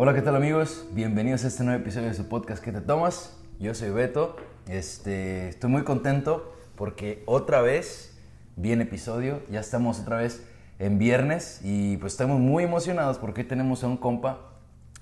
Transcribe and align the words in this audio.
Hola, 0.00 0.14
¿qué 0.14 0.22
tal 0.22 0.36
amigos? 0.36 0.86
Bienvenidos 0.92 1.42
a 1.42 1.48
este 1.48 1.64
nuevo 1.64 1.80
episodio 1.80 2.06
de 2.06 2.14
su 2.14 2.28
podcast 2.28 2.62
¿Qué 2.62 2.70
te 2.70 2.80
tomas? 2.80 3.36
Yo 3.58 3.74
soy 3.74 3.90
Beto. 3.90 4.36
Este, 4.68 5.48
estoy 5.48 5.70
muy 5.70 5.82
contento 5.82 6.54
porque 6.76 7.24
otra 7.26 7.62
vez 7.62 8.16
viene 8.54 8.84
episodio. 8.84 9.42
Ya 9.50 9.58
estamos 9.58 9.98
otra 9.98 10.18
vez 10.18 10.46
en 10.78 11.00
viernes 11.00 11.62
y 11.64 11.96
pues 11.96 12.12
estamos 12.12 12.38
muy 12.38 12.62
emocionados 12.62 13.18
porque 13.18 13.40
hoy 13.40 13.48
tenemos 13.48 13.82
a 13.82 13.88
un 13.88 13.96
compa. 13.96 14.38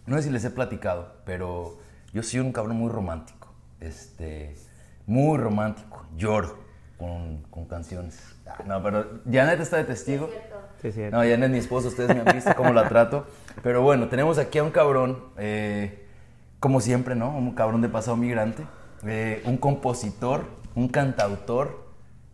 No 0.07 0.17
sé 0.17 0.23
si 0.23 0.31
les 0.31 0.47
he 0.47 0.51
platicado, 0.51 1.13
pero 1.27 1.77
yo 2.15 2.23
soy 2.23 2.41
un 2.41 2.53
cabrón 2.53 2.79
muy 2.79 2.91
romántico. 2.91 3.53
Este, 3.81 4.55
muy 5.05 5.37
romántico. 5.37 6.07
Lloro 6.17 6.57
con, 6.97 7.43
con 7.51 7.67
canciones. 7.67 8.19
Ah, 8.47 8.63
No, 8.67 8.83
pero 8.83 9.21
Janet 9.31 9.61
está 9.61 9.77
de 9.77 9.85
testigo. 9.85 10.31
No, 11.13 11.19
Janet 11.19 11.45
es 11.45 11.51
mi 11.51 11.59
esposa, 11.59 11.89
ustedes 11.89 12.15
me 12.15 12.21
han 12.29 12.35
visto 12.35 12.55
cómo 12.57 12.73
la 12.73 12.89
trato. 12.89 13.27
Pero 13.63 13.83
bueno, 13.83 14.09
tenemos 14.09 14.39
aquí 14.39 14.59
a 14.59 14.65
un 14.65 14.71
cabrón, 14.71 15.19
eh, 15.39 16.07
como 16.61 16.81
siempre, 16.81 17.15
¿no? 17.15 17.31
Un 17.37 17.53
cabrón 17.55 17.81
de 17.83 17.89
pasado 17.89 18.17
migrante, 18.17 18.65
eh, 19.07 19.43
un 19.45 19.57
compositor, 19.57 20.45
un 20.75 20.89
cantautor, 20.89 21.85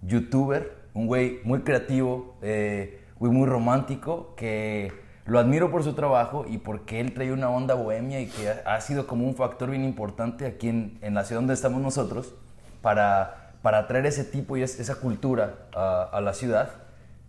youtuber, 0.02 0.76
un 0.94 1.06
güey 1.06 1.40
muy 1.44 1.60
creativo, 1.62 2.36
eh, 2.42 3.00
güey 3.18 3.32
muy 3.32 3.46
romántico, 3.46 4.34
que 4.36 4.92
lo 5.24 5.38
admiro 5.38 5.70
por 5.70 5.84
su 5.84 5.92
trabajo 5.94 6.44
y 6.48 6.58
porque 6.58 7.00
él 7.00 7.14
trae 7.14 7.32
una 7.32 7.48
onda 7.48 7.74
bohemia 7.74 8.20
y 8.20 8.26
que 8.26 8.50
ha, 8.64 8.80
sido 8.80 9.06
como 9.06 9.24
un 9.26 9.36
factor 9.36 9.70
bien 9.70 9.84
importante 9.84 10.44
aquí 10.46 10.68
en, 10.68 10.98
en 11.00 11.14
la 11.14 11.24
ciudad 11.24 11.40
donde 11.40 11.54
estamos 11.54 11.80
nosotros 11.80 12.34
para, 12.80 13.52
para 13.62 13.86
traer 13.86 14.06
ese 14.06 14.24
tipo 14.24 14.56
y 14.56 14.62
es- 14.62 14.80
esa 14.80 14.96
cultura 14.96 15.54
a, 15.74 16.02
a 16.12 16.20
la 16.20 16.32
ciudad. 16.34 16.70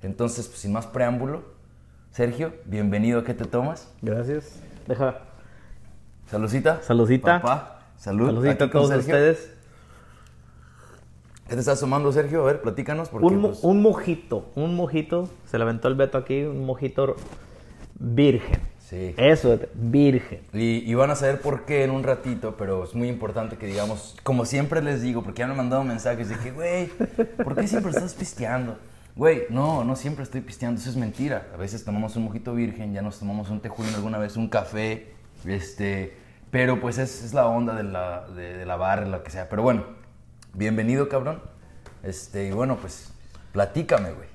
Entonces, 0.04 0.48
pues, 0.48 0.60
sin 0.60 0.74
más 0.74 0.86
preámbulo, 0.86 1.44
Sergio, 2.12 2.54
bienvenido. 2.66 3.24
¿Qué 3.24 3.34
te 3.34 3.46
tomas? 3.46 3.90
Gracias. 4.02 4.60
Deja. 4.88 5.20
Saludcita. 6.30 6.82
Saludcita. 6.82 7.42
Papá, 7.42 7.80
salud. 7.98 8.28
Saludito 8.28 8.52
Aquí 8.52 8.64
a 8.64 8.72
todos 8.72 8.90
Sergio. 8.90 9.06
ustedes. 9.14 9.50
¿Qué 11.48 11.56
te 11.56 11.60
estás 11.60 11.80
tomando, 11.80 12.12
Sergio? 12.12 12.42
A 12.44 12.46
ver, 12.46 12.62
platícanos. 12.62 13.10
Porque, 13.10 13.28
Un, 13.28 13.38
mo- 13.38 13.48
pues, 13.50 13.64
un 13.64 13.82
mojito. 13.82 14.52
Un 14.56 14.76
mojito. 14.76 15.30
Se 15.46 15.58
le 15.58 15.64
aventó 15.64 15.88
el 15.88 15.96
veto 15.96 16.18
aquí. 16.18 16.44
Un 16.44 16.66
mojito 16.66 17.16
virgen. 18.00 18.60
Sí. 18.80 19.14
Eso, 19.18 19.58
virgen. 19.74 20.42
Y, 20.54 20.90
y 20.90 20.94
van 20.94 21.10
a 21.12 21.16
saber 21.16 21.40
por 21.42 21.66
qué 21.66 21.84
en 21.84 21.92
un 21.92 22.04
ratito, 22.04 22.56
pero 22.58 22.84
es 22.84 22.94
muy 22.94 23.08
importante 23.10 23.58
que 23.58 23.66
digamos, 23.66 24.16
como 24.24 24.46
siempre 24.46 24.84
les 24.84 25.02
digo, 25.02 25.24
porque 25.24 25.40
ya 25.40 25.46
me 25.48 25.52
han 25.52 25.58
mandado 25.58 25.84
mensajes 25.84 26.30
de 26.30 26.36
que, 26.38 26.52
güey, 26.52 26.88
¿por 27.44 27.56
qué 27.56 27.68
siempre 27.68 27.92
estás 27.92 28.14
pisteando? 28.14 28.78
Güey, 29.16 29.44
no, 29.50 29.84
no 29.84 29.96
siempre 29.96 30.24
estoy 30.24 30.42
pisteando, 30.42 30.82
eso 30.82 30.90
es 30.90 30.96
mentira. 30.96 31.48
A 31.54 31.58
veces 31.58 31.86
tomamos 31.86 32.16
un 32.16 32.24
mojito 32.24 32.54
virgen, 32.54 32.94
ya 32.94 33.02
nos 33.02 33.20
tomamos 33.20 33.50
un 33.50 33.60
tejuino 33.60 33.96
alguna 33.96 34.18
vez, 34.18 34.38
un 34.38 34.50
café, 34.50 35.14
este, 35.46 36.18
pero 36.50 36.82
pues 36.82 36.98
es, 36.98 37.24
es 37.24 37.34
la 37.34 37.48
onda 37.48 37.76
de 37.76 37.84
la, 37.84 38.28
de, 38.28 38.58
de 38.58 38.66
la 38.66 38.76
barra, 38.76 39.06
lo 39.06 39.24
que 39.24 39.30
sea. 39.30 39.50
Pero 39.50 39.62
bueno, 39.62 39.84
bienvenido, 40.54 41.10
cabrón. 41.10 41.42
Este, 42.02 42.48
y 42.48 42.52
bueno, 42.52 42.78
pues, 42.78 43.14
platícame, 43.52 44.12
güey. 44.12 44.34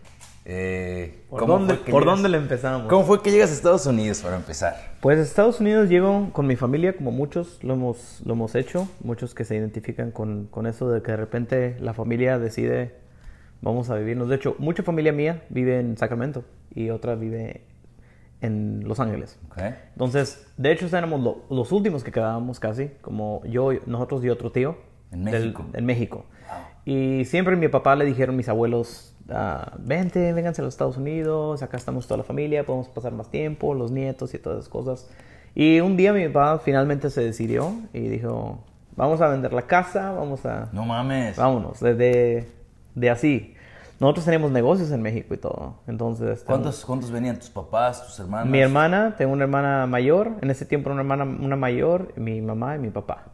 Eh, 0.50 1.24
¿Por, 1.28 1.40
¿cómo 1.40 1.58
dónde, 1.58 1.74
¿por 1.74 2.06
dónde 2.06 2.30
le 2.30 2.38
empezamos? 2.38 2.88
¿Cómo 2.88 3.04
fue 3.04 3.20
que 3.20 3.30
llegas 3.30 3.50
a 3.50 3.52
Estados 3.52 3.84
Unidos 3.84 4.20
para 4.20 4.36
empezar? 4.36 4.94
Pues 5.02 5.18
a 5.18 5.22
Estados 5.22 5.60
Unidos 5.60 5.90
llego 5.90 6.30
con 6.32 6.46
mi 6.46 6.56
familia, 6.56 6.96
como 6.96 7.12
muchos 7.12 7.62
lo 7.62 7.74
hemos, 7.74 8.22
lo 8.24 8.32
hemos 8.32 8.54
hecho, 8.54 8.88
muchos 9.00 9.34
que 9.34 9.44
se 9.44 9.56
identifican 9.56 10.10
con, 10.10 10.46
con 10.46 10.66
eso 10.66 10.90
de 10.90 11.02
que 11.02 11.10
de 11.10 11.16
repente 11.18 11.76
la 11.80 11.92
familia 11.92 12.38
decide, 12.38 12.94
vamos 13.60 13.90
a 13.90 13.94
vivirnos. 13.96 14.28
De 14.28 14.36
hecho, 14.36 14.54
mucha 14.58 14.82
familia 14.82 15.12
mía 15.12 15.42
vive 15.50 15.78
en 15.80 15.96
Sacramento 15.96 16.44
y 16.74 16.90
otra 16.90 17.14
vive 17.14 17.64
en 18.40 18.86
Los 18.86 19.00
Ángeles. 19.00 19.38
Entonces, 19.92 20.46
de 20.56 20.72
hecho, 20.72 20.86
éramos 20.96 21.20
lo- 21.20 21.42
los 21.50 21.72
últimos 21.72 22.04
que 22.04 22.12
quedábamos 22.12 22.60
casi, 22.60 22.88
como 23.00 23.42
yo, 23.44 23.70
nosotros 23.86 24.24
y 24.24 24.30
otro 24.30 24.52
tío. 24.52 24.76
En 25.10 25.24
del- 25.24 25.40
México. 25.42 25.64
en 25.72 25.86
México. 25.86 26.24
Y 26.84 27.24
siempre 27.24 27.56
mi 27.56 27.68
papá 27.68 27.96
le 27.96 28.04
dijeron 28.04 28.36
mis 28.36 28.48
abuelos, 28.48 29.14
ah, 29.30 29.72
vente, 29.78 30.32
vénganse 30.32 30.60
a 30.60 30.64
los 30.64 30.74
Estados 30.74 30.96
Unidos, 30.98 31.62
acá 31.62 31.76
estamos 31.78 32.06
toda 32.06 32.18
la 32.18 32.24
familia, 32.24 32.64
podemos 32.64 32.88
pasar 32.88 33.12
más 33.12 33.30
tiempo, 33.30 33.74
los 33.74 33.90
nietos 33.90 34.34
y 34.34 34.38
todas 34.38 34.58
esas 34.60 34.68
cosas. 34.68 35.10
Y 35.54 35.80
un 35.80 35.96
día 35.96 36.12
mi 36.12 36.28
papá 36.28 36.60
finalmente 36.64 37.10
se 37.10 37.22
decidió 37.22 37.72
y 37.92 38.00
dijo, 38.00 38.62
vamos 38.96 39.20
a 39.20 39.28
vender 39.28 39.52
la 39.52 39.62
casa, 39.62 40.12
vamos 40.12 40.44
a... 40.46 40.68
No 40.72 40.84
mames. 40.84 41.36
Vámonos, 41.36 41.80
de, 41.80 42.46
de, 42.98 43.10
así. 43.10 43.54
Nosotros 44.00 44.26
tenemos 44.26 44.52
negocios 44.52 44.92
en 44.92 45.02
México 45.02 45.34
y 45.34 45.38
todo. 45.38 45.80
Entonces, 45.88 46.44
¿Cuántos, 46.44 46.84
¿Cuántos 46.84 47.10
venían? 47.10 47.36
¿Tus 47.38 47.50
papás, 47.50 48.06
tus 48.06 48.18
hermanas? 48.20 48.46
mi 48.46 48.60
hermana, 48.60 49.16
tengo 49.16 49.32
una 49.32 49.44
hermana 49.44 49.86
mayor, 49.86 50.36
en 50.40 50.50
ese 50.50 50.64
tiempo 50.64 50.90
una 50.90 51.00
hermana 51.00 51.24
una 51.24 51.56
mayor, 51.56 52.12
mi 52.16 52.40
mamá 52.40 52.76
y 52.76 52.78
mi 52.78 52.90
papá. 52.90 53.24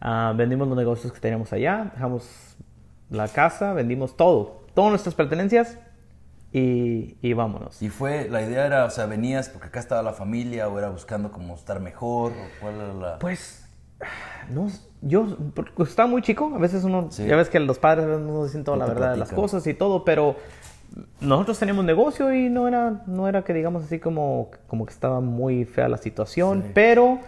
Ah, 0.00 0.32
vendimos 0.36 0.66
los 0.66 0.76
negocios 0.76 1.12
que 1.12 1.20
teníamos 1.20 1.52
allá, 1.52 1.90
dejamos 1.94 2.56
la 3.10 3.28
casa, 3.28 3.72
vendimos 3.72 4.16
todo, 4.16 4.64
todas 4.74 4.90
nuestras 4.90 5.14
pertenencias 5.14 5.78
y, 6.52 7.16
y 7.22 7.32
vámonos. 7.32 7.80
Y 7.80 7.90
fue, 7.90 8.28
la 8.28 8.42
idea 8.42 8.66
era, 8.66 8.84
o 8.84 8.90
sea, 8.90 9.06
venías 9.06 9.48
porque 9.48 9.68
acá 9.68 9.78
estaba 9.78 10.02
la 10.02 10.12
familia 10.12 10.68
o 10.68 10.78
era 10.78 10.88
buscando 10.88 11.30
como 11.30 11.54
estar 11.54 11.80
mejor 11.80 12.32
o 12.32 12.60
cuál 12.60 12.74
era 12.76 12.94
la... 12.94 13.18
Pues, 13.18 13.68
no, 14.50 14.68
yo 15.02 15.36
estaba 15.78 16.08
muy 16.08 16.22
chico, 16.22 16.52
a 16.54 16.58
veces 16.58 16.84
uno, 16.84 17.08
Sí. 17.10 17.26
ya 17.26 17.36
ves 17.36 17.48
que 17.48 17.58
los 17.60 17.78
padres 17.78 18.06
a 18.06 18.18
no 18.18 18.44
dicen 18.44 18.64
toda 18.64 18.76
No 18.76 18.86
la 18.86 18.92
verdad 18.92 19.10
de 19.12 19.16
las 19.18 19.32
cosas 19.32 19.66
y 19.66 19.74
todo, 19.74 20.04
pero 20.04 20.36
nosotros 21.20 21.58
teníamos 21.58 21.84
negocio 21.84 22.34
y 22.34 22.48
no 22.50 22.66
era, 22.68 23.02
no 23.06 23.28
era 23.28 23.42
que 23.42 23.54
digamos 23.54 23.84
así 23.84 23.98
como, 23.98 24.50
como 24.66 24.84
que 24.86 24.92
estaba 24.92 25.20
muy 25.20 25.64
fea 25.64 25.88
la 25.88 25.96
situación, 25.98 26.62
Sí. 26.64 26.70
pero 26.74 27.18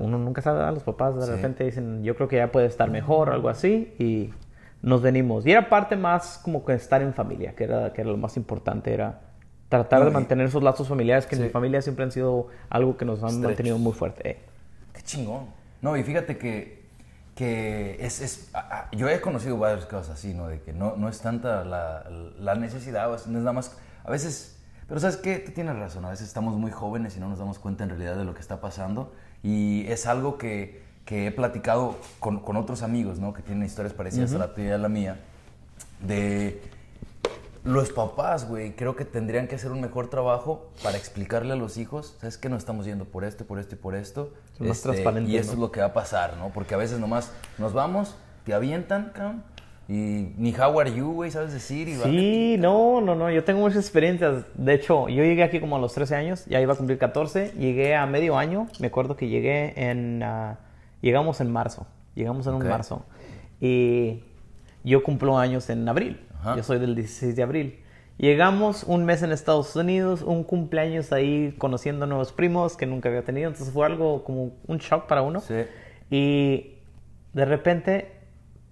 uno 0.00 0.18
nunca 0.18 0.40
sabe, 0.42 0.58
¿verdad? 0.58 0.74
los 0.74 0.82
papás 0.84 1.16
de 1.16 1.26
Sí. 1.26 1.30
repente 1.32 1.64
dicen, 1.64 2.02
yo 2.02 2.14
creo 2.16 2.28
que 2.28 2.36
ya 2.36 2.50
puede 2.50 2.66
estar 2.66 2.90
mejor, 2.90 3.30
algo 3.30 3.48
así, 3.48 3.94
y 3.98 4.30
nos 4.82 5.02
venimos. 5.02 5.46
Y 5.46 5.52
era 5.52 5.68
parte 5.68 5.96
más 5.96 6.38
como 6.38 6.64
que 6.64 6.72
estar 6.74 7.02
en 7.02 7.12
familia, 7.12 7.54
que 7.54 7.64
era, 7.64 7.92
que 7.92 8.00
era 8.02 8.10
lo 8.10 8.16
más 8.16 8.36
importante, 8.36 8.92
era 8.94 9.20
tratar 9.68 10.04
de 10.04 10.10
mantener 10.12 10.46
esos 10.46 10.62
lazos 10.62 10.86
familiares 10.88 11.26
que 11.26 11.34
en 11.36 11.42
mi 11.42 11.48
familia 11.48 11.82
siempre 11.82 12.04
han 12.04 12.12
sido 12.12 12.46
algo 12.70 12.96
que 12.96 13.04
nos 13.04 13.22
han 13.24 13.40
mantenido 13.42 13.78
muy 13.78 13.92
fuerte. 13.92 14.30
Eh. 14.30 14.38
Qué 14.94 15.02
chingón. 15.02 15.46
No, 15.82 15.96
y 15.96 16.02
fíjate 16.02 16.38
que, 16.38 16.84
que 17.34 17.96
es, 18.00 18.20
es- 18.20 18.50
a- 18.54 18.58
a- 18.88 18.90
yo 18.96 19.08
he 19.08 19.20
conocido 19.20 19.58
varias 19.58 19.84
cosas 19.86 20.10
así, 20.18 20.34
¿no? 20.34 20.48
De 20.48 20.60
que 20.62 20.72
no, 20.72 20.96
no 20.96 21.08
es 21.08 21.20
tanta 21.20 21.64
la, 21.64 22.04
la 22.38 22.54
necesidad, 22.54 23.08
no 23.08 23.14
es 23.14 23.26
nada 23.28 23.52
más, 23.52 23.72
a 24.04 24.10
veces, 24.10 24.56
pero 24.88 25.00
¿sabes? 25.00 25.20
Tú 25.20 25.52
tienes 25.52 25.76
razón, 25.76 26.04
a 26.04 26.10
veces 26.10 26.26
estamos 26.28 26.56
muy 26.56 26.70
jóvenes 26.70 27.16
y 27.16 27.20
no 27.20 27.28
nos 27.28 27.38
damos 27.38 27.58
cuenta 27.58 27.84
en 27.84 27.90
realidad 27.90 28.16
de 28.16 28.24
lo 28.24 28.34
que 28.34 28.40
está 28.40 28.60
pasando 28.60 29.12
y 29.42 29.84
es 29.88 30.06
algo 30.06 30.38
que, 30.38 30.82
que 31.04 31.26
he 31.26 31.32
platicado 31.32 31.96
con, 32.20 32.40
con 32.40 32.56
otros 32.56 32.82
amigos, 32.82 33.18
¿no? 33.18 33.32
Que 33.34 33.42
tienen 33.42 33.64
historias 33.66 33.92
parecidas 33.94 34.32
a 34.34 34.38
la 34.38 34.54
tuya 34.54 34.68
y 34.68 34.72
a 34.72 34.78
la 34.78 34.88
mía, 34.88 35.20
de 36.00 36.60
los 37.64 37.90
papás, 37.90 38.48
güey, 38.48 38.76
creo 38.76 38.94
que 38.94 39.04
tendrían 39.04 39.48
que 39.48 39.56
hacer 39.56 39.72
un 39.72 39.80
mejor 39.80 40.08
trabajo 40.08 40.70
para 40.84 40.96
explicarle 40.96 41.52
a 41.52 41.56
los 41.56 41.78
hijos, 41.78 42.14
¿sabes 42.20 42.38
qué? 42.38 42.48
Nos 42.48 42.58
estamos 42.60 42.86
yendo 42.86 43.04
por 43.06 43.24
esto, 43.24 43.44
por 43.44 43.58
esto 43.58 43.74
y 43.74 43.78
por 43.78 43.94
esto. 43.96 44.32
Este, 44.56 44.68
más 44.68 44.80
transparente, 44.80 45.30
Y 45.30 45.36
eso 45.36 45.48
¿no? 45.48 45.52
es 45.54 45.58
lo 45.58 45.70
que 45.70 45.80
va 45.80 45.86
a 45.86 45.92
pasar, 45.92 46.36
¿no? 46.38 46.50
Porque 46.50 46.74
a 46.74 46.78
veces 46.78 46.98
nomás 46.98 47.32
nos 47.58 47.72
vamos, 47.72 48.16
te 48.44 48.54
avientan, 48.54 49.12
cabrón, 49.14 49.42
y 49.88 50.32
ni 50.36 50.52
how 50.54 50.80
are 50.80 50.92
you, 50.92 51.12
güey, 51.12 51.30
sabes 51.30 51.52
decir. 51.52 51.88
Y 51.88 51.94
Sí, 51.96 52.56
no, 52.58 53.00
no, 53.00 53.14
no, 53.14 53.30
yo 53.30 53.44
tengo 53.44 53.60
muchas 53.60 53.78
experiencias. 53.78 54.44
De 54.54 54.74
hecho, 54.74 55.08
yo 55.08 55.22
llegué 55.22 55.44
aquí 55.44 55.60
como 55.60 55.76
a 55.76 55.78
los 55.78 55.92
13 55.94 56.16
años, 56.16 56.44
ya 56.46 56.60
iba 56.60 56.72
a 56.72 56.76
cumplir 56.76 56.98
14, 56.98 57.52
llegué 57.58 57.94
a 57.94 58.06
medio 58.06 58.36
año, 58.36 58.66
me 58.80 58.88
acuerdo 58.88 59.16
que 59.16 59.28
llegué 59.28 59.74
en... 59.76 60.22
ah, 60.22 60.58
llegamos 61.02 61.40
en 61.40 61.52
marzo, 61.52 61.86
llegamos 62.14 62.46
en 62.46 62.54
un 62.54 62.66
marzo. 62.66 63.04
Y 63.60 64.24
yo 64.82 65.02
cumplo 65.02 65.38
años 65.38 65.70
en 65.70 65.88
abril, 65.88 66.20
Ajá. 66.40 66.56
yo 66.56 66.62
soy 66.62 66.78
del 66.78 66.94
16 66.94 67.36
de 67.36 67.42
abril. 67.42 67.80
Llegamos 68.18 68.84
un 68.84 69.04
mes 69.04 69.22
en 69.22 69.30
Estados 69.30 69.76
Unidos, 69.76 70.22
un 70.22 70.42
cumpleaños 70.42 71.12
ahí 71.12 71.54
conociendo 71.58 72.06
nuevos 72.06 72.32
primos 72.32 72.76
que 72.76 72.86
nunca 72.86 73.10
había 73.10 73.22
tenido, 73.24 73.48
entonces 73.48 73.72
fue 73.74 73.84
algo 73.84 74.24
como 74.24 74.52
un 74.66 74.78
shock 74.78 75.06
para 75.06 75.20
uno. 75.20 75.40
Sí. 75.40 75.54
Y 76.10 76.76
de 77.34 77.44
repente 77.44 78.12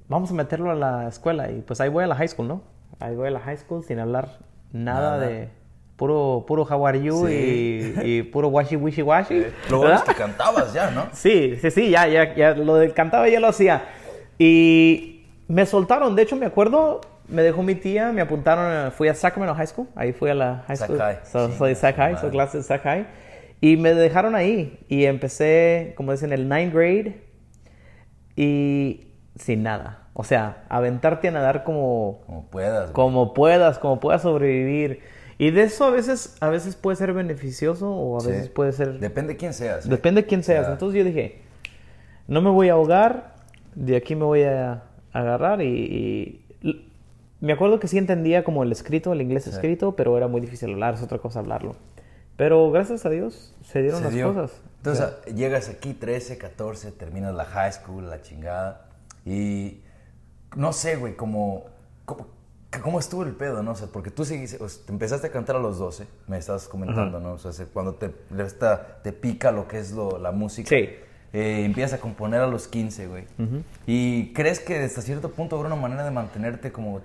vamos 0.09 0.31
a 0.31 0.35
meterlo 0.35 0.71
a 0.71 0.75
la 0.75 1.09
escuela 1.09 1.51
y 1.51 1.61
pues 1.61 1.81
ahí 1.83 1.91
voy 1.91 2.05
a 2.05 2.07
la 2.07 2.15
high 2.17 2.29
school, 2.29 2.49
¿no? 2.49 2.63
Ahí 3.01 3.15
voy 3.15 3.29
a 3.29 3.33
la 3.33 3.41
high 3.41 3.59
school 3.59 3.85
sin 3.85 3.99
hablar 3.99 4.39
nada, 4.73 5.19
Nada. 5.19 5.27
de 5.27 5.49
puro 5.97 6.45
puro 6.49 6.63
how 6.65 6.87
are 6.87 7.03
you 7.03 7.27
Sí. 7.27 7.95
y, 8.03 8.11
y 8.19 8.23
puro 8.23 8.49
washy 8.49 8.77
wishy 8.77 9.03
washy. 9.03 9.45
Lo 9.71 9.79
bueno 9.79 9.95
es 9.97 10.03
que 10.05 10.15
cantabas 10.15 10.73
ya, 10.73 10.91
¿no? 10.91 11.05
Sí, 11.13 11.57
sí, 11.61 11.71
sí, 11.71 11.91
ya, 11.91 12.09
ya, 12.09 12.35
ya 12.35 12.55
lo 12.55 12.77
del 12.77 12.95
cantaba 12.95 13.29
ya 13.29 13.41
lo 13.41 13.49
hacía. 13.49 13.83
Y 14.39 15.27
me 15.49 15.67
soltaron, 15.67 16.17
de 16.17 16.23
hecho 16.23 16.35
me 16.37 16.47
acuerdo, 16.47 17.03
me 17.29 17.43
dejó 17.43 17.63
mi 17.63 17.75
tía, 17.75 18.13
me 18.13 18.21
apuntaron, 18.21 18.65
a- 18.71 18.91
fui 18.91 19.09
a 19.09 19.15
Sacramento 19.15 19.55
High 19.55 19.67
School, 19.67 19.89
ahí 19.97 20.13
fui 20.13 20.31
a 20.31 20.35
la 20.35 20.65
high 20.67 20.77
Sac 20.77 20.87
school. 20.89 20.99
High, 21.01 21.19
So- 21.25 21.49
sí, 21.51 21.55
soy 21.59 21.75
Sac 21.75 21.97
High, 21.97 22.17
soy 22.19 22.31
clase 22.31 22.59
de 22.59 22.63
Sac 22.65 22.83
High. 22.83 23.07
Y 23.61 23.77
me 23.79 23.95
dejaron 23.95 24.35
ahí 24.35 24.79
y 24.89 25.05
empecé, 25.07 25.95
como 25.97 26.13
dicen, 26.13 26.33
el 26.33 26.49
ninth 26.49 26.75
grade 26.75 27.23
y 28.37 29.09
sin 29.37 29.63
nada. 29.63 30.09
O 30.13 30.23
sea, 30.25 30.65
aventarte 30.69 31.29
a 31.29 31.31
nadar 31.31 31.65
como, 31.65 32.21
Como 32.27 32.47
puedas. 32.51 32.91
como 32.93 33.35
puedas, 33.35 33.79
como 33.79 34.01
puedas 34.01 34.23
sobrevivir. 34.23 35.01
Y 35.39 35.51
de 35.51 35.63
eso 35.65 35.85
a 35.87 35.91
veces, 35.91 36.37
a 36.41 36.49
veces 36.49 36.77
puede 36.77 36.97
ser 36.97 37.13
beneficioso 37.13 37.91
o 37.91 38.19
a 38.19 38.21
Sí. 38.21 38.29
veces 38.31 38.49
puede 38.49 38.73
ser... 38.73 39.01
Depende 39.01 39.37
quién 39.37 39.53
seas. 39.53 39.87
¿eh? 39.87 39.89
Depende 39.89 40.23
de 40.23 40.27
quién 40.29 40.45
seas. 40.45 40.69
Entonces 40.69 40.97
yo 40.99 41.05
dije, 41.05 41.41
no 42.29 42.41
me 42.43 42.51
voy 42.51 42.69
a 42.69 42.75
ahogar, 42.75 43.35
de 43.75 43.97
aquí 43.97 44.15
me 44.15 44.25
voy 44.25 44.43
a 44.45 44.83
agarrar 45.13 45.61
y... 45.63 45.67
y- 45.67 46.41
me 47.45 47.53
acuerdo 47.53 47.79
que 47.81 47.89
sí 47.89 47.99
entendía 47.99 48.45
como 48.45 48.63
el 48.63 48.73
escrito, 48.73 49.13
el 49.13 49.21
inglés 49.23 49.45
Sí. 49.45 49.51
escrito, 49.51 49.97
pero 49.97 50.17
era 50.17 50.29
muy 50.29 50.41
difícil 50.41 50.73
hablar, 50.73 50.95
es 50.95 51.03
otra 51.03 51.19
cosa 51.19 51.41
hablarlo. 51.41 51.77
Pero 52.37 52.71
gracias 52.71 53.07
a 53.07 53.11
Dios 53.11 53.55
se 53.63 53.81
dieron 53.83 53.99
Se 54.01 54.05
las 54.07 54.15
dio. 54.15 54.35
cosas. 54.35 54.61
Entonces 54.79 55.05
O 55.05 55.23
sea, 55.25 55.35
llegas 55.35 55.69
aquí 55.69 55.95
13, 55.95 56.37
14, 56.39 56.91
terminas 56.93 57.35
la 57.35 57.45
high 57.45 57.73
school, 57.73 58.09
la 58.11 58.21
chingada. 58.23 58.87
Y 59.25 59.81
no 60.57 60.73
sé, 60.73 60.97
güey, 60.97 61.15
como, 61.17 61.65
como- 62.05 62.27
¿Cómo 62.83 62.99
estuvo 62.99 63.23
el 63.23 63.31
pedo, 63.37 63.63
no? 63.63 63.71
O 63.71 63.77
sea, 63.77 63.87
porque 63.87 64.11
tú 64.11 64.25
seguiste, 64.25 64.61
o 64.61 64.69
sea, 64.69 64.85
te 64.85 64.91
empezaste 64.93 65.29
a 65.29 65.31
cantar 65.31 65.55
a 65.55 65.61
los 65.61 65.79
12, 65.79 66.09
me 66.27 66.39
estabas 66.39 66.67
comentando, 66.67 67.21
¿no? 67.21 67.35
O 67.35 67.39
sea, 67.39 67.53
se- 67.53 67.67
cuando 67.67 67.95
te, 67.95 68.09
te 68.09 69.13
pica 69.13 69.53
lo 69.53 69.69
que 69.69 69.79
es 69.79 69.93
lo- 69.93 70.19
la 70.19 70.33
música. 70.33 70.69
Sí. 70.71 70.89
eh, 71.37 71.65
empiezas 71.65 71.99
a 71.99 72.01
componer 72.01 72.41
a 72.41 72.47
los 72.47 72.69
15, 72.69 73.09
güey. 73.09 73.25
¿Y 73.89 74.33
crees 74.35 74.61
que 74.61 74.79
hasta 74.85 75.03
cierto 75.03 75.31
punto 75.33 75.57
habrá 75.57 75.67
una 75.67 75.81
manera 75.81 76.05
de 76.05 76.13
mantenerte 76.13 76.71
como 76.71 77.01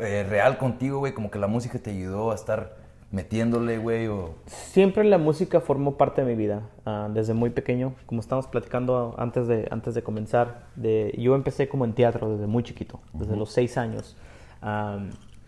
eh, 0.00 0.24
real 0.28 0.58
contigo, 0.58 0.98
güey? 0.98 1.12
Como 1.12 1.30
que 1.30 1.38
la 1.38 1.46
música 1.46 1.78
te 1.78 1.90
ayudó 1.90 2.32
a 2.32 2.34
estar 2.34 2.76
metiéndole, 3.10 3.78
güey, 3.78 4.06
o... 4.06 4.34
Siempre 4.46 5.04
la 5.04 5.18
música 5.18 5.60
formó 5.60 5.96
parte 5.96 6.22
de 6.22 6.26
mi 6.26 6.36
vida, 6.36 6.62
ah, 6.84 7.08
desde 7.12 7.32
muy 7.32 7.50
pequeño, 7.50 7.94
como 8.06 8.20
estábamos 8.20 8.46
platicando 8.48 9.14
antes 9.18 9.48
de, 9.48 9.66
antes 9.70 9.94
de 9.94 10.02
comenzar, 10.02 10.66
de, 10.76 11.14
yo 11.18 11.34
empecé 11.34 11.68
como 11.68 11.84
en 11.84 11.94
teatro 11.94 12.30
desde 12.30 12.46
muy 12.46 12.62
chiquito, 12.62 13.00
desde 13.14 13.36
los 13.36 13.50
seis 13.50 13.78
años. 13.78 14.16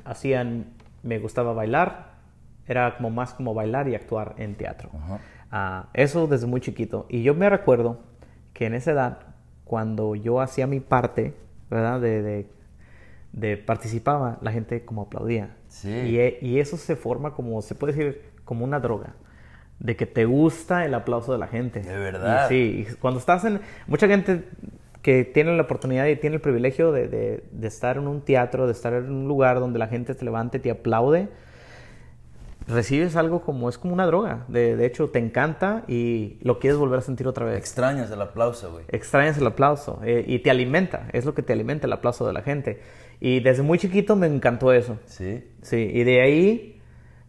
Hacían, 0.04 0.66
me 1.02 1.18
gustaba 1.18 1.52
bailar, 1.52 2.14
era 2.66 2.96
como 2.96 3.10
más 3.10 3.34
como 3.34 3.52
bailar 3.52 3.88
y 3.88 3.94
actuar 3.94 4.34
en 4.38 4.54
teatro. 4.54 4.90
Ah, 5.50 5.88
eso 5.92 6.26
desde 6.26 6.46
muy 6.46 6.60
chiquito. 6.60 7.06
Y 7.08 7.22
yo 7.22 7.34
me 7.34 7.50
recuerdo 7.50 7.98
que 8.54 8.66
en 8.66 8.74
esa 8.74 8.92
edad, 8.92 9.18
cuando 9.64 10.14
yo 10.14 10.40
hacía 10.40 10.66
mi 10.66 10.80
parte, 10.80 11.34
¿verdad? 11.68 12.00
De, 12.00 12.22
de, 12.22 12.46
de 13.32 13.56
participaba, 13.56 14.38
la 14.42 14.52
gente 14.52 14.84
como 14.84 15.02
aplaudía. 15.02 15.56
Sí. 15.68 15.90
Y, 15.90 16.18
e- 16.18 16.38
y 16.42 16.58
eso 16.58 16.76
se 16.76 16.96
forma 16.96 17.32
como, 17.34 17.62
se 17.62 17.74
puede 17.74 17.92
decir, 17.92 18.22
como 18.44 18.64
una 18.64 18.80
droga. 18.80 19.14
De 19.78 19.96
que 19.96 20.04
te 20.04 20.24
gusta 20.26 20.84
el 20.84 20.92
aplauso 20.94 21.32
de 21.32 21.38
la 21.38 21.46
gente. 21.46 21.80
De 21.80 21.96
verdad. 21.96 22.46
Y 22.46 22.48
sí, 22.48 22.86
y 22.90 22.94
cuando 22.96 23.18
estás 23.20 23.44
en... 23.44 23.60
Mucha 23.86 24.06
gente 24.08 24.44
que 25.00 25.24
tiene 25.24 25.56
la 25.56 25.62
oportunidad 25.62 26.04
y 26.06 26.16
tiene 26.16 26.36
el 26.36 26.42
privilegio 26.42 26.92
de, 26.92 27.08
de- 27.08 27.44
de 27.50 27.66
estar 27.68 27.96
en 27.96 28.06
un 28.06 28.20
teatro, 28.20 28.66
de 28.66 28.72
estar 28.72 28.92
en 28.92 29.10
un 29.10 29.28
lugar 29.28 29.58
donde 29.58 29.78
la 29.78 29.86
gente 29.88 30.14
te 30.14 30.24
levante, 30.24 30.58
te 30.58 30.70
aplaude, 30.70 31.28
recibes 32.68 33.16
algo 33.16 33.40
como, 33.40 33.68
es 33.68 33.78
como 33.78 33.94
una 33.94 34.06
droga. 34.06 34.44
De, 34.48 34.76
de 34.76 34.86
hecho, 34.86 35.08
te 35.08 35.18
encanta 35.18 35.84
y 35.88 36.36
lo 36.42 36.58
quieres 36.58 36.78
volver 36.78 36.98
a 36.98 37.02
sentir 37.02 37.26
otra 37.26 37.46
vez. 37.46 37.56
Extrañas 37.58 38.10
el 38.10 38.20
aplauso, 38.20 38.70
güey. 38.72 38.84
Extrañas 38.88 39.38
el 39.38 39.46
aplauso 39.46 40.00
eh, 40.04 40.24
y 40.26 40.40
te 40.40 40.50
alimenta, 40.50 41.08
es 41.12 41.24
lo 41.24 41.34
que 41.34 41.42
te 41.42 41.52
alimenta 41.52 41.86
el 41.86 41.92
aplauso 41.92 42.26
de 42.26 42.32
la 42.32 42.42
gente. 42.42 42.80
Y 43.20 43.40
desde 43.40 43.62
muy 43.62 43.78
chiquito 43.78 44.16
me 44.16 44.26
encantó 44.26 44.72
eso. 44.72 44.98
Sí. 45.06 45.44
Sí, 45.62 45.90
y 45.92 46.04
de 46.04 46.22
ahí 46.22 46.80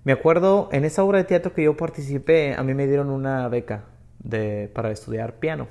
me 0.04 0.14
acuerdo 0.14 0.70
en 0.72 0.86
esa 0.86 1.04
obra 1.04 1.18
de 1.20 1.26
teatro 1.26 1.54
que 1.54 1.64
yo 1.64 1.76
participé, 1.78 2.54
a 2.56 2.64
mí 2.64 2.74
me 2.74 2.88
dieron 2.88 3.10
una 3.10 3.48
beca 3.50 3.84
de, 4.20 4.70
para 4.74 4.92
estudiar 4.92 5.36
piano, 5.36 5.68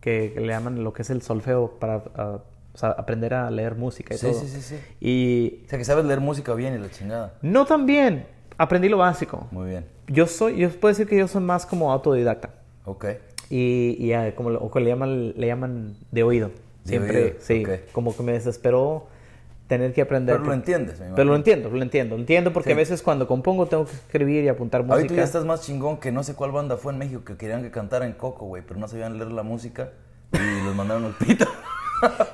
que 0.00 0.32
le 0.36 0.46
llaman 0.48 0.84
lo 0.84 0.92
que 0.92 1.02
es 1.02 1.10
el 1.10 1.20
solfeo 1.22 1.78
para 1.80 1.96
o 1.98 2.78
sea, 2.78 2.90
aprender 2.90 3.34
a 3.34 3.50
leer 3.50 3.74
música 3.74 4.14
y 4.14 4.18
Sí, 4.18 4.26
todo. 4.26 4.40
sí, 4.40 4.48
sí, 4.48 4.60
sí. 4.60 4.76
Y 5.00 5.62
O 5.66 5.68
sea, 5.68 5.78
que 5.78 5.84
sabes 5.84 6.04
leer 6.04 6.20
música 6.20 6.54
bien 6.54 6.74
y 6.74 6.78
la 6.78 6.90
chingada. 6.90 7.34
no 7.42 7.64
tan 7.64 7.86
bien, 7.86 8.26
aprendí 8.58 8.88
lo 8.88 8.98
básico. 8.98 9.48
Muy 9.50 9.70
bien. 9.70 9.86
Yo 10.08 10.26
soy, 10.26 10.58
yo 10.58 10.70
puedo 10.70 10.92
decir 10.92 11.08
que 11.08 11.16
yo 11.16 11.26
soy 11.26 11.42
más 11.42 11.66
como 11.66 11.90
autodidacta. 11.92 12.50
Ok. 12.84 13.06
Y, 13.50 13.96
y 13.98 14.32
como 14.32 14.50
lo, 14.50 14.60
o 14.60 14.70
que 14.70 14.80
le 14.80 14.88
llaman, 14.90 15.32
le 15.36 15.46
llaman 15.46 15.96
de 16.12 16.22
oído. 16.22 16.48
De 16.84 16.90
Siempre, 16.90 17.22
oído, 17.24 17.36
sí. 17.40 17.64
Como 17.92 18.16
que 18.16 18.22
me 18.22 18.32
desesperó 18.32 19.08
tener 19.66 19.92
que 19.92 20.02
aprender. 20.02 20.36
Pero 20.36 20.46
lo 20.48 20.52
entiendes, 20.54 21.00
me 21.00 21.06
Pero 21.14 21.24
lo 21.30 21.36
entiendo, 21.36 21.70
lo 21.70 21.82
entiendo. 21.82 22.14
Entiendo 22.16 22.52
porque 22.52 22.68
Sí. 22.70 22.72
a 22.74 22.76
veces 22.76 23.02
cuando 23.02 23.26
compongo 23.26 23.66
tengo 23.66 23.84
que 23.84 23.92
escribir 23.92 24.44
y 24.44 24.48
apuntar 24.48 24.82
música. 24.82 24.94
Ahorita 24.96 25.14
ya 25.14 25.22
estás 25.24 25.44
más 25.44 25.62
chingón 25.62 25.98
que 25.98 26.12
no 26.12 26.22
sé 26.22 26.34
cuál 26.34 26.52
banda 26.52 26.76
fue 26.76 26.92
en 26.92 26.98
México 26.98 27.24
que 27.24 27.36
querían 27.36 27.62
que 27.62 27.70
cantara 27.70 28.06
en 28.06 28.12
Coco, 28.12 28.46
güey, 28.46 28.62
pero 28.66 28.78
no 28.78 28.86
sabían 28.88 29.18
leer 29.18 29.32
la 29.32 29.42
música 29.42 29.90
y 30.32 30.38
los 30.64 30.74
mandaron 30.74 31.04
al 31.06 31.12
pito. 31.14 31.46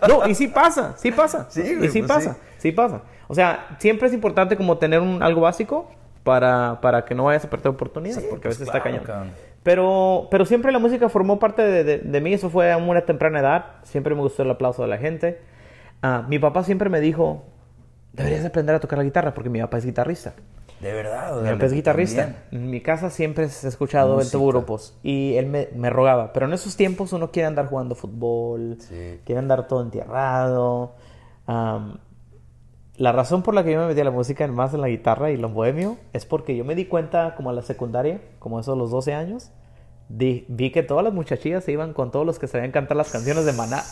No, 0.09 0.27
y 0.29 0.35
sí 0.35 0.49
pasa, 0.49 0.95
sí 0.99 1.13
pasa. 1.13 1.47
Sí, 1.49 1.61
güey, 1.63 1.87
Y 1.87 1.89
sí 1.91 2.01
pues 2.01 2.09
pasa, 2.13 2.37
sí. 2.59 2.73
pasa. 2.73 3.03
O 3.29 3.35
sea, 3.35 3.77
siempre 3.79 4.09
es 4.09 4.13
importante 4.15 4.57
como 4.57 4.77
tener 4.79 5.01
un, 5.01 5.23
algo 5.23 5.43
básico 5.43 5.89
para, 6.25 6.81
para 6.81 7.05
que 7.05 7.15
no 7.15 7.25
vayas 7.25 7.45
a 7.45 7.51
perder 7.51 7.69
oportunidades, 7.69 8.25
Sí, 8.25 8.29
porque 8.29 8.49
a 8.49 8.51
pues 8.51 8.59
veces 8.59 8.73
claro, 8.73 8.89
está 8.97 9.07
cañón. 9.13 9.31
Pero, 9.63 10.27
pero 10.33 10.45
siempre 10.47 10.73
la 10.73 10.81
música 10.81 11.09
formó 11.09 11.39
parte 11.39 11.63
de, 11.63 11.85
de- 11.85 11.99
de 11.99 12.21
mí, 12.21 12.33
eso 12.35 12.51
fue 12.51 12.73
a 12.73 12.77
una 12.77 13.03
temprana 13.03 13.39
edad. 13.39 13.67
Siempre 13.85 14.17
me 14.17 14.21
gustó 14.23 14.43
el 14.43 14.51
aplauso 14.51 14.83
de 14.83 14.89
la 14.89 14.99
gente. 14.99 15.39
Ah, 16.03 16.25
mi 16.29 16.39
papá 16.39 16.65
siempre 16.65 16.91
me 16.91 17.01
dijo, 17.01 17.43
deberías 18.13 18.45
aprender 18.45 18.75
a 18.75 18.81
tocar 18.81 18.99
la 18.99 19.05
guitarra, 19.05 19.33
porque 19.35 19.49
mi 19.51 19.61
papá 19.61 19.79
es 19.79 19.85
guitarrista. 19.87 20.35
De 20.81 20.93
verdad, 20.93 21.39
o 21.39 21.43
Mi 21.43 21.51
papá 21.51 21.67
es 21.67 21.73
guitarrista. 21.73 22.23
también. 22.25 22.43
En 22.65 22.71
mi 22.71 22.81
casa 22.81 23.09
siempre 23.09 23.49
se 23.49 23.67
ha 23.67 23.71
escuchado, 23.71 24.19
tuvo 24.31 24.49
grupos. 24.49 24.99
Y 25.05 25.35
él 25.37 25.47
me, 25.47 25.69
me 25.77 25.91
rogaba. 25.91 26.33
Pero 26.33 26.47
en 26.47 26.53
esos 26.55 26.75
tiempos 26.77 27.13
uno 27.13 27.31
quiere 27.31 27.47
andar 27.47 27.69
jugando 27.69 27.95
fútbol, 27.95 28.79
Sí. 28.81 29.21
quiere 29.25 29.39
andar 29.39 29.69
todo 29.69 29.81
entierrado. 29.83 30.95
La 32.97 33.11
razón 33.13 33.43
por 33.43 33.55
la 33.55 33.65
que 33.65 33.73
yo 33.73 33.81
me 33.81 33.87
metí 33.87 34.01
a 34.01 34.05
la 34.05 34.11
música 34.11 34.47
más 34.49 34.75
en 34.75 34.81
la 34.81 34.89
guitarra 34.89 35.31
y 35.31 35.37
lo 35.37 35.49
bohemio 35.49 35.97
es 36.13 36.27
porque 36.27 36.57
yo 36.57 36.65
me 36.65 36.75
di 36.75 36.85
cuenta 36.87 37.35
como 37.37 37.51
a 37.51 37.53
la 37.53 37.63
secundaria, 37.63 38.21
como 38.39 38.61
eso 38.61 38.75
a 38.75 38.77
los 38.77 38.91
12 38.91 39.15
años, 39.15 39.51
di- 40.17 40.45
vi 40.49 40.71
que 40.71 40.83
todas 40.83 41.03
las 41.05 41.13
muchachillas 41.13 41.65
se 41.65 41.73
iban 41.73 41.93
con 41.93 42.11
todos 42.11 42.25
los 42.27 42.39
que 42.39 42.47
sabían 42.47 42.71
cantar 42.71 42.97
las 42.97 43.11
canciones 43.11 43.45
de 43.45 43.53
Maná. 43.53 43.83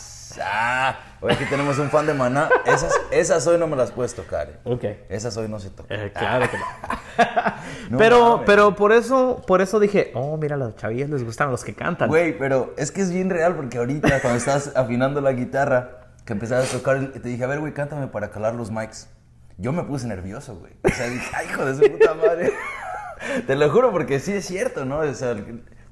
Ah, 0.41 0.97
hoy 1.19 1.33
aquí 1.33 1.43
tenemos 1.49 1.77
un 1.77 1.89
fan 1.89 2.05
de 2.05 2.13
Maná. 2.13 2.47
Esas, 2.65 2.93
esas 3.11 3.45
hoy 3.47 3.57
no 3.57 3.67
me 3.67 3.75
las 3.75 3.91
puedes 3.91 4.13
tocar. 4.15 4.47
eh. 4.49 4.59
Ok. 4.63 4.83
Esas 5.09 5.35
hoy 5.35 5.49
no 5.49 5.59
se 5.59 5.69
tocan. 5.71 5.99
Eh, 5.99 6.11
claro 6.17 6.45
que 6.49 6.57
no. 7.89 7.97
Pero, 7.97 8.29
mames. 8.31 8.43
pero 8.45 8.75
por 8.75 8.93
eso, 8.93 9.41
por 9.45 9.61
eso 9.61 9.79
dije, 9.79 10.11
oh, 10.15 10.37
mira, 10.37 10.55
a 10.55 10.57
las 10.59 10.75
chavillas 10.77 11.09
les 11.09 11.25
gustan 11.25 11.51
los 11.51 11.63
que 11.65 11.73
cantan. 11.75 12.07
Güey, 12.07 12.37
pero 12.37 12.73
es 12.77 12.91
que 12.91 13.01
es 13.01 13.11
bien 13.11 13.29
real 13.29 13.55
porque 13.55 13.77
ahorita 13.77 14.21
cuando 14.21 14.37
estás 14.37 14.71
afinando 14.75 15.19
la 15.19 15.33
guitarra, 15.33 15.97
que 16.25 16.31
empezabas 16.33 16.73
a 16.73 16.77
tocar, 16.77 17.07
te 17.11 17.19
dije, 17.27 17.43
a 17.43 17.47
ver, 17.47 17.59
güey, 17.59 17.73
cántame 17.73 18.07
para 18.07 18.29
calar 18.31 18.55
los 18.55 18.71
mics. 18.71 19.09
Yo 19.57 19.73
me 19.73 19.83
puse 19.83 20.07
nervioso, 20.07 20.55
güey. 20.55 20.71
O 20.85 20.89
sea, 20.89 21.07
dije, 21.09 21.29
ay, 21.35 21.47
hijo 21.49 21.65
de 21.65 21.75
su 21.75 21.91
puta 21.91 22.13
madre. 22.13 22.53
Te 23.47 23.55
lo 23.55 23.69
juro 23.69 23.91
porque 23.91 24.19
sí 24.19 24.31
es 24.33 24.45
cierto, 24.45 24.85
¿no? 24.85 24.99
O 24.99 25.13
sea, 25.13 25.35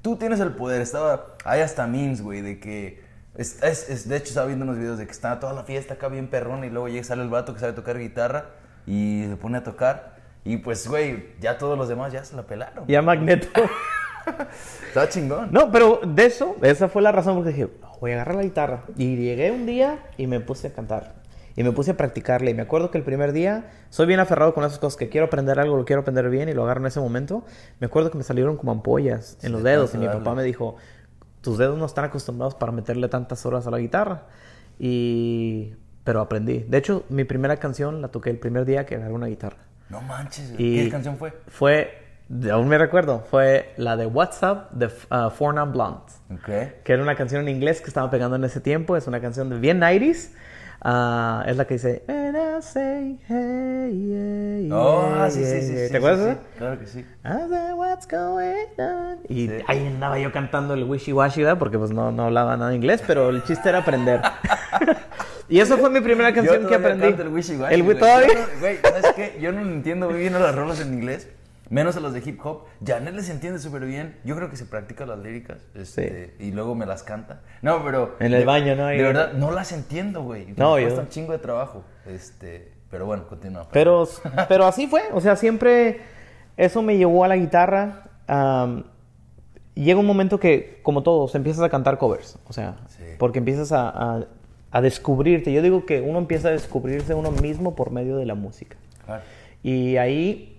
tú 0.02 0.16
tienes 0.16 0.40
el 0.40 0.52
poder. 0.52 0.80
Estaba, 0.80 1.34
hay 1.44 1.60
hasta 1.60 1.86
memes, 1.86 2.22
güey, 2.22 2.40
de 2.42 2.58
que... 2.60 3.02
Es, 3.36 3.62
es- 3.62 3.88
es- 3.88 4.08
de 4.08 4.16
hecho, 4.16 4.28
estaba 4.28 4.46
viendo 4.46 4.64
unos 4.64 4.76
videos 4.78 4.98
de 4.98 5.06
que 5.06 5.12
está 5.12 5.38
toda 5.40 5.52
la 5.52 5.62
fiesta 5.62 5.94
acá 5.94 6.08
bien 6.08 6.28
perrona 6.28 6.66
y 6.66 6.70
luego 6.70 6.88
llega 6.88 7.04
sale 7.04 7.22
el 7.22 7.28
vato 7.30 7.54
que 7.54 7.60
sabe 7.60 7.72
tocar 7.72 7.98
guitarra 7.98 8.46
y 8.86 9.24
se 9.28 9.36
pone 9.36 9.58
a 9.58 9.62
tocar. 9.62 10.16
Y 10.44 10.56
pues, 10.58 10.88
güey, 10.88 11.34
ya 11.40 11.56
todos 11.58 11.78
los 11.78 11.88
demás 11.88 12.12
ya 12.12 12.24
se 12.24 12.34
la 12.34 12.42
pelaron. 12.42 12.86
Ya 12.88 13.02
Magneto. 13.02 13.48
Está 14.88 15.08
chingón. 15.08 15.48
No, 15.52 15.70
pero 15.70 16.00
de 16.04 16.26
eso, 16.26 16.56
esa 16.62 16.88
fue 16.88 17.02
la 17.02 17.12
razón 17.12 17.36
porque 17.36 17.50
dije, 17.50 17.68
"No, 17.80 17.92
voy 18.00 18.10
a 18.12 18.14
agarrar 18.14 18.36
la 18.36 18.42
guitarra. 18.42 18.82
Y 18.96 19.16
llegué 19.16 19.50
un 19.50 19.66
día 19.66 19.98
y 20.16 20.26
me 20.26 20.40
puse 20.40 20.68
a 20.68 20.72
cantar. 20.72 21.19
Y 21.56 21.64
me 21.64 21.72
puse 21.72 21.92
a 21.92 21.96
practicarle. 21.96 22.50
Y 22.50 22.54
me 22.54 22.62
acuerdo 22.62 22.90
que 22.90 22.98
el 22.98 23.04
primer 23.04 23.32
día, 23.32 23.70
soy 23.90 24.06
bien 24.06 24.20
aferrado 24.20 24.54
con 24.54 24.64
esas 24.64 24.78
cosas, 24.78 24.96
que 24.96 25.08
quiero 25.08 25.26
aprender 25.26 25.58
algo, 25.58 25.76
lo 25.76 25.84
quiero 25.84 26.02
aprender 26.02 26.28
bien 26.30 26.48
y 26.48 26.52
lo 26.52 26.64
agarro 26.64 26.80
en 26.80 26.86
ese 26.86 27.00
momento. 27.00 27.44
Me 27.80 27.86
acuerdo 27.86 28.10
que 28.10 28.18
me 28.18 28.24
salieron 28.24 28.56
como 28.56 28.72
ampollas 28.72 29.34
en 29.42 29.48
Sí, 29.48 29.48
los 29.48 29.62
dedos. 29.62 29.90
Y 29.90 29.98
tanto 29.98 30.08
mi 30.08 30.14
papá 30.18 30.34
me 30.34 30.42
dijo, 30.42 30.76
tus 31.40 31.58
dedos 31.58 31.78
no 31.78 31.86
están 31.86 32.04
acostumbrados 32.04 32.54
para 32.54 32.72
meterle 32.72 33.08
tantas 33.08 33.44
horas 33.46 33.66
a 33.66 33.70
la 33.70 33.78
guitarra. 33.78 34.26
Y... 34.78 35.74
Pero 36.04 36.20
aprendí. 36.20 36.60
De 36.60 36.78
hecho, 36.78 37.04
mi 37.10 37.24
primera 37.24 37.58
canción 37.58 38.00
la 38.00 38.08
toqué 38.08 38.30
el 38.30 38.38
primer 38.38 38.64
día 38.64 38.86
que 38.86 38.94
agarré 38.94 39.12
una 39.12 39.26
guitarra. 39.26 39.58
No 39.90 40.00
manches. 40.00 40.54
Y 40.56 40.84
¿Qué 40.84 40.90
canción 40.90 41.18
fue? 41.18 41.34
Fue, 41.48 41.90
aún 42.50 42.68
me 42.68 42.78
recuerdo, 42.78 43.24
fue 43.30 43.74
la 43.76 43.96
de 43.96 44.06
WhatsApp 44.06 44.70
de 44.72 44.86
uh, 44.86 45.30
Four 45.30 45.54
Non 45.54 45.72
Blondes, 45.72 46.20
que 46.84 46.92
era 46.92 47.02
una 47.02 47.16
canción 47.16 47.42
en 47.42 47.54
inglés 47.54 47.80
que 47.80 47.88
estaba 47.88 48.08
pegando 48.08 48.36
en 48.36 48.44
ese 48.44 48.60
tiempo. 48.60 48.96
Es 48.96 49.06
una 49.06 49.20
canción 49.20 49.50
de 49.50 49.58
bien 49.58 49.80
90s. 49.80 50.30
Ah, 50.82 51.44
es 51.46 51.56
la 51.58 51.66
que 51.66 51.74
dice 51.74 52.02
"When 52.08 52.34
I 52.36 52.62
say 52.62 53.18
hey, 53.28 54.66
yeah, 54.68 54.74
Oh, 54.74 55.10
yeah, 55.14 55.30
sí, 55.30 55.44
sí, 55.44 55.50
yeah, 55.50 55.60
sí. 55.60 55.72
yeah". 55.74 55.86
sí, 55.86 55.92
¿Te 55.92 55.98
acuerdas? 55.98 56.38
Claro 56.56 56.78
que 56.78 56.86
sí. 56.86 57.04
What's 57.76 58.06
going 58.08 58.54
on? 58.78 59.18
Y 59.28 59.50
ahí 59.66 59.86
andaba 59.86 60.18
yo 60.18 60.32
cantando 60.32 60.72
el 60.74 60.84
wishy 60.84 61.12
washy, 61.12 61.42
¿verdad? 61.42 61.58
Porque 61.58 61.78
pues 61.78 61.90
no, 61.90 62.12
no 62.12 62.24
hablaba 62.24 62.56
nada 62.56 62.70
de 62.70 62.76
inglés, 62.76 63.02
pero 63.06 63.28
el 63.28 63.42
chiste 63.44 63.68
era 63.68 63.78
aprender. 63.80 64.22
y 65.50 65.60
esa 65.60 65.76
fue 65.76 65.90
mi 65.90 66.00
primera 66.00 66.32
canción 66.32 66.62
Yo 66.62 66.68
que 66.68 66.74
aprendí. 66.76 67.06
el 67.08 67.28
wishy 67.28 67.56
washy, 67.56 67.74
El 67.74 67.82
güey. 67.82 67.98
¿sabes 67.98 69.12
qué? 69.16 69.38
Yo 69.40 69.52
no 69.52 69.60
entiendo 69.60 70.08
muy 70.08 70.20
bien 70.20 70.32
las 70.32 70.54
rolas 70.54 70.80
en 70.80 70.94
inglés, 70.94 71.28
menos 71.70 71.96
a 71.96 72.00
las 72.00 72.12
de 72.12 72.18
hip 72.24 72.38
hop. 72.44 72.64
Janet 72.84 73.14
les 73.14 73.30
entiende 73.30 73.58
súper 73.58 73.86
bien. 73.86 74.18
Yo 74.24 74.36
creo 74.36 74.50
que 74.50 74.56
se 74.56 74.66
practica 74.66 75.06
las 75.06 75.18
líricas 75.20 75.58
este, 75.74 76.34
y 76.38 76.50
luego 76.52 76.74
me 76.74 76.84
las 76.84 77.02
canta. 77.02 77.40
No, 77.62 77.82
pero... 77.84 78.16
En 78.20 78.34
el 78.34 78.40
de- 78.40 78.44
baño, 78.44 78.76
¿no? 78.76 78.84
Ahí- 78.86 78.98
De 78.98 79.04
verdad, 79.04 79.32
no 79.32 79.50
las 79.52 79.72
entiendo, 79.72 80.22
güey. 80.22 80.52
No, 80.56 80.74
me 80.74 80.82
yo- 80.82 80.88
cuesta 80.88 81.00
un 81.02 81.08
chingo 81.08 81.32
de 81.32 81.38
trabajo. 81.38 81.82
Este... 82.06 82.72
Pero 82.90 83.06
bueno, 83.06 83.26
continúa. 83.28 83.68
Pero, 83.72 84.06
pero 84.48 84.66
así 84.66 84.88
fue, 84.88 85.02
o 85.12 85.20
sea, 85.20 85.36
siempre 85.36 86.00
eso 86.56 86.82
me 86.82 86.96
llevó 86.96 87.24
a 87.24 87.28
la 87.28 87.36
guitarra. 87.36 88.10
am, 88.26 88.82
llega 89.74 90.00
un 90.00 90.06
momento 90.06 90.40
que, 90.40 90.80
como 90.82 91.04
todos, 91.04 91.34
empiezas 91.36 91.62
a 91.62 91.68
cantar 91.68 91.98
covers, 91.98 92.36
o 92.48 92.52
sea, 92.52 92.76
Sí. 92.88 93.04
porque 93.16 93.38
empiezas 93.38 93.70
a, 93.70 93.88
a- 93.90 94.24
a 94.72 94.80
descubrirte. 94.80 95.52
Yo 95.52 95.62
digo 95.62 95.86
que 95.86 96.00
uno 96.00 96.18
empieza 96.18 96.48
a 96.48 96.50
descubrirse 96.50 97.14
uno 97.14 97.30
mismo 97.30 97.76
por 97.76 97.92
medio 97.92 98.16
de 98.16 98.26
la 98.26 98.34
música. 98.34 98.76
Claro. 99.06 99.22
Y 99.62 99.96
ahí, 99.96 100.49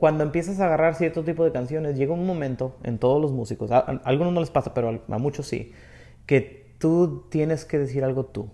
cuando 0.00 0.24
empiezas 0.24 0.60
a 0.60 0.66
agarrar 0.66 0.96
cierto 0.96 1.22
tipo 1.24 1.44
de 1.44 1.52
canciones, 1.52 1.96
llega 1.96 2.12
un 2.14 2.26
momento 2.26 2.76
en 2.82 2.98
todos 2.98 3.22
los 3.22 3.32
músicos, 3.32 3.70
a, 3.70 3.78
a 3.78 4.00
algunos 4.04 4.32
no 4.32 4.40
les 4.40 4.50
pasa, 4.50 4.74
pero 4.74 4.88
a, 5.08 5.14
a 5.14 5.18
muchos 5.18 5.46
sí, 5.46 5.72
que 6.26 6.74
tú 6.78 7.26
tienes 7.30 7.64
que 7.66 7.78
decir 7.78 8.04
algo 8.04 8.24
tú. 8.26 8.50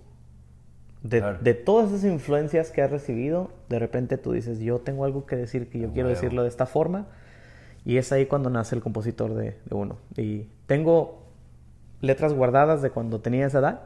De, 1.02 1.20
Claro. 1.20 1.38
de 1.40 1.54
todas 1.54 1.92
esas 1.92 2.04
influencias 2.10 2.70
que 2.72 2.82
has 2.82 2.90
recibido, 2.90 3.52
de 3.68 3.78
repente 3.78 4.18
tú 4.18 4.32
dices, 4.32 4.58
yo 4.58 4.80
tengo 4.80 5.04
algo 5.04 5.24
que 5.26 5.36
decir 5.36 5.70
que 5.70 5.78
yo 5.78 5.88
A 5.88 5.92
quiero 5.92 6.08
decirlo 6.08 6.42
de 6.42 6.48
esta 6.48 6.66
forma. 6.66 7.06
Y 7.84 7.98
es 7.98 8.12
ahí 8.12 8.26
cuando 8.26 8.50
nace 8.50 8.74
el 8.74 8.82
compositor 8.82 9.34
de, 9.34 9.56
de 9.64 9.74
uno. 9.76 9.98
Y 10.16 10.48
tengo 10.66 11.22
letras 12.00 12.34
guardadas 12.34 12.82
de 12.82 12.90
cuando 12.90 13.20
tenía 13.20 13.46
esa 13.46 13.60
edad 13.60 13.80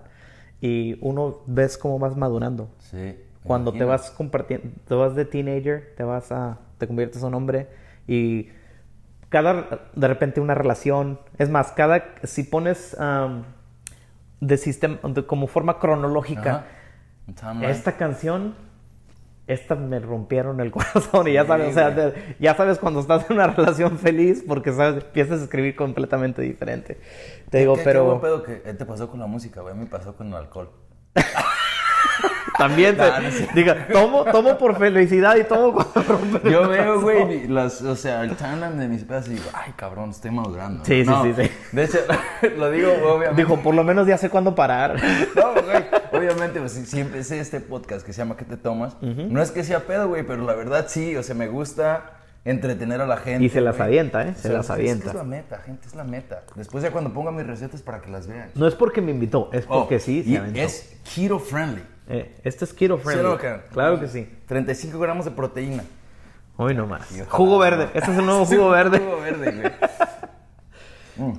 y 0.61 0.99
uno 1.03 1.41
ves 1.47 1.77
cómo 1.79 1.99
vas 1.99 2.17
madurando. 2.17 2.71
Sí. 2.79 3.17
Cuando 3.45 3.75
te 3.77 3.85
imagino. 3.85 3.87
vas 3.87 4.11
compartiendo, 4.11 4.69
te 4.89 4.95
vas 4.95 5.15
de 5.15 5.25
teenager, 5.27 5.95
te 5.97 6.03
vas 6.05 6.33
a, 6.33 6.59
te 6.81 6.89
conviertes 6.89 7.23
en 7.23 7.29
un 7.29 7.35
hombre 7.35 7.69
y 8.09 8.49
cada, 9.29 9.87
de 9.95 10.09
repente 10.09 10.41
una 10.41 10.55
relación, 10.55 11.21
es 11.39 11.49
más, 11.49 11.71
cada, 11.71 12.03
si 12.25 12.43
pones 12.43 12.99
am, 12.99 13.45
de 14.41 14.57
sistema, 14.57 14.99
de- 15.05 15.25
como 15.25 15.47
forma 15.47 15.79
cronológica, 15.79 16.65
esta 17.63 17.93
canción, 17.97 18.57
esta 19.47 19.77
me 19.77 20.01
rompieron 20.01 20.61
el 20.61 20.71
corazón 20.73 21.29
y 21.29 21.35
ya 21.35 21.43
Sí, 21.43 21.49
sabes, 21.49 21.69
o 21.69 21.73
sea, 21.73 21.95
te- 21.95 22.37
ya 22.41 22.55
sabes 22.57 22.79
cuando 22.79 22.99
estás 23.01 23.29
en 23.31 23.37
una 23.37 23.47
relación 23.49 23.99
feliz 23.99 24.43
porque 24.47 24.73
sabes, 24.73 25.05
empiezas 25.05 25.41
a 25.41 25.45
escribir 25.45 25.77
completamente 25.77 26.43
diferente. 26.43 26.99
Te 27.51 27.59
digo, 27.59 27.75
¿Qué- 27.75 27.81
Qué 27.81 27.85
pero 27.85 28.05
buen 28.07 28.21
pedo 28.21 28.43
que 28.43 28.63
eh, 28.65 28.75
te 28.75 28.85
pasó 28.85 29.09
con 29.09 29.21
la 29.21 29.27
música, 29.27 29.61
güey. 29.61 29.75
Me 29.77 29.87
pasó 29.87 30.17
con 30.17 30.27
el 30.29 30.35
alcohol. 30.35 30.71
también 32.59 32.97
te, 32.97 33.03
No, 33.11 33.21
no 33.21 33.31
sé. 33.31 33.49
diga, 33.55 33.87
tomo, 33.93 34.25
tomo 34.25 34.59
por 34.59 34.77
felicidad 34.79 35.37
y 35.37 35.45
tomo 35.45 35.73
cuando 35.75 36.43
Yo 36.51 36.69
veo, 36.69 37.01
güey, 37.01 37.49
las, 37.49 37.83
o 37.83 37.97
sea, 37.97 38.23
el 38.23 38.37
timeline 38.37 38.79
de 38.79 38.89
mis 38.89 39.05
pedas 39.05 39.27
y 39.29 39.33
digo, 39.35 39.45
ay, 39.53 39.73
cabrón, 39.77 40.11
estoy 40.11 40.31
madurando. 40.31 40.85
Sí, 40.85 41.05
sí, 41.05 41.11
No, 41.11 41.23
sí, 41.25 41.35
sí. 41.37 41.51
De 41.73 41.85
hecho, 41.85 41.99
lo 42.57 42.71
digo, 42.71 42.91
obviamente. 43.05 43.43
Dijo, 43.43 43.57
por 43.61 43.75
lo 43.75 43.85
menos 43.85 44.07
ya 44.07 44.19
sé 44.19 44.31
cuándo 44.31 44.55
parar. 44.55 44.97
No, 45.37 45.53
güey. 45.63 45.85
Obviamente, 46.13 46.61
pues, 46.61 46.73
si, 46.73 46.85
si 46.87 47.01
empecé 47.01 47.41
este 47.41 47.61
podcast 47.61 48.05
que 48.05 48.13
se 48.13 48.19
llama 48.19 48.37
¿Qué 48.37 48.45
te 48.45 48.57
tomas? 48.57 48.97
No 49.01 49.41
es 49.41 49.51
que 49.53 49.63
sea 49.65 49.87
pedo, 49.87 50.09
güey, 50.09 50.23
pero 50.25 50.45
la 50.45 50.55
verdad 50.55 50.87
sí, 50.89 51.17
o 51.17 51.23
sea, 51.23 51.35
me 51.35 51.49
gusta 51.49 52.13
entretener 52.45 53.01
a 53.01 53.07
la 53.07 53.17
gente. 53.19 53.45
Y 53.45 53.49
se 53.49 53.61
las 53.61 53.77
güey. 53.77 53.89
avienta, 53.89 54.23
¿eh? 54.27 54.31
O 54.31 54.35
Se 54.35 54.43
sea, 54.49 54.53
las 54.53 54.71
avienta. 54.71 55.09
Es 55.11 55.15
la 55.15 55.25
meta, 55.25 55.59
gente, 55.59 55.87
es 55.87 55.95
la 55.95 56.05
meta. 56.05 56.43
Después 56.57 56.83
ya 56.83 56.91
cuando 56.91 57.13
ponga 57.13 57.31
mis 57.31 57.47
recetas 57.47 57.83
para 57.83 58.01
que 58.01 58.11
las 58.11 58.27
vean. 58.27 58.49
No 58.55 58.67
es 58.67 58.75
porque 58.75 59.01
me 59.01 59.11
invitó, 59.13 59.51
es 59.53 59.65
Oh, 59.69 59.81
porque 59.81 59.99
sí 60.01 60.23
y 60.27 60.33
se 60.33 60.39
aventó. 60.39 60.59
es 60.61 60.97
keto 61.15 61.39
friendly. 61.39 61.83
Eh, 62.11 62.35
este 62.45 62.65
es 62.65 62.73
keto 62.75 62.99
friendly. 62.99 63.25
¿Sí 63.39 63.47
no? 63.47 63.61
Claro 63.73 64.01
que 64.01 64.09
sí. 64.09 64.29
35 64.47 64.99
gramos 64.99 65.25
de 65.25 65.31
proteína. 65.31 65.85
Hoy 66.57 66.75
no 66.75 66.87
más. 66.87 67.07
Sí. 67.07 67.23
Jugo 67.29 67.59
verde. 67.59 67.89
Este 67.95 68.11
es 68.13 68.19
el 68.19 68.27
nuevo 68.27 68.45
Sí, 68.47 68.57
jugo 68.57 68.71
verde. 68.71 68.99
Jugo 68.99 69.21
verde, 69.21 69.53
güey. 69.53 71.31
Mm. 71.31 71.39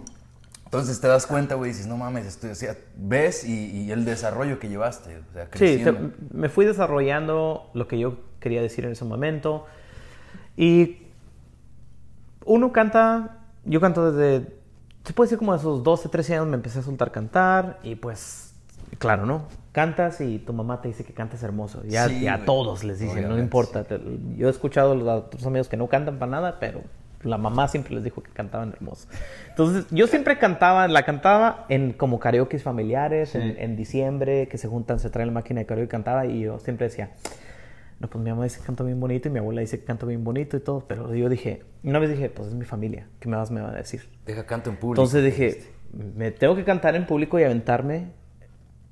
Entonces 0.66 1.02
te 1.02 1.08
das 1.10 1.28
cuenta, 1.28 1.56
güey, 1.56 1.72
y 1.72 1.74
dices, 1.74 1.88
no 1.88 1.98
mames, 1.98 2.26
estoy, 2.26 2.52
o 2.52 2.56
sea, 2.56 2.78
ves 2.96 3.44
y, 3.44 3.72
y 3.82 3.92
el 3.92 4.06
desarrollo 4.06 4.58
que 4.58 4.70
llevaste, 4.70 5.18
o 5.18 5.34
sea, 5.34 5.44
Sí, 5.46 5.50
creciendo. 5.52 5.94
te- 6.12 6.14
me 6.34 6.48
fui 6.48 6.64
desarrollando 6.66 7.70
lo 7.74 7.90
que 7.90 8.00
yo 8.00 8.20
quería 8.40 8.62
decir 8.62 8.86
en 8.86 8.94
ese 8.94 9.04
momento. 9.04 9.66
Y 10.56 11.08
uno 12.46 12.72
canta, 12.72 13.40
yo 13.66 13.82
canto 13.82 14.14
desde, 14.14 14.48
se 15.04 15.12
puede 15.12 15.28
decir 15.28 15.40
como 15.40 15.52
a 15.52 15.58
esos 15.58 15.84
12, 15.84 16.08
13 16.08 16.36
años 16.36 16.48
me 16.48 16.56
empecé 16.56 16.80
a 16.80 16.84
soltar 16.84 17.12
cantar 17.12 17.80
y 17.84 17.96
pues, 17.96 18.54
claro, 18.98 19.26
¿no? 19.26 19.48
Cantas 19.72 20.20
y 20.20 20.40
tu 20.40 20.52
mamá 20.54 20.82
te 20.82 20.90
dice 20.90 21.04
que 21.06 21.14
cantas 21.14 21.44
hermoso. 21.44 21.82
Ya, 21.88 22.08
Sí, 22.10 22.28
a 22.28 22.44
todos 22.46 22.84
les 22.84 23.00
dicen, 23.00 23.30
no 23.30 23.36
importa. 23.40 23.84
Te- 23.86 24.00
Yo 24.36 24.48
he 24.48 24.52
escuchado 24.52 24.92
a 24.92 24.96
los 24.96 25.08
otros 25.08 25.46
amigos 25.46 25.70
que 25.70 25.78
no 25.78 25.88
cantan 25.88 26.20
para 26.20 26.30
nada, 26.32 26.60
pero 26.60 26.82
la 27.24 27.38
mamá 27.38 27.68
siempre 27.70 27.94
les 27.96 28.04
dijo 28.04 28.22
que 28.22 28.32
cantaban 28.32 28.74
hermoso. 28.74 29.08
Entonces, 29.50 29.86
yo 29.92 30.08
siempre 30.08 30.38
cantaba, 30.38 30.88
la 30.90 31.04
cantaba 31.04 31.66
en 31.70 31.94
como 31.94 32.20
karaoke 32.20 32.60
familiares, 32.60 33.36
en, 33.36 33.56
en 33.60 33.76
diciembre, 33.78 34.48
que 34.50 34.58
se 34.58 34.68
juntan, 34.68 35.00
se 35.00 35.10
traen 35.10 35.28
la 35.30 35.34
máquina 35.34 35.60
de 35.62 35.66
karaoke 35.68 35.86
y 35.86 35.90
cantaba, 35.90 36.26
y 36.26 36.42
yo 36.42 36.60
siempre 36.60 36.88
decía, 36.88 37.12
no, 38.00 38.10
pues 38.10 38.22
mi 38.24 38.32
mamá 38.32 38.44
dice 38.46 38.60
que 38.60 38.66
canto 38.66 38.84
bien 38.84 39.00
bonito 39.00 39.28
y 39.30 39.32
mi 39.32 39.38
abuela 39.40 39.62
dice 39.62 39.80
que 39.80 39.86
canto 39.86 40.08
bien 40.08 40.24
bonito 40.24 40.58
y 40.58 40.60
todo, 40.62 40.84
pero 40.88 41.14
yo 41.14 41.30
dije, 41.30 41.64
una 41.84 42.00
vez 42.00 42.10
dije, 42.10 42.30
pues 42.30 42.48
es 42.50 42.56
mi 42.56 42.66
familia, 42.66 43.08
¿qué 43.20 43.30
más 43.30 43.52
me 43.52 43.62
va 43.62 43.70
a 43.70 43.76
decir? 43.76 44.10
Deja 44.26 44.44
canto 44.46 44.70
en 44.72 44.78
público. 44.78 45.02
Entonces 45.04 45.24
dije, 45.24 45.64
me 45.94 46.32
tengo 46.32 46.56
que 46.56 46.64
cantar 46.66 46.96
en 46.96 47.06
público 47.06 47.40
y 47.40 47.44
aventarme. 47.44 48.20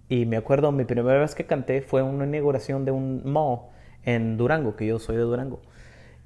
Y 0.09 0.25
me 0.25 0.37
acuerdo, 0.37 0.71
mi 0.71 0.85
primera 0.85 1.19
vez 1.19 1.35
que 1.35 1.45
canté 1.45 1.81
fue 1.81 2.01
una 2.01 2.25
inauguración 2.25 2.83
de 2.83 2.91
un 2.91 3.21
mall 3.31 3.59
en 4.03 4.37
Durango, 4.37 4.75
que 4.75 4.87
yo 4.87 4.97
soy 4.99 5.15
de 5.15 5.21
Durango. 5.21 5.61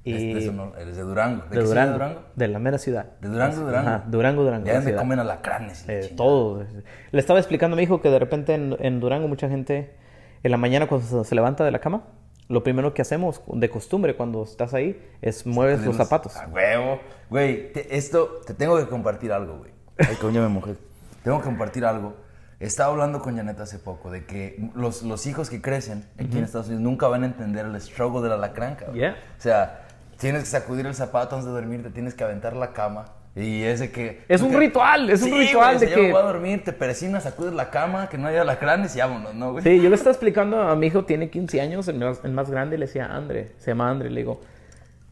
Y 0.06 0.34
no, 0.52 0.76
eres 0.76 0.98
de 0.98 1.04
Durango. 1.04 1.44
¿De, 1.50 1.58
de 1.60 1.64
Durango, 1.64 1.92
de 1.92 1.98
Durango? 1.98 2.22
de 2.36 2.48
la 2.50 2.60
mera 2.60 2.78
ciudad. 2.78 3.06
De 3.22 3.30
Durango, 3.30 3.62
Durango. 3.62 3.90
Ajá, 3.90 4.04
Durango, 4.08 4.44
Durango. 4.44 4.66
Ya 4.68 4.82
ciudad. 4.82 5.00
comen 5.00 5.20
alacranes 5.20 5.86
Eh, 5.88 6.14
todo. 6.18 6.66
Le 7.12 7.20
estaba 7.20 7.40
explicando 7.40 7.76
a 7.76 7.78
mi 7.78 7.84
hijo 7.84 8.02
que 8.02 8.10
de 8.10 8.20
repente 8.20 8.54
en, 8.54 8.76
en 8.80 9.00
Durango 9.00 9.28
mucha 9.30 9.48
gente, 9.48 9.96
en 10.44 10.52
la 10.52 10.58
mañana 10.58 10.88
cuando 10.88 11.24
se, 11.24 11.36
levanta 11.36 11.64
de 11.64 11.72
la 11.72 11.80
cama, 11.80 12.04
lo 12.50 12.64
primero 12.64 12.94
que 12.94 13.02
hacemos 13.02 13.42
de 13.48 13.70
costumbre 13.70 14.16
cuando 14.18 14.44
estás 14.44 14.74
ahí 14.74 15.02
es 15.22 15.46
mueves 15.46 15.86
los 15.86 15.96
zapatos. 15.96 16.36
A 16.36 16.48
huevo. 16.48 17.00
Güey, 17.30 17.72
te- 17.72 17.96
esto, 17.96 18.42
te 18.46 18.54
tengo 18.54 18.78
que 18.78 18.88
compartir 18.88 19.32
algo, 19.32 19.58
güey. 19.60 19.72
Ay, 19.98 20.16
coño, 20.20 20.42
me 20.42 20.50
mojé. 20.50 20.76
Tengo 21.24 21.38
que 21.40 21.46
compartir 21.46 21.86
algo. 21.86 22.14
Estaba 22.60 22.92
hablando 22.92 23.22
con 23.22 23.36
Janet 23.36 23.60
hace 23.60 23.78
poco 23.80 24.10
de 24.12 24.26
que 24.26 24.70
los, 24.76 25.04
los 25.04 25.26
hijos 25.28 25.50
que 25.50 25.62
crecen 25.62 26.06
aquí 26.20 26.38
en 26.38 26.44
Estados 26.46 26.68
Unidos 26.68 26.84
nunca 26.84 27.08
van 27.08 27.24
a 27.24 27.26
entender 27.26 27.66
el 27.66 27.80
struggle 27.82 28.22
de 28.22 28.30
la 28.30 28.36
alacrán, 28.36 28.76
cabrón. 28.76 28.96
Yeah. 28.96 29.18
O 29.38 29.42
sea, 29.42 29.88
tienes 30.18 30.44
que 30.44 30.50
sacudir 30.50 30.86
el 30.86 30.96
zapato 30.96 31.36
antes 31.36 31.46
de 31.48 31.52
dormir, 31.52 31.84
te 31.84 31.90
tienes 31.90 32.14
que 32.14 32.24
aventar 32.24 32.56
la 32.56 32.72
cama. 32.72 33.06
Y 33.36 33.64
ese 33.64 33.92
que... 33.92 34.24
Es 34.30 34.42
un 34.44 34.52
que- 34.52 34.58
ritual, 34.60 35.10
es 35.10 35.24
un 35.24 35.30
Sí, 35.30 35.38
ritual 35.48 35.78
güey, 35.78 35.90
de 35.90 35.96
que- 35.96 36.12
voy 36.12 36.22
a 36.22 36.24
dormir, 36.26 36.64
te 36.64 36.72
persinas, 36.72 37.24
sacudes 37.24 37.52
la 37.54 37.70
cama, 37.72 38.08
que 38.08 38.18
no 38.18 38.28
haya 38.28 38.42
alacranes 38.42 38.96
y 38.96 39.00
vámonos, 39.00 39.34
¿no, 39.34 39.52
güey? 39.54 39.64
Sí, 39.64 39.82
yo 39.82 39.90
le 39.90 39.96
estaba 39.96 40.12
explicando 40.12 40.62
a 40.62 40.76
mi 40.76 40.88
hijo, 40.88 41.04
tiene 41.04 41.30
15 41.32 41.60
años, 41.60 41.88
el 41.88 41.98
más, 41.98 42.20
el 42.24 42.32
más 42.32 42.50
grande, 42.52 42.78
le 42.78 42.86
decía 42.86 43.08
Andre, 43.08 43.52
se 43.58 43.72
llama 43.72 43.90
Andre, 43.90 44.12
le 44.12 44.22
digo, 44.22 44.40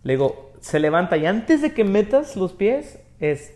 le 0.03 0.13
digo, 0.13 0.51
se 0.61 0.79
levanta 0.79 1.17
y 1.17 1.25
antes 1.25 1.63
de 1.63 1.73
que 1.73 1.83
metas 1.83 2.35
los 2.35 2.53
pies 2.53 2.99
es 3.19 3.53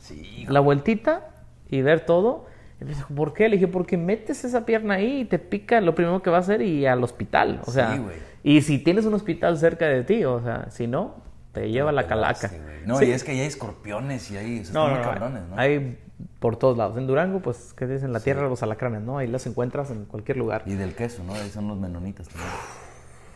Sí, 0.00 0.46
la 0.48 0.60
vueltita 0.60 1.28
y 1.68 1.82
ver 1.82 2.06
todo. 2.06 2.46
Y 2.80 2.84
me 2.84 2.90
dijo, 2.94 3.12
¿por 3.14 3.32
qué? 3.34 3.48
Le 3.48 3.56
dije, 3.56 3.66
porque 3.68 3.96
metes 3.96 4.44
esa 4.44 4.64
pierna 4.64 4.94
ahí 4.94 5.20
y 5.20 5.24
te 5.24 5.38
pica 5.38 5.80
lo 5.80 5.94
primero 5.94 6.22
que 6.22 6.30
va 6.30 6.36
a 6.36 6.40
hacer 6.40 6.62
y 6.62 6.86
al 6.86 7.02
hospital. 7.02 7.60
O 7.66 7.72
sea, 7.72 7.94
Sí, 7.96 8.02
y 8.44 8.62
si 8.62 8.78
tienes 8.78 9.04
un 9.04 9.14
hospital 9.14 9.58
cerca 9.58 9.86
de 9.86 10.04
ti, 10.04 10.24
o 10.24 10.40
sea, 10.40 10.70
si 10.70 10.86
no, 10.86 11.16
te 11.52 11.70
lleva 11.70 11.90
la 11.90 12.06
calaca. 12.06 12.48
Sí. 12.48 12.56
No, 12.86 12.96
Sí. 12.98 13.06
y 13.06 13.10
es 13.10 13.24
que 13.24 13.32
ahí 13.32 13.40
hay 13.40 13.46
escorpiones 13.48 14.30
y 14.30 14.36
ahí, 14.36 14.58
esos 14.58 14.72
No, 14.72 14.86
no, 14.88 14.94
muy 14.94 15.02
cabrones, 15.02 15.42
¿no? 15.48 15.58
Hay 15.58 15.98
por 16.38 16.56
todos 16.56 16.78
lados. 16.78 16.96
En 16.98 17.06
Durango, 17.08 17.40
pues, 17.40 17.74
¿qué 17.76 17.86
dicen? 17.86 18.12
La 18.12 18.20
tierra 18.20 18.42
de 18.44 18.48
los 18.48 18.62
alacranes, 18.62 19.02
¿no? 19.02 19.18
Ahí 19.18 19.26
las 19.26 19.46
encuentras 19.46 19.90
en 19.90 20.04
cualquier 20.04 20.36
lugar. 20.36 20.62
Y 20.66 20.74
del 20.74 20.94
queso, 20.94 21.22
¿no? 21.24 21.34
Ahí 21.34 21.50
son 21.50 21.66
los 21.68 21.76
menonitas 21.78 22.28
también. 22.28 22.48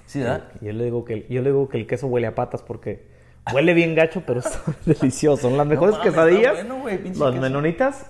Sí, 0.07 0.21
¿verdad? 0.21 0.45
Yo 0.61 0.73
le 0.73 0.85
digo 0.85 1.05
que 1.05 1.27
yo 1.29 1.43
le 1.43 1.51
digo 1.51 1.69
que 1.69 1.79
el 1.79 1.87
queso 1.87 2.07
huele 2.07 2.27
a 2.29 2.35
patas 2.35 2.63
porque 2.63 3.07
huele 3.53 3.73
bien 3.75 3.95
gacho, 3.95 4.23
pero 4.27 4.41
está 4.41 4.61
delicioso. 4.87 5.49
Son 5.49 5.57
las 5.57 5.67
mejores 5.67 5.97
quesadillas. 5.99 6.65
bueno, 6.67 6.85
los 6.85 7.01
queso. 7.01 7.33
menonitas. 7.41 8.07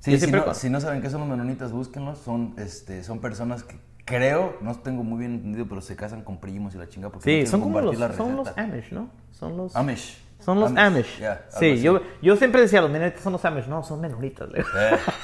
Sí, 0.00 0.18
si, 0.18 0.30
no, 0.32 0.44
cu- 0.44 0.54
si 0.54 0.70
no 0.70 0.80
saben 0.80 1.02
qué 1.02 1.10
son 1.10 1.20
los 1.20 1.28
menonitas, 1.28 1.72
búsquenlos. 1.72 2.18
Son, 2.18 2.54
este, 2.58 3.04
son 3.04 3.20
personas 3.20 3.62
que 3.62 3.76
creo, 4.04 4.56
no 4.60 4.74
tengo 4.76 5.04
muy 5.04 5.18
bien 5.20 5.34
entendido, 5.34 5.66
pero 5.68 5.80
se 5.80 5.94
casan 5.94 6.22
con 6.22 6.38
primos 6.40 6.74
y 6.74 6.78
la 6.78 6.88
chinga 6.88 7.10
porque 7.10 7.42
Sí, 7.44 7.46
son 7.50 7.60
como 7.60 7.80
los, 7.80 7.96
son 8.16 8.36
los. 8.36 8.48
Amish, 8.56 8.92
¿no? 8.92 9.10
Son 9.30 9.56
los 9.56 9.76
Amish. 9.76 10.18
Son 10.40 10.58
los 10.58 10.74
Amish. 10.74 11.20
sí, 11.50 11.82
yo, 11.82 12.00
yo 12.22 12.34
siempre 12.36 12.62
decía, 12.62 12.80
los 12.80 12.90
menonitas 12.90 13.20
son 13.22 13.34
los 13.34 13.44
Amish. 13.44 13.66
No, 13.66 13.82
son 13.82 14.00
menonitas. 14.00 14.48
Le, 14.50 14.58
digo. 14.58 14.68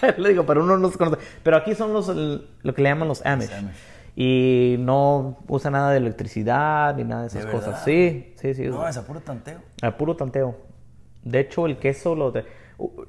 Eh. 0.02 0.14
Le 0.18 0.28
digo, 0.28 0.44
pero 0.44 0.62
uno 0.62 0.74
no 0.76 0.82
los 0.82 0.96
conoce. 0.98 1.16
Pero 1.42 1.56
aquí 1.56 1.74
son 1.74 1.94
los, 1.94 2.08
el- 2.10 2.46
lo 2.62 2.74
que 2.74 2.82
le 2.82 2.90
llaman 2.90 3.08
los 3.08 3.24
Amish. 3.24 3.50
Amish. 3.52 3.74
Y 4.14 4.76
no 4.78 5.38
usa 5.48 5.70
nada 5.70 5.90
de 5.90 5.98
electricidad 5.98 6.94
ni 6.96 7.04
nada 7.04 7.22
de 7.22 7.28
esas 7.28 7.44
¿De 7.46 7.50
cosas. 7.50 7.82
Sí, 7.84 8.34
sí, 8.36 8.54
sí. 8.54 8.64
No, 8.66 8.86
es 8.86 8.96
a 8.96 9.06
puro 9.06 9.20
tanteo. 9.20 9.58
Al 9.82 9.96
puro 9.96 10.16
tanteo. 10.16 10.56
De 11.24 11.40
hecho, 11.40 11.66
el 11.66 11.78
queso 11.78 12.14
lo 12.14 12.30
de... 12.30 12.44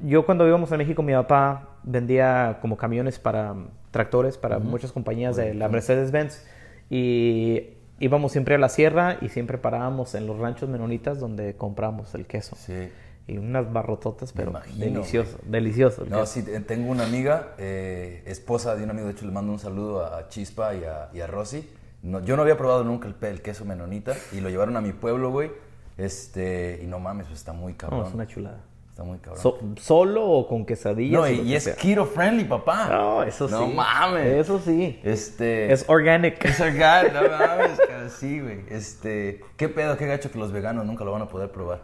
Yo 0.02 0.26
cuando 0.26 0.48
íbamos 0.48 0.72
a 0.72 0.78
México, 0.78 1.04
mi 1.04 1.14
papá 1.14 1.70
vendía 1.84 2.60
como 2.62 2.78
camiones 2.78 3.20
para 3.20 3.54
mm, 3.54 3.68
tractores 3.92 4.38
para 4.38 4.60
muchas 4.60 4.92
compañías 4.92 5.36
de 5.36 5.54
la 5.54 5.68
Mercedes-Benz. 5.68 6.46
Y 6.90 7.70
íbamos 8.00 8.32
siempre 8.32 8.56
a 8.56 8.58
la 8.58 8.70
sierra 8.70 9.18
y 9.22 9.30
siempre 9.30 9.58
parábamos 9.58 10.16
en 10.16 10.26
los 10.28 10.38
ranchos 10.38 10.70
menonitas 10.70 11.20
donde 11.20 11.56
compramos 11.56 12.14
el 12.16 12.26
queso. 12.26 12.56
Sí. 12.56 12.90
Y 13.28 13.38
unas 13.38 13.74
barrototas, 13.74 14.32
pero 14.32 14.52
imagino, 14.52 14.86
delicioso, 14.86 15.38
delicioso. 15.44 16.06
No, 16.10 16.26
sí, 16.26 16.44
te- 16.44 16.58
tengo 16.62 16.90
una 16.90 17.04
amiga, 17.04 17.56
eh, 17.58 18.24
esposa 18.26 18.74
de 18.78 18.86
un 18.86 18.90
amigo, 18.92 19.08
de 19.08 19.12
hecho 19.12 19.26
le 19.26 19.34
mando 19.34 19.52
un 19.52 19.60
saludo 19.60 20.06
a, 20.06 20.30
Chispa 20.30 20.74
y 20.76 20.86
a, 20.86 21.10
y 21.14 21.20
a 21.20 21.28
Rosy. 21.28 21.70
No, 22.04 22.24
yo 22.24 22.38
no 22.38 22.44
había 22.44 22.56
probado 22.56 22.86
nunca 22.86 23.10
el, 23.10 23.16
el 23.28 23.42
queso 23.42 23.66
menonita 23.66 24.14
y 24.32 24.40
lo 24.40 24.50
llevaron 24.50 24.78
a 24.78 24.82
mi 24.82 24.94
pueblo, 24.94 25.30
güey. 25.30 25.52
Este, 25.98 26.80
y 26.82 26.88
no 26.88 27.00
mames, 27.00 27.26
pues 27.28 27.40
está 27.40 27.52
muy 27.52 27.74
cabrón. 27.74 28.02
No, 28.02 28.08
es 28.08 28.14
una 28.14 28.28
chulada. 28.28 28.62
Está 28.98 29.06
muy 29.06 29.20
cabrón. 29.20 29.44
So- 29.44 29.60
¿Solo 29.80 30.26
o 30.28 30.48
con 30.48 30.66
quesadillas? 30.66 31.22
no, 31.22 31.30
y, 31.30 31.54
es 31.54 31.66
sea? 31.66 31.76
keto 31.76 32.04
friendly, 32.08 32.46
papá. 32.46 32.90
No, 32.90 33.22
eso 33.22 33.48
sí. 33.48 33.54
No 33.54 33.68
mames. 33.68 34.26
Eso 34.26 34.58
sí. 34.58 35.00
Este. 35.04 35.72
Es 35.72 35.86
organic. 35.88 36.44
Es 36.44 36.60
orgánico, 36.60 37.14
no 37.22 37.30
mames, 37.38 37.80
cara, 37.88 38.10
sí, 38.10 38.40
güey. 38.40 38.62
Este, 38.72 39.42
qué 39.56 39.70
pedo, 39.70 39.98
qué 39.98 40.08
gacho 40.08 40.32
que 40.32 40.40
los 40.40 40.52
veganos 40.52 40.84
nunca 40.84 41.04
lo 41.06 41.12
van 41.12 41.22
a 41.22 41.28
poder 41.28 41.52
probar. 41.52 41.84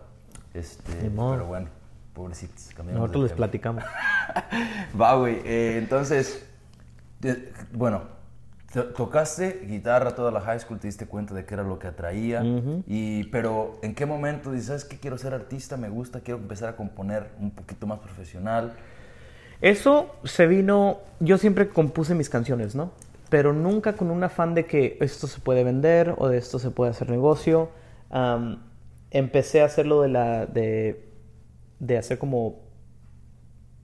Este, 0.56 0.92
pero 0.92 1.46
bueno, 1.46 1.68
pobrecitos, 2.14 2.72
Nosotros 2.84 3.26
les 3.26 3.34
platicamos. 3.34 3.84
Va, 5.00 5.14
güey. 5.14 5.36
eh, 5.46 5.78
entonces, 5.78 6.44
bueno, 7.74 8.02
tocaste 8.82 9.66
guitarra 9.68 10.16
toda 10.16 10.32
la 10.32 10.42
high 10.42 10.60
school, 10.60 10.80
te 10.80 10.88
diste 10.88 11.06
cuenta 11.06 11.34
de 11.36 11.46
qué 11.46 11.54
era 11.54 11.64
lo 11.64 11.78
que 11.80 11.88
atraía. 11.88 12.42
y, 12.88 13.26
pero, 13.26 13.74
¿en 13.84 13.94
qué 13.94 14.06
momento 14.06 14.52
dices, 14.52 14.68
sabes 14.68 14.86
qué? 14.86 14.98
Quiero 14.98 15.18
ser 15.18 15.34
artista, 15.34 15.78
me 15.78 15.90
gusta, 15.90 16.22
quiero 16.22 16.40
empezar 16.40 16.70
a 16.70 16.76
componer 16.76 17.30
un 17.40 17.52
poquito 17.52 17.86
más 17.88 18.00
profesional. 18.00 18.74
Eso 19.62 20.16
se 20.24 20.48
vino, 20.48 21.00
yo 21.20 21.38
siempre 21.38 21.70
compuse 21.70 22.16
mis 22.16 22.30
canciones, 22.30 22.76
¿no? 22.76 22.92
Pero 23.30 23.54
nunca 23.54 23.94
con 23.94 24.12
un 24.12 24.24
afán 24.24 24.54
de 24.56 24.66
que 24.66 24.98
esto 25.00 25.28
se 25.28 25.40
puede 25.40 25.64
vender 25.64 26.14
o 26.18 26.28
de 26.28 26.38
esto 26.38 26.60
se 26.60 26.70
puede 26.72 26.92
hacer 26.92 27.10
negocio. 27.10 27.70
Am, 28.10 28.62
empecé 29.12 29.62
a 29.62 29.66
hacerlo 29.66 30.02
de 30.02 30.10
la, 30.10 30.46
de, 30.46 31.08
de 31.80 31.98
hacer 31.98 32.18
como... 32.18 32.60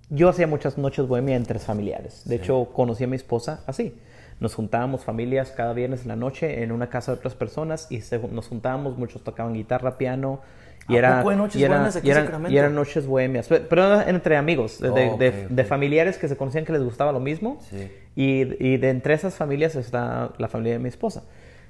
Yo 0.10 0.28
hacía 0.30 0.48
muchas 0.48 0.78
noches 0.78 1.08
bohemia 1.08 1.36
entre 1.36 1.60
familiares. 1.60 2.24
De 2.26 2.38
Sí. 2.38 2.42
hecho, 2.44 2.66
conocí 2.74 3.04
a 3.04 3.08
mi 3.08 3.16
esposa 3.16 3.64
así. 3.68 3.96
Nos 4.40 4.56
juntábamos 4.56 5.04
familias 5.04 5.52
cada 5.52 5.74
viernes 5.74 6.04
en 6.04 6.08
la 6.10 6.16
noche 6.16 6.64
en 6.64 6.72
una 6.72 6.90
casa 6.90 7.12
de 7.12 7.18
otras 7.18 7.36
personas 7.36 7.88
y 7.92 8.02
se- 8.02 8.20
nos 8.20 8.48
juntábamos, 8.48 8.98
muchos 8.98 9.24
tocaban 9.24 9.54
guitarra, 9.54 9.98
piano. 9.98 10.40
Y 10.88 10.96
¿A 10.96 11.00
era, 11.00 11.18
poco 11.18 11.30
hay 11.32 11.38
noches 11.38 11.62
y 11.62 11.64
era- 11.66 11.86
aquí 11.86 12.00
y 12.08 12.10
eran- 12.10 12.24
Sacramento? 12.24 12.54
y 12.54 12.58
eran 12.58 12.74
noches 12.74 13.06
bohemias, 13.06 13.48
pe- 13.48 13.60
pero 13.60 13.86
era 13.86 14.10
entre 14.10 14.38
amigos, 14.38 14.80
de, 14.80 14.90
de- 14.90 14.96
de- 15.18 15.30
ok, 15.30 15.36
ok. 15.46 15.50
de 15.52 15.64
familiares 15.66 16.18
que 16.18 16.28
se 16.28 16.36
conocían 16.38 16.66
que 16.66 16.72
les 16.72 16.82
gustaba 16.84 17.12
lo 17.12 17.20
mismo. 17.20 17.60
Sí. 17.70 17.92
Y, 18.16 18.66
y 18.66 18.78
de 18.78 18.90
entre 18.90 19.14
esas 19.14 19.36
familias 19.36 19.76
está 19.76 20.32
la 20.38 20.48
familia 20.48 20.74
de 20.74 20.80
mi 20.80 20.90
esposa. 20.90 21.24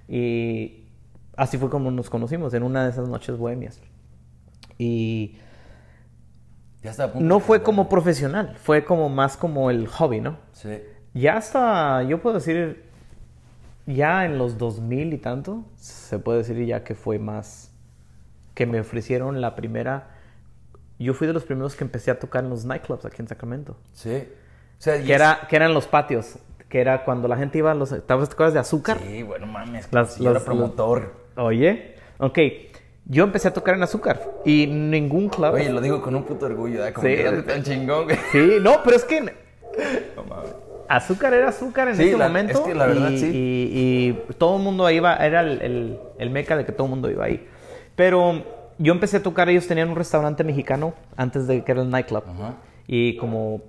Y 0.07 0.85
así 1.35 1.57
fue 1.57 1.69
como 1.69 1.91
nos 1.91 2.09
conocimos, 2.09 2.53
en 2.53 2.63
una 2.63 2.83
de 2.85 2.91
esas 2.91 3.09
noches 3.09 3.35
bohemias. 3.37 3.81
Y 4.77 5.37
Ya 6.81 6.91
está 6.91 7.11
no 7.19 7.39
fue 7.41 7.61
como 7.61 7.89
profesional, 7.89 8.55
fue 8.61 8.85
como 8.85 9.09
más 9.09 9.35
como 9.35 9.69
el 9.69 9.87
hobby, 9.87 10.21
¿no? 10.21 10.37
Sí. 10.53 10.69
Ya 11.13 11.37
hasta, 11.37 12.03
yo 12.03 12.21
puedo 12.21 12.35
decir, 12.35 12.83
ya 13.85 14.25
en 14.25 14.37
los 14.37 14.57
2000 14.57 15.13
y 15.13 15.17
tanto, 15.17 15.63
se 15.75 16.19
puede 16.19 16.39
decir 16.39 16.63
ya 16.65 16.83
que 16.83 16.95
fue 16.95 17.17
más, 17.19 17.71
que 18.53 18.65
me 18.65 18.79
ofrecieron 18.79 19.41
la 19.41 19.55
primera, 19.55 20.09
yo 20.99 21.13
fui 21.13 21.27
de 21.27 21.33
los 21.33 21.43
primeros 21.45 21.75
que 21.75 21.83
empecé 21.83 22.11
a 22.11 22.19
tocar 22.19 22.43
en 22.43 22.49
los 22.49 22.65
nightclubs 22.65 23.05
aquí 23.05 23.21
en 23.21 23.27
Sacramento, 23.27 23.77
Sí. 23.93 24.27
O 24.77 24.81
sea, 24.81 25.01
que, 25.03 25.13
era, 25.13 25.41
que 25.49 25.55
eran 25.57 25.73
los 25.73 25.87
patios, 25.87 26.37
que 26.69 26.79
era 26.79 27.03
cuando 27.03 27.27
la 27.27 27.35
gente 27.35 27.57
iba 27.57 27.71
a 27.71 27.73
los, 27.75 27.89
¿te 27.89 28.13
acuerdas 28.13 28.53
de 28.53 28.59
azúcar? 28.59 28.97
Sí, 29.05 29.23
bueno, 29.23 29.45
mames. 29.45 29.89
Las- 29.91 30.13
si 30.13 30.23
yo 30.23 30.31
era 30.31 30.39
promotor. 30.39 31.15
Oye, 31.35 31.95
ok, 32.17 32.39
yo 33.05 33.25
empecé 33.25 33.49
a 33.49 33.53
tocar 33.53 33.75
en 33.75 33.83
azúcar 33.83 34.21
y 34.45 34.67
ningún 34.67 35.27
club... 35.27 35.53
Oye, 35.53 35.69
lo 35.69 35.81
digo 35.81 36.01
con 36.01 36.15
un 36.15 36.23
puto 36.23 36.45
orgullo, 36.45 36.85
¿eh? 36.85 36.93
Como 36.93 37.05
Sí. 37.07 37.15
que 37.15 37.43
tan 37.45 37.63
chingón, 37.63 38.05
güey. 38.05 38.17
Sí, 38.31 38.57
no, 38.61 38.81
pero 38.83 38.95
es 38.95 39.03
que 39.03 39.19
No 40.15 40.23
mames. 40.23 40.53
Azúcar 40.89 41.33
era 41.33 41.49
azúcar 41.49 41.87
en 41.89 41.95
Sí, 41.95 42.09
ese 42.09 42.17
la- 42.17 42.27
momento. 42.27 42.53
es 42.53 42.59
que 42.59 42.73
la 42.75 42.87
verdad, 42.87 43.11
y, 43.11 43.17
sí. 43.19 43.25
Y, 43.27 44.09
y 44.29 44.33
todo 44.39 44.57
el 44.57 44.63
mundo 44.63 44.89
iba, 44.89 45.15
era 45.17 45.41
el, 45.41 45.61
el, 45.61 45.99
el 46.17 46.29
meca 46.31 46.57
de 46.57 46.65
que 46.65 46.71
todo 46.71 46.85
el 46.85 46.89
mundo 46.91 47.09
iba 47.11 47.23
ahí. 47.25 47.47
Pero 47.95 48.43
yo 48.79 48.91
empecé 48.93 49.17
a 49.17 49.23
tocar, 49.23 49.49
ellos 49.49 49.67
tenían 49.67 49.89
un 49.89 49.95
restaurante 49.95 50.43
mexicano 50.43 50.93
antes 51.15 51.47
de 51.47 51.63
que 51.63 51.71
era 51.71 51.81
el 51.83 51.89
nightclub. 51.89 52.23
Ajá. 52.27 52.55
Y 52.87 53.17
como 53.17 53.61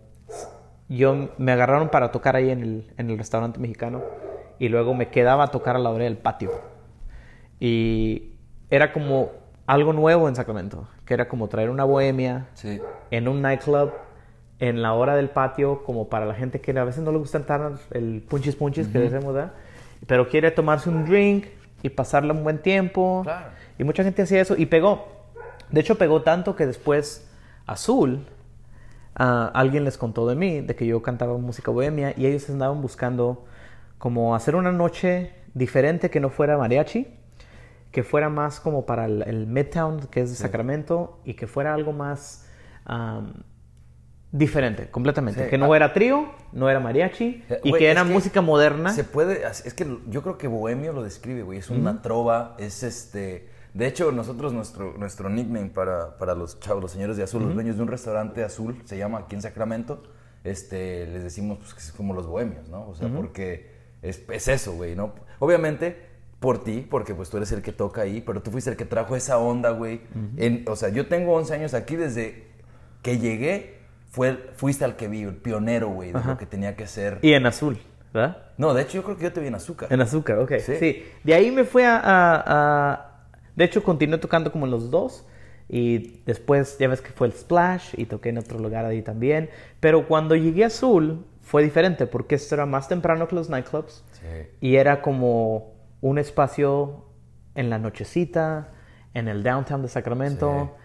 yo 0.88 1.28
me 1.38 1.52
agarraron 1.52 1.90
para 1.90 2.11
tocar 2.11 2.37
ahí 2.37 2.50
en 2.50 2.62
el, 2.62 2.90
en 2.96 3.11
el 3.11 3.18
restaurante 3.18 3.61
mexicano. 3.61 4.02
Y 4.59 4.68
luego 4.68 4.94
me 4.94 5.09
quedaba 5.09 5.44
a 5.44 5.48
tocar 5.48 5.76
a 5.76 5.78
la 5.78 5.90
orilla 5.90 6.04
del 6.04 6.16
patio. 6.18 6.50
Y 7.59 8.33
era 8.70 8.92
como 8.92 9.30
algo 9.66 9.92
nuevo 9.92 10.28
en 10.28 10.37
Sacramento. 10.37 10.88
Que 11.04 11.14
era 11.14 11.28
como 11.28 11.48
traer 11.48 11.70
una 11.70 11.85
bohemia 11.85 12.46
Sí. 12.54 12.80
en 13.11 13.28
un 13.28 13.42
nightclub 13.42 13.90
en 14.60 14.82
la 14.82 14.92
hora 14.92 15.16
del 15.16 15.30
patio, 15.30 15.82
como 15.84 16.08
para 16.08 16.26
la 16.26 16.34
gente 16.34 16.60
que 16.60 16.78
a 16.78 16.84
veces 16.84 17.02
no 17.02 17.10
le 17.10 17.18
gusta 17.18 17.38
entrar 17.38 17.72
el 17.92 18.22
punchis 18.28 18.54
punchis 18.54 18.88
que 18.88 18.98
decimos, 18.98 19.34
¿verdad? 19.34 19.52
Pero 20.06 20.28
quiere 20.28 20.50
tomarse 20.50 20.90
un 20.90 21.06
drink 21.06 21.46
y 21.82 21.88
pasarle 21.88 22.32
un 22.32 22.44
buen 22.44 22.58
tiempo. 22.58 23.22
Claro. 23.24 23.46
Y 23.78 23.84
mucha 23.84 24.04
gente 24.04 24.22
hacía 24.22 24.40
eso 24.42 24.54
y 24.56 24.66
pegó. 24.66 25.08
De 25.70 25.80
hecho, 25.80 25.96
pegó 25.96 26.22
tanto 26.22 26.56
que 26.56 26.66
después 26.66 27.26
Azul, 27.66 28.26
ah, 29.14 29.50
alguien 29.54 29.84
les 29.84 29.96
contó 29.96 30.28
de 30.28 30.34
mí, 30.34 30.60
de 30.60 30.76
que 30.76 30.86
yo 30.86 31.00
cantaba 31.00 31.38
música 31.38 31.70
bohemia 31.70 32.12
y 32.16 32.26
ellos 32.26 32.50
andaban 32.50 32.82
buscando 32.82 33.46
como 33.96 34.34
hacer 34.34 34.56
una 34.56 34.72
noche 34.72 35.32
diferente 35.54 36.10
que 36.10 36.20
no 36.20 36.28
fuera 36.28 36.58
mariachi, 36.58 37.06
que 37.92 38.02
fuera 38.02 38.28
más 38.28 38.60
como 38.60 38.84
para 38.84 39.06
el, 39.06 39.22
el 39.22 39.46
Midtown, 39.46 40.08
que 40.10 40.20
es 40.20 40.30
de 40.30 40.36
Sacramento, 40.36 41.18
y 41.24 41.34
que 41.34 41.46
fuera 41.46 41.72
algo 41.72 41.92
más 41.92 42.46
diferente, 44.32 44.90
completamente. 44.90 45.44
Sí. 45.44 45.50
Que 45.50 45.58
no 45.58 45.72
Ah. 45.72 45.76
era 45.76 45.92
trío, 45.92 46.30
no 46.52 46.68
era 46.70 46.78
mariachi, 46.80 47.44
Eh, 47.48 47.60
y 47.64 47.70
güey, 47.70 47.80
que 47.80 47.90
era 47.90 48.04
música 48.04 48.40
moderna. 48.40 48.92
Se 48.92 49.04
puede, 49.04 49.42
es 49.46 49.74
que 49.74 49.98
yo 50.08 50.22
creo 50.22 50.38
que 50.38 50.46
Bohemio 50.48 50.92
lo 50.92 51.02
describe, 51.02 51.42
güey. 51.42 51.58
Es 51.58 51.70
una 51.70 52.02
trova, 52.02 52.54
es 52.58 52.82
este. 52.82 53.48
De 53.74 53.86
hecho, 53.86 54.10
nosotros, 54.10 54.52
nuestro, 54.52 54.94
nuestro 54.98 55.28
nickname 55.30 55.68
para, 55.70 56.18
para 56.18 56.34
los 56.34 56.58
chavos, 56.58 56.82
los 56.82 56.90
señores 56.92 57.16
de 57.16 57.22
azul, 57.22 57.42
los 57.44 57.54
dueños 57.54 57.76
de 57.76 57.82
un 57.82 57.88
restaurante 57.88 58.42
azul, 58.42 58.80
se 58.84 58.98
llama 58.98 59.18
aquí 59.18 59.36
en 59.36 59.42
Sacramento, 59.42 60.02
este, 60.42 61.06
les 61.06 61.22
decimos 61.22 61.58
pues, 61.58 61.74
que 61.74 61.80
es 61.80 61.92
como 61.92 62.12
los 62.14 62.26
bohemios, 62.26 62.68
¿no? 62.68 62.88
O 62.88 62.94
sea, 62.96 63.08
porque 63.08 63.70
es, 64.02 64.22
es 64.32 64.48
eso, 64.48 64.72
güey, 64.72 64.96
¿no? 64.96 65.12
Obviamente, 65.38 65.96
por 66.40 66.64
ti, 66.64 66.84
porque 66.88 67.14
pues 67.14 67.30
tú 67.30 67.36
eres 67.36 67.52
el 67.52 67.62
que 67.62 67.70
toca 67.72 68.00
ahí, 68.00 68.20
pero 68.20 68.42
tú 68.42 68.50
fuiste 68.50 68.70
el 68.70 68.76
que 68.76 68.86
trajo 68.86 69.14
esa 69.14 69.38
onda, 69.38 69.70
güey. 69.70 70.00
En- 70.36 70.64
O 70.68 70.74
sea, 70.74 70.88
yo 70.88 71.06
tengo 71.06 71.34
11 71.34 71.54
años 71.54 71.72
aquí 71.74 71.94
desde 71.96 72.46
que 73.02 73.18
llegué, 73.18 73.78
fue, 74.10 74.50
fuiste 74.54 74.84
al 74.84 74.96
que 74.96 75.08
vi, 75.08 75.22
el 75.22 75.36
pionero, 75.36 75.88
güey, 75.88 76.12
de 76.12 76.22
lo 76.22 76.36
que 76.36 76.46
tenía 76.46 76.76
que 76.76 76.86
ser. 76.86 77.18
Y 77.22 77.32
en 77.32 77.46
azul, 77.46 77.78
¿verdad? 78.12 78.38
No, 78.58 78.74
de 78.74 78.82
hecho 78.82 78.94
yo 78.98 79.02
creo 79.04 79.16
que 79.16 79.22
yo 79.24 79.32
te 79.32 79.40
vi 79.40 79.46
en 79.46 79.54
azúcar. 79.54 79.92
En 79.92 80.00
azúcar, 80.00 80.38
ok. 80.38 80.52
Sí. 80.58 80.76
Sí. 80.76 81.04
De 81.24 81.34
ahí 81.34 81.50
me 81.50 81.64
fui 81.64 81.82
a, 81.82 81.96
a- 81.96 82.44
a- 82.46 83.06
De 83.56 83.64
hecho, 83.64 83.82
continué 83.82 84.18
tocando 84.18 84.50
como 84.52 84.66
en 84.66 84.70
los 84.72 84.90
dos. 84.90 85.26
Y 85.72 86.20
después, 86.26 86.76
ya 86.78 86.88
ves 86.88 87.00
que 87.00 87.10
fue 87.12 87.28
el 87.28 87.32
Splash 87.32 87.94
y 87.96 88.06
toqué 88.06 88.30
en 88.30 88.38
otro 88.38 88.58
lugar 88.58 88.84
ahí 88.84 89.02
también. 89.02 89.48
Pero 89.78 90.08
cuando 90.08 90.34
llegué 90.34 90.64
a 90.64 90.66
Azul, 90.66 91.24
fue 91.42 91.62
diferente 91.62 92.06
porque 92.06 92.34
esto 92.34 92.56
era 92.56 92.66
más 92.66 92.88
temprano 92.88 93.28
que 93.28 93.36
los 93.36 93.48
nightclubs. 93.48 94.04
Sí. 94.12 94.26
Y 94.60 94.76
era 94.76 95.00
como 95.00 95.74
un 96.00 96.18
espacio 96.18 97.04
en 97.54 97.70
la 97.70 97.78
nochecita, 97.78 98.68
en 99.14 99.28
el 99.28 99.42
downtown 99.44 99.82
de 99.82 99.88
Sacramento. 99.88 100.76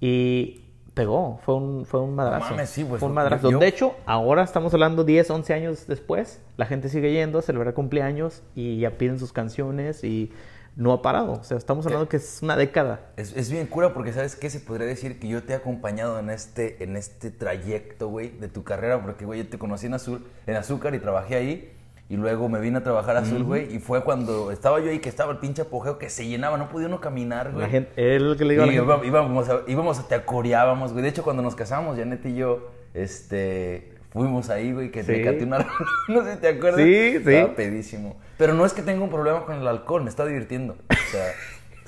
Y 0.00 0.63
pegó, 0.94 1.38
fue 1.44 1.56
un, 1.56 1.84
fue 1.84 2.00
un 2.00 2.14
madrazo. 2.14 2.50
mames, 2.50 2.70
sí, 2.70 2.84
pues, 2.84 3.00
fue 3.00 3.08
un 3.08 3.14
madrazo. 3.14 3.50
yo- 3.50 3.58
De 3.58 3.66
hecho, 3.66 3.94
ahora 4.06 4.42
estamos 4.44 4.72
hablando 4.74 5.04
10, 5.04 5.28
11 5.30 5.52
años 5.52 5.86
después. 5.86 6.40
La 6.56 6.66
gente 6.66 6.88
sigue 6.88 7.12
yendo 7.12 7.38
a 7.38 7.42
celebrar 7.42 7.74
cumpleaños 7.74 8.42
y 8.54 8.78
ya 8.80 8.92
piden 8.92 9.18
sus 9.18 9.32
canciones 9.32 10.04
y 10.04 10.32
no 10.76 10.92
ha 10.92 11.02
parado. 11.02 11.32
O 11.34 11.44
sea, 11.44 11.56
estamos 11.56 11.86
hablando 11.86 12.08
que 12.08 12.16
es 12.16 12.40
una 12.42 12.56
década. 12.56 13.00
Es, 13.16 13.36
es 13.36 13.50
bien 13.50 13.66
cura 13.66 13.92
porque, 13.94 14.12
¿sabes 14.12 14.34
qué? 14.36 14.50
Se 14.50 14.60
podría 14.60 14.86
decir 14.86 15.20
que 15.20 15.28
yo 15.28 15.42
te 15.42 15.52
he 15.52 15.56
acompañado 15.56 16.18
en 16.18 16.30
este, 16.30 16.82
en 16.82 16.96
este 16.96 17.30
trayecto, 17.30 18.08
güey, 18.08 18.30
de 18.38 18.48
tu 18.48 18.64
carrera, 18.64 19.02
porque, 19.02 19.24
güey, 19.24 19.42
yo 19.44 19.48
te 19.48 19.58
conocí 19.58 19.86
en, 19.86 19.94
Azul, 19.94 20.24
en 20.46 20.56
Azúcar 20.56 20.94
y 20.94 20.98
trabajé 20.98 21.36
ahí. 21.36 21.73
Y 22.08 22.16
luego 22.16 22.48
me 22.50 22.60
vine 22.60 22.78
a 22.78 22.82
trabajar 22.82 23.16
a 23.16 23.20
Azul, 23.20 23.44
güey, 23.44 23.74
y 23.74 23.78
fue 23.78 24.04
cuando 24.04 24.50
estaba 24.52 24.78
yo 24.78 24.90
ahí 24.90 24.98
que 24.98 25.08
estaba 25.08 25.32
el 25.32 25.38
pinche 25.38 25.62
apogeo 25.62 25.96
que 25.98 26.10
se 26.10 26.26
llenaba, 26.26 26.58
no 26.58 26.68
podía 26.68 26.86
uno 26.88 27.00
caminar, 27.00 27.50
güey. 27.52 27.62
La 27.64 27.70
gente, 27.70 27.90
que 27.94 28.44
le 28.44 28.50
digo 28.52 28.62
a 28.62 28.66
la 28.66 28.72
gente. 28.72 28.84
iba- 28.86 29.06
íbamos, 29.06 29.48
a, 29.48 29.62
íbamos 29.66 29.98
a- 29.98 30.06
te 30.06 30.14
acoreábamos, 30.14 30.92
güey. 30.92 31.02
De 31.02 31.08
hecho, 31.08 31.22
cuando 31.24 31.42
nos 31.42 31.54
casamos, 31.54 31.96
Janet 31.96 32.24
y 32.26 32.34
yo, 32.36 32.70
este, 32.92 33.94
fuimos 34.10 34.50
ahí, 34.50 34.72
güey, 34.72 34.90
que 34.90 35.02
te 35.02 35.22
caté 35.22 35.44
una... 35.44 35.66
no 36.08 36.22
sé 36.24 36.34
si 36.34 36.40
te 36.40 36.48
acuerdas. 36.48 36.82
Sí, 36.82 37.12
sí. 37.24 37.34
Estaba 37.34 37.54
pedísimo. 37.56 38.16
Pero 38.36 38.52
no 38.52 38.66
es 38.66 38.74
que 38.74 38.82
tenga 38.82 39.02
un 39.02 39.10
problema 39.10 39.46
con 39.46 39.56
el 39.56 39.66
alcohol, 39.66 40.02
me 40.04 40.10
está 40.10 40.26
divirtiendo. 40.26 40.74
O 40.90 41.10
sea, 41.10 41.26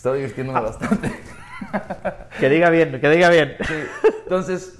Ah. 0.05 0.13
divirtiéndome 0.15 0.61
bastante. 0.61 1.11
Que 2.41 2.49
diga 2.49 2.71
bien, 2.71 3.01
que 3.01 3.09
diga 3.09 3.29
bien. 3.31 3.55
Sí. 3.67 3.75
Entonces, 4.25 4.79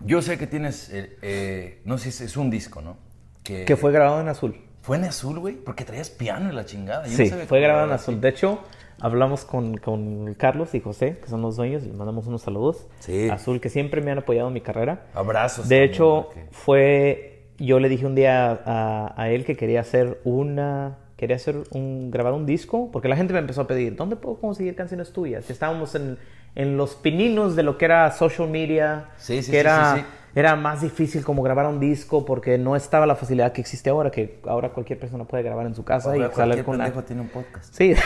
yo 0.00 0.20
sé 0.22 0.38
que 0.38 0.46
tienes, 0.46 0.90
eh, 0.92 1.16
eh, 1.22 1.80
no 1.84 1.98
sé 1.98 2.10
si 2.12 2.24
es 2.24 2.36
un 2.36 2.50
disco, 2.50 2.80
¿no? 2.82 2.96
Que, 3.42 3.64
Que 3.64 3.76
fue 3.76 3.92
grabado 3.92 4.20
en 4.20 4.28
azul. 4.28 4.56
¿Fue 4.82 4.96
en 4.96 5.04
azul, 5.04 5.38
güey? 5.38 5.54
Porque 5.56 5.84
traías 5.84 6.10
piano 6.10 6.50
y 6.50 6.54
la 6.54 6.64
chingada. 6.64 7.04
Yo 7.04 7.10
no 7.12 7.16
Sí, 7.16 7.26
sabía 7.28 7.46
fue 7.46 7.60
grabado 7.60 7.86
en 7.86 7.92
azul. 7.92 8.14
así. 8.14 8.20
De 8.20 8.28
hecho, 8.28 8.58
hablamos 9.00 9.44
con, 9.44 9.76
con 9.76 10.34
Carlos 10.34 10.74
y 10.74 10.80
José, 10.80 11.18
que 11.22 11.28
son 11.28 11.40
los 11.42 11.56
dueños, 11.56 11.82
y 11.84 11.86
les 11.86 11.94
mandamos 11.96 12.26
unos 12.26 12.42
saludos. 12.42 12.86
Sí. 13.00 13.28
Azul, 13.30 13.60
que 13.60 13.68
siempre 13.68 14.00
me 14.00 14.10
han 14.10 14.18
apoyado 14.18 14.48
en 14.48 14.54
mi 14.54 14.60
carrera. 14.60 15.06
Abrazos. 15.14 15.68
De 15.68 15.76
también, 15.76 15.90
hecho, 15.92 16.22
porque- 16.26 16.48
fue. 16.50 17.28
Yo 17.58 17.78
le 17.78 17.88
dije 17.88 18.06
un 18.06 18.14
día 18.16 18.60
a, 18.64 19.14
a 19.16 19.30
él 19.30 19.44
que 19.44 19.56
quería 19.56 19.80
hacer 19.80 20.20
una. 20.24 20.98
Quería 21.16 21.36
hacer 21.36 21.56
un. 21.70 22.10
grabar 22.10 22.32
un 22.32 22.44
disco, 22.46 22.90
porque 22.90 23.06
la 23.08 23.16
gente 23.16 23.32
me 23.32 23.38
empezó 23.38 23.60
a 23.60 23.66
pedir, 23.68 23.94
¿dónde 23.94 24.16
puedo 24.16 24.38
conseguir 24.40 24.74
canciones 24.74 25.12
tuyas? 25.12 25.48
Estábamos 25.48 25.94
en, 25.94 26.18
en 26.56 26.76
los 26.76 26.96
pininos 26.96 27.54
de 27.54 27.62
lo 27.62 27.78
que 27.78 27.84
era 27.84 28.10
social 28.10 28.48
media. 28.48 29.10
Sí, 29.18 29.34
sí, 29.42 29.52
que 29.52 29.56
sí, 29.56 29.56
era, 29.58 29.94
sí, 29.94 30.00
sí. 30.00 30.06
Era 30.34 30.56
más 30.56 30.80
difícil 30.80 31.24
como 31.24 31.42
grabar 31.42 31.66
un 31.66 31.78
disco 31.78 32.24
porque 32.24 32.56
no 32.58 32.74
estaba 32.74 33.04
la 33.06 33.16
facilidad 33.16 33.52
que 33.52 33.60
existe 33.60 33.90
ahora, 33.90 34.10
que 34.10 34.40
ahora 34.46 34.70
cualquier 34.70 34.98
persona 34.98 35.24
puede 35.24 35.42
grabar 35.42 35.66
en 35.66 35.74
su 35.74 35.84
casa 35.84 36.12
Ahora 36.12 36.30
y 36.32 36.34
salir 36.34 36.64
con 36.64 36.78
pendejo 36.78 37.02
tiene 37.04 37.22
un 37.22 37.28
podcast. 37.28 37.74
Sí. 37.74 37.94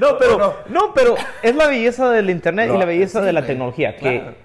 no, 0.00 0.18
pero, 0.18 0.38
No. 0.38 0.54
no, 0.68 0.94
pero 0.94 1.14
es 1.42 1.54
la 1.54 1.66
belleza 1.66 2.10
del 2.10 2.30
internet 2.30 2.70
y 2.74 2.78
la 2.78 2.84
belleza 2.84 3.20
sí, 3.20 3.26
de 3.26 3.32
la 3.32 3.44
tecnología. 3.44 3.96
Que 3.96 4.20
claro. 4.20 4.36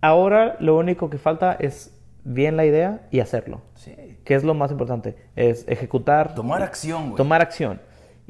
ahora 0.00 0.56
lo 0.60 0.76
único 0.76 1.08
que 1.10 1.18
falta 1.18 1.56
es 1.58 1.92
bien 2.24 2.56
la 2.56 2.64
idea 2.64 3.02
y 3.10 3.20
hacerlo. 3.20 3.62
Sí. 3.74 3.94
Que 4.24 4.34
es 4.34 4.44
lo 4.44 4.54
más 4.54 4.70
importante. 4.70 5.16
Es 5.36 5.66
ejecutar. 5.68 6.34
Tomar 6.34 6.62
acción, 6.62 7.04
güey. 7.10 7.16
Tomar 7.16 7.42
acción. 7.42 7.80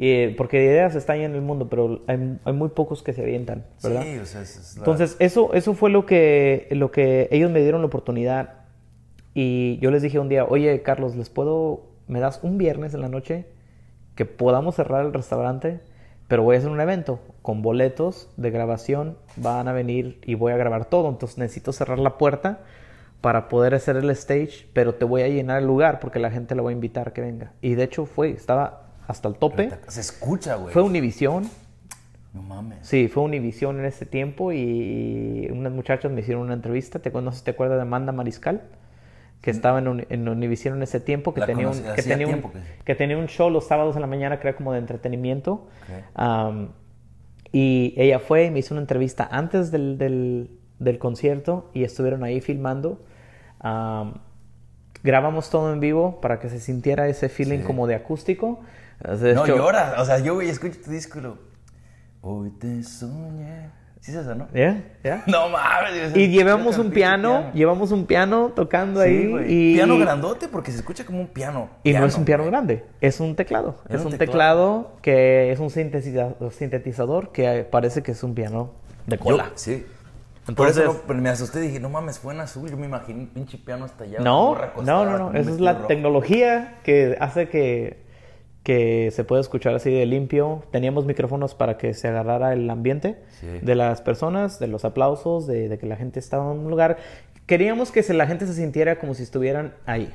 Y, 0.04 0.28
porque 0.34 0.64
ideas 0.64 0.96
están 0.96 1.18
en 1.20 1.32
el 1.36 1.42
mundo, 1.42 1.68
pero 1.68 2.00
hay, 2.08 2.36
hay 2.44 2.52
muy 2.52 2.70
pocos 2.70 3.04
que 3.04 3.12
se 3.12 3.22
avientan, 3.22 3.64
¿verdad? 3.84 4.02
Sí, 4.02 4.18
o 4.18 4.26
sea, 4.26 4.42
es, 4.42 4.56
es 4.56 4.74
la- 4.74 4.80
Entonces, 4.80 5.16
eso, 5.20 5.54
eso 5.54 5.74
fue 5.74 5.90
lo 5.90 6.06
que, 6.06 6.66
lo 6.72 6.90
que 6.90 7.28
ellos 7.30 7.52
me 7.52 7.60
dieron 7.60 7.82
la 7.82 7.86
oportunidad. 7.86 8.54
Y 9.32 9.78
yo 9.78 9.92
les 9.92 10.02
dije 10.02 10.18
un 10.18 10.28
día, 10.28 10.44
oye, 10.44 10.82
Carlos, 10.82 11.14
¿les 11.14 11.30
puedo, 11.30 11.84
me 12.08 12.18
das 12.18 12.40
un 12.42 12.58
viernes 12.58 12.94
en 12.94 13.00
la 13.00 13.08
noche 13.08 13.46
que 14.16 14.24
podamos 14.24 14.74
cerrar 14.74 15.06
el 15.06 15.12
restaurante? 15.12 15.78
Pero 16.26 16.42
voy 16.42 16.56
a 16.56 16.58
hacer 16.58 16.70
un 16.72 16.80
evento 16.80 17.20
con 17.40 17.62
boletos 17.62 18.28
de 18.36 18.50
grabación, 18.50 19.16
van 19.36 19.68
a 19.68 19.72
venir 19.72 20.18
y 20.24 20.34
voy 20.34 20.52
a 20.52 20.56
grabar 20.56 20.86
todo. 20.86 21.10
Entonces 21.10 21.38
necesito 21.38 21.72
cerrar 21.72 22.00
la 22.00 22.18
puerta 22.18 22.58
para 23.20 23.48
poder 23.48 23.72
hacer 23.74 23.96
el 23.96 24.10
stage, 24.10 24.66
pero 24.72 24.96
te 24.96 25.04
voy 25.04 25.22
a 25.22 25.28
llenar 25.28 25.60
el 25.60 25.66
lugar 25.68 26.00
porque 26.00 26.18
la 26.18 26.32
gente 26.32 26.56
la 26.56 26.62
voy 26.62 26.72
a 26.72 26.74
invitar 26.74 27.06
a 27.08 27.12
que 27.12 27.20
venga. 27.20 27.52
Y 27.60 27.76
de 27.76 27.84
hecho 27.84 28.04
fue, 28.04 28.30
estaba 28.30 28.81
hasta 29.06 29.28
el 29.28 29.34
tope. 29.36 29.70
Se 29.88 30.00
escucha, 30.00 30.56
güey. 30.56 30.72
Fue 30.72 30.82
Univisión, 30.82 31.48
No 32.34 32.42
mames. 32.42 32.78
Sí, 32.86 33.08
fue 33.08 33.22
Univisión 33.24 33.78
en 33.80 33.84
ese 33.86 34.06
tiempo 34.06 34.52
y 34.52 35.48
unas 35.52 35.72
muchachas 35.72 36.10
me 36.12 36.20
hicieron 36.20 36.42
una 36.44 36.54
entrevista. 36.54 36.98
Te, 36.98 37.10
no 37.10 37.30
sé 37.32 37.38
si 37.38 37.44
te 37.44 37.50
acuerdas 37.50 37.76
de 37.78 37.82
Amanda 37.82 38.12
Mariscal, 38.12 38.62
que 39.42 39.50
estaba 39.50 39.80
en, 39.80 39.88
Uni- 39.88 40.06
en 40.08 40.28
Univisión 40.28 40.76
en 40.76 40.82
ese 40.84 40.98
tiempo, 41.00 41.34
que 41.34 41.40
La 41.40 41.46
tenía, 41.46 41.68
un, 41.68 41.74
conocí- 41.74 41.82
que, 41.94 42.00
hacía 42.00 42.14
tenía 42.14 42.26
un, 42.28 42.32
tiempo 42.34 42.52
que- 42.52 42.60
que 42.84 42.94
tenía 42.94 43.18
un 43.18 43.26
show 43.26 43.50
los 43.50 43.66
sábados 43.66 43.96
en 43.96 44.00
la 44.02 44.06
mañana 44.06 44.38
que 44.40 44.48
era 44.48 44.56
como 44.56 44.72
de 44.72 44.78
entretenimiento. 44.78 45.52
Ok. 45.52 46.04
Am, 46.14 46.68
y 47.52 47.92
ella 47.98 48.18
fue 48.18 48.46
y 48.46 48.50
me 48.50 48.60
hizo 48.60 48.72
una 48.72 48.80
entrevista 48.80 49.28
antes 49.30 49.70
del, 49.70 49.98
del, 49.98 50.50
del 50.78 50.98
concierto 50.98 51.70
y 51.74 51.84
estuvieron 51.84 52.24
ahí 52.24 52.40
filmando. 52.40 53.02
Am, 53.60 54.14
grabamos 55.02 55.50
todo 55.50 55.72
en 55.72 55.80
vivo 55.80 56.20
para 56.20 56.38
que 56.40 56.48
se 56.48 56.60
sintiera 56.60 57.08
ese 57.08 57.28
feeling 57.28 57.58
Sí. 57.58 57.64
como 57.64 57.86
de 57.86 57.94
acústico. 57.96 58.60
No, 59.04 59.44
hecho- 59.44 59.56
llora. 59.56 59.94
O 59.98 60.04
sea, 60.04 60.18
yo, 60.18 60.34
güey, 60.34 60.48
escucho 60.48 60.78
tu 60.84 60.90
disco 60.90 61.18
y 61.18 61.22
lo... 61.22 61.38
Hoy 62.20 62.50
te 62.50 62.82
soñé. 62.84 63.70
¿Sí 64.00 64.10
es 64.10 64.16
esa, 64.18 64.34
no? 64.34 64.48
¿Ya? 64.52 64.82
¿Ya? 65.04 65.22
No 65.28 65.48
mames. 65.48 66.16
Y 66.16 66.28
llevamos 66.28 66.76
un 66.76 66.84
pinche 66.86 66.94
piano, 66.96 67.50
llevamos 67.54 67.92
un 67.92 68.06
piano 68.06 68.50
tocando 68.54 69.00
Sí, 69.02 69.08
ahí 69.08 69.26
güey. 69.30 69.44
y 69.72 69.74
Piano 69.74 69.96
grandote 69.98 70.48
porque 70.48 70.72
se 70.72 70.78
escucha 70.78 71.04
como 71.06 71.20
un 71.20 71.28
piano. 71.28 71.68
y 71.84 71.92
no 71.92 72.04
es 72.06 72.16
un 72.16 72.24
piano 72.24 72.42
güey. 72.42 72.50
grande, 72.50 72.84
es 73.00 73.20
un 73.20 73.36
teclado, 73.36 73.76
Era 73.88 73.98
es 74.00 74.04
un 74.04 74.10
teclado. 74.18 74.26
teclado 74.88 74.96
que 75.02 75.52
es 75.52 75.60
un 75.60 75.68
sintetiza- 75.70 76.34
sintetizador 76.50 77.30
que 77.30 77.64
parece 77.70 78.02
que 78.02 78.10
es 78.12 78.22
un 78.24 78.34
piano 78.34 78.72
de 79.06 79.16
Yo- 79.18 79.22
cola. 79.22 79.50
sí. 79.54 79.86
Por 80.44 80.50
Entonces- 80.68 80.82
eso 80.82 81.04
no- 81.06 81.14
me 81.14 81.28
asusté 81.28 81.60
y 81.60 81.68
dije, 81.68 81.78
no 81.78 81.88
mames, 81.88 82.18
fue 82.18 82.34
en 82.34 82.40
azul. 82.40 82.68
Yo 82.68 82.76
me 82.76 82.86
imaginé 82.86 83.20
un 83.20 83.26
pinche 83.28 83.56
piano 83.58 83.84
hasta 83.84 84.02
allá. 84.02 84.18
No, 84.18 84.56
no, 84.82 85.04
no, 85.04 85.16
no, 85.18 85.38
esa 85.38 85.50
es 85.50 85.60
la 85.60 85.74
rojo. 85.74 85.86
tecnología 85.86 86.78
que 86.82 87.16
hace 87.20 87.48
que 87.48 88.01
que 88.62 89.10
se 89.12 89.24
pueda 89.24 89.40
escuchar 89.40 89.74
así 89.74 89.90
de 89.90 90.06
limpio. 90.06 90.62
Teníamos 90.70 91.04
micrófonos 91.04 91.54
para 91.54 91.78
que 91.78 91.94
se 91.94 92.08
agarrara 92.08 92.52
el 92.52 92.68
ambiente 92.70 93.16
Sí. 93.40 93.46
de 93.60 93.74
las 93.74 94.00
personas, 94.02 94.58
de 94.60 94.68
los 94.68 94.84
aplausos, 94.84 95.46
de, 95.46 95.68
de 95.68 95.78
que 95.78 95.86
la 95.86 95.96
gente 95.96 96.20
estaba 96.20 96.52
en 96.52 96.58
un 96.60 96.70
lugar. 96.70 96.96
Queríamos 97.46 97.90
que 97.90 98.02
se- 98.02 98.14
la 98.14 98.26
gente 98.26 98.46
se 98.46 98.54
sintiera 98.54 98.98
como 99.00 99.14
si 99.14 99.24
estuvieran 99.24 99.74
ahí. 99.86 100.12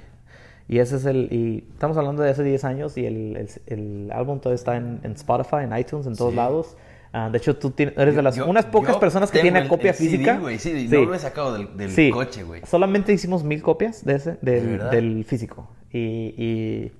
Y 0.69 0.79
ese 0.79 0.97
es 0.97 1.05
el. 1.05 1.27
Y 1.31 1.65
estamos 1.73 1.97
hablando 1.97 2.23
de 2.23 2.29
hace 2.29 2.43
10 2.43 2.63
años 2.65 2.97
y 2.97 3.05
el, 3.05 3.35
el- 3.37 3.49
el 3.67 4.11
álbum 4.11 4.39
todavía 4.39 4.55
está 4.55 4.75
en, 4.77 4.99
en 5.03 5.11
Spotify, 5.13 5.63
en 5.63 5.77
iTunes, 5.77 6.07
en 6.07 6.15
todos 6.15 6.31
Sí. 6.31 6.35
lados. 6.37 6.77
Ah, 7.13 7.29
de 7.29 7.37
hecho, 7.37 7.55
tú 7.57 7.71
tienes- 7.71 7.97
eres 7.97 8.15
de 8.15 8.21
las 8.21 8.35
Yo- 8.35 8.45
unas 8.47 8.65
pocas 8.65 8.95
yo 8.95 8.99
personas 8.99 9.31
que 9.31 9.39
tienen 9.39 9.67
copia 9.69 9.91
el 9.91 9.95
CD, 9.95 10.09
física. 10.09 10.39
sí, 10.57 10.87
no 10.91 11.05
lo 11.05 11.15
he 11.15 11.19
sacado 11.19 11.53
del- 11.53 11.75
del 11.77 12.11
coche, 12.11 12.43
güey. 12.43 12.61
Solamente 12.65 13.13
hicimos 13.13 13.43
mil 13.45 13.61
copias 13.61 14.03
de 14.05 14.15
ese, 14.15 14.37
¿De 14.41 14.51
del, 14.61 14.67
verdad? 14.71 14.91
del 14.91 15.23
físico. 15.23 15.67
Y, 15.91 16.33
y 16.37 16.91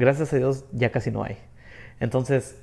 gracias 0.00 0.32
a 0.32 0.36
Dios 0.36 0.64
ya 0.72 0.90
casi 0.90 1.10
no 1.12 1.22
hay. 1.22 1.36
Entonces, 2.00 2.60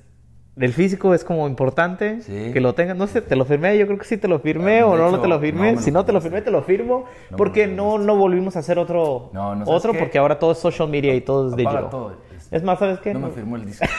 el 0.60 0.74
físico 0.74 1.14
es 1.14 1.24
como 1.24 1.48
importante 1.48 2.22
Sí. 2.22 2.50
que 2.52 2.60
lo 2.60 2.74
tengas. 2.74 2.98
No 2.98 3.06
sé, 3.08 3.22
te 3.22 3.36
lo 3.36 3.46
firmé, 3.46 3.78
yo 3.78 3.86
creo 3.86 4.00
que 4.00 4.06
sí 4.06 4.18
te 4.18 4.28
lo 4.28 4.40
firmé 4.40 4.80
Ah, 4.80 4.88
o 4.88 4.92
de 4.94 4.98
no, 5.04 5.10
hecho, 5.10 5.22
te 5.22 5.28
lo 5.28 5.40
firmé. 5.40 5.74
no 5.74 5.82
si 5.82 5.92
no 5.92 6.04
te 6.04 6.12
lo 6.12 6.20
firmé, 6.20 6.42
te 6.42 6.50
lo 6.52 6.64
firmo. 6.64 7.06
No 7.30 7.38
porque 7.38 7.68
no, 7.68 7.98
no 8.00 8.16
volvimos 8.18 8.56
a 8.56 8.60
hacer 8.60 8.80
otro, 8.80 9.30
No, 9.34 9.56
no, 9.56 9.66
¿sabes 9.66 9.80
otro 9.80 9.94
qué? 9.94 10.00
porque 10.00 10.18
ahora 10.18 10.40
todo 10.40 10.52
es 10.54 10.58
social 10.58 10.90
media 10.90 11.14
y 11.14 11.22
todo 11.22 11.50
es 11.50 11.56
digital. 11.56 11.90
todo, 11.90 12.18
este. 12.36 12.56
Es 12.58 12.64
más, 12.64 12.80
¿sabes 12.80 13.00
qué? 13.00 13.14
No 13.14 13.20
me 13.20 13.30
firmó 13.30 13.56
el 13.56 13.66
disco. 13.66 13.86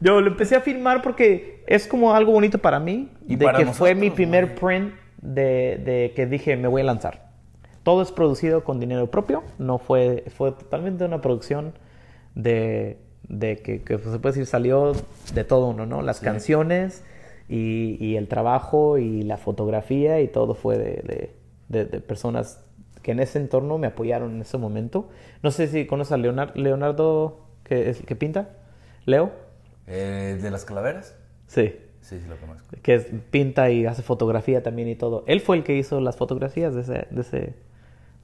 Yo 0.00 0.20
lo 0.20 0.28
empecé 0.30 0.56
a 0.56 0.60
filmar 0.60 1.02
porque 1.02 1.64
es 1.66 1.86
como 1.86 2.14
algo 2.14 2.32
bonito 2.32 2.58
para 2.58 2.78
mí. 2.78 3.10
Y 3.26 3.36
de 3.36 3.44
para 3.44 3.58
que 3.58 3.64
fue 3.66 3.90
nosotros, 3.94 3.96
mi 3.96 4.10
primer 4.10 4.54
print 4.54 4.92
de, 5.22 5.80
de 5.84 6.12
que 6.14 6.26
dije 6.26 6.56
me 6.56 6.68
voy 6.68 6.82
a 6.82 6.84
lanzar. 6.84 7.29
Todo 7.82 8.02
es 8.02 8.12
producido 8.12 8.62
con 8.64 8.78
dinero 8.80 9.10
propio. 9.10 9.42
No 9.58 9.78
fue, 9.78 10.24
fue 10.36 10.52
totalmente 10.52 11.04
una 11.04 11.20
producción 11.20 11.72
de, 12.34 12.98
de 13.28 13.58
que, 13.58 13.82
que 13.82 13.98
se 13.98 14.18
puede 14.18 14.34
decir 14.34 14.46
salió 14.46 14.92
de 15.34 15.44
todo 15.44 15.68
uno, 15.68 15.86
¿no? 15.86 16.02
Las 16.02 16.20
canciones 16.20 17.02
y, 17.48 17.96
y 18.04 18.16
el 18.16 18.28
trabajo 18.28 18.98
y 18.98 19.22
la 19.22 19.36
fotografía 19.38 20.20
y 20.20 20.28
todo 20.28 20.54
fue 20.54 20.78
de, 20.78 20.84
de- 21.02 21.30
de- 21.68 21.84
de 21.84 22.00
personas 22.00 22.62
que 23.02 23.12
en 23.12 23.20
ese 23.20 23.38
entorno 23.38 23.78
me 23.78 23.86
apoyaron 23.86 24.34
en 24.34 24.42
ese 24.42 24.58
momento. 24.58 25.08
No 25.42 25.50
sé 25.50 25.66
si 25.68 25.86
conoces 25.86 26.12
a 26.12 26.16
Leonardo, 26.18 26.52
Leonardo 26.60 27.40
que, 27.64 27.88
es, 27.90 28.02
que 28.02 28.14
pinta. 28.16 28.50
Leo. 29.06 29.30
Eh, 29.86 30.38
¿De 30.40 30.50
las 30.50 30.64
calaveras? 30.64 31.16
Sí. 31.46 31.74
Sí, 32.02 32.18
sí 32.18 32.26
lo 32.28 32.36
conozco. 32.36 32.66
Que 32.82 32.94
es- 32.94 33.06
pinta 33.30 33.70
y 33.70 33.86
hace 33.86 34.02
fotografía 34.02 34.62
también 34.62 34.88
y 34.88 34.96
todo. 34.96 35.24
Él 35.26 35.40
fue 35.40 35.56
el 35.56 35.64
que 35.64 35.76
hizo 35.76 36.00
las 36.00 36.16
fotografías 36.16 36.74
de 36.74 36.80
ese, 36.82 37.06
de 37.10 37.20
ese, 37.20 37.54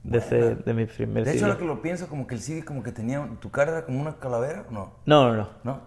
de 0.07 0.17
ese, 0.19 0.55
de 0.55 0.73
mi 0.73 0.85
primer 0.85 1.23
De 1.25 1.31
hecho, 1.31 1.39
CD. 1.39 1.45
ahora 1.49 1.59
que 1.59 1.65
lo 1.65 1.81
pienso, 1.81 2.07
como 2.07 2.25
que 2.27 2.35
el 2.35 2.41
CD 2.41 2.63
como 2.65 2.81
que 2.83 2.91
tenía... 2.91 3.27
¿Tu 3.39 3.49
cara 3.51 3.71
era 3.73 3.85
como 3.85 3.99
una 4.01 4.17
calavera 4.17 4.65
o 4.69 4.73
no? 4.73 4.93
No, 5.05 5.29
no, 5.29 5.35
no. 5.35 5.49
¿No? 5.63 5.81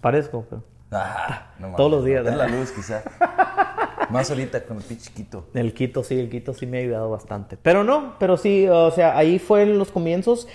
Parezco, 0.00 0.46
pero 0.48 0.62
Ah, 0.92 1.52
no 1.58 1.74
Todos 1.74 1.90
los 1.90 2.04
días, 2.04 2.24
Es 2.26 2.36
la 2.36 2.46
luz, 2.46 2.70
quizá. 2.70 3.02
Más 4.10 4.30
ahorita 4.30 4.64
con 4.64 4.76
el 4.76 4.82
pinche 4.84 5.06
chiquito. 5.06 5.48
el 5.54 5.72
Quito 5.74 6.04
sí, 6.04 6.20
el 6.20 6.28
Quito 6.30 6.54
sí 6.54 6.66
me 6.66 6.78
ha 6.78 6.80
ayudado 6.82 7.10
bastante. 7.10 7.56
Pero 7.56 7.82
no, 7.82 8.14
pero 8.20 8.36
sí, 8.36 8.68
o 8.68 8.90
sea, 8.92 9.16
ahí 9.16 9.38
fue 9.40 9.62
en 9.62 9.76
los 9.78 9.90
comienzos. 9.90 10.46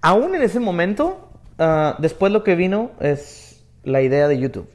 Aún 0.00 0.34
en 0.34 0.40
ese 0.42 0.58
momento, 0.60 1.28
ah, 1.58 1.96
después 1.98 2.32
lo 2.32 2.44
que 2.44 2.54
vino 2.54 2.92
es 3.00 3.62
la 3.82 4.00
idea 4.00 4.26
de 4.28 4.38
YouTube. 4.38 4.70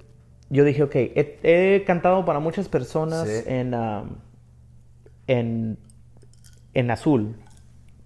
Yo 0.51 0.63
dije, 0.63 0.83
ok, 0.83 0.95
he, 0.95 1.39
he 1.43 1.83
cantado 1.85 2.23
para 2.25 2.39
muchas 2.39 2.67
personas 2.67 3.27
Sí. 3.27 3.43
en, 3.47 3.73
ah, 3.73 4.03
en, 5.27 5.79
en 6.73 6.91
azul. 6.91 7.35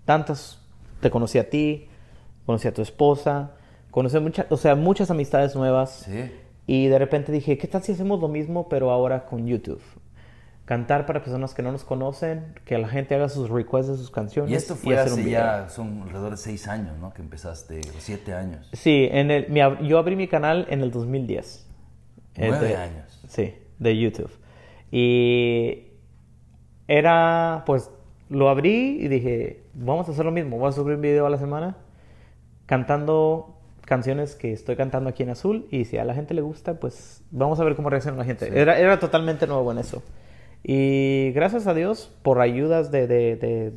Tantas, 0.06 0.60
te 1.02 1.10
conocí 1.10 1.38
a 1.40 1.50
ti, 1.50 1.88
conocí 2.46 2.68
a 2.68 2.74
tu 2.74 2.82
esposa, 2.82 3.52
conocí 3.92 4.20
muchas, 4.20 4.46
o 4.50 4.58
sea, 4.58 4.76
muchas 4.76 5.10
amistades 5.12 5.56
nuevas. 5.56 6.06
Sí. 6.06 6.32
Y 6.68 6.88
de 6.88 6.98
repente 7.00 7.32
dije, 7.32 7.58
¿qué 7.58 7.68
tal 7.68 7.84
si 7.84 7.92
hacemos 7.92 8.20
lo 8.22 8.28
mismo 8.28 8.70
pero 8.70 8.90
ahora 8.92 9.26
con 9.26 9.46
YouTube? 9.48 9.82
Cantar 10.66 11.06
para 11.06 11.22
personas 11.22 11.54
que 11.54 11.62
no 11.62 11.74
nos 11.74 11.84
conocen, 11.84 12.56
que 12.64 12.78
la 12.78 12.88
gente 12.88 13.16
haga 13.16 13.28
sus 13.28 13.50
requests 13.50 13.92
de 13.92 13.98
sus 13.98 14.10
canciones. 14.10 14.50
Y 14.50 14.56
esto 14.56 14.76
fue 14.76 14.98
hacer 14.98 15.12
un 15.12 15.20
hace 15.20 15.28
video. 15.28 15.42
ya, 15.42 15.68
son 15.70 16.04
alrededor 16.04 16.32
de 16.32 16.38
seis 16.38 16.70
años, 16.70 16.98
¿no? 17.00 17.14
Que 17.14 17.22
empezaste, 17.22 17.82
siete 18.00 18.34
años. 18.34 18.70
Sí, 18.72 19.10
en 19.12 19.30
el, 19.30 19.50
mi 19.50 19.60
yo 19.88 19.98
abrí 20.00 20.16
mi 20.16 20.30
canal 20.30 20.66
en 20.70 20.80
el 20.82 20.90
2010. 20.92 21.68
Eh, 22.36 22.46
Nueve 22.48 22.68
de- 22.70 22.76
años. 22.78 23.22
Sí, 23.28 23.54
de 23.78 23.98
YouTube. 24.00 24.32
Y 24.90 25.88
era, 26.88 27.64
pues, 27.66 27.90
lo 28.34 28.50
abrí 28.50 28.98
y 29.00 29.08
dije, 29.08 29.62
vamos 29.74 30.08
a 30.10 30.12
hacer 30.12 30.26
lo 30.26 30.32
mismo, 30.32 30.58
voy 30.58 30.70
a 30.70 30.72
subir 30.72 30.96
un 30.96 31.02
video 31.02 31.26
a 31.26 31.30
la 31.30 31.38
semana 31.38 31.78
cantando 32.66 33.58
canciones 33.86 34.36
que 34.36 34.54
estoy 34.54 34.76
cantando 34.76 35.10
aquí 35.10 35.24
en 35.24 35.30
azul 35.30 35.68
y 35.72 35.86
si 35.86 35.98
a 35.98 36.06
la 36.06 36.14
gente 36.14 36.34
le 36.34 36.42
gusta, 36.42 36.80
pues 36.80 37.22
vamos 37.32 37.60
a 37.60 37.64
ver 37.64 37.76
cómo 37.76 37.90
reacciona 37.90 38.18
la 38.18 38.26
gente. 38.26 38.48
Sí. 38.48 38.52
Era, 38.56 38.80
era 38.80 39.00
totalmente 39.00 39.46
nuevo 39.48 39.72
en 39.72 39.78
eso. 39.80 40.02
Y 40.64 41.32
gracias 41.36 41.68
a 41.68 41.74
Dios 41.74 42.10
por 42.22 42.40
ayudas 42.40 42.90
de, 42.92 43.06
de, 43.08 43.36
de, 43.36 43.74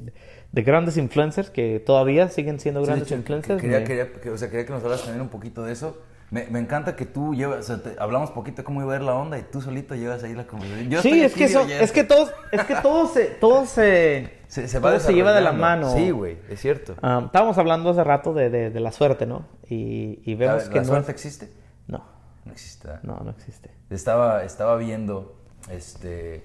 de 0.53 0.62
grandes 0.62 0.97
influencers 0.97 1.51
que 1.51 1.81
todavía 1.81 2.29
siguen 2.29 2.61
siendo 2.61 2.81
Sí, 2.81 2.85
de 2.87 2.90
grandes 2.92 3.09
hecho, 3.09 3.16
influencers. 3.16 3.61
Quería, 3.61 3.79
me- 3.81 3.85
quería- 3.85 4.12
que- 4.12 4.31
o 4.31 4.38
sea, 4.38 4.49
quería 4.51 4.64
que 4.66 4.73
nos 4.73 4.85
hablas 4.85 5.03
también 5.03 5.21
un 5.23 5.29
poquito 5.29 5.64
de 5.64 5.73
eso. 5.73 6.01
Me, 6.31 6.47
me 6.47 6.59
encanta 6.61 6.95
que 6.97 7.05
tú 7.07 7.35
llevas, 7.35 7.59
o 7.59 7.62
sea, 7.62 7.83
te- 7.83 8.01
hablamos 8.01 8.31
poquito 8.31 8.59
de 8.59 8.64
cómo 8.64 8.83
iba 8.83 8.92
a 8.92 8.97
ir 8.97 9.03
la 9.03 9.14
onda 9.14 9.38
y 9.38 9.42
tú 9.42 9.61
solito 9.61 9.95
llevas 9.97 10.23
ahí 10.23 10.35
la 10.35 10.47
conversación. 10.47 10.88
Yo 10.90 11.03
sí, 11.03 11.21
es 11.23 11.35
que, 11.35 11.47
digo, 11.49 11.61
eso, 11.61 11.69
ya 11.69 11.81
es 11.81 11.90
que 11.92 12.05
todos, 12.05 12.33
es 12.53 12.64
que 12.64 12.75
todo 12.77 13.07
se, 13.09 13.25
todo 13.27 13.66
se, 13.66 14.31
se, 14.49 14.69
se 14.69 14.79
va 14.79 14.91
todo 14.91 15.01
se 15.01 15.13
lleva 15.15 15.33
de 15.33 15.41
la 15.41 15.53
mano. 15.53 15.93
Sí, 15.95 16.11
güey, 16.11 16.39
es 16.49 16.61
cierto. 16.61 16.95
Ah, 17.03 17.23
estábamos 17.27 17.59
hablando 17.59 17.91
hace 17.91 18.05
rato 18.05 18.33
de, 18.35 18.51
de- 18.51 18.71
de 18.71 18.81
la 18.81 18.93
suerte, 18.93 19.27
¿no? 19.27 19.47
Y, 19.69 20.21
y 20.25 20.35
vemos 20.35 20.65
¿La, 20.65 20.69
que 20.71 20.77
la 20.77 20.83
no, 20.83 20.89
suerte 20.89 21.13
existe? 21.13 21.49
no, 21.89 22.05
No 22.45 22.53
existe. 22.53 22.89
no, 23.03 23.21
no 23.21 23.31
existe. 23.31 23.71
Estaba, 23.91 24.45
estaba 24.45 24.77
viendo, 24.77 25.37
este, 25.71 26.43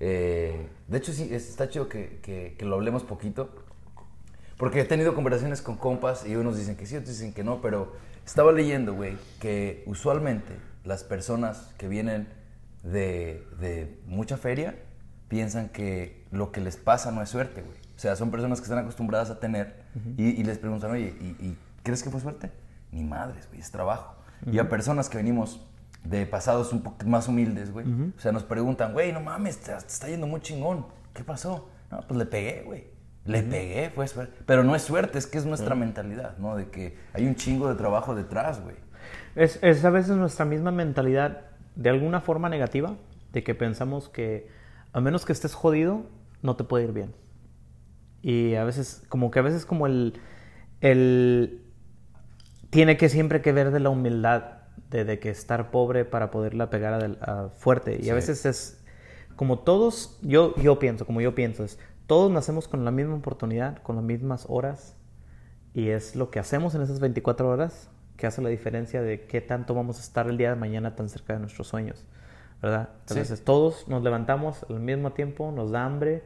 eh, 0.00 0.68
de 0.86 0.98
hecho 0.98 1.12
sí, 1.12 1.28
es- 1.32 1.48
está 1.48 1.68
chido 1.68 1.88
que, 1.88 2.20
que- 2.22 2.54
que 2.58 2.64
lo 2.64 2.74
hablemos 2.76 3.02
poquito, 3.04 3.48
porque 4.56 4.80
he 4.80 4.84
tenido 4.84 5.14
conversaciones 5.14 5.62
con 5.62 5.76
compas 5.76 6.26
y 6.26 6.34
unos 6.36 6.56
dicen 6.56 6.76
que 6.76 6.86
sí, 6.86 6.96
otros 6.96 7.10
dicen 7.16 7.32
que 7.32 7.44
no, 7.44 7.60
pero 7.60 7.92
estaba 8.26 8.52
leyendo, 8.52 8.94
güey, 8.94 9.16
que 9.40 9.82
usualmente 9.86 10.52
las 10.84 11.04
personas 11.04 11.72
que 11.78 11.86
vienen 11.88 12.28
de, 12.82 13.44
de 13.60 13.98
mucha 14.06 14.36
feria 14.36 14.74
piensan 15.28 15.68
que 15.68 16.24
lo 16.30 16.52
que 16.52 16.60
les 16.60 16.76
pasa 16.76 17.10
no 17.10 17.22
es 17.22 17.28
suerte, 17.28 17.62
güey. 17.62 17.78
O 17.96 17.98
sea, 18.00 18.16
son 18.16 18.30
personas 18.30 18.60
que 18.60 18.64
están 18.64 18.78
acostumbradas 18.78 19.30
a 19.30 19.40
tener 19.40 19.82
y, 20.16 20.28
y 20.28 20.44
les 20.44 20.58
preguntan, 20.58 20.92
oye, 20.92 21.14
¿y, 21.20 21.44
y 21.44 21.58
crees 21.82 22.02
que 22.02 22.10
fue 22.10 22.20
suerte? 22.20 22.50
Ni 22.92 23.02
madres, 23.04 23.48
güey, 23.48 23.60
es 23.60 23.70
trabajo. 23.70 24.14
Y 24.50 24.58
a 24.58 24.68
personas 24.68 25.08
que 25.08 25.18
venimos 25.18 25.66
de 26.04 26.24
pasados 26.26 26.72
un 26.72 26.82
poco 26.82 27.04
más 27.06 27.28
humildes, 27.28 27.72
güey. 27.72 27.86
O 28.16 28.20
sea, 28.20 28.32
nos 28.32 28.44
preguntan, 28.44 28.92
güey, 28.92 29.12
no 29.12 29.20
mames, 29.20 29.58
te, 29.58 29.72
te 29.72 29.78
está 29.78 30.08
yendo 30.08 30.26
muy 30.26 30.40
chingón. 30.40 30.86
¿Qué 31.12 31.24
pasó? 31.24 31.68
No, 31.90 32.00
pues 32.02 32.16
le 32.16 32.26
pegué, 32.26 32.62
güey. 32.64 32.86
Le 33.24 33.42
pegué, 33.42 33.90
fue 33.90 34.06
suerte. 34.08 34.38
Pero 34.46 34.62
no 34.62 34.74
es 34.74 34.82
suerte, 34.82 35.18
es 35.18 35.26
que 35.26 35.36
es 35.36 35.44
nuestra 35.44 35.74
mentalidad, 35.74 36.38
¿no? 36.38 36.56
De 36.56 36.70
que 36.70 36.96
hay 37.12 37.26
un 37.26 37.34
chingo 37.34 37.68
de 37.68 37.74
trabajo 37.74 38.14
detrás, 38.14 38.62
güey. 38.62 38.76
Es, 39.34 39.58
es 39.62 39.84
a 39.84 39.90
veces 39.90 40.16
nuestra 40.16 40.44
misma 40.44 40.70
mentalidad 40.70 41.42
de 41.74 41.90
alguna 41.90 42.20
forma 42.20 42.48
negativa, 42.48 42.96
de 43.32 43.42
que 43.44 43.54
pensamos 43.54 44.08
que 44.08 44.48
a 44.98 45.02
menos 45.02 45.24
que 45.24 45.32
estés 45.32 45.54
jodido, 45.54 46.04
no 46.42 46.56
te 46.56 46.64
puede 46.64 46.84
ir 46.84 46.92
bien. 46.92 47.14
Y 48.22 48.54
a 48.54 48.64
veces, 48.64 49.02
como 49.08 49.30
que 49.30 49.38
a 49.38 49.42
veces 49.42 49.64
como 49.64 49.86
el, 49.86 50.14
el 50.80 51.62
tiene 52.70 52.96
que 52.96 53.08
siempre 53.08 53.42
que 53.42 53.52
ver 53.52 53.70
de 53.70 53.80
la 53.80 53.90
humildad, 53.90 54.44
de, 54.90 55.04
de 55.04 55.18
que 55.18 55.30
estar 55.30 55.70
pobre 55.70 56.04
para 56.04 56.30
poderla 56.30 56.70
pegar 56.70 56.94
a, 56.94 57.44
a 57.44 57.48
fuerte. 57.50 57.98
Y 58.02 58.04
Sí. 58.04 58.10
a 58.10 58.14
veces 58.14 58.44
es 58.46 58.82
como 59.36 59.60
todos, 59.60 60.18
yo, 60.22 60.54
yo 60.56 60.78
pienso, 60.78 61.06
como 61.06 61.20
yo 61.20 61.34
pienso, 61.34 61.64
es 61.64 61.78
todos 62.06 62.30
nacemos 62.30 62.68
con 62.68 62.84
la 62.84 62.90
misma 62.90 63.14
oportunidad, 63.16 63.78
con 63.82 63.96
las 63.96 64.04
mismas 64.04 64.46
horas, 64.48 64.96
y 65.74 65.88
es 65.90 66.16
lo 66.16 66.30
que 66.30 66.38
hacemos 66.40 66.74
en 66.74 66.82
esas 66.82 67.00
24 67.00 67.48
horas 67.48 67.90
que 68.16 68.26
hace 68.26 68.42
la 68.42 68.48
diferencia 68.48 69.02
de 69.02 69.26
qué 69.26 69.40
tanto 69.40 69.74
vamos 69.74 69.98
a 69.98 70.00
estar 70.00 70.28
el 70.28 70.36
día 70.38 70.50
de 70.50 70.56
mañana 70.56 70.96
tan 70.96 71.08
cerca 71.08 71.34
de 71.34 71.40
nuestros 71.40 71.68
sueños, 71.68 72.04
¿verdad? 72.62 72.90
Sí. 73.06 73.14
Entonces 73.14 73.44
todos 73.44 73.88
nos 73.88 74.02
levantamos 74.02 74.64
al 74.68 74.80
mismo 74.80 75.12
tiempo, 75.12 75.52
nos 75.52 75.70
da 75.70 75.84
hambre, 75.84 76.22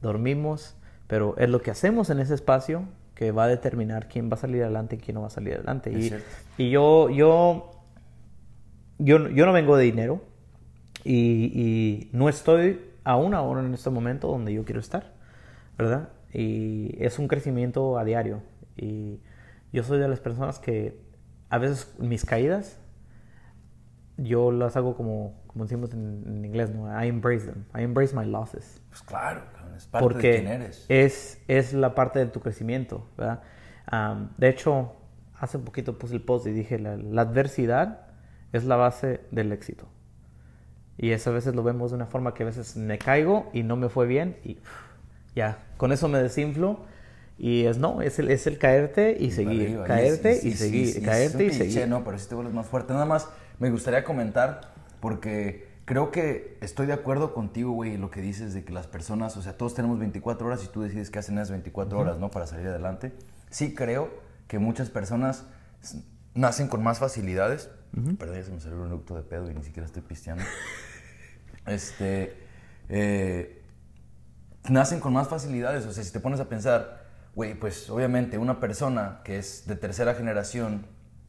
dormimos, 0.00 0.76
pero 1.06 1.36
es 1.38 1.48
lo 1.48 1.62
que 1.62 1.70
hacemos 1.70 2.10
en 2.10 2.20
ese 2.20 2.34
espacio 2.34 2.84
que 3.14 3.32
va 3.32 3.44
a 3.44 3.48
determinar 3.48 4.08
quién 4.08 4.30
va 4.30 4.34
a 4.34 4.38
salir 4.38 4.62
adelante 4.62 4.96
y 4.96 4.98
quién 4.98 5.16
no 5.16 5.22
va 5.22 5.26
a 5.26 5.30
salir 5.30 5.54
adelante. 5.54 5.92
Y 6.56 6.70
yo, 6.70 7.10
yo, 7.10 7.70
yo, 8.98 9.28
yo 9.28 9.46
no 9.46 9.52
vengo 9.52 9.76
de 9.76 9.84
dinero 9.84 10.20
y, 11.04 11.52
y 11.54 12.10
no 12.12 12.28
estoy 12.28 12.80
aún 13.04 13.34
ahora 13.34 13.60
en 13.60 13.74
este 13.74 13.90
momento 13.90 14.28
donde 14.28 14.52
yo 14.52 14.64
quiero 14.64 14.80
estar, 14.80 15.14
¿verdad? 15.76 16.10
Y 16.32 16.94
es 17.02 17.18
un 17.18 17.26
crecimiento 17.26 17.98
a 17.98 18.04
diario. 18.04 18.42
Y 18.76 19.20
yo 19.72 19.82
soy 19.82 19.98
de 19.98 20.08
las 20.08 20.20
personas 20.20 20.58
que 20.58 21.00
a 21.50 21.58
veces 21.58 21.94
mis 21.98 22.24
caídas, 22.24 22.78
yo 24.16 24.52
las 24.52 24.76
hago 24.76 24.96
como, 24.96 25.34
como 25.58 25.64
decimos 25.64 25.92
en, 25.92 26.22
en 26.24 26.44
inglés, 26.44 26.70
¿no? 26.70 26.86
I 26.86 27.08
embrace 27.08 27.44
them. 27.44 27.64
I 27.76 27.82
embrace 27.82 28.14
my 28.14 28.24
losses. 28.24 28.80
Pues 28.90 29.02
claro, 29.02 29.42
es 29.76 29.86
parte 29.88 30.04
Porque 30.04 30.28
de 30.28 30.38
quién 30.38 30.52
eres. 30.52 30.86
Es, 30.88 31.42
es 31.48 31.72
la 31.72 31.96
parte 31.96 32.20
de 32.20 32.26
tu 32.26 32.38
crecimiento, 32.38 33.08
¿verdad? 33.16 33.42
Am, 33.86 34.30
de 34.36 34.50
hecho, 34.50 34.92
hace 35.36 35.58
poquito 35.58 35.98
puse 35.98 36.14
el 36.14 36.22
post 36.22 36.46
y 36.46 36.52
dije, 36.52 36.78
la, 36.78 36.96
la 36.96 37.22
adversidad 37.22 38.06
es 38.52 38.64
la 38.66 38.76
base 38.76 39.22
del 39.32 39.50
éxito. 39.50 39.88
Y 40.96 41.10
eso 41.10 41.30
a 41.30 41.32
veces 41.32 41.56
lo 41.56 41.64
vemos 41.64 41.90
de 41.90 41.96
una 41.96 42.06
forma 42.06 42.34
que 42.34 42.44
a 42.44 42.46
veces 42.46 42.76
me 42.76 42.98
caigo 42.98 43.50
y 43.52 43.64
no 43.64 43.74
me 43.74 43.88
fue 43.88 44.06
bien 44.06 44.36
y 44.44 44.58
uf, 44.58 45.34
ya, 45.34 45.58
con 45.76 45.90
eso 45.90 46.06
me 46.06 46.22
desinflo. 46.22 46.86
Y 47.36 47.64
es 47.64 47.78
no, 47.78 48.00
es 48.00 48.20
el, 48.20 48.30
es 48.30 48.46
el 48.46 48.58
caerte 48.58 49.16
y 49.18 49.32
seguir, 49.32 49.62
Arriba, 49.62 49.84
caerte 49.84 50.38
y, 50.40 50.52
seguir, 50.52 51.04
caerte 51.04 51.46
un 51.46 51.50
y 51.50 51.52
seguir. 51.52 51.88
No, 51.88 52.04
pero 52.04 52.16
sí 52.16 52.28
te 52.28 52.36
vuelves 52.36 52.54
más 52.54 52.66
fuerte. 52.66 52.92
Nada 52.92 53.06
más 53.06 53.28
me 53.58 53.70
gustaría 53.70 54.04
comentar 54.04 54.77
porque 55.00 55.68
creo 55.84 56.10
que 56.10 56.58
estoy 56.60 56.86
de 56.86 56.92
acuerdo 56.92 57.32
contigo, 57.32 57.72
güey, 57.72 57.96
lo 57.96 58.10
que 58.10 58.20
dices 58.20 58.52
de 58.54 58.64
que 58.64 58.72
las 58.72 58.86
personas, 58.86 59.36
o 59.36 59.42
sea, 59.42 59.56
todos 59.56 59.74
tenemos 59.74 59.98
24 59.98 60.46
horas 60.46 60.62
y 60.64 60.68
tú 60.68 60.82
decides 60.82 61.10
qué 61.10 61.18
hacen 61.18 61.36
esas 61.36 61.50
24 61.50 61.98
horas, 61.98 62.18
¿no? 62.18 62.30
Para 62.30 62.46
salir 62.46 62.66
adelante. 62.68 63.12
Sí 63.50 63.74
creo 63.74 64.10
que 64.48 64.58
muchas 64.58 64.90
personas 64.90 65.46
nacen 66.34 66.68
con 66.68 66.82
más 66.82 66.98
facilidades. 66.98 67.70
Perdón, 68.18 68.36
ya 68.36 68.44
se 68.44 68.52
me 68.52 68.60
salió 68.60 68.80
un 68.80 68.88
eructo 68.88 69.14
de 69.14 69.22
pedo 69.22 69.50
y 69.50 69.54
ni 69.54 69.62
siquiera 69.62 69.86
estoy 69.86 70.02
pisteando. 70.02 70.44
este, 71.66 72.36
eh, 72.88 73.62
nacen 74.68 75.00
con 75.00 75.12
más 75.12 75.28
facilidades. 75.28 75.86
O 75.86 75.92
sea, 75.92 76.04
si 76.04 76.12
te 76.12 76.20
pones 76.20 76.38
a 76.40 76.48
pensar, 76.48 77.06
güey, 77.34 77.54
pues 77.54 77.88
obviamente 77.88 78.36
una 78.36 78.60
persona 78.60 79.20
que 79.24 79.38
es 79.38 79.66
de 79.66 79.76
tercera 79.76 80.14
generación 80.14 80.86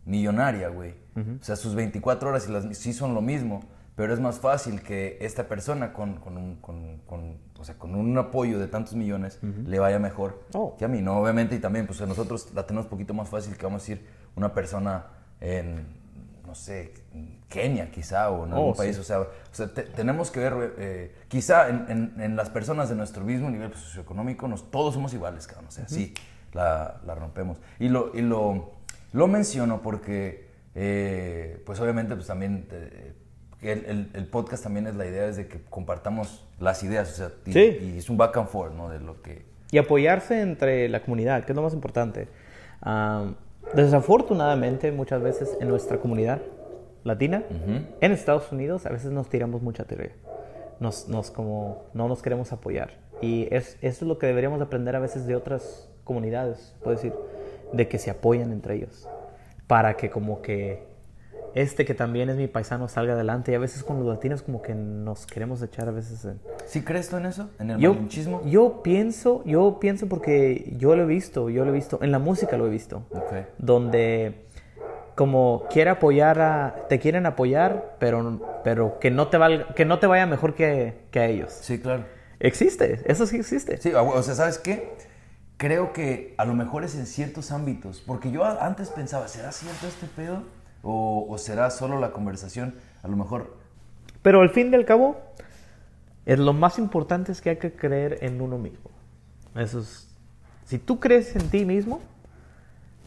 millonaria, 0.10 0.70
güey. 0.70 0.94
O 1.16 1.44
sea, 1.44 1.58
sus 1.58 1.76
24 1.76 2.30
horas 2.30 2.48
y 2.48 2.52
las, 2.54 2.78
sí 2.78 2.94
son 2.94 3.14
lo 3.14 3.22
mismo, 3.22 3.62
pero 3.96 4.14
es 4.14 4.22
más 4.22 4.40
fácil 4.40 4.82
que 4.82 5.18
esta 5.20 5.50
persona 5.50 5.92
con, 5.92 6.16
con 6.16 6.38
un, 6.38 6.56
con, 6.58 7.00
con- 7.06 7.38
o 7.60 7.64
sea, 7.66 7.76
con 7.78 7.94
un 7.94 8.18
apoyo 8.18 8.58
de 8.58 8.68
tantos 8.68 8.96
millones 8.96 9.38
le 9.42 9.80
vaya 9.80 10.00
mejor 10.00 10.44
Oh. 10.54 10.78
que 10.78 10.86
a 10.86 10.88
mí, 10.88 11.02
¿no? 11.02 11.20
Obviamente, 11.20 11.56
y 11.56 11.60
también, 11.60 11.86
pues 11.88 12.00
a 12.02 12.06
nosotros 12.06 12.50
la 12.56 12.66
tenemos 12.66 12.86
un 12.86 12.90
poquito 12.92 13.14
más 13.14 13.28
fácil 13.28 13.58
que, 13.58 13.66
vamos 13.66 13.82
a 13.82 13.86
decir, 13.88 14.06
una 14.38 14.54
persona 14.54 15.08
en, 15.42 15.86
no 16.48 16.56
sé, 16.56 16.94
en 17.14 17.38
Kenia 17.50 17.92
quizá, 17.92 18.30
o 18.30 18.46
en 18.46 18.54
algún 18.54 18.72
Oh, 18.72 18.74
país, 18.76 18.96
sí. 18.96 19.02
o 19.02 19.04
sea, 19.04 19.20
o 19.20 19.28
sea, 19.52 19.74
te- 19.74 19.84
tenemos 19.84 20.32
que 20.32 20.40
ver, 20.40 20.76
eh, 20.78 21.16
quizá 21.28 21.68
en, 21.68 21.86
en- 21.90 22.22
en 22.22 22.36
las 22.38 22.50
personas 22.50 22.88
de 22.88 22.96
nuestro 22.96 23.26
mismo 23.26 23.50
nivel 23.50 23.72
pues, 23.72 23.84
socioeconómico, 23.84 24.48
nos, 24.48 24.72
todos 24.72 24.94
somos 24.94 25.14
iguales, 25.14 25.46
cabrón, 25.48 25.66
o 25.68 25.72
sea, 25.72 25.86
sí, 25.90 26.14
la, 26.54 27.02
la 27.06 27.16
rompemos. 27.16 27.58
Y 27.80 27.90
lo, 27.90 28.12
y 28.16 28.22
lo, 28.22 28.79
lo 29.14 29.28
menciono 29.28 29.82
porque, 29.82 30.48
eh, 30.76 31.62
pues 31.66 31.80
obviamente, 31.80 32.16
pues 32.16 32.28
también, 32.28 32.68
eh, 32.72 33.14
el, 33.62 33.86
el- 33.86 34.10
el 34.14 34.28
podcast 34.28 34.64
también 34.64 34.88
es 34.88 34.96
la 34.96 35.06
idea, 35.06 35.26
es 35.28 35.36
de 35.38 35.48
que 35.48 35.62
compartamos 35.70 36.46
las 36.60 36.84
ideas, 36.84 37.12
o 37.12 37.16
sea, 37.16 37.32
y, 37.46 37.54
Sí. 37.54 37.94
y 37.94 37.98
es 37.98 38.10
un 38.10 38.18
back 38.18 38.38
and 38.38 38.48
forth, 38.48 38.74
¿no? 38.74 38.90
De 38.90 39.00
lo 39.00 39.22
que... 39.22 39.46
y 39.72 39.78
apoyarse 39.78 40.42
entre 40.42 40.88
la 40.90 41.02
comunidad, 41.02 41.44
que 41.46 41.52
es 41.52 41.56
lo 41.56 41.62
más 41.62 41.74
importante. 41.74 42.28
Am, 42.82 43.36
desafortunadamente, 43.76 44.92
muchas 44.92 45.22
veces 45.22 45.58
en 45.60 45.68
nuestra 45.68 45.98
comunidad 45.98 46.42
latina, 47.04 47.44
en 48.02 48.12
Estados 48.12 48.52
Unidos, 48.52 48.86
a 48.86 48.90
veces 48.90 49.12
nos 49.12 49.30
tiramos 49.30 49.62
mucha 49.62 49.84
teoría. 49.86 50.12
Nos, 50.80 51.08
nos 51.10 51.32
como, 51.32 51.84
no 51.94 52.08
nos 52.08 52.22
queremos 52.22 52.52
apoyar. 52.52 52.92
Y 53.22 53.48
es, 53.54 53.78
eso 53.82 54.06
es 54.06 54.08
lo 54.08 54.18
que 54.18 54.28
deberíamos 54.28 54.62
aprender 54.62 54.96
a 54.96 55.00
veces 55.00 55.26
de 55.28 55.36
otras 55.36 55.90
comunidades, 56.04 56.74
puedo 56.82 56.96
decir, 56.96 57.14
de 57.72 57.88
que 57.88 57.98
se 58.00 58.10
apoyan 58.12 58.52
entre 58.52 58.76
ellos. 58.76 59.08
Para 59.68 59.96
que 59.98 60.10
como 60.10 60.42
que 60.42 60.88
este 61.56 61.84
que 61.86 61.94
también 61.96 62.30
es 62.30 62.36
mi 62.36 62.48
paisano 62.48 62.88
salga 62.88 63.14
adelante. 63.14 63.52
Y 63.52 63.56
a 63.56 63.60
veces 63.60 63.84
con 63.84 64.00
los 64.00 64.08
latinos 64.08 64.42
como 64.42 64.62
que 64.62 64.74
nos 64.76 65.26
queremos 65.26 65.62
echar 65.62 65.88
a 65.88 65.92
veces 65.92 66.24
en, 66.26 66.40
¿Sí 66.66 66.84
crees 66.84 67.10
tú 67.10 67.18
en 67.18 67.26
eso? 67.26 67.50
¿En 67.60 67.72
el 67.72 67.80
yo, 67.80 67.94
malinchismo? 67.94 68.42
yo 68.46 68.82
pienso, 68.84 69.44
yo 69.46 69.80
pienso 69.80 70.08
porque 70.08 70.74
yo 70.78 70.96
lo 70.96 71.04
he 71.04 71.06
visto, 71.08 71.50
yo 71.50 71.66
lo 71.66 71.72
he 71.72 71.74
visto, 71.74 72.00
en 72.02 72.12
la 72.12 72.20
música 72.20 72.58
lo 72.58 72.68
he 72.68 72.70
visto, 72.70 73.04
donde 73.58 74.46
como 75.16 75.66
quiere 75.70 75.90
apoyar 75.90 76.40
a, 76.40 76.86
te 76.88 76.98
quieren 77.00 77.26
apoyar, 77.26 77.96
pero, 78.00 78.40
pero 78.64 79.00
que 79.00 79.12
no 79.12 79.28
te 79.28 79.38
valga, 79.38 79.74
que 79.76 79.84
no 79.86 80.00
te 80.00 80.08
vaya 80.08 80.26
mejor 80.26 80.54
que, 80.56 80.94
que 81.12 81.20
a 81.20 81.26
ellos. 81.26 81.52
Sí, 81.52 81.80
claro. 81.80 82.04
Existe, 82.40 83.02
eso 83.06 83.26
sí 83.26 83.36
existe. 83.38 83.78
Sí, 83.78 83.92
a- 83.92 84.02
o 84.02 84.24
sea, 84.24 84.36
¿sabes 84.36 84.58
qué? 84.60 84.94
Creo 85.60 85.92
que 85.92 86.36
a 86.38 86.46
lo 86.46 86.54
mejor 86.54 86.86
es 86.86 86.96
en 86.96 87.06
ciertos 87.06 87.52
ámbitos, 87.52 88.00
porque 88.00 88.32
yo 88.32 88.46
antes 88.46 88.92
pensaba, 88.92 89.28
¿será 89.28 89.52
cierto 89.52 89.88
este 89.88 90.08
pedo? 90.08 90.44
¿O, 90.84 91.38
será 91.38 91.70
solo 91.70 92.00
la 92.00 92.14
conversación? 92.14 92.76
A 93.04 93.10
lo 93.10 93.18
mejor, 93.18 93.58
Pero 94.22 94.40
al 94.40 94.52
fin 94.52 94.72
y 94.72 94.76
al 94.76 94.86
cabo, 94.86 95.20
es 96.26 96.40
lo 96.40 96.54
más 96.54 96.80
importante 96.80 97.34
es 97.34 97.42
que 97.42 97.50
hay 97.50 97.58
que 97.58 97.74
creer 97.74 98.20
en 98.22 98.40
uno 98.40 98.58
mismo. 98.58 98.90
Eso 99.54 99.82
es, 99.82 100.08
si 100.64 100.80
tú 100.80 101.02
crees 101.02 101.36
en 101.36 101.50
ti 101.50 101.66
mismo, 101.66 102.00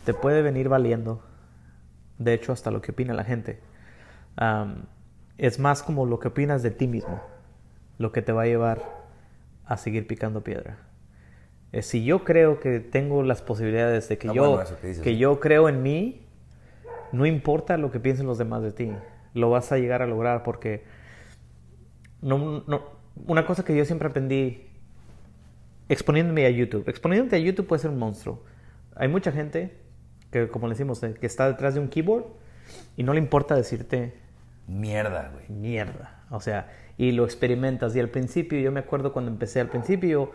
te 0.05 0.12
puede 0.12 0.43
venir 0.43 0.69
valiendo. 0.69 1.23
De 2.19 2.35
hecho, 2.35 2.53
hasta 2.53 2.71
lo 2.71 2.83
que 2.83 2.93
opina 2.93 3.15
la 3.15 3.25
gente. 3.25 3.61
Es 5.38 5.59
más 5.59 5.83
como 5.83 6.05
lo 6.05 6.19
que 6.19 6.29
opinas 6.29 6.62
de 6.62 6.71
ti 6.71 6.87
mismo. 6.87 7.19
lo 7.97 8.12
que 8.12 8.21
te 8.21 8.33
va 8.33 8.43
a 8.43 8.47
llevar 8.47 8.83
a 9.65 9.79
seguir 9.79 10.07
picando 10.07 10.43
piedra. 10.43 10.91
Eh, 11.73 11.83
si 11.83 12.05
yo 12.05 12.23
creo 12.25 12.61
que 12.61 12.81
tengo 12.81 13.23
las 13.23 13.41
posibilidades 13.43 14.09
de 14.09 14.19
que 14.19 14.29
Ah, 14.29 14.33
yo 14.35 14.51
bueno, 14.51 14.65
que 14.81 14.87
dices, 14.89 15.05
sí. 15.05 15.17
yo 15.17 15.41
creo 15.41 15.69
en 15.69 15.83
mí, 15.83 16.21
no 17.13 17.25
importa 17.27 17.77
lo 17.79 17.91
que 17.91 17.99
piensen 18.01 18.27
los 18.27 18.39
demás 18.39 18.63
de 18.63 18.73
ti, 18.73 18.93
lo 19.35 19.49
vas 19.51 19.73
a 19.73 19.79
llegar 19.79 20.03
a 20.03 20.07
lograr 20.07 20.43
porque 20.43 20.85
no, 22.21 22.63
no- 22.67 22.83
una 23.27 23.45
cosa 23.47 23.65
que 23.65 23.75
yo 23.77 23.85
siempre 23.85 24.09
aprendí 24.09 24.67
exponiéndome 25.89 26.47
a 26.47 26.51
YouTube. 26.51 26.89
Exponiéndote 26.89 27.37
a 27.37 27.39
YouTube 27.39 27.67
puede 27.67 27.81
ser 27.83 27.91
un 27.91 27.99
monstruo. 27.99 28.43
Hay 28.95 29.09
mucha 29.09 29.33
gente 29.33 29.77
que, 30.31 30.49
como 30.49 30.67
le 30.67 30.73
decimos, 30.75 31.03
eh, 31.03 31.15
que 31.19 31.27
está 31.27 31.49
detrás 31.49 31.75
de 31.75 31.81
un 31.81 31.89
keyboard 31.89 32.25
y 32.97 33.03
no 33.03 33.13
le 33.13 33.19
importa 33.19 33.55
decirte 33.55 34.15
Mierda, 34.69 35.31
güey. 35.33 35.45
mierda. 35.49 36.23
O 36.31 36.41
sea, 36.41 36.71
y 36.97 37.13
lo 37.13 37.25
experimentas. 37.25 37.95
Y 37.97 38.01
al 38.01 38.09
principio, 38.09 38.59
yo 38.61 38.71
me 38.73 38.81
acuerdo 38.81 39.13
cuando 39.13 39.31
empecé 39.31 39.61
al 39.61 39.69
principio, 39.69 40.31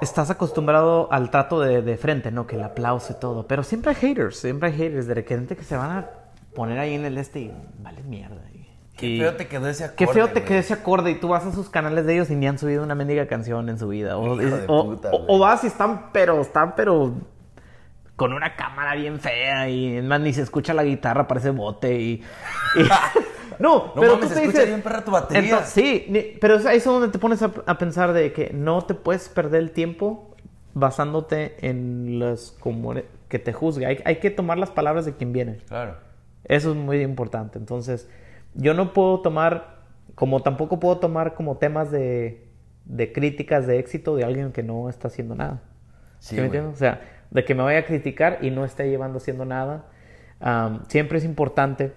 estás 0.00 0.30
acostumbrado 0.30 1.08
al 1.12 1.30
trato 1.30 1.60
de, 1.60 1.82
de 1.82 1.96
frente, 1.96 2.30
¿no? 2.30 2.46
Que 2.46 2.56
el 2.56 2.62
aplauso 2.62 3.12
y 3.16 3.20
todo. 3.20 3.46
Pero 3.46 3.62
siempre 3.62 3.90
hay 3.90 3.96
haters, 3.96 4.36
siempre 4.38 4.68
hay 4.70 4.76
haters 4.76 5.06
de 5.06 5.14
repente 5.14 5.56
que 5.56 5.64
se 5.64 5.76
van 5.76 5.90
a 5.90 6.06
poner 6.54 6.78
ahí 6.78 6.94
en 6.94 7.04
el 7.04 7.18
este 7.18 7.40
y 7.40 7.52
vale 7.80 8.02
mierda. 8.02 8.36
Y, 8.52 8.68
Qué 8.96 9.06
y- 9.06 9.20
feo 9.20 9.36
te 9.36 9.46
quedó 9.46 9.68
ese 9.68 9.84
acorde, 9.84 9.96
Qué 9.96 10.06
feo 10.08 10.28
te 10.28 10.42
quedó 10.44 10.58
ese 10.58 10.74
acorde 10.74 11.10
y 11.10 11.14
tú 11.16 11.28
vas 11.28 11.44
a 11.46 11.52
sus 11.52 11.68
canales 11.70 12.04
de 12.06 12.14
ellos 12.14 12.30
y 12.30 12.34
ni 12.36 12.46
han 12.48 12.58
subido 12.58 12.82
una 12.82 12.94
mendiga 12.94 13.26
canción 13.26 13.68
en 13.68 13.78
su 13.78 13.88
vida. 13.88 14.16
O, 14.16 14.40
Hijo 14.40 14.56
de 14.56 14.64
o- 14.68 14.84
puta, 14.86 15.08
o- 15.12 15.18
güey. 15.18 15.24
o 15.28 15.38
vas 15.38 15.62
y 15.64 15.68
están, 15.68 16.10
pero, 16.12 16.40
están, 16.40 16.74
pero 16.74 17.12
con 18.16 18.32
una 18.32 18.56
cámara 18.56 18.94
bien 18.96 19.20
fea 19.20 19.68
y 19.68 19.98
es 19.98 20.04
más 20.04 20.20
ni 20.20 20.32
se 20.32 20.42
escucha 20.42 20.74
la 20.74 20.82
guitarra, 20.82 21.28
parece 21.28 21.50
bote 21.50 21.94
y... 22.00 22.12
y- 22.74 22.82
no, 23.58 23.86
No 23.94 24.00
pero 24.00 24.14
mames, 24.14 24.28
tú 24.28 24.34
te 24.34 24.40
dices- 24.46 24.66
bien 24.66 24.82
perra 24.82 25.04
tu 25.04 25.10
batería. 25.10 25.42
Entonces, 25.42 25.68
sí, 25.70 26.06
ni- 26.08 26.38
pero 26.40 26.54
es 26.56 26.66
ahí 26.66 26.78
es 26.78 26.84
donde 26.84 27.08
te 27.08 27.18
pones 27.18 27.42
a, 27.42 27.52
a 27.66 27.78
pensar 27.78 28.12
de 28.12 28.32
que 28.32 28.50
no 28.52 28.82
te 28.82 28.94
puedes 28.94 29.28
perder 29.28 29.60
el 29.62 29.70
tiempo 29.72 30.34
basándote 30.74 31.56
en 31.68 32.18
los 32.18 32.52
como 32.60 32.94
que 33.28 33.38
te 33.38 33.52
juzgue. 33.52 33.86
Hay, 33.86 33.98
hay 34.04 34.16
que 34.16 34.30
tomar 34.30 34.58
las 34.58 34.70
palabras 34.70 35.04
de 35.04 35.14
quien 35.14 35.32
viene. 35.32 35.58
Claro. 35.68 35.96
Eso 36.44 36.70
es 36.70 36.76
muy 36.76 37.00
importante. 37.02 37.58
Entonces, 37.58 38.08
yo 38.54 38.74
no 38.74 38.92
puedo 38.92 39.20
tomar, 39.20 39.78
como 40.14 40.40
tampoco 40.42 40.78
puedo 40.80 40.98
tomar 40.98 41.34
como 41.34 41.56
temas 41.56 41.90
de, 41.90 42.46
de 42.84 43.12
críticas 43.12 43.66
de 43.66 43.78
éxito 43.78 44.14
de 44.16 44.24
alguien 44.24 44.52
que 44.52 44.62
no 44.62 44.88
está 44.88 45.08
haciendo 45.08 45.34
nada. 45.34 45.60
Sí, 46.20 46.34
¿Sí 46.34 46.40
me 46.40 46.46
entiendes? 46.46 46.74
O 46.74 46.78
sea, 46.78 47.00
de 47.30 47.44
que 47.44 47.54
me 47.54 47.62
vaya 47.62 47.80
a 47.80 47.84
criticar 47.84 48.38
y 48.40 48.50
no 48.50 48.64
esté 48.64 48.88
llevando 48.88 49.18
haciendo 49.18 49.44
nada. 49.44 49.86
Siempre 50.88 51.18
es 51.18 51.24
importante. 51.24 51.92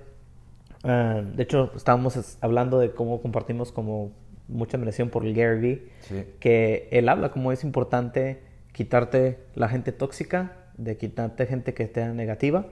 Ah, 0.84 1.22
de 1.24 1.44
hecho, 1.44 1.72
estábamos 1.76 2.16
es- 2.18 2.38
hablando 2.42 2.80
de 2.80 2.92
cómo 2.92 3.22
compartimos 3.22 3.72
como 3.72 4.12
mucha 4.48 4.78
admiración 4.78 5.10
por 5.10 5.24
Gary 5.34 5.60
Vee. 5.60 5.90
Sí. 6.02 6.26
Que 6.40 6.90
él 6.92 7.08
habla 7.10 7.32
como 7.32 7.52
es 7.52 7.64
importante 7.64 8.42
quitarte 8.74 9.40
la 9.56 9.68
gente 9.70 9.92
tóxica, 9.92 10.54
de 10.78 10.98
quitarte 10.98 11.46
gente 11.46 11.74
que 11.74 11.84
esté 11.84 12.06
negativa 12.10 12.66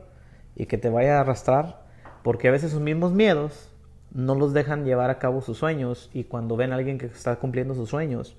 y 0.56 0.66
que 0.66 0.78
te 0.78 0.90
vaya 0.90 1.18
a 1.18 1.22
arrastrar, 1.22 1.84
porque 2.24 2.48
a 2.48 2.52
veces 2.52 2.72
sus 2.72 2.82
mismos 2.82 3.12
miedos 3.14 3.70
no 4.12 4.34
los 4.36 4.54
dejan 4.54 4.86
llevar 4.86 5.10
a 5.10 5.20
cabo 5.20 5.42
sus 5.42 5.58
sueños 5.58 6.10
y 6.14 6.24
cuando 6.24 6.56
ven 6.58 6.72
a 6.74 6.76
alguien 6.76 6.98
que 6.98 7.06
está 7.06 7.36
cumpliendo 7.38 7.76
sus 7.76 7.90
sueños, 7.90 8.36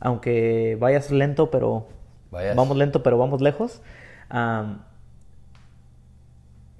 aunque 0.00 0.76
vayas 0.80 1.10
lento, 1.10 1.50
pero 1.50 1.88
Vayas. 2.30 2.54
vamos 2.54 2.76
lento, 2.76 3.02
pero 3.02 3.18
vamos 3.18 3.40
lejos, 3.40 3.82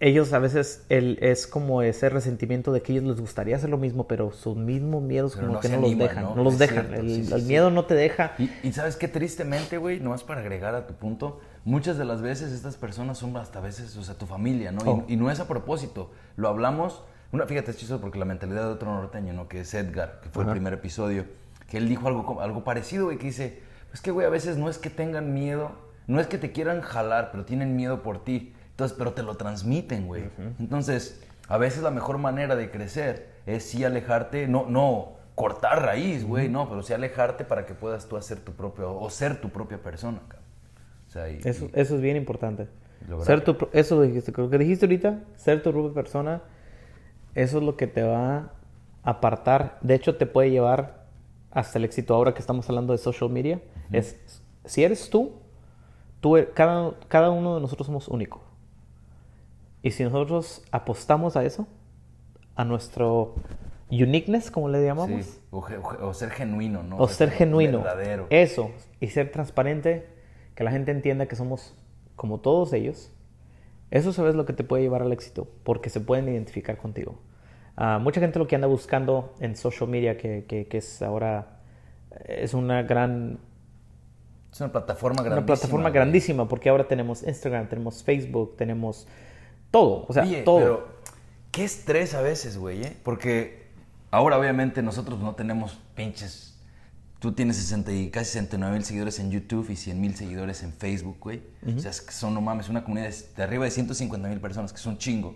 ellos 0.01 0.33
a 0.33 0.39
veces 0.39 0.85
el, 0.91 1.19
es 1.21 1.47
como 1.49 1.83
ese 1.83 2.09
resentimiento 2.09 2.73
de 2.73 2.83
que 2.83 2.93
ellos 2.93 3.05
les 3.05 3.21
gustaría 3.21 3.57
hacer 3.57 3.69
lo 3.69 3.79
mismo, 3.79 4.07
pero 4.07 4.31
sus 4.31 4.57
mismos 4.57 5.03
miedos 5.03 5.33
Pero 5.35 5.47
como 5.49 5.55
no 5.57 5.61
que 5.61 5.69
no 5.69 5.81
los 5.81 5.99
dejan, 5.99 6.23
¿no? 6.25 6.35
no, 6.37 6.45
los 6.45 6.53
Es 6.55 6.59
dejan. 6.61 6.95
el 6.95 7.09
sí, 7.09 7.25
sí, 7.25 7.33
el 7.35 7.41
sí. 7.43 7.47
miedo 7.49 7.71
no 7.71 7.85
te 7.85 7.95
deja. 7.95 8.33
Y, 8.39 8.49
y 8.63 8.73
sabes 8.73 8.97
qué, 8.97 9.09
tristemente, 9.09 9.77
güey, 9.79 9.99
nomás 9.99 10.23
para 10.23 10.41
agregar 10.41 10.75
a 10.77 10.87
tu 10.87 10.95
punto, 10.95 11.41
muchas 11.65 11.99
de 11.99 12.05
las 12.05 12.23
veces 12.23 12.53
estas 12.53 12.77
personas 12.77 13.19
son 13.19 13.37
hasta 13.37 13.61
veces, 13.61 13.97
o 13.97 14.05
sea, 14.05 14.15
tu 14.15 14.27
familia, 14.27 14.71
¿no? 14.71 14.79
Y- 14.85 14.89
Oh. 14.89 15.05
Y, 15.09 15.17
no 15.17 15.31
es 15.33 15.41
a 15.41 15.49
propósito. 15.49 16.11
Lo 16.37 16.49
hablamos, 16.49 17.03
una, 17.33 17.47
fíjate, 17.47 17.73
es 17.73 17.77
chistoso 17.77 18.01
porque 18.01 18.19
la 18.21 18.25
mentalidad 18.25 18.63
de 18.63 18.71
otro 18.75 18.95
norteño, 18.95 19.33
¿no? 19.33 19.49
Que 19.49 19.61
es 19.63 19.75
Edgar, 19.75 20.21
que 20.23 20.29
fue 20.29 20.45
Ajá. 20.45 20.53
el 20.53 20.59
primer 20.59 20.75
episodio, 20.75 21.25
que 21.69 21.77
él 21.79 21.89
dijo 21.89 22.07
algo, 22.07 22.41
algo 22.41 22.63
parecido, 22.63 23.07
güey, 23.07 23.19
que 23.19 23.27
dice, 23.27 23.61
es 23.93 24.01
que, 24.01 24.13
güey, 24.13 24.27
a 24.27 24.31
veces 24.31 24.57
no 24.59 24.71
es 24.71 24.79
que 24.79 24.91
tengan 24.91 25.35
miedo, 25.35 25.73
no 26.07 26.21
es 26.21 26.29
que 26.29 26.39
te 26.39 26.53
quieran 26.53 26.83
jalar, 26.83 27.31
pero 27.33 27.45
tienen 27.45 27.75
miedo 27.75 28.03
por 28.05 28.23
ti. 28.25 28.55
Entonces, 28.79 28.97
pero 28.97 29.13
te 29.13 29.25
lo 29.25 29.37
transmiten, 29.37 30.07
güey. 30.07 30.23
Entonces, 30.61 31.21
a 31.49 31.59
veces 31.59 31.83
la 31.83 31.91
mejor 31.91 32.19
manera 32.19 32.55
de 32.55 32.71
crecer 32.71 33.27
es 33.45 33.65
sí 33.65 33.83
alejarte, 33.85 34.47
no, 34.47 34.67
no 34.69 35.15
cortar 35.35 35.83
raíz, 35.83 36.25
güey, 36.25 36.49
no, 36.49 36.69
pero 36.69 36.85
sí 36.85 36.93
alejarte 36.93 37.43
para 37.45 37.67
que 37.67 37.75
puedas 37.75 38.07
tú 38.07 38.17
hacer 38.17 38.39
tu 38.39 38.53
propio, 38.53 38.97
o 38.97 39.11
ser 39.11 39.41
tu 39.41 39.49
propia 39.49 39.79
persona, 39.83 40.21
cabrón. 40.29 40.47
O 41.09 41.11
sea, 41.11 41.29
y- 41.29 41.41
Eso, 41.45 41.65
y- 41.65 41.71
eso 41.75 41.97
es 41.97 42.01
bien 42.01 42.17
importante. 42.17 42.69
Ser 43.25 43.43
tu, 43.43 43.57
eso 43.73 43.97
lo 43.97 44.03
dijiste, 44.03 44.33
creo 44.33 44.49
que 44.49 44.59
dijiste 44.59 44.87
ahorita, 44.87 45.25
ser 45.35 45.61
tu 45.61 45.73
propia 45.73 45.93
persona, 45.95 46.43
eso 47.35 47.59
es 47.59 47.65
lo 47.65 47.77
que 47.77 47.89
te 47.89 48.05
va 48.05 48.37
a 48.37 48.53
apartar. 49.03 49.79
De 49.81 49.95
hecho, 49.97 50.15
te 50.17 50.27
puede 50.27 50.51
llevar 50.53 51.05
hasta 51.51 51.79
el 51.79 51.85
éxito. 51.85 52.15
Ahora 52.15 52.33
que 52.33 52.39
estamos 52.41 52.69
hablando 52.69 52.93
de 52.93 52.99
social 52.99 53.29
media, 53.29 53.61
es 53.91 54.21
si 54.67 54.85
eres 54.85 55.11
tú, 55.11 55.33
tú 56.21 56.37
e- 56.37 56.49
cada, 56.53 56.93
cada 57.09 57.31
uno 57.31 57.57
de 57.57 57.61
nosotros 57.61 57.85
somos 57.87 58.07
único. 58.07 58.43
Y 59.83 59.91
si 59.93 60.03
nosotros 60.05 60.63
apostamos 60.73 61.37
a 61.37 61.45
eso, 61.45 61.67
a 62.57 62.65
nuestro 62.65 63.35
uniqueness, 63.91 64.51
como 64.51 64.69
le 64.69 64.85
llamamos, 64.85 65.25
sí, 65.25 65.39
o, 65.51 65.59
o 65.61 66.09
o 66.09 66.15
ser 66.15 66.31
genuino, 66.31 66.83
¿no? 66.83 66.99
o 66.99 67.09
ser 67.09 67.31
genuino. 67.31 67.79
Verdadero. 67.79 68.27
Eso, 68.31 68.71
y 69.01 69.07
ser 69.09 69.31
transparente, 69.31 70.07
que 70.55 70.65
la 70.65 70.71
gente 70.71 70.91
entienda 70.91 71.27
que 71.27 71.37
somos 71.37 71.75
como 72.17 72.41
todos 72.41 72.73
ellos. 72.73 73.13
Eso 73.91 74.13
sabes 74.13 74.35
lo 74.35 74.45
que 74.45 74.53
te 74.53 74.65
puede 74.65 74.83
llevar 74.83 75.03
al 75.03 75.13
éxito, 75.13 75.49
porque 75.63 75.89
se 75.89 76.01
pueden 76.01 76.29
identificar 76.29 76.77
contigo. 76.77 77.15
Ah, 77.77 77.99
mucha 78.03 78.21
gente 78.21 78.39
lo 78.41 78.47
que 78.49 78.57
anda 78.57 78.67
buscando 78.67 79.33
en 79.41 79.57
social 79.57 79.89
media, 79.89 80.17
que, 80.19 80.45
que- 80.47 80.67
que 80.67 80.79
es 80.79 81.01
ahora, 81.01 81.61
es 82.27 82.53
una 82.53 82.83
gran, 82.83 83.39
Es 84.53 84.61
una 84.61 84.73
plataforma 84.73 85.23
grandísima. 85.23 85.37
una 85.39 85.47
plataforma 85.47 85.91
grandísima, 85.91 86.49
porque 86.49 86.69
ahora 86.69 86.89
tenemos 86.89 87.23
Instagram, 87.23 87.69
tenemos 87.69 88.03
Facebook, 88.03 88.57
tenemos 88.57 89.07
todo, 89.71 90.07
o 90.09 90.13
sea, 90.13 90.23
Oye, 90.23 90.43
todo. 90.43 90.59
pero 90.59 90.89
qué 91.51 91.65
estrés 91.65 92.15
a 92.15 92.21
veces, 92.23 92.57
güey, 92.59 92.83
¿eh? 92.85 92.97
Porque 93.03 93.69
ahora 94.11 94.39
obviamente 94.39 94.83
nosotros 94.83 95.19
no 95.21 95.35
tenemos 95.35 95.79
pinches... 95.95 96.47
Tú 97.21 97.33
tienes 97.33 97.57
60 97.57 97.91
y 97.91 98.11
casi 98.11 98.27
69 98.27 98.75
mil 98.77 98.85
seguidores 98.85 99.19
en 99.19 99.33
YouTube 99.33 99.69
y 99.71 99.75
100 99.75 100.01
mil 100.01 100.15
seguidores 100.15 100.63
en 100.63 100.73
Facebook, 100.73 101.17
güey. 101.19 101.43
O 101.77 101.81
sea, 101.81 101.91
es 101.91 102.01
que 102.01 102.13
son, 102.13 102.33
no 102.33 102.41
mames, 102.41 102.69
una 102.69 102.85
comunidad 102.85 103.13
de, 103.37 103.43
arriba 103.43 103.65
de 103.65 103.73
150 103.73 104.29
mil 104.29 104.39
personas, 104.41 104.73
que 104.73 104.79
es 104.79 104.87
un 104.87 104.99
chingo. 104.99 105.35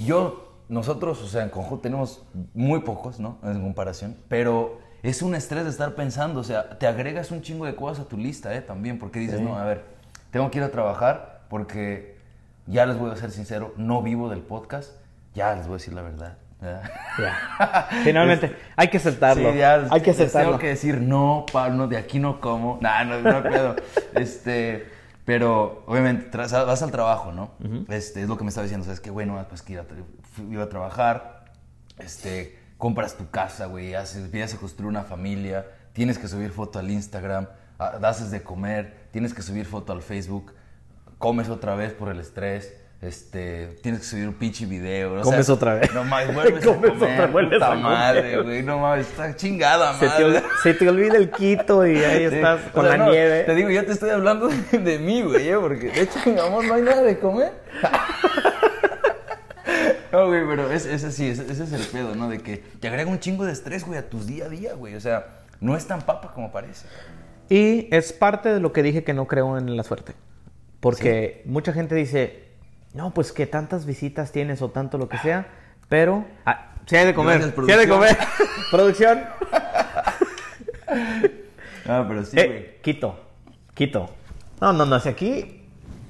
Yo, 0.00 0.52
nosotros, 0.68 1.22
o 1.22 1.28
sea, 1.28 1.44
en 1.44 1.50
conjunto 1.50 1.82
tenemos 1.82 2.24
muy 2.54 2.80
pocos, 2.80 3.20
¿no? 3.20 3.38
En 3.44 3.62
comparación. 3.62 4.16
Pero 4.28 4.80
es 5.04 5.22
un 5.22 5.34
estrés 5.36 5.62
de 5.62 5.70
estar 5.70 5.94
pensando, 5.94 6.40
o 6.40 6.44
sea, 6.44 6.76
te 6.78 6.88
agregas 6.88 7.30
un 7.30 7.40
chingo 7.42 7.64
de 7.66 7.76
cosas 7.76 8.06
a 8.06 8.08
tu 8.08 8.16
lista, 8.16 8.52
¿eh? 8.54 8.62
También, 8.62 8.98
porque 8.98 9.20
dices, 9.20 9.38
Sí. 9.38 9.44
no, 9.44 9.56
a 9.56 9.64
ver, 9.64 9.84
tengo 10.32 10.50
que 10.50 10.58
ir 10.58 10.64
a 10.64 10.72
trabajar 10.72 11.42
porque, 11.50 12.11
ya 12.66 12.86
les 12.86 12.98
voy 12.98 13.10
a 13.10 13.16
ser 13.16 13.30
sincero, 13.30 13.74
no 13.76 14.02
vivo 14.02 14.28
del 14.28 14.40
podcast. 14.40 14.92
Ya 15.34 15.54
les 15.54 15.66
voy 15.66 15.74
a 15.74 15.78
decir 15.78 15.94
la 15.94 16.02
verdad. 16.02 16.36
Finalmente, 18.04 18.56
hay 18.76 18.88
que 18.88 18.98
aceptarlo. 18.98 19.52
Sí, 19.52 19.58
ya, 19.58 19.86
hay 19.90 20.00
que 20.00 20.10
aceptarlo. 20.10 20.50
Tengo 20.50 20.60
que 20.60 20.68
decir, 20.68 21.00
no, 21.00 21.46
Pablo, 21.52 21.76
no, 21.76 21.88
de 21.88 21.96
aquí 21.96 22.18
no 22.18 22.40
como. 22.40 22.78
Nah, 22.82 23.04
no, 23.04 23.20
no 23.20 23.42
pedo. 23.42 23.76
este, 24.14 24.86
pero, 25.24 25.84
obviamente, 25.86 26.36
vas 26.36 26.82
al 26.82 26.90
trabajo, 26.90 27.32
¿no? 27.32 27.52
este, 27.88 28.22
es 28.22 28.28
lo 28.28 28.36
que 28.36 28.44
me 28.44 28.48
estaba 28.48 28.64
diciendo, 28.64 28.84
¿sabes 28.84 29.00
qué? 29.00 29.10
Bueno, 29.10 29.44
pues 29.48 29.62
que 29.62 29.78
a, 29.78 29.84
iba 30.50 30.64
a 30.64 30.68
trabajar, 30.68 31.44
este, 31.98 32.58
compras 32.76 33.16
tu 33.16 33.30
casa, 33.30 33.66
güey, 33.66 33.94
haces, 33.94 34.24
empiezas 34.24 34.56
a 34.56 34.60
construir 34.60 34.88
una 34.88 35.02
familia, 35.02 35.66
tienes 35.92 36.18
que 36.18 36.26
subir 36.26 36.50
foto 36.50 36.78
al 36.78 36.90
Instagram, 36.90 37.46
ah, 37.78 37.98
haces 38.02 38.30
de 38.30 38.42
comer, 38.42 39.08
tienes 39.12 39.32
que 39.34 39.42
subir 39.42 39.66
foto 39.66 39.92
al 39.92 40.02
Facebook, 40.02 40.52
comes 41.22 41.48
otra 41.48 41.74
vez 41.76 41.92
por 41.92 42.08
el 42.10 42.18
estrés. 42.18 42.74
Este, 43.00 43.78
tienes 43.82 44.00
que 44.02 44.06
subir 44.06 44.28
un 44.28 44.34
pinche 44.34 44.66
video. 44.66 45.20
o 45.20 45.22
Comes 45.22 45.48
otra 45.48 45.74
vez. 45.74 45.92
No 45.94 46.04
mames, 46.04 46.34
vuelves 46.34 46.64
Comes 46.64 46.84
a 46.92 46.94
comer, 46.98 47.12
otra, 47.12 47.26
vuelves 47.28 47.54
puta 47.54 47.66
a 47.66 47.68
comer. 47.70 47.82
madre, 47.82 48.42
güey. 48.42 48.62
No 48.62 48.78
mames, 48.78 49.08
está 49.08 49.34
chingada, 49.34 49.94
Se 49.98 50.06
madre. 50.06 50.42
se 50.62 50.74
te 50.74 50.88
olvida 50.88 51.16
el 51.16 51.30
quito 51.30 51.86
y 51.86 51.96
ahí 51.96 52.28
Sí, 52.28 52.34
estás 52.36 52.60
o 52.68 52.72
con 52.72 52.84
sea, 52.86 52.96
la 52.96 53.04
no, 53.06 53.10
nieve. 53.10 53.44
Te 53.44 53.54
digo, 53.54 53.70
yo 53.70 53.84
te 53.86 53.92
estoy 53.92 54.10
hablando 54.10 54.48
de, 54.48 54.78
de 54.78 54.98
mí, 54.98 55.22
güey, 55.22 55.48
¿eh? 55.48 55.56
porque 55.58 55.90
de 55.90 56.02
hecho, 56.02 56.18
mi 56.26 56.38
amor, 56.38 56.64
no 56.64 56.74
hay 56.74 56.82
nada 56.82 57.02
de 57.02 57.18
comer. 57.18 57.52
No, 60.12 60.26
güey, 60.26 60.46
pero 60.46 60.70
es, 60.70 60.84
es 60.84 61.04
así, 61.04 61.26
ese, 61.30 61.50
ese 61.50 61.64
es 61.64 61.72
el 61.72 61.86
pedo, 61.86 62.14
¿no? 62.14 62.28
De 62.28 62.38
que 62.38 62.58
te 62.58 62.86
agrega 62.88 63.10
un 63.10 63.18
chingo 63.18 63.46
de 63.46 63.52
estrés, 63.52 63.86
güey, 63.86 63.98
a 63.98 64.10
tus 64.10 64.26
día 64.26 64.44
a 64.44 64.48
día, 64.50 64.74
güey. 64.74 64.94
O 64.94 65.00
sea, 65.00 65.26
no 65.60 65.74
es 65.74 65.86
tan 65.86 66.02
papa 66.02 66.32
como 66.34 66.52
parece. 66.52 66.86
Y 67.48 67.88
es 67.90 68.12
parte 68.12 68.50
de 68.52 68.60
lo 68.60 68.74
que 68.74 68.82
dije 68.82 69.04
que 69.04 69.14
no 69.14 69.26
creo 69.26 69.56
en 69.56 69.74
la 69.74 69.82
suerte. 69.84 70.12
Porque 70.82 71.42
mucha 71.46 71.72
gente 71.72 71.94
dice, 71.94 72.48
no, 72.92 73.14
pues 73.14 73.32
que 73.32 73.46
tantas 73.46 73.86
visitas 73.86 74.32
tienes 74.32 74.60
o 74.60 74.68
tanto 74.68 74.98
lo 74.98 75.08
que 75.08 75.16
sea, 75.16 75.46
pero 75.88 76.26
ah, 76.44 76.72
Sí 76.86 76.96
hay 76.96 77.06
de 77.06 77.14
comer. 77.14 77.38
Gracias, 77.38 77.66
sí 77.66 77.72
hay 77.72 77.78
de 77.78 77.88
comer. 77.88 78.16
producción. 78.70 79.20
Ah, 81.88 82.04
pero 82.08 82.22
sí, 82.22 82.36
güey. 82.36 82.48
Eh, 82.48 82.80
Quito. 82.82 83.18
Quito. 83.74 84.10
No, 84.60 84.72
no, 84.74 84.84
no. 84.84 85.00
Si 85.00 85.08
aquí... 85.08 85.58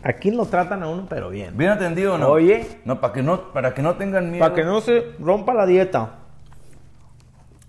Aquí 0.03 0.33
lo 0.33 0.47
tratan 0.47 0.83
a 0.83 0.89
uno, 0.89 1.07
pero 1.09 1.31
bien. 1.31 1.57
¿Bien 1.57 1.71
atendido 1.71 2.19
no? 2.19 2.29
Oye. 2.29 2.81
No, 2.85 3.01
para 3.01 3.13
que 3.13 3.23
no, 3.23 3.53
para 3.53 3.73
que 3.73 3.81
no 3.81 3.95
tengan 3.95 4.33
miedo. 4.33 4.45
Para 4.45 4.55
que 4.57 4.65
no 4.65 4.81
se 4.81 5.13
rompa 5.21 5.55
la 5.55 5.65
dieta. 5.65 6.19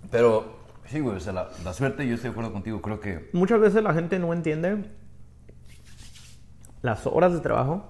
Pero, 0.10 0.58
sí, 0.88 1.00
güey, 1.00 1.18
o 1.18 1.20
sea, 1.20 1.32
la, 1.34 1.50
la 1.64 1.74
suerte, 1.74 2.08
yo 2.08 2.16
estoy 2.16 2.30
de 2.30 2.32
acuerdo 2.32 2.52
contigo, 2.52 2.82
creo 2.82 3.00
que... 3.00 3.30
Muchas 3.34 3.60
veces 3.60 3.84
la 3.84 3.94
gente 3.94 4.18
no 4.18 4.34
entiende 4.34 4.86
las 6.84 7.08
horas 7.08 7.34
de 7.34 7.40
trabajo 7.40 7.84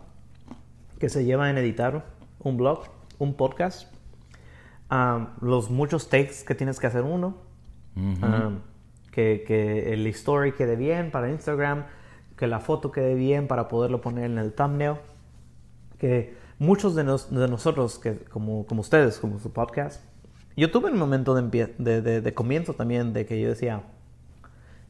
que 0.99 1.09
se 1.09 1.25
lleva 1.25 1.49
en 1.49 1.57
editar 1.57 2.05
un 2.39 2.55
blog, 2.55 2.83
un 3.19 3.33
podcast, 3.33 3.91
um, 4.89 5.27
los 5.41 5.69
muchos 5.69 6.07
takes 6.09 6.45
que 6.47 6.55
tienes 6.55 6.79
que 6.79 6.87
hacer 6.87 7.03
uno, 7.03 7.35
um, 7.95 8.59
que, 9.11 9.43
que 9.45 9.93
el 9.93 10.07
story 10.07 10.53
quede 10.53 10.75
bien 10.77 11.11
para 11.11 11.29
Instagram, 11.29 11.85
que 12.37 12.47
la 12.47 12.59
foto 12.59 12.91
quede 12.91 13.15
bien 13.15 13.47
para 13.47 13.67
poderlo 13.67 13.99
poner 14.01 14.25
en 14.25 14.37
el 14.37 14.53
thumbnail, 14.53 14.95
que 15.97 16.35
muchos 16.59 16.95
de, 16.95 17.03
nos- 17.03 17.29
de 17.29 17.47
nosotros, 17.47 17.99
que, 17.99 18.17
como, 18.19 18.65
como 18.65 18.81
ustedes, 18.81 19.17
como 19.19 19.39
su 19.39 19.51
podcast, 19.51 20.03
yo 20.55 20.69
tuve 20.71 20.91
un 20.91 20.97
momento 20.99 21.33
de, 21.35 21.73
de, 21.79 22.01
de- 22.01 22.21
de 22.21 22.33
comienzo 22.33 22.73
también 22.73 23.11
de 23.13 23.25
que 23.25 23.39
yo 23.41 23.49
decía, 23.49 23.81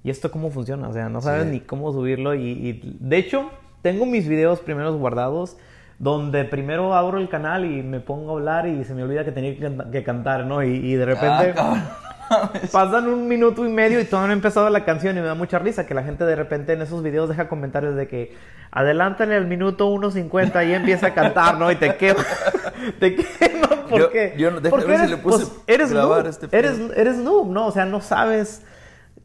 ¿y 0.03 0.09
esto 0.09 0.29
cómo 0.31 0.51
funciona? 0.51 0.89
O 0.89 0.93
sea, 0.93 1.07
no 1.09 1.21
sabes 1.21 1.45
Sí. 1.45 1.51
ni 1.51 1.59
cómo 1.61 1.91
subirlo. 1.93 2.35
Y, 2.35 2.41
y, 2.51 2.97
de 2.99 3.17
hecho, 3.17 3.49
tengo 3.83 4.07
mis 4.07 4.27
videos 4.27 4.59
primeros 4.61 4.95
guardados 4.97 5.57
donde 5.99 6.43
primero 6.45 6.95
abro 6.95 7.19
el 7.19 7.29
canal 7.29 7.63
y 7.65 7.83
me 7.83 7.99
pongo 7.99 8.31
a 8.31 8.33
hablar 8.33 8.67
y 8.67 8.83
se 8.83 8.95
me 8.95 9.03
olvida 9.03 9.23
que 9.23 9.31
tenía 9.31 9.53
que, 9.55 9.61
canta- 9.61 9.91
que 9.91 10.03
cantar, 10.03 10.45
¿no? 10.47 10.63
Y, 10.63 10.69
y 10.77 10.95
de 10.95 11.05
repente 11.05 11.53
Ah, 11.55 12.51
pasan 12.71 13.07
un 13.09 13.27
minuto 13.27 13.63
y 13.65 13.69
medio 13.69 13.99
y 13.99 14.05
todavía 14.05 14.27
no 14.27 14.33
ha 14.33 14.35
empezado 14.37 14.69
la 14.69 14.85
canción 14.85 15.15
y 15.17 15.19
me 15.21 15.27
da 15.27 15.35
mucha 15.35 15.59
risa 15.59 15.85
que 15.85 15.93
la 15.93 16.03
gente 16.03 16.23
de 16.25 16.35
repente 16.35 16.73
en 16.73 16.81
esos 16.81 17.03
videos 17.03 17.29
deja 17.29 17.47
comentarios 17.47 17.95
de 17.95 18.07
que 18.07 18.35
adelantan 18.71 19.31
el 19.31 19.45
minuto 19.45 19.89
1.50 19.93 20.67
y 20.67 20.73
empieza 20.73 21.07
a 21.07 21.13
cantar, 21.13 21.57
¿no? 21.59 21.69
Y 21.71 21.75
te 21.75 21.95
quema. 21.95 22.23
te 22.99 23.15
quema. 23.15 23.67
¿Por 23.89 23.99
Yo- 23.99 24.09
qué? 24.09 24.33
yo 24.37 24.49
no- 24.51 24.61
déjame 24.61 24.69
Porque 24.71 24.87
ver 24.87 24.97
si 24.99 25.03
eres, 25.05 25.17
le 25.17 25.17
puse 25.17 25.45
pues, 25.45 25.61
eres 25.67 25.91
noob. 25.91 26.25
este 26.25 26.47
eres, 26.57 26.79
eres 26.95 27.17
noob, 27.17 27.49
¿no? 27.51 27.67
O 27.67 27.71
sea, 27.71 27.85
no 27.85 28.01
sabes 28.01 28.63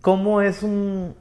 cómo 0.03 0.43
es 0.43 0.63
un... 0.63 1.15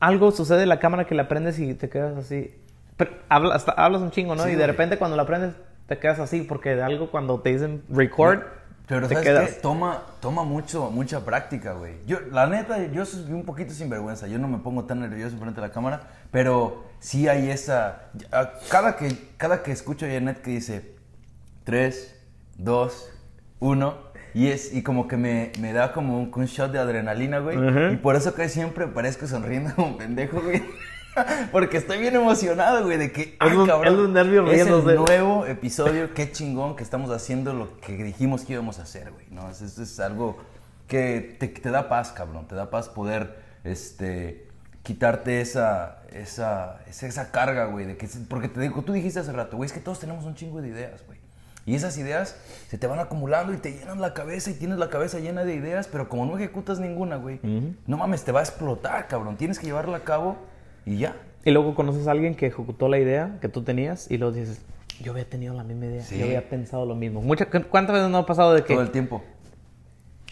Algo 0.00 0.30
sucede 0.30 0.62
en 0.62 0.68
la 0.68 0.78
cámara 0.78 1.06
que 1.06 1.14
la 1.14 1.28
prendes 1.28 1.58
y 1.58 1.74
te 1.74 1.88
quedas 1.88 2.16
así. 2.16 2.54
Pero 2.96 3.12
habla- 3.28 3.54
hasta 3.54 3.72
hablas 3.72 4.00
un 4.02 4.10
chingo, 4.10 4.34
¿no? 4.34 4.44
Sí, 4.44 4.50
y 4.50 4.54
de 4.54 4.66
repente 4.66 4.98
cuando 4.98 5.16
la 5.16 5.26
prendes 5.26 5.54
te 5.86 5.98
quedas 5.98 6.18
así 6.20 6.42
porque 6.42 6.76
de 6.76 6.82
algo 6.82 7.10
cuando 7.10 7.40
te 7.40 7.50
dicen 7.50 7.82
record 7.88 8.40
Pero 8.86 9.08
te 9.08 9.14
¿sabes 9.14 9.28
quedas. 9.28 9.50
qué? 9.54 9.60
Toma, 9.60 10.02
toma 10.20 10.44
mucho, 10.44 10.90
mucha 10.90 11.24
práctica, 11.24 11.72
güey. 11.72 11.94
Yo, 12.06 12.18
la 12.32 12.46
neta, 12.46 12.84
yo 12.86 13.04
soy 13.06 13.32
un 13.32 13.44
poquito 13.44 13.72
sinvergüenza. 13.72 14.26
Yo 14.26 14.38
no 14.38 14.48
me 14.48 14.58
pongo 14.58 14.84
tan 14.84 15.00
nervioso 15.00 15.36
frente 15.38 15.60
a 15.60 15.62
la 15.64 15.70
cámara, 15.72 16.00
pero 16.30 16.84
sí 17.00 17.28
hay 17.28 17.50
esa... 17.50 18.10
Cada 18.70 18.96
que, 18.96 19.16
cada 19.36 19.62
que 19.62 19.72
escucho 19.72 20.06
a 20.06 20.08
Janet 20.08 20.40
que 20.42 20.50
dice 20.52 20.94
3, 21.64 22.14
2, 22.58 23.10
1... 23.60 24.07
Y, 24.34 24.48
es, 24.48 24.72
y 24.74 24.82
como 24.82 25.08
que 25.08 25.16
me, 25.16 25.52
me 25.60 25.72
da 25.72 25.92
como 25.92 26.18
un, 26.18 26.30
un 26.34 26.44
shot 26.46 26.70
de 26.72 26.78
adrenalina, 26.78 27.38
güey. 27.38 27.56
Y 27.92 27.96
por 27.96 28.14
eso 28.16 28.34
que 28.34 28.48
siempre 28.48 28.86
parezco 28.86 29.26
sonriendo 29.26 29.74
como 29.74 29.88
un 29.88 29.96
pendejo, 29.98 30.40
güey. 30.40 30.62
Porque 31.50 31.78
estoy 31.78 31.98
bien 31.98 32.14
emocionado, 32.14 32.84
güey, 32.84 32.96
de 32.96 33.10
que... 33.10 33.34
ay, 33.40 33.50
cabrón, 33.66 33.86
es 33.88 33.92
los 33.94 34.08
nervios 34.10 34.44
es 34.52 34.66
el 34.68 34.84
nuevo 35.06 35.46
episodio, 35.46 36.14
qué 36.14 36.30
chingón 36.30 36.76
que 36.76 36.84
estamos 36.84 37.10
haciendo 37.10 37.54
lo 37.54 37.76
que 37.80 37.92
dijimos 38.04 38.44
que 38.44 38.52
íbamos 38.52 38.78
a 38.78 38.82
hacer, 38.82 39.10
güey. 39.10 39.26
¿no? 39.30 39.50
Es, 39.50 39.60
es- 39.60 39.78
es 39.78 39.98
algo 39.98 40.38
que 40.86 41.36
te, 41.40 41.48
te 41.48 41.70
da 41.70 41.88
paz, 41.88 42.12
cabrón. 42.12 42.46
Te 42.46 42.54
da 42.54 42.70
paz 42.70 42.88
poder 42.88 43.36
este, 43.64 44.46
quitarte 44.84 45.40
esa, 45.40 46.02
esa, 46.12 46.80
esa, 46.86 47.06
esa 47.08 47.30
carga, 47.32 47.64
güey. 47.66 47.86
De 47.86 47.96
que, 47.96 48.08
porque 48.28 48.48
te 48.48 48.60
digo, 48.60 48.82
tú 48.82 48.92
dijiste 48.92 49.18
hace 49.18 49.32
rato, 49.32 49.56
güey, 49.56 49.66
es 49.66 49.72
que 49.72 49.80
todos 49.80 49.98
tenemos 49.98 50.24
un 50.24 50.34
chingo 50.36 50.60
de 50.62 50.68
ideas, 50.68 51.04
güey. 51.06 51.17
Y 51.68 51.74
esas 51.74 51.98
ideas 51.98 52.34
se 52.68 52.78
te 52.78 52.86
van 52.86 52.98
acumulando 52.98 53.52
y 53.52 53.58
te 53.58 53.72
llenan 53.72 54.00
la 54.00 54.14
cabeza 54.14 54.50
y 54.50 54.54
tienes 54.54 54.78
la 54.78 54.88
cabeza 54.88 55.18
llena 55.18 55.44
de 55.44 55.54
ideas, 55.54 55.86
pero 55.86 56.08
como 56.08 56.24
no 56.24 56.38
ejecutas 56.38 56.80
ninguna, 56.80 57.16
güey, 57.16 57.40
no 57.86 57.96
mames, 57.98 58.24
te 58.24 58.32
va 58.32 58.40
a 58.40 58.42
explotar, 58.42 59.06
cabrón. 59.06 59.36
Tienes 59.36 59.58
que 59.58 59.66
llevarla 59.66 59.98
a 59.98 60.00
cabo 60.04 60.36
y 60.86 60.96
ya. 60.96 61.14
Y 61.44 61.50
luego 61.50 61.74
conoces 61.74 62.06
a 62.08 62.12
alguien 62.12 62.34
que 62.34 62.46
ejecutó 62.46 62.88
la 62.88 62.98
idea 62.98 63.36
que 63.42 63.48
tú 63.50 63.62
tenías 63.64 64.10
y 64.10 64.16
luego 64.16 64.34
dices, 64.34 64.62
yo 65.02 65.12
había 65.12 65.28
tenido 65.28 65.52
la 65.54 65.62
misma 65.62 65.84
idea, 65.86 66.02
Sí. 66.02 66.18
yo 66.18 66.24
había 66.24 66.48
pensado 66.48 66.86
lo 66.86 66.94
mismo. 66.94 67.20
Mucha- 67.20 67.46
¿Cuántas 67.50 67.94
veces 67.96 68.08
no 68.10 68.16
ha 68.18 68.24
pasado 68.26 68.54
de 68.54 68.64
que 68.64 68.72
Todo 68.72 68.82
el 68.82 68.90
tiempo. 68.90 69.22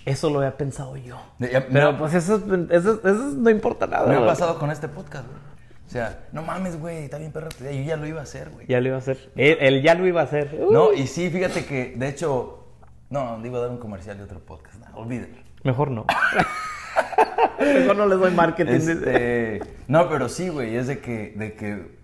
eso 0.07 0.31
lo 0.31 0.39
había 0.39 0.57
pensado 0.57 0.97
yo? 0.97 1.19
Ya- 1.39 1.67
Pero 1.69 1.93
me- 1.93 1.99
pues 1.99 2.15
eso, 2.15 2.37
eso, 2.71 3.01
eso 3.05 3.13
no 3.37 3.51
importa 3.51 3.87
nada. 3.87 4.07
Me 4.09 4.17
ha 4.17 4.25
pasado 4.27 4.59
con 4.59 4.71
este 4.71 4.89
podcast, 4.89 5.27
güey. 5.27 5.39
O 5.87 5.89
sea, 5.89 6.27
no 6.33 6.43
mames, 6.43 6.79
güey, 6.81 7.05
está 7.05 7.19
bien 7.19 7.31
perro. 7.33 7.49
Yo 7.61 7.71
ya 7.71 7.97
lo 7.97 8.07
iba 8.07 8.21
a 8.21 8.25
hacer, 8.25 8.51
güey. 8.51 8.67
Ya 8.67 8.81
lo 8.81 8.89
iba 8.89 8.97
a 8.97 8.99
hacer. 8.99 9.31
Él, 9.37 9.57
él 9.61 9.83
ya 9.83 9.95
lo 9.95 10.07
iba 10.07 10.21
a 10.21 10.25
hacer. 10.25 10.59
Uh, 10.61 10.73
No, 10.73 10.93
y 10.93 11.07
sí, 11.07 11.31
fíjate 11.31 11.65
que, 11.65 11.95
de 11.97 12.09
hecho, 12.09 12.65
no, 13.11 13.39
le 13.39 13.47
iba 13.49 13.59
a 13.59 13.63
dar 13.63 13.71
un 13.71 13.79
comercial 13.79 14.19
de 14.19 14.25
otro 14.25 14.41
podcast. 14.41 14.77
No, 14.81 14.97
olvídalo. 14.99 15.35
Mejor 15.63 15.91
no. 15.93 16.05
Mejor 17.61 17.97
no 17.97 18.07
les 18.07 18.19
doy 18.19 18.33
marketing. 18.33 18.73
Este, 18.73 19.61
no, 19.89 20.09
pero 20.09 20.29
sí, 20.29 20.49
güey, 20.49 20.77
es 20.77 20.87
de 20.89 20.99
que, 20.99 21.33
de 21.37 21.55
que, 21.55 21.97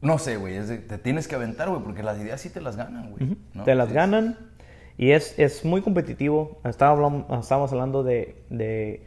no 0.00 0.18
sé, 0.18 0.36
güey, 0.36 0.56
es 0.56 0.68
de, 0.68 0.78
te 0.78 0.98
tienes 0.98 1.28
que 1.28 1.34
aventar, 1.34 1.68
güey, 1.68 1.82
porque 1.82 2.02
las 2.02 2.18
ideas 2.18 2.40
sí 2.40 2.50
te 2.50 2.60
las 2.60 2.76
ganan, 2.76 3.10
güey. 3.10 3.36
¿no? 3.54 3.64
Te 3.64 3.74
las 3.74 3.88
Es- 3.88 3.94
ganan 3.94 4.38
y 4.98 5.12
es, 5.12 5.38
es 5.38 5.64
muy 5.64 5.82
competitivo. 5.82 6.60
Estaba 6.64 6.96
hablam- 6.98 7.40
estábamos 7.40 7.72
hablando 7.72 8.02
de, 8.02 8.42
de- 8.50 9.06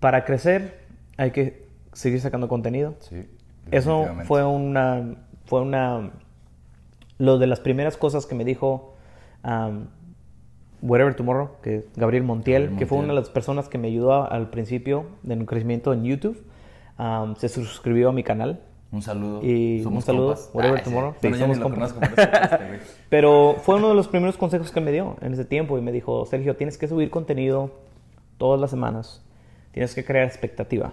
Para 0.00 0.24
crecer 0.24 0.80
hay 1.16 1.30
que 1.30 1.65
seguir 1.96 2.20
sacando 2.20 2.46
contenido. 2.48 2.94
Sí. 3.00 3.24
Eso 3.70 4.06
fue 4.24 4.44
una... 4.44 5.16
Fue 5.46 5.60
una... 5.60 6.10
Lo 7.18 7.38
de 7.38 7.46
las 7.46 7.60
primeras 7.60 7.96
cosas 7.96 8.26
que 8.26 8.34
me 8.34 8.44
dijo 8.44 8.94
um, 9.42 9.86
Whatever 10.82 11.14
Tomorrow, 11.14 11.50
que 11.62 11.86
Gabriel 11.96 12.24
Montiel, 12.24 12.62
Gabriel 12.62 12.78
que 12.78 12.86
fue 12.86 12.98
una 12.98 13.08
de 13.08 13.14
las 13.14 13.30
personas 13.30 13.68
que 13.68 13.78
me 13.78 13.88
ayudó 13.88 14.30
al 14.30 14.50
principio 14.50 15.06
de 15.22 15.36
mi 15.36 15.46
crecimiento 15.46 15.94
en 15.94 16.04
YouTube. 16.04 16.44
Um, 16.98 17.34
se 17.36 17.48
suscribió 17.48 18.10
a 18.10 18.12
mi 18.12 18.22
canal. 18.22 18.60
Un 18.92 19.00
saludo. 19.02 19.40
Y 19.42 19.82
un 19.84 20.02
saludo, 20.02 20.34
compas. 20.34 20.50
whatever 20.52 20.78
Ah, 20.78 20.84
sí. 20.84 20.90
tomorrow. 20.90 21.14
Sí, 21.20 21.30
yo 21.30 21.36
somos 21.36 21.58
compas. 21.58 21.94
Pero 23.08 23.56
fue 23.62 23.76
uno 23.76 23.88
de 23.88 23.94
los 23.94 24.08
primeros 24.08 24.36
consejos 24.36 24.70
que 24.70 24.80
me 24.80 24.92
dio 24.92 25.16
en 25.22 25.32
ese 25.32 25.44
tiempo 25.44 25.78
y 25.78 25.80
me 25.80 25.92
dijo, 25.92 26.26
Sergio, 26.26 26.56
tienes 26.56 26.76
que 26.76 26.86
subir 26.86 27.10
contenido 27.10 27.70
todas 28.36 28.60
las 28.60 28.70
semanas. 28.70 29.24
Tienes 29.72 29.94
que 29.94 30.04
crear 30.04 30.26
expectativa. 30.26 30.92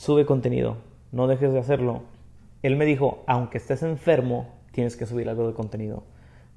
Sube 0.00 0.24
contenido. 0.24 0.78
No 1.12 1.26
dejes 1.26 1.52
de 1.52 1.58
hacerlo. 1.58 2.00
Él 2.62 2.76
me 2.76 2.86
dijo, 2.86 3.22
aunque 3.26 3.58
estés 3.58 3.82
enfermo, 3.82 4.48
tienes 4.72 4.96
que 4.96 5.04
subir 5.04 5.28
algo 5.28 5.46
de 5.46 5.52
contenido. 5.52 6.04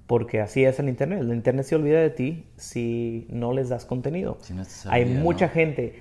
Porque 0.07 0.39
así 0.39 0.63
es 0.63 0.79
el 0.79 0.87
Internet. 0.87 1.19
El 1.19 1.33
Internet 1.33 1.65
se 1.65 1.75
olvida 1.75 1.99
de 1.99 2.09
ti 2.09 2.45
si 2.55 3.27
no 3.29 3.51
les 3.51 3.67
das 3.67 3.83
contenido. 3.83 4.37
Si 4.39 4.53
no 4.53 4.63
hay 4.89 5.03
mucha 5.03 5.47
¿no? 5.47 5.51
gente. 5.51 5.99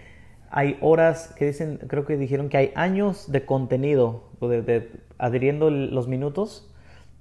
Hay 0.53 0.79
horas 0.83 1.35
que 1.37 1.47
dicen, 1.47 1.81
creo 1.89 2.07
que 2.07 2.17
dijeron 2.17 2.49
que 2.49 2.59
hay 2.59 2.71
años 2.77 3.33
de 3.33 3.45
contenido, 3.45 4.23
de, 4.41 4.63
de- 4.63 4.91
adhiriendo 5.19 5.69
los 5.69 6.07
minutos, 6.07 6.71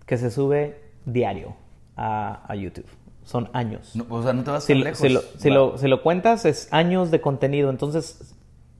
que 0.06 0.18
se 0.18 0.30
sube 0.30 0.76
diario 1.06 1.56
a, 1.96 2.44
a 2.48 2.56
YouTube. 2.56 2.86
Son 3.24 3.50
años. 3.54 3.96
No, 3.96 4.06
o 4.10 4.22
sea, 4.22 4.34
no 4.34 4.44
te 4.44 4.52
vas 4.52 4.66
si, 4.66 4.76
lejos. 4.76 5.00
si 5.00 5.10
lo, 5.10 5.22
si 5.38 5.50
Va. 5.50 5.56
lo- 5.56 5.78
si 5.80 5.88
lo 5.88 6.04
cuentas, 6.04 6.46
es 6.46 6.72
años 6.72 7.10
de 7.10 7.22
contenido. 7.22 7.72
Entonces, 7.72 8.31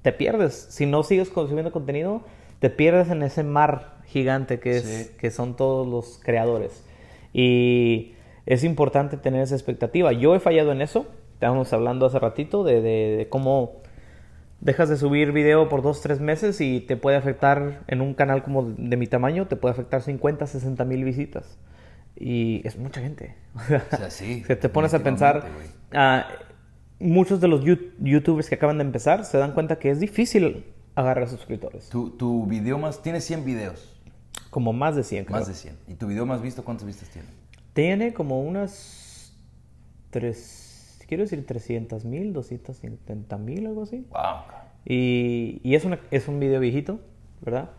te 0.02 0.12
pierdes. 0.12 0.68
Si 0.70 0.86
no 0.86 1.04
sigues 1.04 1.30
consumiendo 1.30 1.72
contenido, 1.72 2.22
te 2.60 2.70
pierdes 2.70 3.10
en 3.10 3.24
ese 3.24 3.44
mar 3.44 3.98
gigante 4.06 4.60
que, 4.60 4.78
es, 4.78 4.84
Sí. 4.84 5.12
que 5.18 5.32
son 5.32 5.56
todos 5.56 5.88
los 5.88 6.20
creadores. 6.24 6.84
Y 7.34 8.14
es 8.46 8.64
importante 8.64 9.18
tener 9.18 9.42
esa 9.42 9.56
expectativa. 9.56 10.12
Yo 10.12 10.36
he 10.36 10.40
fallado 10.40 10.72
en 10.72 10.82
eso. 10.82 11.06
Estábamos 11.34 11.72
hablando 11.74 12.06
hace 12.06 12.20
ratito 12.20 12.64
de, 12.64 12.82
de- 12.82 13.16
de 13.18 13.30
cómo 13.30 13.82
dejas 14.60 14.90
de 14.90 14.98
subir 14.98 15.32
video 15.32 15.70
por 15.70 15.82
dos, 15.82 16.02
tres 16.02 16.20
meses 16.20 16.62
y 16.62 16.82
te 16.82 16.96
puede 16.98 17.18
afectar 17.18 17.82
en 17.88 18.02
un 18.02 18.14
canal 18.14 18.44
como 18.44 18.64
de 18.78 18.96
mi 18.96 19.08
tamaño, 19.08 19.48
te 19.48 19.56
puede 19.56 19.72
afectar 19.74 20.02
50, 20.04 20.46
60 20.46 20.86
mil 20.86 21.04
visitas. 21.04 21.58
Y 22.16 22.62
es 22.68 22.78
mucha 22.78 23.02
gente. 23.02 23.36
O 23.94 23.98
sea, 23.98 24.12
sí, 24.12 24.44
Que 24.46 24.56
te 24.56 24.70
pones 24.70 24.94
a 24.94 25.00
pensar, 25.00 25.46
ah, 25.94 26.28
muchos 27.02 27.42
de 27.42 27.48
los 27.48 27.64
youtubers 28.00 28.48
que 28.50 28.56
acaban 28.56 28.78
de 28.78 28.84
empezar 28.84 29.26
se 29.26 29.38
dan 29.38 29.54
cuenta 29.54 29.78
que 29.80 29.90
es 29.90 30.00
difícil 30.00 30.66
agarrar 30.96 31.28
suscriptores. 31.30 31.90
Tu, 31.90 32.10
tu 32.12 32.46
video 32.46 32.78
más, 32.78 33.02
tienes 33.02 33.24
100 33.26 33.46
videos. 33.46 33.88
Como 34.50 34.74
más 34.74 34.96
de 34.96 35.04
100, 35.04 35.26
creo. 35.26 35.38
Más 35.40 35.48
de 35.48 35.54
100. 35.54 35.78
¿Y 35.88 35.94
tu 35.96 36.08
video 36.08 36.26
más 36.26 36.42
visto 36.42 36.64
cuántas 36.66 36.86
vistas 36.86 37.10
tiene? 37.10 37.28
Tiene 37.74 38.14
como 38.14 38.42
unas... 38.42 39.34
Tres, 40.10 41.00
quiero 41.08 41.24
decir 41.24 41.46
300 41.46 42.04
mil, 42.04 42.34
270 42.34 43.38
mil, 43.38 43.66
algo 43.68 43.84
así. 43.84 44.06
Wow. 44.10 44.44
Y, 44.86 45.62
y 45.64 45.76
es, 45.76 45.86
una- 45.86 46.00
es 46.12 46.28
un 46.28 46.40
video 46.42 46.60
viejito, 46.60 47.00
¿verdad? 47.42 47.70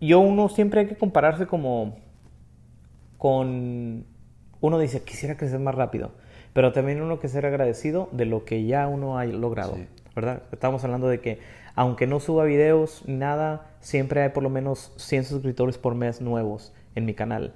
Yo 0.00 0.20
uno 0.20 0.48
siempre 0.48 0.80
hay 0.80 0.86
que 0.88 0.96
compararse 0.96 1.46
como... 1.46 1.96
con... 3.18 4.04
Uno 4.64 4.78
dice, 4.78 5.02
quisiera 5.02 5.36
crecer 5.36 5.60
más 5.60 5.74
rápido, 5.74 6.12
pero 6.54 6.72
también 6.72 7.02
uno 7.02 7.20
que 7.20 7.28
ser 7.28 7.44
agradecido 7.44 8.08
de 8.12 8.24
lo 8.24 8.46
que 8.46 8.64
ya 8.64 8.88
uno 8.88 9.18
ha 9.18 9.26
logrado, 9.26 9.74
Sí. 9.74 9.86
¿verdad? 10.16 10.40
Estamos 10.52 10.82
hablando 10.84 11.06
de 11.06 11.20
que 11.20 11.38
aunque 11.74 12.06
no 12.06 12.18
suba 12.18 12.44
videos, 12.44 13.02
nada, 13.06 13.66
siempre 13.80 14.22
hay 14.22 14.30
por 14.30 14.42
lo 14.42 14.48
menos 14.48 14.94
100 14.96 15.24
suscriptores 15.26 15.76
por 15.76 15.94
mes 15.94 16.22
nuevos 16.22 16.72
en 16.94 17.04
mi 17.04 17.12
canal. 17.12 17.52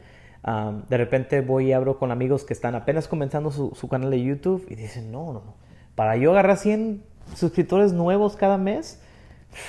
De 0.90 0.96
repente 0.98 1.40
voy 1.40 1.68
y 1.68 1.72
abro 1.72 1.98
con 1.98 2.10
amigos 2.10 2.44
que 2.44 2.52
están 2.52 2.74
apenas 2.74 3.08
comenzando 3.08 3.50
su, 3.52 3.74
su 3.74 3.88
canal 3.88 4.10
de 4.10 4.22
YouTube 4.22 4.66
y 4.68 4.74
dicen, 4.74 5.10
no, 5.10 5.32
no, 5.32 5.40
no, 5.44 5.54
para 5.94 6.16
yo 6.18 6.32
agarrar 6.32 6.58
100 6.58 7.02
suscriptores 7.34 7.94
nuevos 7.94 8.36
cada 8.36 8.58
mes, 8.58 9.00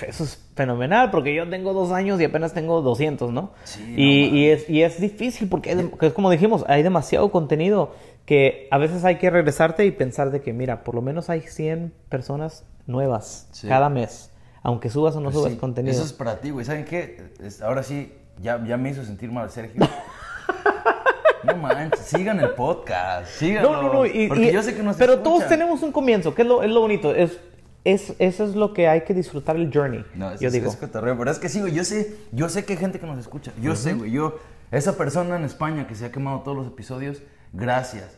eso 0.08 0.24
es 0.24 0.42
fenomenal 0.56 1.10
porque 1.12 1.34
yo 1.34 1.50
tengo 1.50 1.74
dos 1.74 1.92
años 1.92 2.20
y 2.22 2.26
apenas 2.26 2.54
tengo 2.54 2.82
200, 2.82 3.32
¿no? 3.32 3.52
Sí, 3.64 3.82
y, 3.98 4.30
no 4.30 4.36
y 4.38 4.46
es, 4.50 4.70
y 4.70 4.84
es 4.84 5.00
difícil 5.02 5.48
porque, 5.50 5.90
es 6.02 6.14
como 6.14 6.30
dijimos, 6.30 6.64
hay 6.68 6.84
demasiado 6.84 7.32
contenido 7.32 7.94
que 8.26 8.68
a 8.72 8.78
veces 8.78 9.04
hay 9.06 9.18
que 9.18 9.30
regresarte 9.30 9.86
y 9.86 9.92
pensar 9.92 10.30
de 10.32 10.42
que, 10.42 10.54
mira, 10.54 10.84
por 10.84 10.94
lo 10.96 11.02
menos 11.02 11.30
hay 11.30 11.42
100 11.42 11.94
personas 12.10 12.64
nuevas 12.88 13.48
Sí. 13.52 13.68
cada 13.68 13.90
mes, 13.90 14.32
aunque 14.62 14.90
subas 14.90 15.16
o 15.16 15.20
no 15.20 15.26
Pues 15.26 15.36
subas 15.38 15.54
sí, 15.54 15.58
contenido. 15.58 15.96
Eso 15.96 16.04
es 16.06 16.14
para 16.14 16.40
ti, 16.40 16.52
güey. 16.52 16.66
¿Saben 16.66 16.86
qué? 16.86 17.32
Es- 17.44 17.62
ahora 17.62 17.82
sí, 17.84 18.14
ya, 18.42 18.64
ya 18.66 18.78
me 18.78 18.90
hizo 18.92 19.04
sentir 19.04 19.32
mal 19.32 19.50
Sergio. 19.50 19.82
no 21.44 21.56
manches, 21.56 22.02
sigan 22.02 22.40
el 22.40 22.50
podcast. 22.52 23.28
Síganlo. 23.32 23.72
No, 23.72 23.82
no, 23.84 23.94
no. 23.94 24.06
y- 24.06 24.28
porque 24.28 24.50
y- 24.50 24.52
yo 24.54 24.62
sé 24.62 24.76
que 24.76 24.84
nos 24.84 24.98
pero 24.98 25.14
escuchan. 25.14 25.34
todos 25.34 25.48
tenemos 25.48 25.82
un 25.82 25.92
comienzo, 25.92 26.36
que 26.36 26.42
es 26.44 26.48
lo, 26.48 26.62
es 26.64 26.70
lo 26.70 26.82
bonito. 26.82 27.14
Es, 27.16 27.40
es, 27.84 28.14
eso 28.20 28.44
es 28.44 28.56
lo 28.56 28.74
que 28.74 28.88
hay 28.88 29.02
que 29.04 29.14
disfrutar 29.14 29.56
el 29.56 29.72
journey. 29.74 30.06
No, 30.16 30.32
eso 30.32 30.42
yo 30.42 30.48
es, 30.48 30.54
digo. 30.54 30.70
es 30.70 30.76
cotorreo, 30.78 31.18
pero 31.18 31.32
es 31.32 31.40
que 31.40 31.50
sí, 31.50 31.60
güey, 31.62 31.74
yo 31.74 31.84
sé, 31.84 32.16
yo 32.32 32.50
sé 32.50 32.66
que 32.66 32.74
hay 32.74 32.80
gente 32.80 33.00
que 33.00 33.06
nos 33.08 33.18
escucha. 33.20 33.52
Yo 33.62 33.76
sé, 33.76 33.94
güey, 33.94 34.12
yo, 34.12 34.38
esa 34.72 34.98
persona 34.98 35.36
en 35.38 35.44
España 35.46 35.88
que 35.88 35.96
se 35.96 36.06
ha 36.06 36.12
quemado 36.12 36.42
todos 36.42 36.58
los 36.58 36.68
episodios, 36.68 37.22
gracias. 37.54 38.18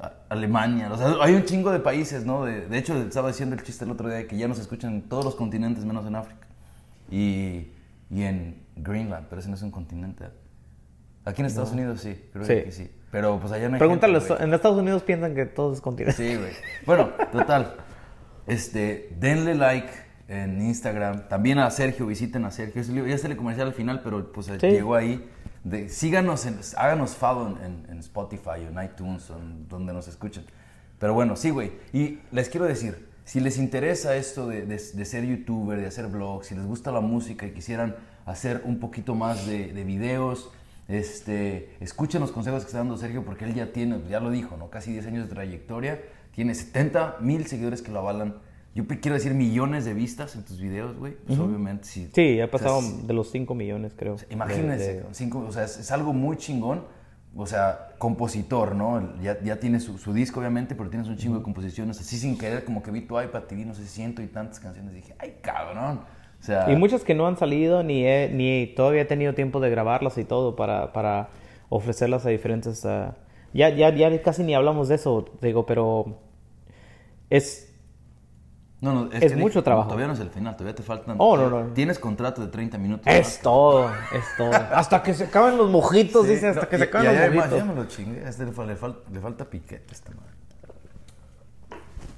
A- 0.00 0.12
Alemania, 0.30 0.90
o 0.90 0.96
sea, 0.96 1.14
hay 1.20 1.34
un 1.34 1.44
chingo 1.44 1.70
de 1.72 1.78
países, 1.80 2.24
¿no? 2.24 2.44
De, 2.46 2.66
de 2.66 2.78
hecho, 2.78 2.96
estaba 2.96 3.28
diciendo 3.28 3.54
el 3.56 3.62
chiste 3.62 3.84
el 3.84 3.90
otro 3.90 4.08
día 4.08 4.16
de 4.18 4.26
que 4.26 4.36
ya 4.38 4.48
nos 4.48 4.58
escuchan 4.58 4.92
en 4.94 5.02
todos 5.02 5.24
los 5.24 5.34
continentes 5.34 5.84
menos 5.84 6.06
en 6.06 6.16
África. 6.16 6.46
Y, 7.10 7.72
y 8.10 8.22
en 8.22 8.62
Greenland, 8.76 9.26
pero 9.28 9.40
ese 9.40 9.48
no 9.50 9.56
es 9.56 9.62
un 9.62 9.70
continente. 9.70 10.24
Aquí 11.24 11.42
en 11.42 11.46
Estados 11.46 11.72
Unidos 11.72 12.00
sí, 12.00 12.18
creo 12.32 12.44
Sí. 12.46 12.54
que 12.64 12.72
sí. 12.72 12.90
Pero 13.10 13.38
pues 13.40 13.52
allá 13.52 13.68
no 13.68 13.74
hay 13.74 13.78
Pregúntale, 13.78 14.20
gente, 14.20 14.42
en 14.42 14.54
Estados 14.54 14.78
Unidos 14.78 15.02
piensan 15.02 15.34
que 15.34 15.44
todo 15.44 15.72
es 15.74 15.80
continente. 15.80 16.16
Sí, 16.16 16.36
güey. 16.36 16.52
Bueno, 16.86 17.10
total. 17.32 17.74
Este, 18.50 19.10
denle 19.18 19.54
like 19.54 19.88
en 20.28 20.60
Instagram. 20.60 21.28
También 21.28 21.58
a 21.58 21.70
Sergio, 21.70 22.06
visiten 22.06 22.44
a 22.44 22.50
Sergio. 22.50 22.82
Ya 23.06 23.16
se 23.18 23.28
le 23.28 23.36
comercial 23.36 23.68
al 23.68 23.74
final, 23.74 24.00
pero 24.02 24.32
pues 24.32 24.46
Sí. 24.46 24.66
llegó 24.66 24.94
ahí. 24.96 25.24
De, 25.62 25.88
síganos, 25.88 26.46
en, 26.46 26.58
háganos 26.76 27.14
follow 27.14 27.56
en, 27.64 27.86
en- 27.90 27.98
Spotify 28.00 28.64
o 28.66 28.70
en 28.78 28.82
iTunes 28.84 29.28
o 29.30 29.38
en 29.38 29.68
donde 29.68 29.92
nos 29.92 30.08
escuchen. 30.08 30.44
Pero 30.98 31.14
bueno, 31.14 31.36
sí, 31.36 31.50
güey. 31.50 31.72
Y 31.92 32.18
les 32.32 32.48
quiero 32.48 32.66
decir, 32.66 33.08
si 33.24 33.40
les 33.40 33.58
interesa 33.58 34.16
esto 34.16 34.48
de, 34.48 34.62
de- 34.62 34.76
de 34.94 35.04
ser 35.04 35.24
youtuber, 35.24 35.78
de 35.78 35.86
hacer 35.86 36.06
vlogs, 36.08 36.46
si 36.48 36.54
les 36.54 36.64
gusta 36.66 36.90
la 36.90 37.00
música 37.00 37.46
y 37.46 37.50
quisieran 37.52 37.94
hacer 38.26 38.62
un 38.64 38.80
poquito 38.80 39.14
más 39.14 39.46
de, 39.46 39.72
de 39.72 39.84
videos, 39.84 40.50
este, 40.88 41.70
escuchen 41.80 42.20
los 42.20 42.32
consejos 42.32 42.62
que 42.62 42.66
está 42.66 42.78
dando 42.78 42.96
Sergio 42.96 43.24
porque 43.24 43.44
él 43.44 43.54
ya 43.54 43.72
tiene, 43.72 44.00
ya 44.08 44.18
lo 44.18 44.30
dijo, 44.30 44.56
¿no? 44.56 44.70
Casi 44.70 44.92
10 44.92 45.06
años 45.06 45.28
de 45.28 45.34
trayectoria, 45.34 46.00
tiene 46.32 46.54
70 46.54 47.16
mil 47.20 47.46
seguidores 47.46 47.82
que 47.82 47.90
lo 47.92 47.98
avalan. 48.00 48.36
Yo 48.74 48.86
quiero 48.86 49.14
decir 49.14 49.34
millones 49.34 49.84
de 49.84 49.94
vistas 49.94 50.36
en 50.36 50.44
tus 50.44 50.60
videos, 50.60 50.96
güey. 50.96 51.14
Pues 51.26 51.38
obviamente 51.38 51.84
sí. 51.84 52.08
Sí, 52.14 52.40
ha 52.40 52.44
O 52.44 52.48
sea, 52.48 52.50
pasado 52.50 52.80
de 53.04 53.12
los 53.14 53.30
5 53.32 53.54
millones, 53.54 53.94
creo. 53.96 54.16
Imagínense, 54.30 54.94
de- 54.94 55.02
de- 55.02 55.06
cinco, 55.14 55.44
o 55.46 55.50
sea, 55.52 55.64
es, 55.64 55.78
es 55.78 55.90
algo 55.90 56.12
muy 56.12 56.36
chingón. 56.36 56.84
O 57.36 57.46
sea, 57.46 57.90
compositor, 57.98 58.74
¿no? 58.74 59.16
Ya, 59.22 59.38
ya 59.40 59.60
tiene 59.60 59.78
su, 59.78 59.98
su 59.98 60.12
disco, 60.12 60.40
obviamente, 60.40 60.74
pero 60.74 60.90
tienes 60.90 61.08
un 61.08 61.16
chingo 61.16 61.36
de 61.38 61.42
composiciones. 61.44 62.00
Así 62.00 62.18
sin 62.18 62.36
querer, 62.36 62.64
como 62.64 62.82
que 62.82 62.90
vi 62.90 63.02
tu 63.02 63.20
iPad 63.20 63.42
TV, 63.42 63.64
no 63.64 63.74
sé, 63.74 63.86
ciento 63.86 64.20
y 64.22 64.26
tantas 64.26 64.58
canciones. 64.58 64.94
Dije, 64.94 65.14
¡ay, 65.18 65.36
cabrón! 65.40 66.00
O 66.40 66.42
sea, 66.42 66.70
Y 66.72 66.74
muchas 66.76 67.04
que 67.04 67.14
no 67.14 67.26
han 67.28 67.36
salido 67.36 67.82
ni, 67.84 68.04
he- 68.04 68.30
ni 68.32 68.72
todavía 68.74 69.02
he 69.02 69.04
tenido 69.04 69.34
tiempo 69.34 69.60
de 69.60 69.70
grabarlas 69.70 70.16
y 70.18 70.24
todo 70.24 70.56
para, 70.56 70.92
para 70.92 71.28
ofrecerlas 71.68 72.24
a 72.26 72.30
diferentes... 72.30 72.84
ah, 72.86 73.16
ya, 73.52 73.68
ya, 73.70 73.90
ya 73.90 74.22
casi 74.22 74.42
ni 74.42 74.54
hablamos 74.54 74.88
de 74.88 74.94
eso, 74.96 75.24
digo, 75.40 75.66
pero 75.66 76.18
es... 77.28 77.72
no, 78.80 78.92
no, 78.94 79.12
es 79.12 79.32
que 79.32 79.36
mucho 79.38 79.62
trabajo. 79.62 79.88
Todavía 79.88 80.06
no 80.06 80.12
es 80.14 80.20
el 80.20 80.30
final, 80.30 80.54
todavía 80.56 80.74
te 80.74 80.82
faltan. 80.82 81.16
Oh, 81.18 81.36
no, 81.36 81.50
no. 81.50 81.66
Tienes 81.72 81.98
contrato 81.98 82.40
de 82.42 82.48
30 82.48 82.78
minutos. 82.78 83.06
Es 83.06 83.40
todo, 83.40 83.88
es 84.12 84.24
todo. 84.36 84.50
hasta 84.74 85.02
que 85.02 85.14
se 85.14 85.24
acaben 85.24 85.56
los 85.56 85.70
mojitos, 85.70 86.26
Sí, 86.26 86.32
dice, 86.32 86.48
hasta 86.48 86.68
que 86.68 86.76
y- 86.76 86.78
se 86.78 86.84
acaben 86.84 87.14
los 87.14 87.34
mojitos. 87.34 87.58
ya 87.58 87.64
me 87.64 87.74
lo 87.74 87.84
chingué. 87.86 88.22
Este 88.28 88.44
le, 88.44 88.50
le 88.50 88.76
fal- 88.76 88.96
le 89.12 89.20
falta 89.20 89.44
piquete 89.44 89.84
a 89.88 89.92
esta 89.92 90.10
madre. 90.12 90.30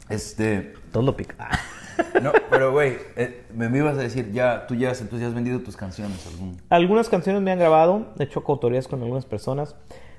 Este. 0.08 0.74
Todo 0.92 1.16
pica. 1.16 1.34
Ah. 1.38 1.58
No, 2.22 2.32
pero 2.50 2.72
güey, 2.72 2.96
eh, 3.16 3.44
me, 3.54 3.68
me 3.68 3.78
ibas 3.78 3.96
a 3.96 4.00
decir, 4.00 4.32
ya, 4.32 4.66
tú 4.66 4.74
ya, 4.74 4.88
entonces 4.90 5.20
ya 5.20 5.26
has 5.28 5.34
vendido 5.34 5.60
tus 5.60 5.76
canciones. 5.76 6.26
Algún... 6.26 6.56
Algunas 6.70 7.08
canciones 7.08 7.42
me 7.42 7.52
han 7.52 7.58
grabado, 7.58 8.06
he 8.18 8.24
hecho 8.24 8.42
coautorías 8.42 8.88
con 8.88 9.02
algunas 9.02 9.26
personas. 9.26 9.76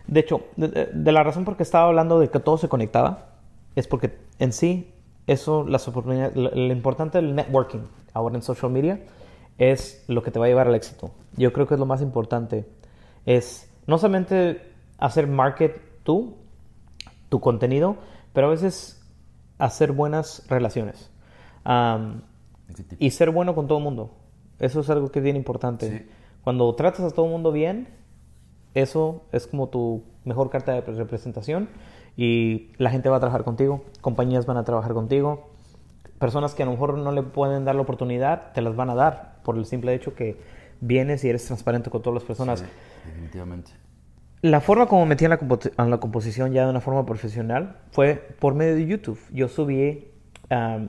De 0.07 0.19
hecho, 0.19 0.41
de, 0.57 1.11
la 1.11 1.23
razón 1.23 1.45
por 1.45 1.57
que 1.57 1.63
estaba 1.63 1.87
hablando 1.87 2.19
de 2.19 2.29
que 2.29 2.39
todo 2.39 2.57
se 2.57 2.69
conectaba, 2.69 3.29
es 3.75 3.87
porque 3.87 4.17
en 4.39 4.53
sí, 4.53 4.93
eso, 5.27 5.65
las 5.65 5.87
oportunidades, 5.87 6.35
lo, 6.35 6.51
lo 6.51 6.73
importante 6.73 7.19
del 7.19 7.35
networking 7.35 7.81
ahora 8.13 8.35
en 8.35 8.41
social 8.41 8.71
media 8.71 8.99
es 9.57 10.03
lo 10.07 10.21
que 10.23 10.31
te 10.31 10.39
va 10.39 10.45
a 10.45 10.49
llevar 10.49 10.67
al 10.67 10.75
éxito. 10.75 11.11
Yo 11.37 11.53
creo 11.53 11.67
que 11.67 11.75
es 11.75 11.79
lo 11.79 11.85
más 11.85 12.01
importante. 12.01 12.65
Es 13.25 13.69
no 13.87 13.97
solamente 13.97 14.61
hacer 14.97 15.27
market 15.27 15.81
tú, 16.03 16.35
tu 17.29 17.39
contenido, 17.39 17.97
pero 18.33 18.47
a 18.47 18.49
veces 18.49 19.01
hacer 19.57 19.91
buenas 19.91 20.45
relaciones. 20.47 21.09
Y 22.99 23.11
ser 23.11 23.29
bueno 23.29 23.55
con 23.55 23.67
todo 23.67 23.77
el 23.77 23.83
mundo. 23.83 24.11
Eso 24.59 24.81
es 24.81 24.89
algo 24.89 25.11
que 25.11 25.19
es 25.19 25.23
bien 25.23 25.35
importante. 25.35 25.99
Sí. 25.99 26.05
Cuando 26.43 26.73
tratas 26.75 27.01
a 27.01 27.11
todo 27.11 27.25
el 27.25 27.31
mundo 27.31 27.51
bien, 27.51 27.87
eso 28.73 29.23
es 29.31 29.47
como 29.47 29.69
tu 29.69 30.03
mejor 30.25 30.49
carta 30.49 30.73
de 30.73 30.81
representación 30.81 31.69
y 32.15 32.71
la 32.77 32.89
gente 32.89 33.09
va 33.09 33.17
a 33.17 33.19
trabajar 33.19 33.43
contigo, 33.43 33.83
compañías 34.01 34.45
van 34.45 34.57
a 34.57 34.63
trabajar 34.63 34.93
contigo, 34.93 35.49
personas 36.19 36.53
que 36.55 36.63
a 36.63 36.65
lo 36.65 36.71
mejor 36.71 36.97
no 36.97 37.11
le 37.11 37.23
pueden 37.23 37.65
dar 37.65 37.75
la 37.75 37.81
oportunidad, 37.81 38.51
te 38.53 38.61
las 38.61 38.75
van 38.75 38.89
a 38.89 38.95
dar 38.95 39.39
por 39.43 39.57
el 39.57 39.65
simple 39.65 39.93
hecho 39.93 40.15
que 40.15 40.37
vienes 40.79 41.23
y 41.23 41.29
eres 41.29 41.45
transparente 41.45 41.89
con 41.89 42.01
todas 42.01 42.15
las 42.15 42.23
personas. 42.23 42.59
Sí, 42.59 42.65
definitivamente. 43.05 43.71
La 44.41 44.59
forma 44.59 44.87
como 44.87 45.05
metí 45.05 45.23
en 45.23 45.29
la, 45.29 45.39
compo- 45.39 45.71
en 45.77 45.89
la 45.89 45.99
composición 45.99 46.51
ya 46.51 46.65
de 46.65 46.69
una 46.69 46.81
forma 46.81 47.05
profesional 47.05 47.77
fue 47.91 48.15
por 48.39 48.55
medio 48.55 48.75
de 48.75 48.85
YouTube. 48.85 49.19
Yo 49.31 49.47
subí, 49.47 50.07
um, 50.51 50.87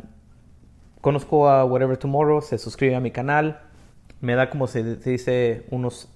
conozco 1.00 1.48
a 1.48 1.64
Whatever 1.64 1.96
Tomorrow, 1.96 2.42
se 2.42 2.58
suscribe 2.58 2.96
a 2.96 3.00
mi 3.00 3.10
canal, 3.10 3.60
me 4.20 4.34
da 4.34 4.50
como 4.50 4.66
se, 4.66 5.00
se 5.00 5.10
dice 5.10 5.66
unos, 5.70 6.08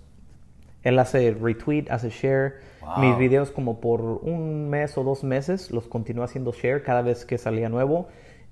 él 0.88 0.98
hace 0.98 1.32
retweet, 1.32 1.86
hace 1.90 2.10
share, 2.10 2.66
Wow. 2.80 2.98
mis 3.00 3.18
videos 3.18 3.50
como 3.50 3.80
por 3.80 4.00
un 4.00 4.70
mes 4.70 4.96
o 4.96 5.04
dos 5.04 5.22
meses 5.22 5.70
los 5.70 5.86
continúa 5.88 6.24
haciendo 6.24 6.52
share 6.52 6.82
cada 6.82 7.02
vez 7.02 7.26
que 7.26 7.36
salía 7.36 7.68
nuevo. 7.68 8.08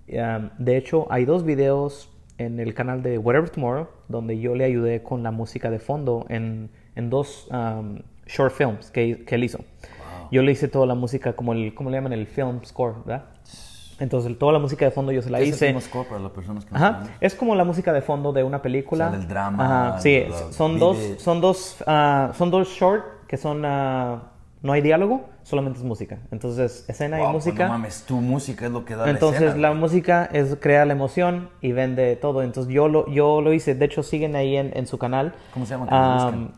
Um, 0.09 0.51
de 0.59 0.77
hecho, 0.77 1.07
hay 1.11 1.25
dos 1.25 1.43
videos 1.45 2.11
en 2.39 2.61
el 2.61 2.75
canal 2.75 3.03
de 3.03 3.17
Whatever 3.19 3.49
Tomorrow 3.49 3.89
donde 4.09 4.39
yo 4.39 4.55
le 4.55 4.65
ayudé 4.65 5.03
con 5.03 5.23
la 5.23 5.31
música 5.31 5.71
de 5.71 5.79
fondo 5.79 6.27
en, 6.29 6.69
en 6.97 7.09
dos 7.09 7.49
um, 7.51 8.01
short 8.27 8.53
films 8.53 8.91
que, 8.91 9.25
que 9.25 9.37
él 9.37 9.45
hizo. 9.45 9.61
Yo 10.31 10.43
le 10.43 10.53
hice 10.53 10.69
toda 10.69 10.87
la 10.87 10.95
música 10.95 11.35
como 11.35 11.53
el, 11.55 11.75
¿cómo 11.75 11.89
le 11.91 11.97
llaman? 11.97 12.13
El 12.13 12.27
film 12.27 12.61
score, 12.65 12.97
¿verdad? 13.07 13.25
Entonces, 13.99 14.39
toda 14.39 14.53
la 14.53 14.59
música 14.59 14.85
de 14.85 14.91
fondo 14.91 15.11
yo 15.13 15.23
se 15.23 15.31
la 15.31 15.39
¿Qué 15.39 15.45
es 15.49 15.57
hice. 15.57 15.81
score 15.81 16.07
para 16.07 16.21
las 16.21 16.33
personas 16.33 16.65
que 16.65 16.71
no 16.73 16.77
Ajá, 16.77 16.93
saben? 17.01 17.11
es 17.21 17.35
como 17.35 17.55
la 17.55 17.65
música 17.65 17.93
de 17.93 18.03
fondo 18.03 18.33
de 18.33 18.43
una 18.43 18.61
película. 18.61 19.09
O 19.09 19.11
sea, 19.11 19.21
drama, 19.21 19.89
Ajá, 19.89 20.01
sí, 20.01 20.25
son 20.51 20.79
dos, 20.79 20.99
son 21.19 21.41
dos, 21.41 21.77
ah, 21.87 22.33
son 22.37 22.51
dos 22.51 22.69
short 22.69 23.05
que 23.27 23.37
son, 23.39 23.63
ah, 23.65 24.23
no 24.63 24.73
hay 24.73 24.83
diálogo, 24.83 25.29
solamente 25.45 25.79
es 25.79 25.85
música. 25.85 26.19
Entonces, 26.31 26.85
escena 26.89 27.17
Wow, 27.19 27.29
y 27.29 27.33
pues 27.33 27.47
música. 27.47 27.65
no 27.67 27.73
mames, 27.73 28.03
tu 28.05 28.21
música 28.21 28.67
es 28.67 28.73
lo 28.73 28.85
que 28.85 28.97
da 28.97 29.09
Entonces 29.09 29.41
la 29.41 29.47
escena. 29.49 29.69
la 29.69 29.75
música 29.75 30.29
es 30.33 30.57
crea 30.61 30.85
la 30.85 30.93
emoción 30.93 31.49
y 31.63 31.73
vende 31.73 32.17
todo. 32.17 32.43
Entonces 32.43 32.73
yo 32.73 32.89
lo, 32.89 33.09
yo 33.11 33.41
lo 33.41 33.53
hice. 33.55 33.75
De 33.75 33.85
hecho 33.87 34.03
siguen 34.03 34.37
ahí 34.37 34.57
en, 34.57 34.73
en 34.77 34.87
su 34.87 34.99
canal. 34.99 35.33
¿Cómo 35.55 35.65
se 35.67 35.75
llama? 35.75 36.17
Busquen. 36.25 36.51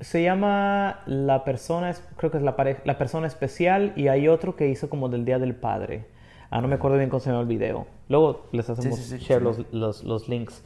se 0.00 0.22
llama 0.22 1.00
la 1.06 1.44
persona, 1.44 1.90
es- 1.90 2.02
creo 2.16 2.30
que 2.30 2.36
es 2.38 2.42
la, 2.42 2.56
pareja, 2.56 2.80
la 2.84 2.98
persona 2.98 3.26
especial 3.26 3.92
y 3.96 4.08
hay 4.08 4.28
otro 4.28 4.54
que 4.56 4.68
hizo 4.68 4.90
como 4.90 5.08
del 5.08 5.24
Día 5.24 5.38
del 5.38 5.54
Padre. 5.54 6.12
Ah, 6.50 6.60
no 6.60 6.68
me 6.68 6.74
acuerdo 6.76 6.96
bien 6.98 7.10
cómo 7.10 7.20
se 7.20 7.30
llama 7.30 7.42
el 7.42 7.48
video. 7.48 7.86
Luego 8.08 8.46
les 8.52 8.68
hacemos 8.70 8.98
sí, 8.98 9.18
sí, 9.18 9.24
share 9.24 9.42
los, 9.42 9.72
los, 9.72 10.04
los 10.04 10.28
links. 10.28 10.62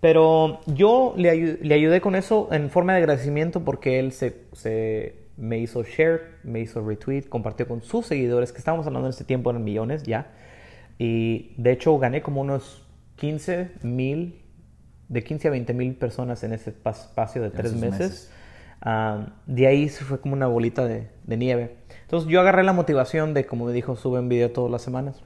Pero 0.00 0.60
yo 0.66 1.14
le, 1.16 1.32
ayu- 1.32 1.58
le 1.60 1.74
ayudé 1.74 2.00
con 2.00 2.14
eso 2.16 2.48
en 2.52 2.70
forma 2.70 2.92
de 2.94 2.98
agradecimiento 2.98 3.60
porque 3.64 3.98
él 4.00 4.12
se, 4.12 4.44
se 4.52 5.16
me 5.36 5.58
hizo 5.58 5.84
share, 5.84 6.38
me 6.42 6.60
hizo 6.60 6.86
retweet, 6.86 7.22
compartió 7.28 7.66
con 7.68 7.82
sus 7.82 8.06
seguidores, 8.06 8.52
que 8.52 8.58
estábamos 8.58 8.86
hablando 8.86 9.06
en 9.08 9.10
este 9.10 9.24
tiempo 9.24 9.50
en 9.50 9.62
millones 9.62 10.02
ya. 10.02 10.32
Y 10.98 11.54
de 11.56 11.72
hecho 11.72 11.96
gané 11.98 12.20
como 12.22 12.40
unos 12.40 12.86
15 13.16 13.70
mil, 13.82 14.40
de 15.08 15.22
15 15.22 15.48
a 15.48 15.50
20 15.52 15.72
mil 15.74 15.94
personas 15.94 16.42
en 16.44 16.52
ese 16.52 16.70
espacio 16.70 17.42
de 17.42 17.50
tres 17.50 17.72
meses. 17.90 18.32
Ah, 18.84 19.28
de 19.46 19.68
ahí 19.68 19.88
se 19.88 20.04
fue 20.04 20.20
como 20.20 20.34
una 20.34 20.48
bolita 20.48 20.84
de, 20.84 21.08
nieve. 21.24 21.76
Entonces 22.02 22.28
yo 22.28 22.40
agarré 22.40 22.64
la 22.64 22.72
motivación 22.72 23.32
de, 23.32 23.46
como 23.46 23.66
me 23.66 23.72
dijo, 23.72 23.94
sube 23.94 24.18
un 24.18 24.28
video 24.28 24.50
todas 24.50 24.70
las 24.72 24.82
semanas. 24.82 25.22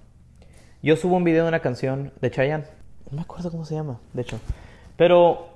Yo 0.82 0.96
subo 0.96 1.16
un 1.16 1.24
video 1.24 1.44
de 1.44 1.48
una 1.48 1.60
canción 1.60 2.12
de 2.20 2.30
Chayanne. 2.30 2.64
No 3.10 3.16
me 3.16 3.22
acuerdo 3.22 3.50
cómo 3.50 3.64
se 3.64 3.74
llama, 3.74 3.98
de 4.12 4.22
hecho. 4.22 4.38
Pero 4.96 5.48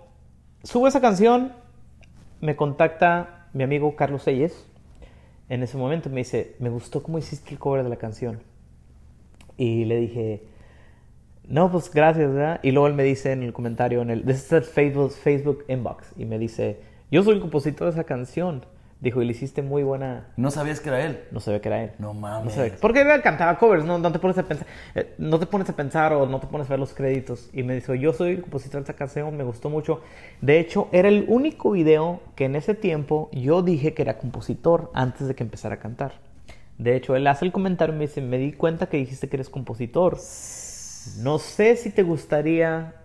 subo 0.62 0.88
esa 0.88 1.02
canción, 1.02 1.52
me 2.40 2.56
contacta 2.56 3.48
mi 3.52 3.64
amigo 3.64 3.94
Carlos 3.96 4.22
Selles. 4.22 4.66
En 5.50 5.62
ese 5.62 5.76
momento 5.76 6.08
me 6.08 6.18
dice, 6.18 6.56
me 6.58 6.70
gustó 6.70 7.02
cómo 7.02 7.18
hiciste 7.18 7.50
el 7.50 7.58
cover 7.58 7.82
de 7.82 7.90
la 7.90 7.96
canción. 7.96 8.40
Y 9.58 9.84
le 9.84 10.00
dije, 10.00 10.44
no, 11.46 11.70
pues 11.70 11.90
gracias, 11.92 12.32
¿verdad? 12.32 12.60
Y 12.62 12.70
luego 12.70 12.86
él 12.86 12.94
me 12.94 13.02
dice 13.02 13.32
en 13.32 13.42
el 13.42 13.52
comentario, 13.52 14.00
en 14.00 14.10
el 14.10 14.24
this 14.24 14.50
is 14.50 14.68
Facebook, 14.70 15.10
Facebook 15.10 15.64
inbox, 15.68 16.12
y 16.16 16.24
me 16.24 16.38
dice, 16.38 16.80
yo 17.10 17.22
soy 17.22 17.34
el 17.34 17.40
compositor 17.40 17.86
de 17.88 17.92
esa 17.92 18.04
canción. 18.04 18.64
Dijo, 19.00 19.22
y 19.22 19.24
le 19.24 19.32
hiciste 19.32 19.62
muy 19.62 19.82
buena... 19.82 20.26
¿No 20.36 20.50
sabías 20.50 20.78
que 20.78 20.90
era 20.90 21.02
él? 21.06 21.20
No 21.30 21.40
sabía 21.40 21.62
que 21.62 21.68
era 21.68 21.84
él. 21.84 21.92
No 21.98 22.12
mames. 22.12 22.54
No 22.54 22.64
Porque 22.82 23.00
él 23.00 23.22
cantaba 23.22 23.58
covers, 23.58 23.82
no, 23.82 23.98
no 23.98 24.12
te 24.12 24.18
pones 24.18 24.36
a 24.36 24.42
pensar, 24.42 24.66
eh, 24.94 25.14
no 25.16 25.38
te 25.38 25.46
pones 25.46 25.70
a 25.70 25.72
pensar 25.74 26.12
o 26.12 26.26
no 26.26 26.38
te 26.38 26.46
pones 26.46 26.66
a 26.66 26.70
ver 26.70 26.80
los 26.80 26.92
créditos. 26.92 27.48
Y 27.54 27.62
me 27.62 27.74
dijo, 27.74 27.94
yo 27.94 28.12
soy 28.12 28.32
el 28.32 28.42
compositor 28.42 28.82
de 28.82 28.84
esa 28.84 28.92
canción, 28.92 29.34
me 29.38 29.42
gustó 29.42 29.70
mucho. 29.70 30.02
De 30.42 30.60
hecho, 30.60 30.88
era 30.92 31.08
el 31.08 31.24
único 31.28 31.70
video 31.70 32.20
que 32.36 32.44
en 32.44 32.56
ese 32.56 32.74
tiempo 32.74 33.30
yo 33.32 33.62
dije 33.62 33.94
que 33.94 34.02
era 34.02 34.18
compositor 34.18 34.90
antes 34.92 35.28
de 35.28 35.34
que 35.34 35.44
empezara 35.44 35.76
a 35.76 35.78
cantar. 35.78 36.12
De 36.76 36.94
hecho, 36.94 37.16
él 37.16 37.26
hace 37.26 37.46
el 37.46 37.52
comentario 37.52 37.94
y 37.94 37.98
me 37.98 38.06
dice, 38.06 38.20
me 38.20 38.36
di 38.36 38.52
cuenta 38.52 38.86
que 38.86 38.98
dijiste 38.98 39.30
que 39.30 39.36
eres 39.36 39.48
compositor. 39.48 40.18
No 41.18 41.38
sé 41.38 41.76
si 41.76 41.88
te 41.88 42.02
gustaría 42.02 42.96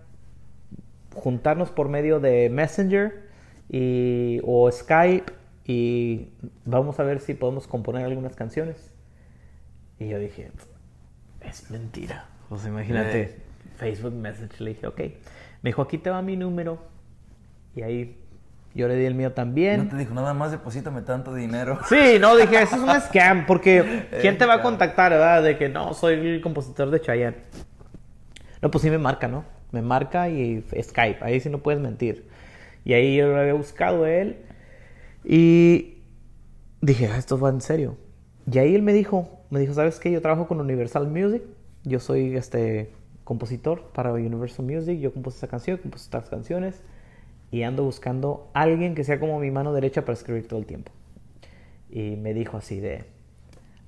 juntarnos 1.14 1.70
por 1.70 1.88
medio 1.88 2.20
de 2.20 2.50
Messenger 2.50 3.25
y, 3.68 4.40
o 4.44 4.70
Skype 4.70 5.32
y 5.64 6.28
vamos 6.64 7.00
a 7.00 7.02
ver 7.02 7.20
si 7.20 7.34
podemos 7.34 7.66
componer 7.66 8.04
algunas 8.04 8.36
canciones. 8.36 8.92
Y 9.98 10.08
yo 10.08 10.18
dije, 10.18 10.50
es 11.40 11.70
mentira. 11.70 12.26
Sea, 12.56 12.68
imagínate, 12.68 13.22
Eh. 13.22 13.36
Facebook 13.76 14.14
Message. 14.14 14.60
Le 14.62 14.70
dije, 14.70 14.86
ok. 14.86 14.98
Me 15.62 15.70
dijo, 15.70 15.82
aquí 15.82 15.98
te 15.98 16.10
va 16.10 16.22
mi 16.22 16.36
número. 16.36 16.78
Y 17.74 17.82
ahí 17.82 18.16
yo 18.74 18.88
le 18.88 18.96
di 18.96 19.06
el 19.06 19.14
mío 19.14 19.32
también. 19.32 19.84
No 19.84 19.90
te 19.90 19.96
dijo 19.96 20.14
nada 20.14 20.34
más, 20.34 20.50
deposítame 20.50 21.02
tanto 21.02 21.34
dinero. 21.34 21.78
Sí, 21.88 22.18
no, 22.20 22.36
dije, 22.36 22.62
eso 22.62 22.76
es 22.76 22.82
un 22.82 23.00
scam, 23.00 23.46
porque 23.46 24.06
¿quién 24.20 24.38
te 24.38 24.46
va 24.46 24.54
a 24.54 24.62
contactar, 24.62 25.12
verdad? 25.12 25.42
De 25.42 25.56
que 25.56 25.68
no, 25.68 25.94
soy 25.94 26.14
el 26.14 26.40
compositor 26.40 26.90
de 26.90 27.00
Chayanne. 27.00 27.36
No, 28.62 28.70
pues 28.70 28.82
sí 28.82 28.90
me 28.90 28.98
marca, 28.98 29.28
¿no? 29.28 29.44
Me 29.72 29.82
marca 29.82 30.28
y 30.28 30.64
Skype, 30.80 31.18
ahí 31.22 31.40
sí 31.40 31.48
no 31.48 31.58
puedes 31.58 31.80
mentir. 31.80 32.28
Y 32.86 32.92
ahí 32.92 33.16
yo 33.16 33.26
lo 33.26 33.40
había 33.40 33.54
buscado 33.54 34.04
a 34.04 34.12
él 34.12 34.36
y 35.24 35.98
dije, 36.80 37.08
ah, 37.08 37.18
esto 37.18 37.36
va 37.36 37.50
en 37.50 37.60
serio. 37.60 37.96
Y 38.50 38.58
ahí 38.58 38.76
él 38.76 38.82
me 38.82 38.92
dijo, 38.92 39.28
me 39.50 39.58
dijo, 39.58 39.74
¿sabes 39.74 39.98
qué? 39.98 40.12
Yo 40.12 40.22
trabajo 40.22 40.46
con 40.46 40.60
Universal 40.60 41.08
Music, 41.08 41.42
yo 41.82 41.98
soy 41.98 42.36
este 42.36 42.92
compositor 43.24 43.82
para 43.92 44.12
Universal 44.12 44.64
Music, 44.64 45.00
yo 45.00 45.12
compuse 45.12 45.38
esta 45.38 45.48
canción, 45.48 45.78
compuse 45.78 46.04
estas 46.04 46.28
canciones 46.30 46.80
y 47.50 47.64
ando 47.64 47.82
buscando 47.82 48.48
a 48.54 48.60
alguien 48.60 48.94
que 48.94 49.02
sea 49.02 49.18
como 49.18 49.40
mi 49.40 49.50
mano 49.50 49.72
derecha 49.72 50.02
para 50.02 50.12
escribir 50.12 50.46
todo 50.46 50.60
el 50.60 50.66
tiempo. 50.66 50.92
Y 51.90 52.14
me 52.14 52.34
dijo 52.34 52.56
así 52.56 52.78
de, 52.78 53.02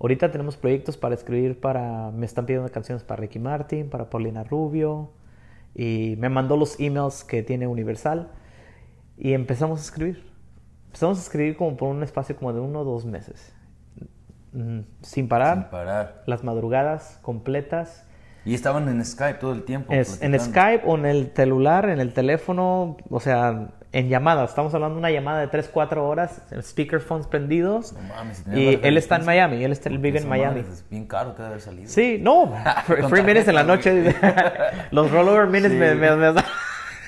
ahorita 0.01 0.33
tenemos 0.33 0.57
proyectos 0.57 0.97
para 0.97 1.15
escribir 1.15 1.61
para, 1.61 2.11
me 2.11 2.27
están 2.27 2.47
pidiendo 2.47 2.69
canciones 2.73 3.05
para 3.05 3.21
Ricky 3.21 3.39
Martin, 3.39 3.91
para 3.91 4.11
Paulina 4.11 4.43
Rubio, 4.43 5.11
y 5.77 6.17
me 6.19 6.29
mandó 6.31 6.57
los 6.57 6.81
emails 6.81 7.23
que 7.23 7.45
tiene 7.45 7.69
Universal, 7.69 8.33
y 9.19 9.33
empezamos 9.33 9.81
a 9.81 9.83
escribir. 9.83 10.25
Empezamos 10.87 11.19
a 11.19 11.23
escribir 11.23 11.57
como 11.57 11.77
por 11.77 11.89
un 11.91 12.03
espacio 12.03 12.37
como 12.37 12.53
de 12.53 12.61
uno 12.61 12.81
o 12.81 12.85
dos 12.85 13.05
meses, 13.05 13.53
Mm, 14.53 14.81
sin 15.03 15.29
parar, 15.29 15.55
Sin 15.59 15.65
parar. 15.65 16.23
las 16.27 16.43
madrugadas 16.43 17.19
completas. 17.21 18.07
Y 18.47 18.55
estaban 18.55 18.89
en 18.89 19.05
Skype 19.05 19.39
todo 19.41 19.53
el 19.53 19.63
tiempo. 19.65 19.93
Es, 19.93 20.23
en. 20.23 20.39
Skype 20.41 20.83
o 20.87 20.97
en 20.97 21.05
el 21.05 21.33
celular, 21.37 21.91
en 21.91 22.01
el 22.01 22.15
teléfono, 22.15 22.97
o 23.11 23.21
sea, 23.21 23.69
en 23.93 24.09
llamadas. 24.09 24.49
Estamos 24.49 24.73
hablando 24.73 24.95
de 24.95 25.01
una 25.01 25.11
llamada 25.11 25.41
de 25.41 25.49
3, 25.49 25.69
4 25.71 26.09
horas, 26.09 26.41
speakerphones 26.63 27.27
prendidos. 27.27 27.93
No 27.93 28.01
mames, 28.09 28.39
si 28.39 28.59
y 28.59 28.81
él 28.83 28.97
está 28.97 29.17
en. 29.17 29.27
Miami, 29.27 29.63
él 29.63 29.73
está 29.73 29.91
él 29.91 29.99
vive 29.99 30.19
en 30.19 30.29
Miami. 30.29 30.61
Es 30.61 30.89
bien 30.89 31.07
caro 31.07 31.33
te 31.33 31.43
debe 31.43 31.49
haber 31.49 31.61
salido. 31.61 31.89
Sí, 31.91 32.19
no, 32.19 32.51
free, 32.87 33.23
minutes 33.23 33.49
en 33.49 33.55
la 33.55 33.65
noche. 33.65 34.15
Los 34.93 35.11
rollover 35.11 35.47
minutes 35.49 35.73
Sí. 35.73 35.77
me, 35.79 35.95
me- 35.95 36.17
me- 36.33 36.41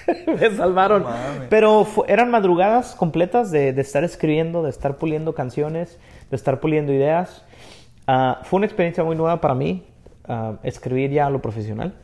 me 0.26 0.50
salvaron. 0.50 1.04
Pero 1.48 1.86
eran 2.08 2.30
madrugadas 2.30 2.94
completas 2.94 3.50
de, 3.50 3.72
de 3.72 3.80
estar 3.80 4.04
escribiendo, 4.04 4.62
de 4.62 4.70
estar 4.70 4.96
puliendo 4.96 5.34
canciones, 5.34 5.98
de 6.30 6.36
estar 6.36 6.60
puliendo 6.60 6.92
ideas. 6.92 7.44
Ah, 8.06 8.40
fue 8.44 8.58
una 8.58 8.66
experiencia 8.66 9.04
muy 9.04 9.16
nueva 9.16 9.40
para 9.40 9.54
mí, 9.54 9.84
ah, 10.24 10.56
escribir 10.62 11.10
ya 11.10 11.26
a 11.26 11.30
lo 11.30 11.40
profesional. 11.40 11.94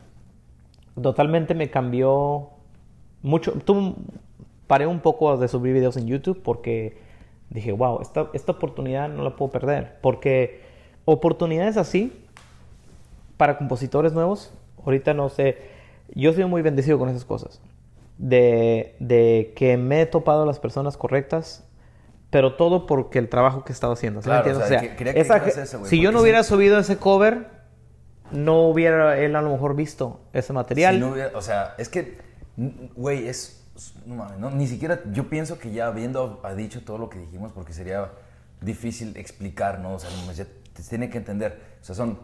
Totalmente 1.01 1.53
me 1.53 1.69
cambió 1.69 2.49
mucho. 3.21 3.53
Tú, 3.65 3.95
paré 4.67 4.85
un 4.85 4.99
poco 4.99 5.37
de 5.37 5.47
subir 5.47 5.73
videos 5.73 5.97
en 5.97 6.07
YouTube 6.07 6.41
porque 6.43 6.97
dije, 7.49 7.71
wow, 7.71 8.01
esta, 8.01 8.27
esta 8.33 8.53
oportunidad 8.53 9.09
no 9.09 9.23
la 9.23 9.35
puedo 9.35 9.51
perder. 9.51 9.97
Porque 10.01 10.61
oportunidades 11.05 11.77
así, 11.77 12.13
para 13.37 13.57
compositores 13.57 14.13
nuevos, 14.13 14.53
ahorita 14.85 15.13
no 15.13 15.29
sé, 15.29 15.57
yo 16.13 16.33
soy 16.33 16.45
muy 16.45 16.61
bendecido 16.61 16.97
con 16.99 17.09
esas 17.09 17.25
cosas. 17.25 17.61
De, 18.17 18.95
de 18.99 19.53
que 19.55 19.77
me 19.77 20.01
he 20.01 20.05
topado 20.07 20.43
a 20.43 20.45
las 20.45 20.59
personas 20.59 20.97
correctas, 20.97 21.63
pero 22.31 22.55
todo 22.55 22.85
porque 22.87 23.19
el 23.19 23.29
trabajo 23.29 23.63
que 23.63 23.71
he 23.71 23.75
estado 23.75 23.93
haciendo. 23.93 24.21
¿sí 24.21 24.25
Claro, 24.25 24.57
o 24.57 24.61
sea, 24.67 24.79
O 24.79 24.81
que- 24.81 24.95
que 24.95 25.09
eso, 25.21 25.85
si 25.85 26.01
yo 26.01 26.11
no 26.11 26.17
sí- 26.19 26.23
hubiera 26.23 26.43
subido 26.43 26.79
ese 26.79 26.97
cover, 26.97 27.47
no 28.31 28.63
hubiera 28.67 29.17
él 29.19 29.35
a 29.35 29.41
lo 29.41 29.51
mejor 29.51 29.75
visto 29.75 30.19
ese 30.33 30.51
material. 30.51 30.95
Si 30.95 30.99
no 30.99 31.11
hubiera- 31.11 31.37
o 31.37 31.41
sea, 31.41 31.75
es 31.77 31.89
que, 31.89 32.17
güey, 32.95 33.27
es. 33.27 33.63
No 34.07 34.15
mames, 34.15 34.39
no, 34.39 34.49
ni 34.49 34.65
siquiera. 34.67 34.99
Yo 35.13 35.29
pienso 35.29 35.59
que 35.59 35.71
ya 35.71 35.85
habiendo 35.87 36.39
ha 36.43 36.55
dicho 36.55 36.83
todo 36.83 36.97
lo 36.97 37.09
que 37.09 37.19
dijimos, 37.19 37.51
porque 37.53 37.73
sería 37.73 38.09
difícil 38.61 39.15
explicar, 39.17 39.79
¿no? 39.79 39.93
O 39.93 39.99
sea, 39.99 40.09
nomás 40.19 40.35
ya 40.37 40.45
te 40.73 40.81
tiene 40.81 41.09
que 41.11 41.19
entender. 41.19 41.59
O 41.79 41.85
sea, 41.85 41.93
son 41.93 42.17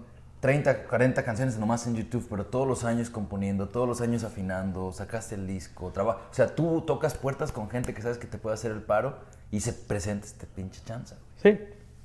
30, 0.44 0.84
40 0.90 1.24
canciones 1.24 1.58
nomás 1.58 1.88
en 1.88 1.96
YouTube, 1.96 2.28
pero 2.30 2.46
todos 2.46 2.68
los 2.68 2.84
años 2.84 3.10
componiendo, 3.10 3.70
todos 3.70 3.88
los 3.88 4.02
años 4.02 4.26
afinando, 4.26 4.92
sacaste 4.92 5.36
el 5.36 5.48
disco, 5.48 5.90
trabajo. 5.92 6.20
O 6.30 6.34
sea, 6.34 6.54
tú 6.54 6.82
tocas 6.82 7.14
puertas 7.14 7.54
con 7.54 7.70
gente 7.70 7.94
que 7.94 8.02
sabes 8.02 8.18
que 8.18 8.28
te 8.28 8.38
puede 8.38 8.56
hacer 8.56 8.72
el 8.72 8.82
paro 8.82 9.16
y 9.52 9.62
se 9.62 9.72
presenta 9.72 10.26
este 10.28 10.46
pinche 10.46 10.82
chance. 10.84 11.16
güey. 11.42 11.56
Sí, 11.56 11.64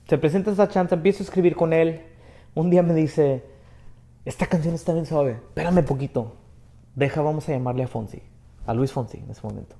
se 0.08 0.18
presenta 0.18 0.52
esa 0.52 0.68
chance, 0.68 0.94
empiezo 0.94 1.24
a 1.24 1.26
escribir 1.26 1.56
con 1.56 1.72
él. 1.72 2.00
Un 2.54 2.70
día 2.70 2.84
me 2.84 2.94
dice, 2.94 3.42
esta 4.24 4.46
canción 4.46 4.72
está 4.76 4.92
bien 4.92 5.06
suave, 5.06 5.32
espérame 5.32 5.82
poquito. 5.84 6.36
Deja, 6.94 7.20
vamos 7.22 7.48
a 7.48 7.52
llamarle 7.52 7.82
a 7.82 7.88
Fonsi, 7.88 8.22
a 8.68 8.72
Luis 8.72 8.92
Fonsi 8.92 9.18
en 9.18 9.28
ese 9.32 9.40
momento. 9.42 9.74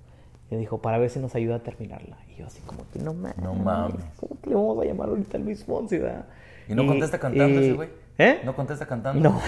Y 0.51 0.57
dijo, 0.57 0.79
para 0.79 0.99
ver 0.99 1.11
si 1.11 1.21
nos 1.21 1.33
ayuda 1.37 1.55
a 1.55 1.63
terminarla. 1.63 2.19
Y 2.29 2.41
yo 2.41 2.47
así 2.49 2.61
como 2.63 2.81
que 2.93 2.99
no 2.99 3.15
mames. 3.15 3.39
No 3.39 3.55
mames. 3.55 4.05
¿Cómo 4.19 4.41
que 4.41 4.51
le 4.51 4.57
vamos 4.57 4.83
a 4.83 4.85
llamar 4.85 5.11
ahorita 5.11 5.37
a 5.37 5.41
Luis 5.41 5.63
Fonsi, 5.65 5.99
verdad? 5.99 6.25
¿Y 6.69 6.75
no 6.75 6.85
contesta 6.89 7.21
cantando 7.21 7.61
y- 7.61 7.65
ese 7.65 7.73
güey? 7.75 7.89
¿Eh? 8.19 8.41
¿No 8.45 8.55
contesta 8.55 8.87
cantando? 8.87 9.31
No. 9.31 9.41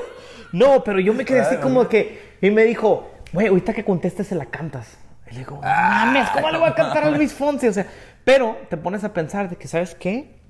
no, 0.52 0.82
pero 0.82 0.98
yo 0.98 1.12
me 1.12 1.24
quedé 1.24 1.40
así 1.40 1.56
como 1.58 1.88
que. 1.88 2.34
Y 2.40 2.50
me 2.50 2.64
dijo, 2.64 3.10
güey, 3.32 3.48
ahorita 3.48 3.74
que 3.74 3.84
contestes 3.84 4.28
se 4.28 4.34
la 4.34 4.46
cantas. 4.46 4.96
Y 5.30 5.34
le 5.34 5.38
digo, 5.40 5.56
no 5.56 5.62
mames, 5.62 6.28
¿cómo 6.30 6.50
le 6.50 6.58
voy 6.58 6.68
a 6.68 6.74
cantar 6.74 7.04
a 7.04 7.10
Luis 7.10 7.32
Fonsi? 7.32 7.68
O 7.68 7.72
sea, 7.72 7.86
pero 8.24 8.56
te 8.68 8.76
pones 8.76 9.04
a 9.04 9.12
pensar 9.12 9.48
de 9.48 9.56
que, 9.56 9.68
¿sabes 9.68 9.94
qué? 9.94 10.40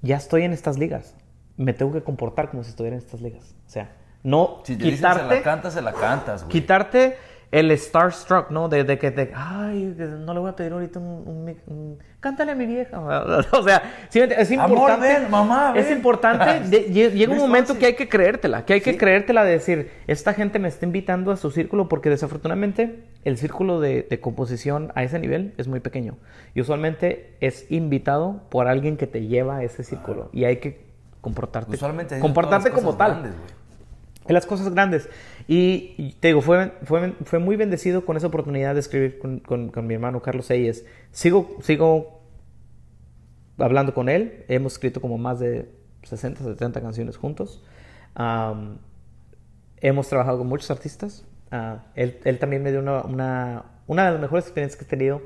Ya 0.00 0.16
estoy 0.16 0.44
en 0.44 0.52
estas 0.52 0.78
ligas. 0.78 1.16
Me 1.56 1.72
tengo 1.72 1.92
que 1.92 2.02
comportar 2.02 2.50
como 2.50 2.64
si 2.64 2.70
estuviera 2.70 2.96
en 2.96 3.02
estas 3.02 3.20
ligas. 3.20 3.54
O 3.66 3.70
sea, 3.70 3.92
no 4.22 4.62
Si 4.64 4.76
te 4.76 4.84
dicen 4.84 4.98
se 4.98 5.02
quitarte, 5.02 5.34
la 5.36 5.42
cantas, 5.42 5.74
se 5.74 5.82
la 5.82 5.92
cantas, 5.92 6.42
güey. 6.44 6.52
quitarte 6.52 7.16
el 7.52 7.70
starstruck, 7.78 8.50
¿no? 8.50 8.68
De, 8.70 8.82
de 8.82 8.98
que 8.98 9.10
te, 9.10 9.30
ay, 9.34 9.94
no 10.24 10.32
le 10.34 10.40
voy 10.40 10.50
a 10.50 10.56
pedir 10.56 10.72
ahorita 10.72 10.98
un, 10.98 11.54
un 11.66 11.98
cántale 12.18 12.52
a 12.52 12.54
mi 12.54 12.64
vieja. 12.66 12.98
O 13.52 13.62
sea, 13.62 13.82
es 14.10 14.52
Amor, 14.52 14.70
importante. 14.70 15.06
ven, 15.06 15.30
mamá, 15.30 15.74
Es 15.76 15.90
importante. 15.90 16.60
de- 16.70 17.10
llega 17.10 17.32
un 17.32 17.38
momento 17.38 17.76
que 17.78 17.86
hay 17.86 17.94
que 17.94 18.08
creértela, 18.08 18.64
que 18.64 18.72
hay 18.72 18.80
que 18.80 18.92
Sí. 18.92 18.98
creértela 18.98 19.44
de 19.44 19.52
decir, 19.52 19.90
esta 20.06 20.32
gente 20.32 20.58
me 20.58 20.68
está 20.68 20.86
invitando 20.86 21.30
a 21.30 21.36
su 21.36 21.50
círculo 21.50 21.88
porque 21.88 22.08
desafortunadamente 22.08 23.04
el 23.24 23.36
círculo 23.36 23.80
de, 23.80 24.06
de 24.08 24.18
composición 24.20 24.90
a 24.94 25.02
ese 25.04 25.18
nivel 25.18 25.52
es 25.58 25.68
muy 25.68 25.80
pequeño. 25.80 26.16
Y 26.54 26.62
usualmente 26.62 27.36
es 27.40 27.70
invitado 27.70 28.40
por 28.48 28.66
alguien 28.66 28.96
que 28.96 29.06
te 29.06 29.26
lleva 29.26 29.58
a 29.58 29.62
ese 29.62 29.84
círculo. 29.84 30.30
Y 30.32 30.44
hay 30.44 30.56
que 30.56 30.86
comportarte, 31.20 31.76
Usualmente 31.76 32.18
comportarte 32.18 32.70
como 32.70 32.96
tal. 32.96 33.10
grandes. 33.12 33.32
En 34.26 34.34
las 34.34 34.46
cosas 34.46 34.72
grandes. 34.72 35.08
Y, 35.48 36.14
te 36.20 36.28
digo, 36.28 36.40
fue, 36.40 36.72
fue, 36.84 37.12
fue 37.24 37.38
muy 37.38 37.56
bendecido 37.56 38.04
con 38.04 38.16
esa 38.16 38.28
oportunidad 38.28 38.74
de 38.74 38.80
escribir 38.80 39.18
con, 39.18 39.40
con- 39.40 39.86
mi 39.86 39.94
hermano 39.94 40.22
Carlos 40.22 40.50
Eyes. 40.50 40.84
Sigo, 41.10 41.56
sigo 41.60 42.22
hablando 43.58 43.94
con 43.94 44.08
él. 44.08 44.44
Hemos 44.48 44.74
escrito 44.74 45.00
como 45.00 45.18
más 45.18 45.40
de 45.40 45.70
60, 46.04 46.44
70 46.44 46.80
canciones 46.80 47.16
juntos. 47.16 47.64
Hemos 49.80 50.08
trabajado 50.08 50.38
con 50.38 50.46
muchos 50.46 50.70
artistas. 50.70 51.24
Ah, 51.50 51.84
él, 51.94 52.18
él 52.24 52.38
también 52.38 52.62
me 52.62 52.70
dio 52.70 52.80
una, 52.80 53.02
una, 53.02 53.64
una 53.86 54.06
de 54.06 54.12
las 54.12 54.20
mejores 54.20 54.44
experiencias 54.46 54.78
que 54.78 54.84
he 54.84 54.88
tenido 54.88 55.22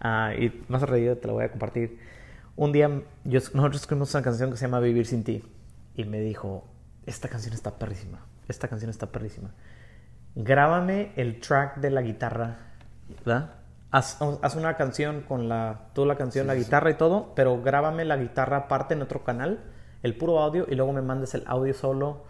Ah, 0.00 0.32
y 0.38 0.62
más 0.68 0.82
a 0.82 0.86
reír, 0.86 1.18
te 1.20 1.26
lo 1.26 1.34
voy 1.34 1.44
a 1.44 1.50
compartir. 1.50 1.98
Un 2.54 2.70
día 2.72 2.88
yo, 3.24 3.40
nosotros 3.54 3.76
escribimos 3.76 4.14
una 4.14 4.22
canción 4.22 4.50
que 4.50 4.56
se 4.56 4.66
llama 4.66 4.78
Vivir 4.80 5.06
sin 5.06 5.24
ti. 5.24 5.42
Y 5.96 6.04
me 6.04 6.20
dijo, 6.20 6.64
esta 7.06 7.28
canción 7.28 7.54
está 7.54 7.78
perrísima. 7.78 8.20
Esta 8.48 8.68
canción 8.68 8.90
está 8.90 9.06
perrísima. 9.06 9.50
Grábame 10.34 11.12
el 11.16 11.40
track 11.40 11.76
de 11.78 11.90
la 11.90 12.02
guitarra, 12.02 12.56
¿verdad? 13.08 13.52
Haz, 13.90 14.18
haz 14.42 14.54
una 14.56 14.76
canción 14.76 15.22
con 15.22 15.48
la, 15.48 15.88
toda 15.94 16.06
la 16.08 16.16
canción, 16.16 16.46
la 16.46 16.54
guitarra 16.54 16.90
y 16.90 16.94
todo, 16.94 17.32
pero 17.34 17.62
grábame 17.62 18.04
la 18.04 18.16
guitarra 18.16 18.56
aparte 18.58 18.94
en 18.94 19.00
otro 19.02 19.24
canal, 19.24 19.60
el 20.02 20.16
puro 20.16 20.40
audio, 20.40 20.66
y 20.68 20.74
luego 20.74 20.92
me 20.92 21.00
mandes 21.02 21.34
el 21.34 21.42
audio 21.46 21.72
solo 21.72 22.24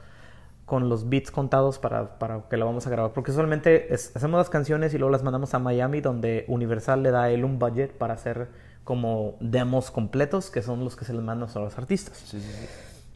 con 0.66 0.88
los 0.88 1.08
beats 1.08 1.30
contados 1.30 1.78
para, 1.78 2.18
para 2.18 2.42
que 2.48 2.56
lo 2.56 2.66
vamos 2.66 2.86
a 2.86 2.90
grabar. 2.90 3.12
Porque 3.12 3.30
usualmente 3.32 3.92
es- 3.92 4.14
hacemos 4.14 4.38
las 4.38 4.50
canciones 4.50 4.94
y 4.94 4.98
luego 4.98 5.10
las 5.10 5.22
mandamos 5.22 5.54
a 5.54 5.58
Miami, 5.58 6.00
donde 6.00 6.44
Universal 6.48 7.02
le 7.02 7.10
da 7.10 7.24
a 7.24 7.30
él 7.30 7.44
un 7.44 7.58
budget 7.58 7.92
para 7.96 8.14
hacer 8.14 8.48
como 8.84 9.36
demos 9.40 9.90
completos, 9.90 10.50
que 10.50 10.62
son 10.62 10.84
los 10.84 10.94
que 10.94 11.04
se 11.04 11.12
les 11.12 11.22
mandan 11.22 11.48
a 11.52 11.58
los 11.58 11.78
artistas. 11.78 12.16
Sí. 12.18 12.40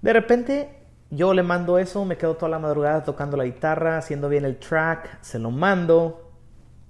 De 0.03 0.13
repente 0.13 0.80
yo 1.11 1.35
le 1.35 1.43
mando 1.43 1.79
eso, 1.79 2.05
me 2.05 2.17
quedo 2.17 2.35
toda 2.37 2.49
la 2.49 2.59
madrugada 2.59 3.05
tocando 3.05 3.37
la 3.37 3.45
guitarra, 3.45 3.99
haciendo 3.99 4.29
bien 4.29 4.45
el 4.45 4.59
track, 4.59 5.23
se 5.23 5.39
lo 5.39 5.51
mando. 5.51 6.31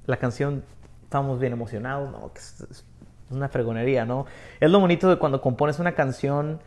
La 0.07 0.17
canción, 0.17 0.63
estamos 1.05 1.39
bien 1.39 1.53
emocionados, 1.53 2.11
¿no? 2.11 2.31
Es, 2.35 2.61
es 2.71 2.85
una 3.31 3.49
fregonería, 3.49 4.05
¿no? 4.05 4.27
Es 4.59 4.71
lo 4.71 4.81
bonito 4.81 5.09
de 5.09 5.17
cuando 5.17 5.41
compones 5.41 5.79
una 5.79 5.93
canción 5.93 6.61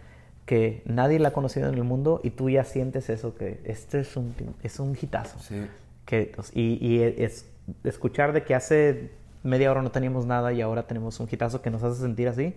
que 0.45 0.81
nadie 0.85 1.19
la 1.19 1.29
ha 1.29 1.33
conocido 1.33 1.69
en 1.69 1.75
el 1.75 1.83
mundo 1.83 2.19
y 2.23 2.31
tú 2.31 2.49
ya 2.49 2.63
sientes 2.63 3.09
eso, 3.09 3.35
que 3.35 3.61
este 3.63 4.01
es 4.01 4.17
un, 4.17 4.33
es 4.61 4.79
un 4.79 4.97
hitazo. 4.99 5.39
Sí. 5.39 5.67
Que, 6.05 6.35
y 6.53 6.85
y 6.85 7.01
es, 7.01 7.45
escuchar 7.83 8.33
de 8.33 8.43
que 8.43 8.55
hace 8.55 9.11
media 9.43 9.71
hora 9.71 9.81
no 9.81 9.91
teníamos 9.91 10.25
nada 10.25 10.51
y 10.51 10.61
ahora 10.61 10.83
tenemos 10.83 11.19
un 11.19 11.27
hitazo 11.31 11.61
que 11.61 11.69
nos 11.69 11.83
hace 11.83 12.01
sentir 12.01 12.27
así. 12.27 12.55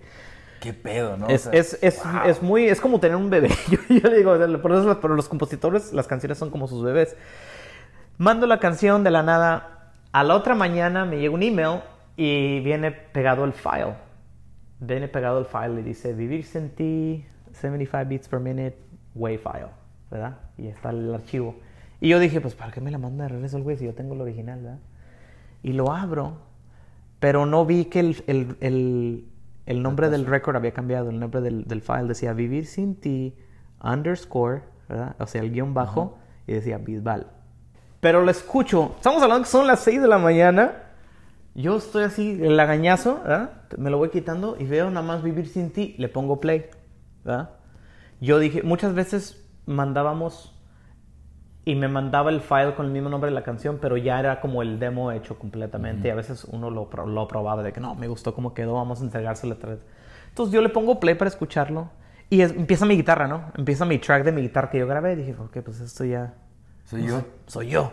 Qué 0.67 0.73
pedo, 0.73 1.17
¿no? 1.17 1.27
O 1.27 1.31
Es, 1.31 1.43
sea, 1.43 1.53
es, 1.53 1.79
es, 1.83 2.03
es 2.27 2.43
muy, 2.43 2.65
es 2.69 2.81
como 2.81 2.99
tener 2.99 3.17
un 3.17 3.31
bebé. 3.31 3.51
Yo, 3.71 3.79
yo 3.89 4.09
le 4.11 4.17
digo, 4.19 4.33
o 4.33 4.37
sea, 4.37 4.47
por 4.61 4.73
eso 4.73 4.85
los- 4.85 4.97
por 4.97 5.11
los 5.11 5.29
compositores 5.29 5.93
las 5.93 6.07
canciones 6.07 6.39
son 6.39 6.51
como 6.51 6.67
sus 6.67 6.83
bebés. 6.83 7.17
Mando 8.19 8.47
la 8.47 8.59
canción 8.59 9.05
de 9.05 9.11
la 9.11 9.23
nada. 9.23 9.93
A 10.13 10.25
la 10.25 10.35
otra 10.35 10.55
mañana 10.55 11.05
me 11.05 11.19
llega 11.19 11.35
un 11.35 11.43
email 11.43 11.81
y 12.17 12.61
viene 12.61 12.91
pegado 12.91 13.45
el 13.45 13.53
file. 13.53 13.95
Viene 14.81 15.09
pegado 15.09 15.39
el 15.39 15.45
file 15.47 15.81
y 15.81 15.85
dice 15.85 16.13
Vivir 16.15 16.45
sin 16.45 16.71
ti, 16.71 17.25
75 17.53 18.09
beats 18.09 18.29
per 18.29 18.41
minute, 18.41 18.77
WAV 19.15 19.39
file. 19.39 19.69
¿Verdad? 20.11 20.37
Y 20.59 20.69
está 20.69 20.91
el 20.91 21.15
archivo. 21.15 21.57
Y 22.01 22.09
yo 22.11 22.19
dije, 22.19 22.41
pues, 22.41 22.55
¿para 22.55 22.73
qué 22.73 22.81
me 22.81 22.91
la 22.91 22.99
manda 22.99 23.25
de 23.25 23.31
regreso 23.31 23.57
el 23.57 23.63
güey 23.63 23.77
si 23.77 23.85
yo 23.85 23.95
tengo 23.95 24.15
el 24.15 24.21
original, 24.21 24.61
¿verdad? 24.63 24.79
Y 25.63 25.73
lo 25.73 25.93
abro, 25.93 26.37
pero 27.21 27.45
no 27.47 27.65
vi 27.67 27.87
que 27.87 28.01
el, 28.01 28.23
el, 28.27 28.57
el, 28.61 29.25
el 29.67 29.83
nombre 29.83 30.09
del 30.09 30.27
record 30.27 30.57
había 30.57 30.73
cambiado. 30.73 31.11
El 31.11 31.21
nombre 31.21 31.41
del, 31.41 31.65
del 31.65 31.83
file 31.83 32.05
decía 32.05 32.33
Vivir 32.33 32.67
sin 32.67 32.99
ti, 32.99 33.37
underscore, 33.83 34.63
¿verdad? 34.89 35.17
O 35.19 35.27
sea, 35.27 35.43
el 35.43 35.53
guion 35.53 35.75
bajo, 35.75 36.19
y 36.47 36.53
decía 36.53 36.79
Bisbal. 36.79 37.27
Pero 38.01 38.25
lo 38.25 38.31
escucho. 38.31 38.95
Estamos 38.97 39.23
hablando 39.23 39.45
que 39.45 39.51
son 39.51 39.67
las 39.67 39.81
6 39.81 40.03
de 40.03 40.09
la 40.09 40.19
mañana. 40.19 40.85
Yo 41.55 41.77
estoy 41.77 42.05
así, 42.05 42.39
el 42.43 42.57
lagañazo, 42.57 43.21
¿verdad? 43.23 43.63
Me 43.79 43.91
lo 43.91 43.99
voy 43.99 44.11
quitando 44.11 44.57
y 44.59 44.65
veo 44.65 44.91
nada 44.91 45.05
más 45.05 45.23
Vivir 45.23 45.49
sin 45.49 45.71
ti, 45.71 45.95
le 45.99 46.09
pongo 46.09 46.39
play, 46.39 46.67
¿verdad? 47.25 47.51
Yo 48.21 48.39
dije, 48.39 48.63
muchas 48.63 48.95
veces 48.95 49.49
mandábamos 49.65 50.56
y 51.67 51.75
me 51.75 51.89
mandaba 51.89 52.31
el 52.31 52.41
file 52.41 52.75
con 52.75 52.87
el 52.87 52.93
mismo 52.93 53.09
nombre 53.11 53.29
de 53.29 53.35
la 53.35 53.43
canción, 53.43 53.79
pero 53.83 53.97
ya 53.99 54.19
era 54.21 54.41
como 54.41 54.63
el 54.63 54.79
demo 54.79 55.11
hecho 55.13 55.37
completamente. 55.39 56.07
Y 56.09 56.11
a 56.13 56.15
veces 56.15 56.45
uno 56.45 56.71
lo, 56.71 56.89
lo 57.07 57.29
probaba 57.29 57.63
de 57.65 57.73
que 57.73 57.81
no, 57.81 57.95
me 57.97 58.07
gustó 58.09 58.35
cómo 58.35 58.55
quedó, 58.55 58.75
vamos 58.75 59.01
a 59.01 59.05
entregárselo 59.05 59.55
otra 59.57 59.71
vez. 59.71 59.81
Entonces 60.29 60.55
yo 60.55 60.63
le 60.63 60.69
pongo 60.69 61.01
play 61.01 61.17
para 61.17 61.29
escucharlo 61.29 61.91
y 62.31 62.41
es- 62.43 62.53
empieza 62.53 62.87
mi 62.87 62.95
guitarra, 62.97 63.27
¿no? 63.27 63.51
Empieza 63.57 63.85
mi 63.85 63.99
track 63.99 64.25
de 64.25 64.31
mi 64.33 64.43
guitarra 64.43 64.71
que 64.71 64.79
yo 64.79 64.87
grabé. 64.87 65.15
Y 65.15 65.17
dije, 65.17 65.35
ok, 65.39 65.59
pues 65.65 65.81
esto 65.81 66.05
ya 66.05 66.35
Soy 66.85 67.05
yo. 67.05 67.23
soy 67.47 67.69
yo. 67.69 67.91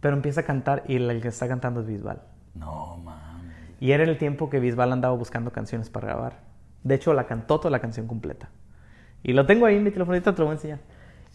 Pero 0.00 0.16
empieza 0.16 0.40
a 0.40 0.44
cantar 0.44 0.82
y 0.88 0.96
el 0.96 1.20
que 1.20 1.28
está 1.28 1.46
cantando 1.48 1.80
es 1.80 1.86
Bisbal. 1.86 2.22
No, 2.54 2.96
mames. 3.04 3.54
Y 3.78 3.92
era 3.92 4.04
el 4.04 4.16
tiempo 4.16 4.48
que 4.48 4.58
Bisbal 4.58 4.90
andaba 4.92 5.14
buscando 5.14 5.50
canciones 5.52 5.90
para 5.90 6.06
grabar. 6.08 6.38
De 6.82 6.94
hecho, 6.94 7.12
la 7.12 7.26
cantó 7.26 7.58
toda 7.58 7.70
la 7.70 7.80
canción 7.80 8.06
completa. 8.06 8.48
Y 9.22 9.34
lo 9.34 9.44
tengo 9.44 9.66
ahí 9.66 9.76
en 9.76 9.84
mi 9.84 9.90
teléfono, 9.90 10.14
ahorita 10.14 10.32
te 10.34 10.38
lo 10.38 10.46
voy 10.46 10.52
a 10.52 10.56
enseñar. 10.56 10.78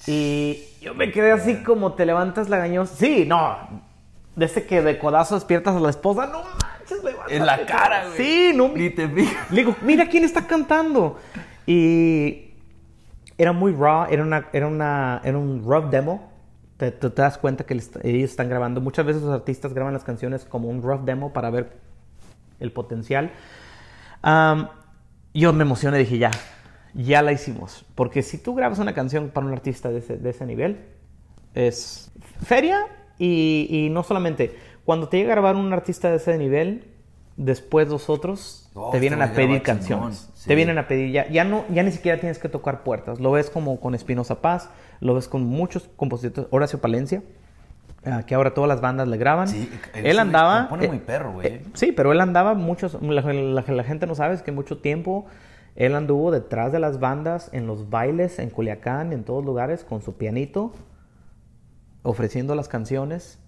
Y 0.08 0.64
yo 0.82 0.94
me 0.96 1.12
quedé 1.12 1.32
así 1.32 1.64
como 1.64 1.94
te 1.94 2.06
levantas 2.06 2.50
la 2.50 2.58
gañosa. 2.58 2.96
Sí, 2.96 3.26
no. 3.28 3.58
De 4.36 4.46
ese 4.46 4.66
que 4.66 4.82
de 4.82 4.98
codazo 4.98 5.36
despiertas 5.36 5.76
a 5.76 5.80
la 5.80 5.90
esposa. 5.90 6.26
No 6.28 6.40
manches, 6.44 7.04
levántate. 7.04 7.36
En 7.36 7.46
la 7.46 7.66
cara, 7.66 8.06
güey. 8.08 8.18
Sí, 8.18 8.52
no. 8.56 8.70
Ni 8.70 8.90
te 8.90 9.08
fijas. 9.08 9.52
Le 9.52 9.58
digo, 9.58 9.76
mira 9.82 10.08
quién 10.08 10.24
está 10.24 10.48
cantando. 10.48 11.20
Y 11.68 12.52
era 13.38 13.52
muy 13.54 13.74
raw, 13.74 14.08
era, 14.10 14.24
una, 14.24 14.48
era, 14.54 14.68
una, 14.68 15.22
era 15.24 15.38
un 15.38 15.64
rough 15.66 15.90
demo. 15.92 16.32
Te, 16.78 16.92
te- 16.92 17.10
te 17.12 17.22
das 17.22 17.38
cuenta 17.38 17.64
que 17.66 17.76
les- 17.76 17.92
ellos 18.04 18.32
están 18.32 18.50
grabando. 18.50 18.82
Muchas 18.82 19.06
veces 19.06 19.22
los 19.22 19.32
artistas 19.34 19.74
graban 19.74 19.94
las 19.94 20.04
canciones 20.04 20.46
como 20.46 20.68
un 20.70 20.82
rough 20.82 21.02
demo 21.02 21.32
para 21.34 21.50
ver 21.52 21.78
el 22.60 22.72
potencial. 22.72 23.32
Yo 25.34 25.54
me 25.54 25.62
emocioné 25.64 25.98
y 25.98 26.04
dije, 26.04 26.18
ya, 26.18 26.32
ya 26.94 27.22
la 27.22 27.32
hicimos. 27.32 27.86
Porque 27.96 28.22
si 28.24 28.38
tú 28.38 28.56
grabas 28.56 28.80
una 28.80 28.94
canción 28.94 29.30
para 29.30 29.46
un 29.48 29.54
artista 29.54 29.90
de 29.90 30.00
ese, 30.00 30.18
de 30.18 30.30
ese 30.30 30.46
nivel, 30.46 30.80
es 31.54 32.12
feria 32.44 32.86
y, 33.18 33.68
y 33.70 33.90
no 33.90 34.04
solamente. 34.04 34.56
Cuando 34.86 35.08
te 35.10 35.18
llega 35.18 35.32
a 35.32 35.36
grabar 35.36 35.56
un 35.56 35.72
artista 35.74 36.10
de 36.10 36.18
ese 36.18 36.38
nivel, 36.38 36.86
después 37.38 37.88
los 37.88 38.10
otros 38.10 38.58
Oh, 38.74 38.90
te 38.90 39.00
vienen 39.00 39.22
a 39.22 39.28
güey 39.28 39.36
pedir 39.48 39.62
canciones. 39.64 40.30
sí. 40.34 40.48
Te 40.48 40.56
vienen 40.56 40.78
a 40.78 40.88
pedir, 40.88 41.12
ya, 41.12 41.28
ya, 41.30 41.44
no, 41.44 41.66
ya 41.70 41.84
ni 41.84 41.92
siquiera 41.92 42.18
tienes 42.22 42.40
que 42.40 42.48
tocar 42.48 42.84
puertas. 42.84 43.20
Lo 43.20 43.32
ves 43.32 43.50
como 43.50 43.82
con 43.82 43.96
Espinosa 43.96 44.42
Paz, 44.42 44.70
lo 45.02 45.14
ves 45.14 45.28
con 45.28 45.44
muchos 45.44 45.90
compositores, 45.98 46.48
Horacio 46.54 46.80
Palencia, 46.80 47.22
ah, 48.06 48.24
que 48.26 48.34
ahora 48.34 48.54
todas 48.54 48.70
las 48.70 48.80
bandas 48.80 49.10
le 49.10 49.18
graban. 49.18 49.50
Sí, 49.50 49.70
él 49.94 50.18
andaba... 50.20 50.70
eh, 50.80 50.88
muy 50.88 51.00
perro, 51.00 51.34
güey. 51.34 51.48
eh, 51.48 51.62
sí, 51.74 51.92
pero 51.92 52.14
él 52.14 52.22
andaba 52.22 52.54
muchos... 52.54 52.98
La, 53.02 53.22
la- 53.22 53.62
la 53.68 53.84
gente 53.84 54.08
no 54.08 54.16
sabe 54.16 54.36
es 54.36 54.42
que 54.42 54.54
mucho 54.54 54.78
tiempo 54.78 55.26
él 55.76 55.96
anduvo 55.96 56.32
detrás 56.32 56.72
de 56.72 56.80
las 56.80 57.00
bandas, 57.00 57.50
en 57.54 57.68
los 57.68 57.90
bailes, 57.90 58.40
en 58.40 58.50
Culiacán, 58.50 59.14
en 59.14 59.24
todos 59.24 59.44
lugares, 59.46 59.84
con 59.84 60.02
su 60.02 60.18
pianito, 60.18 60.74
ofreciendo 62.04 62.56
las 62.56 62.68
canciones, 62.68 63.40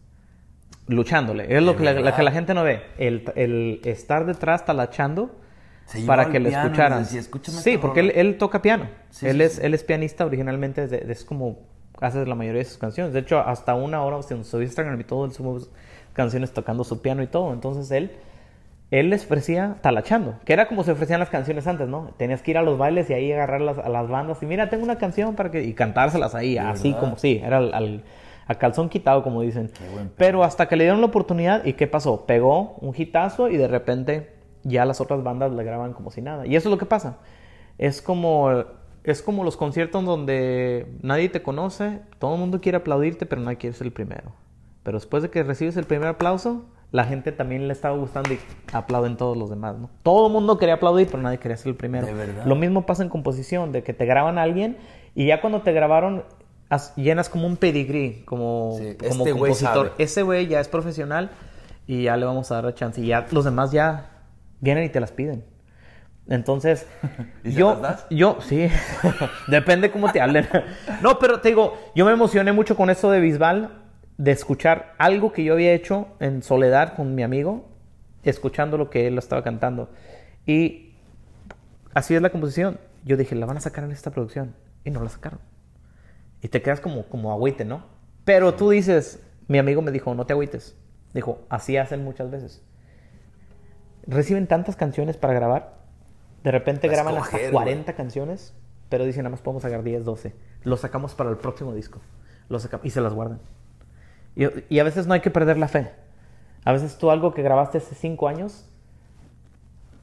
luchándole. 0.88 1.55
Es 1.55 1.63
lo 1.63 1.76
que 1.76 1.84
la, 1.84 1.91
la 1.91 2.01
verdad. 2.01 2.15
que 2.17 2.24
la 2.24 2.32
gente 2.32 2.53
no 2.53 2.63
ve. 2.63 2.82
El, 2.97 3.32
el 3.36 3.82
estar 3.84 4.26
detrás 4.26 4.65
talachando 4.65 5.32
para 6.05 6.30
que 6.30 6.39
le 6.39 6.49
escucharan. 6.49 7.03
decía, 7.03 7.19
"Escúchame 7.19 7.57
sí, 7.59 7.71
esta 7.71 7.82
porque 7.82 7.99
él, 7.99 8.09
rola". 8.09 8.21
él 8.21 8.38
toca 8.38 8.61
piano. 8.61 8.88
Sí, 9.09 9.28
él, 9.28 9.38
sí, 9.38 9.43
es, 9.43 9.53
sí. 9.53 9.61
él 9.63 9.74
es 9.74 9.84
pianista 9.84 10.26
originalmente, 10.26 11.11
es 11.11 11.26
como 11.26 11.59
hace 11.99 12.26
la 12.26 12.36
mayoría 12.36 12.59
de 12.59 12.65
sus 12.65 12.78
canciones. 12.78 13.13
De 13.13 13.19
hecho, 13.19 13.39
hasta 13.39 13.76
una 13.76 14.01
hora 14.03 14.19
en 14.30 14.43
su 14.43 14.61
Instagram 14.61 14.99
y 14.99 15.03
todo, 15.03 15.26
él 15.26 15.32
sube 15.32 15.65
canciones 16.13 16.51
tocando 16.51 16.84
su 16.84 17.01
piano 17.01 17.21
y 17.24 17.28
todo. 17.28 17.53
Entonces 17.53 17.89
él, 17.91 18.11
él 19.00 19.10
les 19.10 19.26
ofrecía 19.26 19.78
talachando, 19.82 20.36
que 20.46 20.54
era 20.54 20.68
como 20.68 20.84
se 20.84 20.91
ofrecían 20.91 21.20
las 21.20 21.30
canciones 21.30 21.66
antes, 21.68 21.88
¿no? 21.88 22.12
Tenías 22.18 22.41
que 22.44 22.52
ir 22.52 22.58
a 22.58 22.62
los 22.62 22.78
bailes 22.78 23.10
y 23.10 23.14
ahí 23.14 23.32
agarrar 23.32 23.62
las, 23.62 23.78
a 23.80 23.89
las 23.89 24.08
bandas 24.08 24.41
y 24.44 24.46
mira, 24.46 24.70
tengo 24.70 24.84
una 24.84 24.98
canción 24.98 25.36
para 25.36 25.50
que... 25.50 25.64
y 25.64 25.74
cantárselas 25.74 26.36
ahí, 26.36 26.58
así 26.58 26.89
verdad? 26.89 27.00
como, 27.00 27.18
sí, 27.18 27.41
era 27.44 27.58
al, 27.58 27.74
al- 27.74 28.04
a 28.46 28.56
calzón 28.56 28.89
quitado, 28.89 29.24
como 29.24 29.41
dicen. 29.41 29.72
Pero 30.18 30.44
hasta 30.44 30.68
que 30.68 30.76
le 30.76 30.84
dieron 30.84 31.00
la 31.02 31.08
oportunidad, 31.08 31.64
¿y 31.66 31.74
qué 31.74 31.88
pasó? 31.88 32.26
Pegó 32.26 32.76
un 32.82 32.94
hitazo 32.96 33.48
y 33.50 33.56
de 33.58 33.68
repente 33.70 34.34
ya 34.64 34.86
las 34.86 35.00
otras 35.02 35.24
bandas 35.24 35.52
le 35.54 35.64
graban 35.64 35.94
como 35.94 36.12
si 36.12 36.22
nada. 36.22 36.46
Y 36.46 36.56
eso 36.56 36.68
es 36.70 36.72
lo 36.72 36.78
que 36.78 36.86
pasa. 36.86 37.18
Es 37.78 38.02
como, 38.02 38.52
es 39.06 39.22
como 39.22 39.44
los 39.46 39.56
conciertos 39.58 40.04
donde 40.06 40.88
nadie 41.02 41.30
te 41.30 41.41
conoce, 41.41 42.02
todo 42.20 42.34
el 42.36 42.39
mundo 42.41 42.60
quiere 42.62 42.78
aplaudirte, 42.78 43.26
pero 43.26 43.41
nadie 43.41 43.58
quiere 43.58 43.76
ser 43.76 43.88
el 43.88 43.94
primero. 43.94 44.34
Pero 44.84 44.98
después 45.00 45.24
de 45.24 45.30
que 45.30 45.41
recibes 45.44 45.78
el 45.78 45.86
primer 45.86 46.10
aplauso, 46.10 46.66
la 46.94 47.06
gente 47.06 47.32
también 47.32 47.68
le 47.68 47.74
estaba 47.74 47.98
gustando 47.98 48.32
y 48.32 48.39
aplauden 48.72 49.18
todos 49.18 49.36
los 49.36 49.50
demás, 49.50 49.76
¿no? 49.80 49.89
Todo 50.04 50.28
el 50.28 50.34
mundo 50.34 50.60
quería 50.60 50.76
aplaudir, 50.76 51.08
pero 51.08 51.24
nadie 51.24 51.39
quería 51.39 51.58
ser 51.58 51.70
el 51.70 51.76
primero. 51.76 52.06
¿De 52.06 52.14
verdad? 52.14 52.46
Lo 52.46 52.56
mismo 52.56 52.86
pasa 52.86 53.02
en 53.02 53.10
composición, 53.10 53.72
de 53.72 53.82
que 53.82 53.94
te 53.94 54.06
graban 54.06 54.38
a 54.38 54.44
alguien 54.44 54.78
y 55.16 55.26
ya 55.26 55.41
cuando 55.41 55.64
te 55.64 55.72
grabaron 55.72 56.24
llenas 56.96 57.30
como 57.30 57.48
un 57.48 57.58
pedigrí, 57.58 58.22
como, 58.26 58.76
Sí, 58.78 58.96
como 58.96 59.26
este 59.26 59.32
compositor. 59.32 59.94
Ese 59.98 60.22
güey 60.22 60.46
ya 60.46 60.60
es 60.60 60.68
profesional 60.68 61.32
y 61.88 62.04
ya 62.04 62.16
le 62.16 62.28
vamos 62.28 62.52
a 62.52 62.56
dar 62.56 62.66
la 62.66 62.76
chance. 62.76 63.02
Y 63.02 63.08
ya 63.08 63.26
los 63.32 63.44
demás 63.44 63.72
ya 63.72 64.12
vienen 64.60 64.84
y 64.84 64.89
te 64.89 65.00
las 65.00 65.12
piden. 65.12 65.44
Entonces, 66.28 66.86
¿Y 67.44 67.54
yo, 67.54 67.82
yo, 68.12 68.38
sí, 68.41 68.70
depende 69.48 69.89
cómo 69.89 70.12
te 70.12 70.22
hablen. 70.22 70.48
No, 71.02 71.18
pero 71.18 71.41
te 71.41 71.50
digo, 71.50 71.76
yo 71.96 72.06
me 72.06 72.12
emocioné 72.12 72.52
mucho 72.52 72.76
con 72.76 72.91
eso 72.91 73.10
de 73.10 73.20
Bisbal, 73.20 73.83
de 74.18 74.32
escuchar 74.32 74.93
algo 74.97 75.32
que 75.32 75.43
yo 75.43 75.53
había 75.53 75.74
hecho 75.74 76.07
en 76.20 76.43
soledad 76.43 76.95
con 76.95 77.16
mi 77.16 77.24
amigo, 77.24 77.68
escuchando 78.24 78.78
lo 78.78 78.89
que 78.89 79.07
él 79.07 79.18
estaba 79.18 79.43
cantando. 79.43 79.89
Y 80.45 80.95
así 81.93 82.16
es 82.16 82.22
la 82.22 82.30
composición. 82.30 82.80
Yo 83.05 83.18
dije, 83.18 83.36
la 83.36 83.45
van 83.45 83.57
a 83.57 83.61
sacar 83.61 83.84
en 83.84 83.91
esta 83.91 84.11
producción. 84.11 84.55
Y 84.86 84.91
no 84.91 85.03
la 85.03 85.09
sacaron. 85.09 85.39
Y 86.41 86.47
te 86.49 86.61
quedas 86.61 86.80
como, 86.80 87.05
como 87.07 87.32
agüite, 87.32 87.66
¿no? 87.66 87.86
Pero 88.26 88.53
tú 88.53 88.70
dices, 88.70 89.22
mi 89.47 89.57
amigo 89.57 89.82
me 89.82 89.91
dijo, 89.91 90.14
no 90.16 90.26
te 90.26 90.34
agüites. 90.34 90.78
Dijo, 91.14 91.39
así 91.49 91.78
hacen 91.78 92.03
muchas 92.03 92.32
veces. 92.32 92.61
reciben 94.05 94.47
tantas 94.47 94.76
canciones 94.76 95.18
para 95.18 95.34
grabar. 95.34 95.78
De 96.43 96.51
repente 96.51 96.88
graban 96.89 97.16
escoger, 97.16 97.45
hasta 97.45 97.51
40 97.51 97.93
canciones, 97.93 98.53
pero 98.89 99.05
dicen 99.05 99.24
nada 99.24 99.32
más 99.32 99.41
podemos 99.41 99.64
sacar 99.64 99.84
10, 99.84 100.03
12. 100.03 100.34
Los 100.64 100.82
sacamos 100.82 101.16
para 101.16 101.30
el 101.30 101.38
próximo 101.38 101.74
disco. 101.74 102.01
Saca- 102.59 102.82
y 102.84 102.89
se 102.89 103.01
las 103.01 103.14
guardan. 103.14 103.39
Y, 104.36 104.46
y 104.70 104.80
a 104.80 104.84
veces 104.84 105.08
no 105.08 105.14
hay 105.14 105.22
que 105.22 105.32
perder 105.32 105.58
la 105.58 105.68
fe. 105.68 105.92
A 106.66 106.72
veces 106.72 106.98
tú 106.98 107.12
algo 107.12 107.34
que 107.34 107.42
grabaste 107.42 107.78
hace 107.78 107.96
5 107.96 108.28
años, 108.28 108.66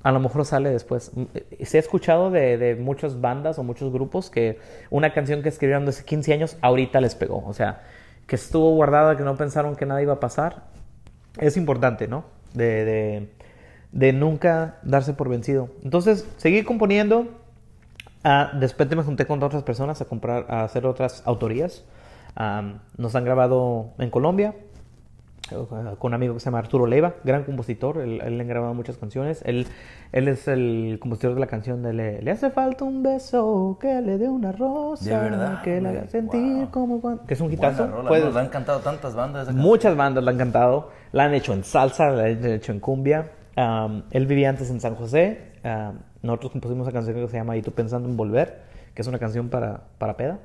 a 0.03 0.13
lo 0.13 0.21
mejor 0.21 0.45
sale 0.45 0.71
después. 0.71 1.13
Mm, 1.15 1.25
eh, 1.35 1.65
Se 1.65 1.79
ha 1.79 1.81
escuchado 1.81 2.31
de, 2.31 2.59
de 2.59 2.77
muchas 2.77 3.21
bandas 3.21 3.59
o 3.59 3.63
muchos 3.63 3.93
grupos 3.93 4.31
que 4.31 4.59
una 4.91 5.13
canción 5.13 5.43
que 5.43 5.49
escribieron 5.49 5.89
hace 5.89 6.05
15 6.05 6.33
años 6.33 6.57
ahorita 6.61 7.01
les 7.01 7.15
pegó. 7.15 7.45
O 7.47 7.53
sea, 7.53 7.83
que 8.27 8.37
estuvo 8.37 8.75
guardada, 8.75 9.17
que 9.17 9.25
no 9.25 9.37
pensaron 9.37 9.77
que 9.77 9.87
nada 9.87 10.03
iba 10.03 10.15
a 10.15 10.21
pasar. 10.21 10.65
Es 11.39 11.57
importante, 11.57 12.09
¿no? 12.09 12.25
De, 12.55 12.85
de, 12.85 13.33
de 13.93 14.13
nunca 14.13 14.79
darse 14.83 15.15
por 15.15 15.29
vencido. 15.29 15.71
Entonces, 15.83 16.27
seguí 16.37 16.63
componiendo. 16.63 17.29
Ah, 18.23 18.53
después 18.55 18.95
me 18.95 19.03
junté 19.03 19.27
con 19.27 19.43
otras 19.43 19.63
personas 19.63 20.01
a 20.01 20.05
comprar, 20.05 20.47
a 20.49 20.63
hacer 20.63 20.87
otras 20.87 21.23
autorías. 21.25 21.85
Am, 22.35 22.81
nos 22.97 23.15
han 23.15 23.25
grabado 23.25 23.93
en 23.99 24.11
Colombia, 24.11 24.55
eh, 25.51 25.57
con 25.99 26.09
un 26.09 26.15
amigo 26.15 26.35
que 26.35 26.41
se 26.41 26.45
llama 26.45 26.59
Arturo 26.59 26.87
Leiva, 26.87 27.15
gran 27.25 27.45
compositor, 27.45 27.99
él, 27.99 28.21
él 28.25 28.39
le 28.39 28.45
ha 28.45 28.47
grabado 28.47 28.75
muchas 28.75 28.97
canciones, 28.97 29.43
él, 29.45 29.67
él 30.13 30.29
es 30.29 30.47
el 30.49 30.99
compositor 31.01 31.35
de 31.35 31.41
la 31.41 31.47
canción 31.47 31.83
de 31.83 31.93
Le, 31.93 32.23
Le 32.23 32.31
hace 32.31 32.51
falta 32.51 32.85
un 32.85 33.03
beso, 33.03 33.77
que 33.81 34.01
le 34.01 34.19
dé 34.19 34.29
una 34.29 34.53
rosa, 34.53 35.21
verdad, 35.21 35.63
que 35.63 35.81
le 35.81 35.89
haga 35.89 36.07
sentir 36.07 36.41
wow. 36.41 36.71
como 36.71 37.01
cuando... 37.01 37.25
Que 37.25 37.35
es 37.35 37.41
un 37.41 37.53
hitazo. 37.53 37.87
rola, 37.87 38.19
¿no? 38.19 38.31
La 38.31 38.41
han 38.41 38.49
cantado 38.49 38.81
tantas 38.81 39.15
bandas. 39.15 39.49
esa. 39.49 39.57
Muchas 39.57 39.97
bandas 39.97 40.23
la 40.23 40.31
han 40.31 40.39
cantado, 40.39 40.91
la 41.13 41.25
han 41.25 41.35
hecho 41.35 41.53
en 41.53 41.65
salsa, 41.65 42.11
la 42.11 42.25
han 42.25 42.45
hecho 42.45 42.73
en 42.73 42.81
cumbia. 42.81 43.33
Am, 43.57 44.05
él 44.11 44.27
vivía 44.27 44.49
antes 44.51 44.71
en 44.71 44.81
San 44.81 44.95
José, 44.95 45.53
am, 45.65 45.99
nosotros 46.23 46.53
compusimos 46.53 46.87
una 46.87 46.93
canción 46.93 47.17
que 47.17 47.27
se 47.29 47.37
llama 47.37 47.57
Y 47.57 47.63
tú 47.63 47.73
pensando 47.73 48.09
en 48.09 48.17
volver, 48.17 48.63
que 48.95 49.03
es 49.03 49.09
una 49.09 49.19
canción 49.19 49.49
para, 49.49 49.81
para 49.99 50.17
peda. 50.17 50.39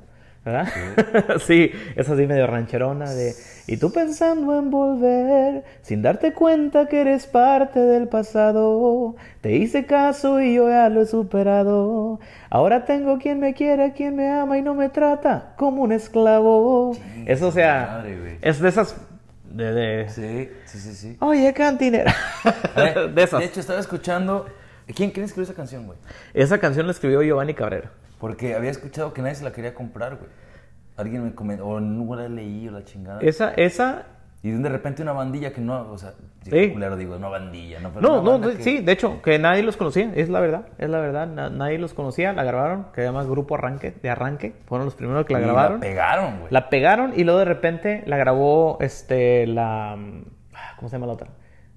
¿Verdad? 0.46 0.68
Sí. 1.46 1.72
es 1.96 2.08
así 2.08 2.28
medio 2.28 2.46
rancherona 2.46 3.10
de 3.12 3.34
Y 3.68 3.78
tú 3.78 3.92
pensando 3.92 4.58
en 4.60 4.70
volver 4.70 5.64
Sin 5.82 6.04
darte 6.04 6.34
cuenta 6.34 6.88
que 6.88 7.02
eres 7.02 7.26
parte 7.26 7.80
del 7.80 8.08
pasado 8.08 9.16
Te 9.42 9.56
hice 9.58 9.86
caso 9.86 10.40
y 10.40 10.54
yo 10.54 10.70
ya 10.70 10.88
lo 10.90 11.02
he 11.02 11.06
superado 11.08 12.20
Ahora 12.52 12.86
tengo 12.86 13.18
quien 13.18 13.40
me 13.40 13.56
quiere, 13.56 13.94
quien 13.94 14.16
me 14.16 14.30
ama 14.30 14.58
y 14.60 14.62
no 14.62 14.76
me 14.76 14.90
trata 14.90 15.54
como 15.58 15.82
un 15.82 15.92
esclavo 15.92 16.96
Eso 17.26 17.48
o 17.48 17.52
sea 17.52 17.88
madre. 17.98 18.38
Es 18.42 18.60
de 18.60 18.70
esas 18.70 18.96
de, 19.52 19.74
de- 19.74 20.10
Sí, 20.10 20.50
sí, 20.66 20.80
sí, 20.80 20.94
sí. 20.94 21.18
Oye, 21.22 21.52
cantinera 21.54 22.14
De 23.16 23.24
esas 23.24 23.40
De 23.40 23.46
hecho, 23.46 23.62
estaba 23.62 23.80
escuchando. 23.80 24.46
¿Quién, 24.94 25.10
quién 25.12 25.24
escribió 25.26 25.46
esa 25.46 25.54
canción, 25.56 25.86
güey? 25.88 25.98
Esa 26.34 26.58
canción 26.60 26.86
la 26.86 26.92
escribió 26.92 27.22
Giovanni 27.24 27.54
Cabrera 27.54 27.90
Porque 28.20 28.56
había 28.56 28.72
escuchado 28.72 29.14
que 29.14 29.22
nadie 29.22 29.36
se 29.36 29.44
la 29.44 29.52
quería 29.52 29.74
comprar, 29.74 30.16
güey. 30.18 30.30
Alguien 30.98 31.24
me 31.26 31.36
comentó, 31.36 31.66
o 31.68 31.80
no 31.80 32.16
la 32.16 32.30
leí 32.30 32.68
o 32.68 32.72
la 32.72 32.84
chingada. 32.84 33.20
Esa, 33.22 33.54
esa 33.56 34.08
Y 34.44 34.52
de 34.52 34.70
repente 34.70 35.02
una 35.02 35.12
bandilla 35.12 35.52
que 35.52 35.60
no, 35.60 35.92
o 35.92 35.98
sea, 35.98 36.14
sí, 36.44 36.52
Sí. 36.52 36.70
culero 36.72 36.96
digo, 36.96 37.18
no 37.18 37.32
bandilla, 37.32 37.80
no, 37.80 37.90
pero 37.90 38.02
No, 38.22 38.38
no, 38.38 38.48
que- 38.48 38.62
sí, 38.62 38.80
de 38.80 38.92
hecho, 38.92 39.20
que 39.24 39.40
nadie 39.40 39.64
los 39.64 39.76
conocía, 39.76 40.12
es 40.16 40.30
la 40.30 40.40
verdad, 40.40 40.68
es 40.78 40.88
la 40.88 41.00
verdad, 41.00 41.26
na- 41.26 41.50
nadie 41.50 41.80
los 41.80 41.96
conocía, 41.96 42.32
la 42.32 42.44
grabaron, 42.44 42.86
que 42.94 43.02
llama 43.02 43.24
Grupo 43.24 43.56
Arranque, 43.56 43.92
de 44.04 44.08
Arranque, 44.10 44.54
fueron 44.68 44.86
los 44.86 44.94
primeros 44.94 45.26
que 45.26 45.34
la 45.34 45.40
y 45.40 45.44
grabaron. 45.44 45.80
La 45.80 45.80
pegaron, 45.88 46.40
güey. 46.42 46.52
La 46.54 46.70
pegaron 46.70 47.14
y 47.16 47.24
luego 47.24 47.40
de 47.40 47.46
repente 47.46 48.04
la 48.06 48.18
grabó, 48.18 48.78
este, 48.82 49.48
la, 49.48 49.96
mm, 49.98 50.26
¿cómo 50.78 50.90
se 50.90 50.96
llama 50.98 51.08
la 51.08 51.14
otra? 51.14 51.30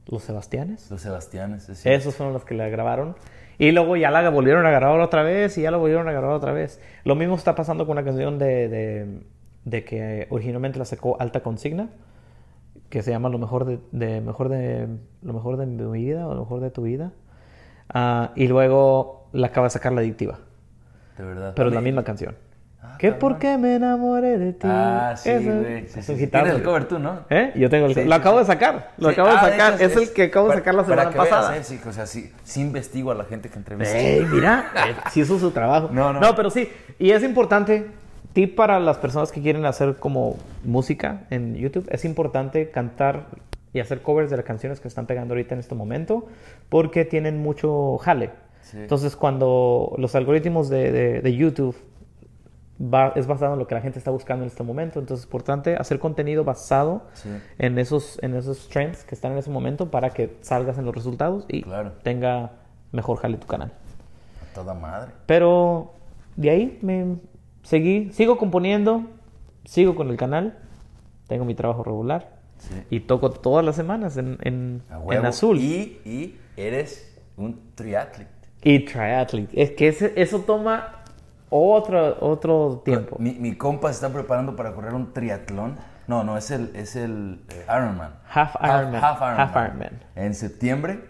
Los 0.07 0.23
Sebastianes. 0.25 0.91
Los 0.91 1.01
Sebastianes, 1.01 1.71
es 1.71 1.87
Esos 1.87 2.17
fueron 2.17 2.35
los 2.35 2.45
que 2.45 2.55
la 2.55 2.69
grabaron. 2.69 3.17
Y 3.59 3.73
luego 3.73 3.97
ya 3.97 4.11
la 4.11 4.29
volvieron 4.31 4.65
a 4.67 4.71
grabar 4.71 5.01
otra 5.01 5.23
vez 5.23 5.59
y 5.59 5.63
ya 5.63 5.71
la 5.71 5.77
volvieron 5.79 6.09
a 6.09 6.13
grabar 6.13 6.31
otra 6.37 6.53
vez. 6.53 6.81
Lo 7.05 7.15
mismo 7.17 7.35
está 7.35 7.55
pasando 7.55 7.87
con 7.87 7.93
una 7.99 8.05
canción 8.05 8.39
de, 8.39 8.69
de, 8.69 9.21
de 9.65 9.85
que 9.85 10.27
originalmente 10.31 10.79
la 10.79 10.85
sacó 10.85 11.21
Alta 11.21 11.41
Consigna, 11.43 11.89
que 12.89 13.03
se 13.03 13.11
llama 13.11 13.29
Lo 13.29 13.39
mejor 13.39 13.65
de, 13.65 13.79
de- 13.93 14.21
mejor 14.21 14.49
de 14.49 14.87
lo 15.23 15.33
mejor 15.33 15.57
de 15.57 15.67
mi 15.67 15.99
vida 16.03 16.27
o 16.29 16.35
lo 16.35 16.41
mejor 16.43 16.61
de 16.61 16.71
tu 16.71 16.83
vida. 16.83 17.13
Ah, 17.89 18.33
y 18.37 18.47
luego 18.49 19.29
la 19.33 19.49
acaba 19.49 19.67
de 19.67 19.71
sacar 19.71 19.93
la 19.93 20.01
adictiva, 20.03 20.39
De 21.17 21.25
verdad. 21.25 21.53
pero 21.57 21.69
es 21.71 21.75
la 21.75 21.81
misma 21.81 22.05
canción. 22.05 22.37
Ah, 22.81 22.97
¿Qué 22.99 23.09
cabrón. 23.11 23.19
por 23.19 23.39
qué 23.41 23.59
me 23.59 23.75
enamoré 23.75 24.39
de 24.39 24.53
ti? 24.53 24.69
Ah, 24.71 25.15
sí, 25.17 25.31
Eso 25.31 25.51
güey. 25.53 25.87
Sí, 25.89 25.99
es 25.99 26.07
sí, 26.07 26.17
sí. 26.17 26.27
Tienes 26.29 26.55
el 26.55 26.63
cover 26.63 26.85
tú, 26.87 26.99
¿no? 27.01 27.21
¿Eh? 27.29 27.53
Yo 27.57 27.69
tengo 27.69 27.87
el 27.87 27.95
Sí, 27.95 28.05
Lo 28.05 28.15
acabo 28.15 28.39
de 28.39 28.45
sacar. 28.45 28.93
Lo 28.99 29.09
acabo 29.09 29.29
de 29.29 29.35
Ah, 29.35 29.41
sacar. 29.41 29.75
hecho, 29.75 29.85
Es, 29.85 29.97
el 29.97 30.13
que 30.15 30.23
acabo 30.25 30.49
de 30.49 30.55
sacar 30.55 30.75
la 30.75 30.85
para 30.85 30.95
semana 30.97 31.11
que 31.11 31.19
veas, 31.19 31.29
pasada. 31.29 31.57
eh, 31.57 31.65
sí, 31.65 31.81
o 31.87 31.93
sea, 31.93 32.07
sí, 32.07 32.33
sí 32.45 32.61
investigo 32.61 33.11
a 33.11 33.15
la 33.17 33.25
gente 33.25 33.49
que 33.49 33.59
entrevista. 33.59 33.99
Ey, 33.99 34.25
mira, 34.31 34.71
eh, 34.89 34.95
sí 35.11 35.21
hizo 35.23 35.39
su 35.41 35.51
trabajo. 35.51 35.91
No, 35.93 36.13
no. 36.13 36.21
pero 36.37 36.51
sí. 36.51 36.69
Y 37.01 37.11
es 37.11 37.25
importante, 37.25 37.87
tip 38.33 38.55
para 38.55 38.79
las 38.79 38.97
personas 38.99 39.33
que 39.33 39.43
quieren 39.43 39.65
hacer 39.67 39.97
como 39.97 40.37
música 40.65 41.23
en 41.31 41.57
YouTube, 41.57 41.89
es 41.91 42.05
importante 42.05 42.71
cantar 42.71 43.27
y 43.73 43.81
hacer 43.81 44.03
covers 44.03 44.31
de 44.31 44.37
las 44.37 44.47
canciones 44.47 44.79
que 44.81 44.87
están 44.89 45.07
pegando 45.07 45.35
ahorita 45.35 45.55
en 45.55 45.61
este 45.61 45.75
momento, 45.75 46.27
porque 46.69 47.05
tienen 47.05 47.39
mucho 47.43 47.99
jale. 47.99 48.31
Sí. 48.63 48.77
Entonces, 48.79 49.17
cuando 49.17 49.95
los 49.99 50.15
algoritmos 50.15 50.69
de, 50.69 50.93
de- 50.93 51.21
de 51.23 51.35
YouTube 51.35 51.75
va- 52.81 53.13
es 53.17 53.27
basado 53.27 53.55
en 53.55 53.59
lo 53.59 53.67
que 53.67 53.75
la 53.75 53.81
gente 53.81 53.99
está 53.99 54.11
buscando 54.11 54.45
en 54.45 54.49
este 54.51 54.63
momento, 54.63 55.01
entonces 55.01 55.21
es 55.23 55.27
importante 55.27 55.77
hacer 55.77 55.99
contenido 55.99 56.45
basado 56.45 57.03
Sí. 57.15 57.29
en 57.59 57.79
esos 57.79 58.19
en 58.23 58.35
esos 58.37 58.69
trends 58.69 59.05
que 59.05 59.15
están 59.15 59.33
en 59.33 59.39
ese 59.39 59.51
momento 59.51 59.91
para 59.91 60.11
que 60.11 60.37
salgas 60.43 60.79
en 60.79 60.85
los 60.85 60.95
resultados 60.95 61.45
y 61.49 61.63
Claro. 61.63 61.93
tenga 62.03 62.53
mejor 62.93 63.19
jale 63.19 63.37
tu 63.37 63.47
canal. 63.47 63.73
A 64.51 64.55
toda 64.55 64.75
madre. 64.75 65.11
Pero 65.27 65.93
de 66.37 66.51
ahí 66.51 66.79
me 66.83 67.17
seguí, 67.63 68.11
sigo 68.13 68.39
componiendo, 68.39 69.03
sigo 69.65 69.95
con 69.95 70.09
el 70.11 70.17
canal, 70.17 70.57
tengo 71.27 71.45
mi 71.45 71.55
trabajo 71.55 71.83
regular 71.85 72.39
Sí. 72.59 72.75
y 72.91 73.01
toco 73.01 73.31
todas 73.31 73.65
las 73.65 73.77
semanas 73.77 74.17
en, 74.17 74.39
en, 74.43 74.83
en 75.11 75.27
azul. 75.27 75.59
Y, 75.59 76.01
y 76.05 76.39
eres 76.57 77.17
un 77.37 77.61
triatlete. 77.75 78.31
Y 78.65 78.81
triathlete. 78.85 79.63
Es 79.63 79.71
que 79.73 79.89
ese- 79.89 80.13
eso 80.17 80.41
toma 80.41 80.98
otro, 81.51 82.17
otro 82.21 82.83
tiempo. 82.85 83.17
Mi, 83.19 83.33
mi 83.33 83.57
compa 83.57 83.89
se 83.89 83.95
está 83.95 84.09
preparando 84.11 84.57
para 84.57 84.75
correr 84.75 84.95
un 84.95 85.13
triatlón. 85.13 85.77
No, 86.07 86.25
no, 86.25 86.39
es 86.39 86.51
el, 86.51 86.75
es 86.75 86.97
el 86.97 87.45
eh, 87.51 87.67
Ironman. 87.69 88.15
Half 88.33 88.57
Ironman. 88.63 89.05
Half, 89.05 89.19
Ironman. 89.19 89.41
Half 89.41 89.57
Ironman. 89.57 90.01
En 90.15 90.35
septiembre. 90.35 91.05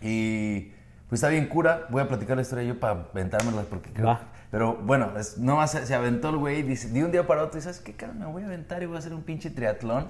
Y 0.00 0.72
pues 1.08 1.20
está 1.20 1.28
bien 1.28 1.46
cura. 1.48 1.86
Voy 1.90 2.02
a 2.02 2.08
platicar 2.08 2.36
la 2.36 2.42
historia 2.42 2.64
yo 2.64 2.80
para 2.80 3.06
aventármela 3.12 3.62
porque 3.68 3.92
creo. 3.92 4.06
Va. 4.06 4.20
Pero 4.50 4.76
bueno, 4.76 5.10
es, 5.18 5.38
nomás 5.38 5.72
se, 5.72 5.86
se 5.86 5.94
aventó 5.94 6.30
el 6.30 6.36
güey. 6.36 6.62
Dice, 6.62 6.88
de 6.88 7.04
un 7.04 7.12
día 7.12 7.26
para 7.26 7.42
otro, 7.42 7.60
¿sabes 7.60 7.80
qué, 7.80 7.94
cara? 7.94 8.12
Me 8.12 8.26
voy 8.26 8.42
a 8.42 8.46
aventar 8.46 8.82
y 8.82 8.86
voy 8.86 8.96
a 8.96 9.00
hacer 9.00 9.12
un 9.12 9.22
pinche 9.22 9.50
triatlón. 9.50 10.08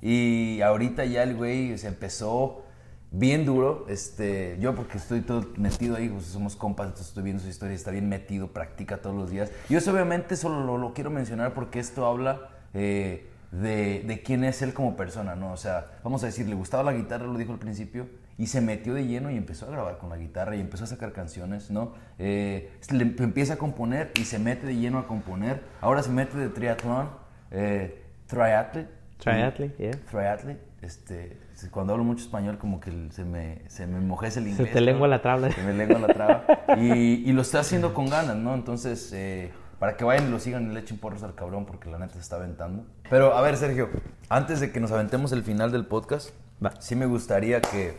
Y 0.00 0.60
ahorita 0.60 1.04
ya 1.04 1.24
el 1.24 1.34
güey 1.34 1.76
se 1.78 1.88
empezó 1.88 2.62
bien 3.10 3.44
duro. 3.44 3.86
Este, 3.88 4.56
yo 4.60 4.74
porque 4.74 4.98
estoy 4.98 5.20
todo 5.20 5.46
metido 5.56 5.96
ahí, 5.96 6.08
pues 6.08 6.26
somos 6.26 6.56
compas, 6.56 6.86
entonces 6.86 7.08
estoy 7.08 7.24
viendo 7.24 7.42
su 7.42 7.48
historia, 7.48 7.74
está 7.74 7.90
bien 7.90 8.08
metido, 8.08 8.48
practica 8.48 8.98
todos 8.98 9.16
los 9.16 9.30
días. 9.30 9.50
Yo 9.68 9.78
eso 9.78 9.92
obviamente 9.92 10.36
solo 10.36 10.64
lo, 10.64 10.78
lo 10.78 10.94
quiero 10.94 11.10
mencionar 11.10 11.54
porque 11.54 11.78
esto 11.78 12.06
habla 12.06 12.48
eh, 12.74 13.26
de, 13.52 14.04
de 14.06 14.22
quién 14.22 14.44
es 14.44 14.62
él 14.62 14.74
como 14.74 14.96
persona, 14.96 15.34
¿no? 15.34 15.52
O 15.52 15.56
sea, 15.56 15.86
vamos 16.04 16.22
a 16.22 16.26
decir, 16.26 16.48
le 16.48 16.54
gustaba 16.54 16.82
la 16.82 16.92
guitarra, 16.92 17.26
lo 17.26 17.38
dijo 17.38 17.52
al 17.52 17.58
principio, 17.58 18.06
y 18.36 18.46
se 18.46 18.60
metió 18.60 18.94
de 18.94 19.04
lleno 19.04 19.32
y 19.32 19.36
empezó 19.36 19.66
a 19.66 19.70
grabar 19.70 19.98
con 19.98 20.10
la 20.10 20.16
guitarra 20.16 20.54
y 20.54 20.60
empezó 20.60 20.84
a 20.84 20.86
sacar 20.86 21.12
canciones, 21.12 21.70
¿no? 21.70 21.94
Eh, 22.18 22.70
le 22.90 23.02
empieza 23.02 23.54
a 23.54 23.56
componer 23.56 24.12
y 24.14 24.24
se 24.24 24.38
mete 24.38 24.66
de 24.66 24.76
lleno 24.76 24.98
a 24.98 25.08
componer. 25.08 25.60
Ahora 25.80 26.04
se 26.04 26.10
mete 26.10 26.38
de 26.38 26.48
triatlón, 26.48 27.08
eh, 27.50 28.04
triathlete. 28.28 28.88
Triathlete, 29.18 29.74
yeah. 29.82 29.98
Triathlete, 30.08 30.60
este, 30.82 31.36
cuando 31.72 31.92
hablo 31.92 32.04
mucho 32.04 32.24
español 32.24 32.58
como 32.58 32.78
que 32.80 33.08
se 33.10 33.24
me, 33.24 33.62
se 33.68 33.86
me 33.86 33.98
el 33.98 34.30
Se 34.30 34.40
inglés. 34.40 34.72
te 34.72 34.80
¿no? 34.80 34.86
lengua 34.86 35.08
la 35.08 35.20
traba. 35.20 35.50
Se 35.50 35.62
me 35.62 35.74
lengua 35.74 35.98
la 35.98 36.06
traba. 36.08 36.44
Y, 36.76 37.28
y 37.28 37.32
lo 37.32 37.42
está 37.42 37.60
haciendo 37.60 37.94
con 37.94 38.08
ganas, 38.08 38.36
¿no? 38.36 38.54
Entonces, 38.54 39.12
eh, 39.12 39.50
para 39.78 39.96
que 39.96 40.04
vayan 40.04 40.28
y 40.28 40.30
lo 40.30 40.38
sigan 40.38 40.70
y 40.70 40.74
le 40.74 40.80
echen 40.80 40.98
porros 40.98 41.22
al 41.22 41.34
cabrón 41.34 41.66
porque 41.66 41.90
la 41.90 41.98
neta 41.98 42.14
se 42.14 42.20
está 42.20 42.36
aventando. 42.36 42.86
Pero, 43.10 43.34
a 43.34 43.40
ver, 43.42 43.56
Sergio, 43.56 43.88
antes 44.28 44.60
de 44.60 44.70
que 44.70 44.78
nos 44.80 44.92
aventemos 44.92 45.32
el 45.32 45.42
final 45.42 45.72
del 45.72 45.86
podcast, 45.86 46.30
Va. 46.64 46.72
sí 46.80 46.94
me 46.94 47.06
gustaría 47.06 47.60
que, 47.60 47.96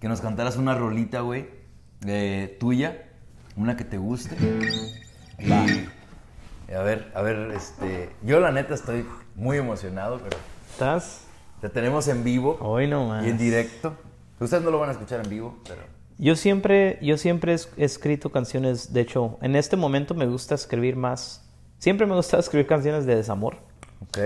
que 0.00 0.08
nos 0.08 0.20
cantaras 0.20 0.56
una 0.56 0.74
rolita, 0.74 1.20
güey, 1.20 1.48
eh, 2.06 2.56
tuya, 2.60 3.08
una 3.56 3.76
que 3.76 3.84
te 3.84 3.98
guste. 3.98 4.36
Y, 5.38 6.72
a 6.72 6.82
ver, 6.82 7.10
a 7.14 7.22
ver, 7.22 7.50
este, 7.56 8.10
yo 8.22 8.40
la 8.40 8.52
neta 8.52 8.74
estoy 8.74 9.04
muy 9.34 9.56
emocionado, 9.58 10.18
pero 10.22 10.36
¿Estás? 10.70 11.23
Te 11.64 11.70
tenemos 11.70 12.08
en 12.08 12.22
vivo 12.24 12.58
Hoy 12.60 12.86
no 12.86 13.06
más. 13.08 13.24
y 13.24 13.30
en 13.30 13.38
directo. 13.38 13.94
Ustedes 14.38 14.62
no 14.62 14.70
lo 14.70 14.78
van 14.80 14.90
a 14.90 14.92
escuchar 14.92 15.20
en 15.24 15.30
vivo, 15.30 15.56
pero... 15.66 15.80
Yo 16.18 16.36
siempre, 16.36 16.98
yo 17.00 17.16
siempre 17.16 17.52
he 17.52 17.54
es- 17.54 17.70
he 17.78 17.84
escrito 17.84 18.30
canciones, 18.30 18.92
de 18.92 19.00
hecho, 19.00 19.38
en 19.40 19.56
este 19.56 19.76
momento 19.76 20.14
me 20.14 20.26
gusta 20.26 20.54
escribir 20.54 20.94
más, 20.96 21.42
siempre 21.78 22.06
me 22.06 22.14
gusta 22.14 22.38
escribir 22.38 22.66
canciones 22.66 23.06
de 23.06 23.16
desamor. 23.16 23.56
Ok. 24.02 24.18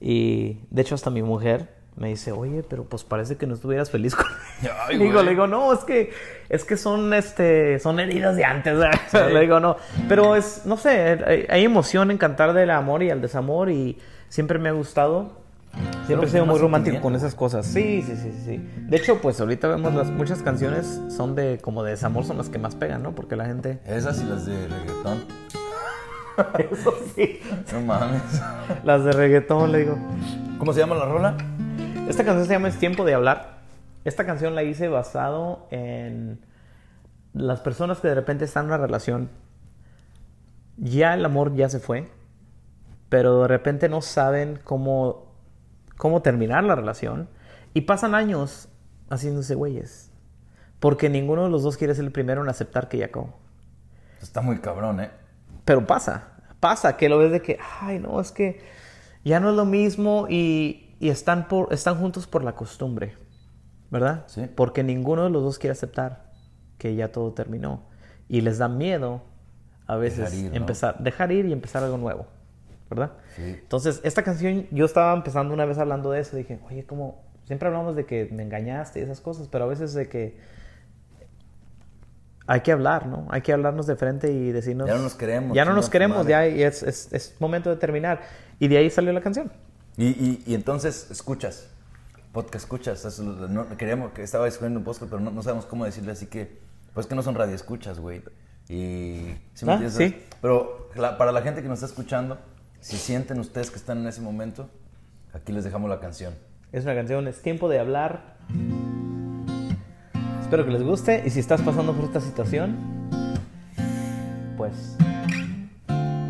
Y 0.00 0.60
de 0.70 0.82
hecho 0.82 0.94
hasta 0.94 1.10
mi 1.10 1.22
mujer 1.22 1.74
me 1.96 2.08
dice, 2.08 2.30
oye, 2.30 2.62
pero 2.62 2.84
pues 2.84 3.02
parece 3.02 3.36
que 3.36 3.46
no 3.48 3.54
estuvieras 3.54 3.90
feliz 3.90 4.14
con 4.14 4.26
Ay, 4.86 4.98
digo, 5.00 5.22
le 5.24 5.30
digo, 5.30 5.46
no, 5.48 5.72
es 5.72 5.80
que, 5.80 6.12
es 6.48 6.62
que 6.64 6.76
son, 6.76 7.12
este, 7.14 7.80
son 7.80 7.98
heridas 7.98 8.36
de 8.36 8.44
antes. 8.44 8.78
¿verdad? 8.78 9.32
Le 9.32 9.40
digo, 9.40 9.58
no. 9.58 9.76
Pero 10.08 10.36
es, 10.36 10.62
no 10.66 10.76
sé, 10.76 11.18
hay, 11.26 11.46
hay 11.48 11.64
emoción 11.64 12.12
en 12.12 12.18
cantar 12.18 12.52
del 12.52 12.70
amor 12.70 13.02
y 13.02 13.10
el 13.10 13.20
desamor 13.20 13.70
y 13.70 13.98
siempre 14.28 14.58
me 14.60 14.68
ha 14.68 14.72
gustado. 14.72 15.44
Siempre 16.06 16.28
he 16.28 16.30
sido 16.30 16.46
muy 16.46 16.58
romántico 16.58 17.00
con 17.00 17.14
esas 17.14 17.34
cosas. 17.34 17.66
Sí, 17.66 18.02
sí, 18.02 18.16
sí, 18.16 18.32
sí. 18.44 18.70
De 18.88 18.96
hecho, 18.96 19.20
pues 19.20 19.40
ahorita 19.40 19.68
vemos 19.68 19.94
las 19.94 20.08
muchas 20.10 20.42
canciones 20.42 21.00
son 21.08 21.34
de 21.34 21.58
como 21.58 21.82
de 21.82 21.92
desamor 21.92 22.24
son 22.24 22.38
las 22.38 22.48
que 22.48 22.58
más 22.58 22.74
pegan, 22.76 23.02
¿no? 23.02 23.14
Porque 23.14 23.36
la 23.36 23.46
gente. 23.46 23.80
Esas 23.84 24.20
y 24.22 24.24
las 24.24 24.46
de 24.46 24.68
reggaetón. 24.68 25.24
Eso 26.70 26.94
sí. 27.14 27.40
No 27.72 27.80
mames. 27.80 28.22
Las 28.84 29.04
de 29.04 29.12
reggaetón, 29.12 29.72
le 29.72 29.78
digo. 29.78 29.98
¿Cómo 30.58 30.72
se 30.72 30.80
llama 30.80 30.94
la 30.94 31.06
rola? 31.06 31.36
Esta 32.08 32.24
canción 32.24 32.46
se 32.46 32.52
llama 32.52 32.68
Es 32.68 32.78
tiempo 32.78 33.04
de 33.04 33.14
hablar. 33.14 33.56
Esta 34.04 34.24
canción 34.24 34.54
la 34.54 34.62
hice 34.62 34.88
basado 34.88 35.66
en 35.70 36.38
las 37.32 37.60
personas 37.60 37.98
que 37.98 38.08
de 38.08 38.14
repente 38.14 38.44
están 38.44 38.66
en 38.66 38.68
una 38.68 38.78
relación. 38.78 39.28
Ya 40.76 41.14
el 41.14 41.24
amor 41.24 41.54
ya 41.54 41.68
se 41.68 41.80
fue, 41.80 42.08
pero 43.08 43.42
de 43.42 43.48
repente 43.48 43.88
no 43.88 44.02
saben 44.02 44.60
cómo, 44.62 45.25
cómo 45.96 46.22
terminar 46.22 46.64
la 46.64 46.74
relación 46.74 47.28
y 47.74 47.82
pasan 47.82 48.14
años 48.14 48.68
haciéndose 49.10 49.54
güeyes. 49.54 50.10
Porque 50.80 51.08
ninguno 51.08 51.44
de 51.44 51.50
los 51.50 51.62
dos 51.62 51.76
quiere 51.76 51.94
ser 51.94 52.04
el 52.04 52.12
primero 52.12 52.42
en 52.42 52.48
aceptar 52.48 52.88
que 52.88 52.98
ya 52.98 53.06
acabó. 53.06 53.34
Está 54.20 54.40
muy 54.40 54.58
cabrón, 54.58 55.00
¿eh? 55.00 55.10
Pero 55.64 55.86
pasa, 55.86 56.28
pasa 56.60 56.96
que 56.96 57.08
lo 57.08 57.18
ves 57.18 57.32
de 57.32 57.42
que, 57.42 57.58
ay, 57.80 57.98
no, 57.98 58.20
es 58.20 58.30
que 58.30 58.60
ya 59.24 59.40
no 59.40 59.50
es 59.50 59.56
lo 59.56 59.64
mismo 59.64 60.26
y, 60.28 60.96
y 61.00 61.08
están, 61.08 61.48
por, 61.48 61.72
están 61.72 61.96
juntos 61.96 62.26
por 62.26 62.44
la 62.44 62.54
costumbre, 62.54 63.16
¿verdad? 63.90 64.24
Sí. 64.26 64.48
Porque 64.54 64.82
ninguno 64.82 65.24
de 65.24 65.30
los 65.30 65.42
dos 65.42 65.58
quiere 65.58 65.72
aceptar 65.72 66.30
que 66.78 66.94
ya 66.94 67.10
todo 67.10 67.32
terminó 67.32 67.88
y 68.28 68.40
les 68.42 68.58
da 68.58 68.68
miedo 68.68 69.22
a 69.86 69.96
veces 69.96 70.30
Dejar 70.30 70.34
ir, 70.34 70.50
¿no? 70.50 70.56
empezar, 70.56 70.98
dejar 70.98 71.32
ir 71.32 71.46
y 71.46 71.52
empezar 71.52 71.82
algo 71.82 71.98
nuevo, 71.98 72.26
¿verdad? 72.90 73.12
Sí. 73.34 73.42
Entonces, 73.60 74.00
esta 74.04 74.22
canción, 74.22 74.66
yo 74.70 74.84
estaba 74.84 75.12
empezando 75.14 75.52
una 75.54 75.64
vez 75.64 75.78
hablando 75.78 76.10
de 76.10 76.20
eso, 76.20 76.36
dije, 76.36 76.58
oye, 76.68 76.84
como 76.84 77.22
siempre 77.44 77.68
hablamos 77.68 77.96
de 77.96 78.06
que 78.06 78.28
me 78.32 78.42
engañaste 78.42 79.00
y 79.00 79.02
esas 79.02 79.20
cosas, 79.20 79.48
pero 79.48 79.64
a 79.64 79.66
veces 79.68 79.94
de 79.94 80.08
que 80.08 80.38
hay 82.48 82.60
que 82.60 82.70
hablar, 82.70 83.06
¿no? 83.06 83.26
Hay 83.30 83.40
que 83.40 83.52
hablarnos 83.52 83.86
de 83.88 83.96
frente 83.96 84.30
y 84.32 84.52
decirnos... 84.52 84.86
Ya 84.86 84.94
no 84.94 85.02
nos 85.02 85.14
queremos, 85.14 85.56
Ya 85.56 85.64
no 85.64 85.74
nos 85.74 85.90
queremos, 85.90 86.26
ya 86.28 86.46
y 86.46 86.62
es, 86.62 86.82
es, 86.84 87.12
es 87.12 87.34
momento 87.40 87.70
de 87.70 87.76
terminar. 87.76 88.20
Y 88.60 88.68
de 88.68 88.78
ahí 88.78 88.88
salió 88.90 89.12
la 89.12 89.20
canción. 89.20 89.50
Y, 89.96 90.06
y, 90.06 90.42
y 90.46 90.54
entonces 90.54 91.10
escuchas, 91.10 91.68
podcast 92.32 92.64
escuchas. 92.64 93.04
es 93.04 93.18
no, 93.18 93.66
queríamos, 93.76 94.12
que 94.12 94.22
estaba 94.22 94.46
escribiendo 94.46 94.78
un 94.78 94.84
podcast, 94.84 95.10
pero 95.10 95.20
no, 95.20 95.32
no 95.32 95.42
sabemos 95.42 95.66
cómo 95.66 95.84
decirle, 95.84 96.12
así 96.12 96.26
que, 96.26 96.58
pues 96.94 97.06
que 97.06 97.16
no 97.16 97.22
son 97.22 97.34
radioescuchas, 97.34 97.98
güey. 97.98 98.22
Y, 98.68 99.34
¿sí 99.54 99.64
me 99.64 99.72
Ah, 99.72 99.90
sí. 99.90 100.16
Pero 100.40 100.88
la- 100.94 101.18
para 101.18 101.32
la 101.32 101.42
gente 101.42 101.62
que 101.62 101.68
nos 101.68 101.78
está 101.82 101.86
escuchando, 101.86 102.38
si 102.86 102.98
sienten 102.98 103.40
ustedes 103.40 103.72
que 103.72 103.78
están 103.78 103.98
en 103.98 104.06
ese 104.06 104.20
momento, 104.20 104.70
aquí 105.32 105.50
les 105.50 105.64
dejamos 105.64 105.90
la 105.90 105.98
canción. 105.98 106.34
Es 106.70 106.84
una 106.84 106.94
canción, 106.94 107.26
es 107.26 107.42
tiempo 107.42 107.68
de 107.68 107.80
hablar. 107.80 108.36
Espero 110.40 110.64
que 110.64 110.70
les 110.70 110.84
guste. 110.84 111.24
Y 111.26 111.30
si 111.30 111.40
estás 111.40 111.62
pasando 111.62 111.92
por 111.94 112.04
esta 112.04 112.20
situación, 112.20 112.76
pues... 114.56 114.96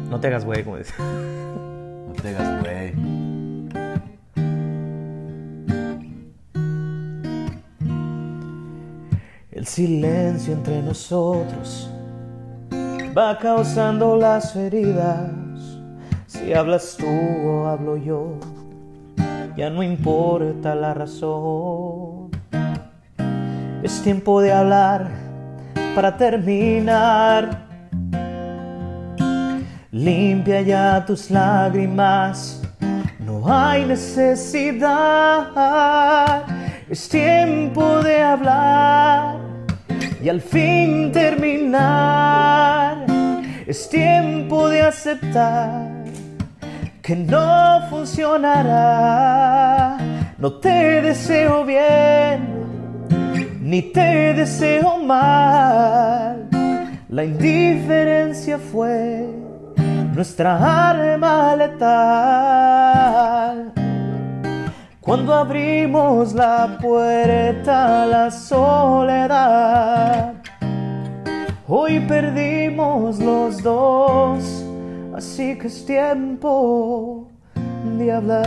No 0.08 0.18
te 0.18 0.28
hagas 0.28 0.46
güey, 0.46 0.64
como 0.64 0.78
dice. 0.78 0.94
No 0.98 2.14
te 2.22 2.34
hagas, 2.34 2.62
güey. 2.62 2.94
El 9.50 9.66
silencio 9.66 10.54
entre 10.54 10.80
nosotros 10.80 11.90
va 13.14 13.38
causando 13.38 14.16
las 14.16 14.56
heridas. 14.56 15.45
Si 16.46 16.54
hablas 16.54 16.96
tú 16.96 17.08
o 17.08 17.66
hablo 17.66 17.96
yo, 17.96 18.38
ya 19.56 19.68
no 19.68 19.82
importa 19.82 20.76
la 20.76 20.94
razón. 20.94 22.30
Es 23.82 24.00
tiempo 24.02 24.40
de 24.40 24.52
hablar 24.52 25.10
para 25.96 26.16
terminar. 26.16 27.66
Limpia 29.90 30.60
ya 30.60 31.04
tus 31.04 31.32
lágrimas, 31.32 32.62
no 33.18 33.42
hay 33.52 33.84
necesidad. 33.84 34.84
Es 36.88 37.08
tiempo 37.08 37.98
de 38.04 38.22
hablar 38.22 39.40
y 40.22 40.28
al 40.28 40.40
fin 40.40 41.10
terminar. 41.10 43.04
Es 43.66 43.88
tiempo 43.90 44.68
de 44.68 44.82
aceptar 44.82 45.95
que 47.06 47.14
no 47.14 47.82
funcionará. 47.88 49.96
No 50.38 50.54
te 50.54 51.00
deseo 51.02 51.64
bien, 51.64 52.48
ni 53.60 53.80
te 53.80 54.34
deseo 54.34 54.98
mal. 54.98 56.48
La 57.08 57.24
indiferencia 57.24 58.58
fue 58.58 59.24
nuestra 60.16 60.90
arma 60.90 61.54
letal. 61.54 61.86
Cuando 65.00 65.32
abrimos 65.32 66.34
la 66.34 66.76
puerta 66.82 68.02
a 68.02 68.06
la 68.06 68.32
soledad, 68.32 70.34
hoy 71.68 72.00
perdimos 72.00 73.20
los 73.20 73.62
dos, 73.62 74.65
así 75.16 75.56
que 75.56 75.66
es 75.68 75.86
tiempo 75.86 77.26
de 77.98 78.12
hablar. 78.12 78.46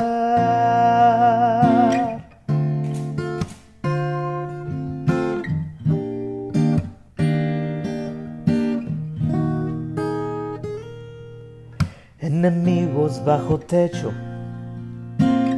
Enemigos 12.19 13.23
bajo 13.25 13.57
techo, 13.57 14.11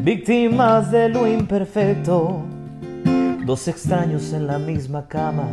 víctimas 0.03 0.89
de 0.91 1.09
lo 1.09 1.27
imperfecto, 1.27 2.43
dos 3.45 3.67
extraños 3.67 4.31
en 4.31 4.47
la 4.47 4.57
misma 4.57 5.05
cama, 5.07 5.49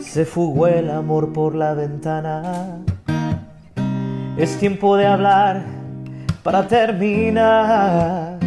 se 0.00 0.24
fugó 0.24 0.68
el 0.68 0.88
amor 0.90 1.32
por 1.32 1.56
la 1.56 1.74
ventana. 1.74 2.84
Es 4.38 4.56
tiempo 4.56 4.96
de 4.96 5.04
hablar 5.04 5.64
para 6.44 6.68
terminar. 6.68 8.38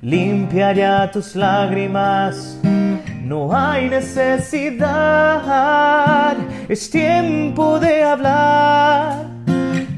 Limpia 0.00 0.72
ya 0.72 1.10
tus 1.10 1.34
lágrimas, 1.34 2.60
no 3.24 3.52
hay 3.52 3.90
necesidad. 3.90 4.86
Es 6.68 6.88
tiempo 6.88 7.80
de 7.80 8.04
hablar 8.04 9.26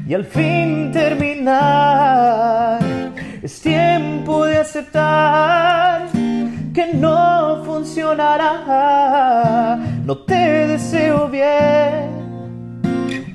y 0.07 0.15
al 0.15 0.25
fin 0.25 0.91
terminar. 0.91 2.79
Es 3.43 3.61
tiempo 3.61 4.45
de 4.45 4.57
aceptar 4.57 6.07
que 6.73 6.91
no 6.95 7.61
funcionará. 7.63 8.49
No 10.03 10.17
te 10.17 10.67
deseo 10.69 11.27
bien 11.27 11.90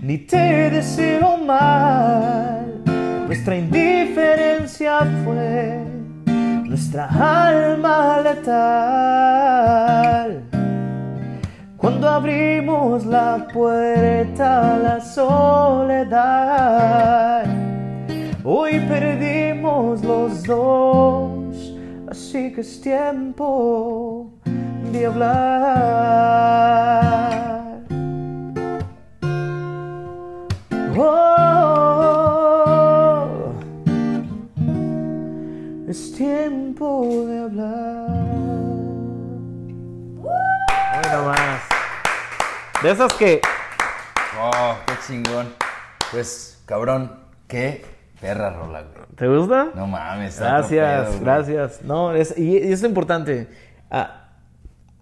ni 0.07 0.19
te 0.19 0.71
deseo 0.71 1.37
mal. 1.39 2.85
Nuestra 3.27 3.57
indiferencia 3.57 5.01
fue 5.25 5.81
nuestra 6.65 7.09
alma 7.09 8.21
letal. 8.21 9.25
Cuando 11.77 12.09
abrimos 12.09 13.05
la 13.05 13.49
puerta 13.53 14.77
a 14.77 14.79
la 14.79 15.01
soledad, 15.01 16.47
hoy 18.45 18.79
perdimos 18.89 20.05
los 20.05 20.45
dos, 20.45 21.75
así 22.09 22.53
que 22.53 22.61
es 22.61 22.81
tiempo 22.81 24.31
de 24.93 25.07
hablar. 25.07 26.47
Oh, 32.19 33.53
es 35.89 36.13
tiempo 36.15 37.25
de 37.27 37.39
hablar. 37.41 38.09
Bueno 40.17 41.25
más. 41.27 41.61
De 42.83 42.91
esas 42.91 43.13
que 43.15 43.41
Oh, 44.41 44.77
qué 44.87 44.93
chingón. 45.07 45.49
Pues, 46.11 46.63
cabrón, 46.67 47.13
qué 47.49 47.85
Perra 48.21 48.51
rola, 48.51 48.83
güey. 48.83 49.07
¿Te 49.17 49.27
gusta? 49.29 49.69
No 49.75 49.87
mames. 49.87 50.39
Gracias, 50.39 51.09
pedo, 51.11 51.21
gracias. 51.21 51.83
No, 51.83 52.15
es, 52.15 52.37
y, 52.39 52.59
y 52.59 52.73
es 52.73 52.83
importante. 52.83 53.49
A- 53.91 54.23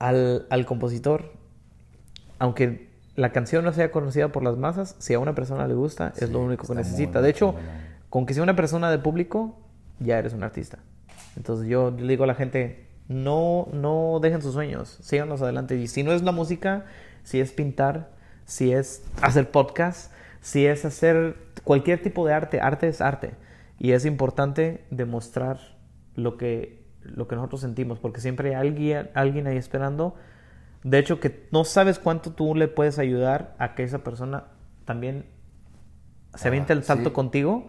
al, 0.01 0.47
al 0.51 0.67
compositor, 0.67 1.33
aunque 2.39 2.94
la 3.17 3.33
canción 3.33 3.65
no 3.65 3.73
sea 3.73 3.91
conocida 3.91 4.29
por 4.29 4.43
las 4.43 4.57
masas, 4.57 4.97
si 4.99 5.15
a 5.15 5.19
una 5.19 5.35
persona 5.35 5.67
le 5.69 5.75
gusta, 5.75 6.13
es 6.17 6.31
lo 6.31 6.41
único 6.41 6.67
que 6.67 6.75
necesita. 6.75 7.21
muy 7.21 7.25
de 7.25 7.31
hecho, 7.31 7.55
con 8.11 8.27
que 8.27 8.35
sea 8.35 8.43
una 8.43 8.57
persona 8.57 8.91
de 8.91 8.99
público, 8.99 9.59
ya 10.01 10.19
eres 10.19 10.33
un 10.33 10.43
artista. 10.43 10.79
Entonces 11.37 11.69
yo 11.69 11.91
le 11.91 12.07
digo 12.07 12.25
a 12.25 12.27
la 12.27 12.35
gente, 12.35 12.87
no, 13.09 13.69
no 13.73 14.19
dejen 14.21 14.43
sus 14.43 14.55
sueños, 14.55 14.99
síganos 15.01 15.43
adelante. 15.43 15.77
Y 15.77 15.89
si 15.89 16.03
no 16.03 16.13
es 16.13 16.23
la 16.23 16.33
música, 16.33 16.87
si 17.23 17.41
es 17.41 17.53
pintar, 17.53 18.11
si 18.45 18.73
es 18.73 19.05
hacer 19.23 19.51
podcast, 19.51 20.13
si 20.41 20.67
es 20.67 20.85
hacer 20.85 21.37
cualquier 21.65 22.03
tipo 22.03 22.27
de 22.27 22.35
arte, 22.35 22.61
arte 22.61 22.89
es 22.89 23.01
arte. 23.01 23.33
Y 23.79 23.93
es 23.93 24.05
importante 24.05 24.85
demostrar 24.91 25.59
lo 26.15 26.37
que, 26.37 26.85
lo 27.03 27.27
que 27.29 27.37
nosotros 27.37 27.61
sentimos, 27.61 27.99
porque 27.99 28.21
siempre 28.21 28.55
hay 28.55 28.69
alguien, 28.69 29.11
alguien 29.15 29.47
ahí 29.47 29.57
esperando. 29.57 30.15
De 30.85 30.99
hecho, 30.99 31.19
que 31.19 31.49
no 31.51 31.65
sabes 31.65 31.99
cuánto 31.99 32.31
tú 32.33 32.55
le 32.55 32.69
puedes 32.69 32.99
ayudar 32.99 33.57
a 33.59 33.75
que 33.75 33.83
esa 33.83 34.05
persona 34.05 34.45
también 34.85 35.27
se 36.35 36.47
Ah, 36.47 36.51
aviente 36.51 36.73
el 36.73 36.85
salto 36.85 37.09
sí. 37.09 37.15
contigo 37.15 37.69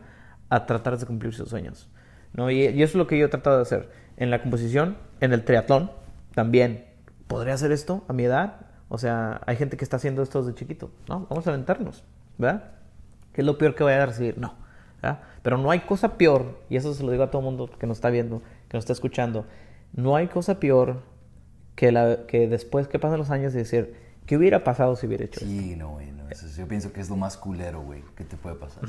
a 0.49 0.65
tratar 0.65 0.97
de 0.97 1.05
cumplir 1.05 1.33
sus 1.33 1.49
sueños. 1.49 1.89
¿no? 2.33 2.51
Y, 2.51 2.65
y 2.67 2.83
eso 2.83 2.91
es 2.91 2.95
lo 2.95 3.07
que 3.07 3.17
yo 3.17 3.25
he 3.25 3.29
tratado 3.29 3.55
de 3.55 3.61
hacer. 3.63 3.89
En 4.17 4.29
la 4.29 4.41
composición, 4.41 4.97
en 5.21 5.33
el 5.33 5.43
triatlón, 5.43 5.91
también. 6.33 6.85
¿Podría 7.27 7.53
hacer 7.53 7.71
esto 7.71 8.03
a 8.07 8.13
mi 8.13 8.25
edad? 8.25 8.67
O 8.89 8.97
sea, 8.97 9.41
hay 9.47 9.55
gente 9.55 9.77
que 9.77 9.83
está 9.83 9.97
haciendo 9.97 10.21
esto 10.21 10.43
desde 10.43 10.55
chiquito. 10.55 10.91
No, 11.09 11.25
vamos 11.29 11.47
a 11.47 11.51
aventarnos, 11.51 12.03
¿verdad? 12.37 12.71
¿Qué 13.33 13.41
es 13.41 13.47
lo 13.47 13.57
peor 13.57 13.75
que 13.75 13.83
vaya 13.83 14.03
a 14.03 14.05
recibir? 14.05 14.37
No. 14.37 14.55
¿verdad? 15.01 15.21
Pero 15.41 15.57
no 15.57 15.71
hay 15.71 15.79
cosa 15.81 16.17
peor, 16.17 16.59
y 16.69 16.75
eso 16.75 16.93
se 16.93 17.03
lo 17.03 17.11
digo 17.11 17.23
a 17.23 17.31
todo 17.31 17.39
el 17.39 17.45
mundo 17.45 17.69
que 17.79 17.87
nos 17.87 17.97
está 17.97 18.09
viendo, 18.09 18.41
que 18.67 18.77
nos 18.77 18.83
está 18.83 18.93
escuchando, 18.93 19.45
no 19.93 20.15
hay 20.15 20.27
cosa 20.27 20.59
peor 20.59 21.01
que, 21.75 21.91
la, 21.91 22.25
que 22.27 22.47
después 22.47 22.87
que 22.87 22.99
pasan 22.99 23.17
los 23.19 23.29
años 23.31 23.53
y 23.53 23.57
decir, 23.57 23.95
¿qué 24.25 24.37
hubiera 24.37 24.63
pasado 24.63 24.95
si 24.95 25.07
hubiera 25.07 25.25
hecho 25.25 25.39
esto? 25.41 25.45
Sí, 25.51 25.75
no, 25.75 25.89
güey. 25.91 26.11
no, 26.11 26.29
eso 26.29 26.45
es- 26.45 26.55
yo 26.55 26.67
pienso 26.67 26.91
que 26.93 27.01
es 27.01 27.09
lo 27.09 27.15
más 27.17 27.37
culero, 27.37 27.81
güey, 27.81 28.01
que 28.15 28.23
te 28.23 28.37
puede 28.37 28.55
pasar. 28.55 28.83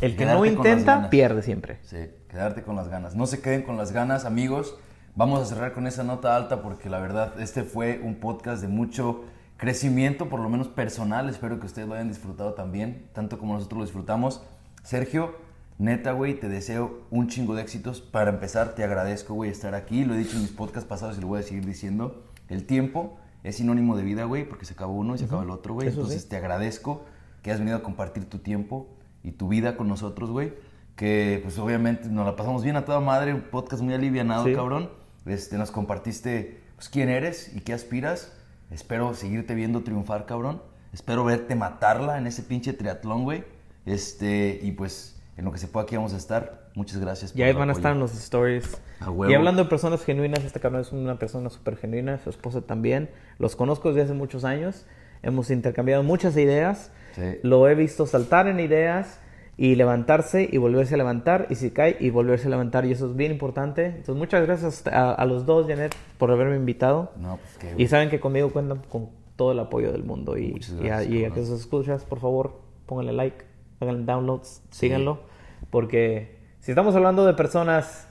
El 0.00 0.12
que 0.12 0.16
Quedarte 0.16 0.38
no 0.38 0.44
intenta, 0.44 1.08
pierde 1.10 1.42
siempre. 1.42 1.78
Sí, 1.84 1.98
quedarte 2.28 2.62
con 2.62 2.74
las 2.76 2.88
ganas. 2.88 3.14
No 3.14 3.26
se 3.26 3.40
queden 3.40 3.62
con 3.62 3.76
las 3.76 3.92
ganas, 3.92 4.24
amigos. 4.24 4.76
Vamos 5.14 5.40
a 5.40 5.46
cerrar 5.46 5.72
con 5.72 5.86
esa 5.86 6.02
nota 6.02 6.36
alta 6.36 6.62
porque 6.62 6.90
la 6.90 6.98
verdad 6.98 7.40
este 7.40 7.62
fue 7.62 8.00
un 8.02 8.16
podcast 8.16 8.60
de 8.60 8.68
mucho 8.68 9.24
crecimiento, 9.56 10.28
por 10.28 10.40
lo 10.40 10.48
menos 10.48 10.68
personal. 10.68 11.28
Espero 11.28 11.58
que 11.60 11.66
ustedes 11.66 11.88
lo 11.88 11.94
hayan 11.94 12.08
disfrutado 12.08 12.54
también, 12.54 13.06
tanto 13.12 13.38
como 13.38 13.54
nosotros 13.54 13.78
lo 13.78 13.84
disfrutamos. 13.84 14.42
Sergio, 14.82 15.34
neta, 15.78 16.12
güey, 16.12 16.38
te 16.38 16.48
deseo 16.48 17.02
un 17.10 17.28
chingo 17.28 17.54
de 17.54 17.62
éxitos. 17.62 18.00
Para 18.00 18.30
empezar, 18.30 18.74
te 18.74 18.84
agradezco, 18.84 19.34
güey, 19.34 19.50
estar 19.50 19.74
aquí. 19.74 20.04
Lo 20.04 20.14
he 20.14 20.18
dicho 20.18 20.36
en 20.36 20.42
mis 20.42 20.50
podcasts 20.50 20.88
pasados 20.88 21.18
y 21.18 21.20
lo 21.20 21.28
voy 21.28 21.40
a 21.40 21.42
seguir 21.42 21.64
diciendo. 21.64 22.24
El 22.48 22.64
tiempo 22.64 23.18
es 23.44 23.56
sinónimo 23.56 23.96
de 23.96 24.02
vida, 24.02 24.24
güey, 24.24 24.48
porque 24.48 24.64
se 24.64 24.74
acaba 24.74 24.90
uno 24.92 25.14
y 25.14 25.18
se 25.18 25.26
acaba 25.26 25.42
el 25.42 25.50
otro, 25.50 25.74
güey. 25.74 25.88
Eso 25.88 25.96
sí. 25.96 26.00
Entonces 26.00 26.28
te 26.28 26.36
agradezco 26.36 27.04
que 27.42 27.52
has 27.52 27.58
venido 27.58 27.76
a 27.76 27.82
compartir 27.82 28.24
tu 28.24 28.38
tiempo 28.38 28.88
y 29.22 29.32
tu 29.32 29.48
vida 29.48 29.76
con 29.76 29.88
nosotros, 29.88 30.30
güey. 30.30 30.52
Que 30.96 31.38
pues 31.42 31.58
obviamente 31.58 32.08
nos 32.08 32.26
la 32.26 32.34
pasamos 32.34 32.64
bien 32.64 32.74
a 32.76 32.84
toda 32.84 32.98
madre, 33.00 33.32
un 33.32 33.42
podcast 33.42 33.82
muy 33.82 33.94
alivianado, 33.94 34.44
Sí. 34.44 34.54
cabrón. 34.54 34.90
Este, 35.26 35.56
nos 35.58 35.70
compartiste 35.70 36.60
pues, 36.76 36.88
quién 36.88 37.08
eres 37.08 37.54
y 37.54 37.60
qué 37.60 37.72
aspiras. 37.72 38.32
Espero 38.70 39.14
seguirte 39.14 39.54
viendo 39.54 39.82
triunfar, 39.82 40.26
cabrón. 40.26 40.60
Espero 40.92 41.22
verte 41.24 41.54
matarla 41.54 42.18
en 42.18 42.26
ese 42.26 42.42
pinche 42.42 42.72
triatlón, 42.72 43.24
güey. 43.24 43.44
Este, 43.86 44.58
y 44.62 44.72
pues 44.72 45.17
en 45.38 45.44
lo 45.44 45.52
que 45.52 45.58
se 45.58 45.68
pueda 45.68 45.84
aquí 45.84 45.94
vamos 45.96 46.12
a 46.14 46.16
estar. 46.16 46.68
Muchas 46.74 46.98
gracias. 46.98 47.34
Y 47.34 47.42
ahí 47.42 47.50
el 47.50 47.56
van 47.56 47.68
a 47.68 47.72
apoyo. 47.72 47.78
estar 47.78 47.92
en 47.92 48.00
los 48.00 48.12
stories. 48.12 48.80
A 49.00 49.10
huevo. 49.10 49.30
Y 49.30 49.34
hablando 49.34 49.62
de 49.62 49.70
personas 49.70 50.04
genuinas, 50.04 50.44
este 50.44 50.58
cabrón 50.58 50.80
es 50.82 50.92
una 50.92 51.18
persona 51.18 51.48
súper 51.48 51.76
genuina, 51.76 52.18
su 52.18 52.28
esposa 52.30 52.60
también. 52.62 53.08
Los 53.38 53.54
conozco 53.54 53.88
desde 53.88 54.02
hace 54.02 54.14
muchos 54.14 54.44
años. 54.44 54.84
Hemos 55.22 55.50
intercambiado 55.50 56.02
muchas 56.02 56.36
ideas. 56.36 56.90
Sí. 57.14 57.22
Lo 57.42 57.68
he 57.68 57.74
visto 57.76 58.06
saltar 58.06 58.48
en 58.48 58.58
ideas 58.58 59.20
y 59.56 59.76
levantarse 59.76 60.48
y 60.50 60.56
volverse 60.58 60.94
a 60.94 60.98
levantar. 60.98 61.46
Y 61.50 61.54
si 61.54 61.70
cae 61.70 61.96
y 62.00 62.10
volverse 62.10 62.48
a 62.48 62.50
levantar. 62.50 62.84
Y 62.84 62.90
eso 62.92 63.06
es 63.08 63.14
bien 63.16 63.30
importante. 63.30 63.86
Entonces, 63.86 64.16
muchas 64.16 64.44
gracias 64.44 64.86
a, 64.88 65.12
a 65.12 65.24
los 65.24 65.46
dos, 65.46 65.68
Janet, 65.68 65.94
por 66.18 66.32
haberme 66.32 66.56
invitado. 66.56 67.12
No, 67.16 67.36
pues 67.36 67.58
qué, 67.58 67.80
Y 67.80 67.86
saben 67.86 68.10
que 68.10 68.18
conmigo 68.18 68.50
cuentan 68.50 68.82
con 68.88 69.10
todo 69.36 69.52
el 69.52 69.60
apoyo 69.60 69.92
del 69.92 70.02
mundo. 70.02 70.36
Y, 70.36 70.48
Muchas 70.50 70.70
y 70.72 70.86
a, 70.86 70.96
gracias, 70.96 71.12
y 71.14 71.24
a 71.24 71.30
que 71.30 71.46
sus 71.46 71.60
escuchas, 71.60 72.04
por 72.04 72.18
favor, 72.18 72.60
pónganle 72.86 73.12
like, 73.12 73.44
háganle 73.80 74.04
downloads, 74.04 74.62
síganlo. 74.70 75.27
Porque 75.70 76.38
si 76.60 76.72
estamos 76.72 76.94
hablando 76.94 77.26
de 77.26 77.34
personas 77.34 78.08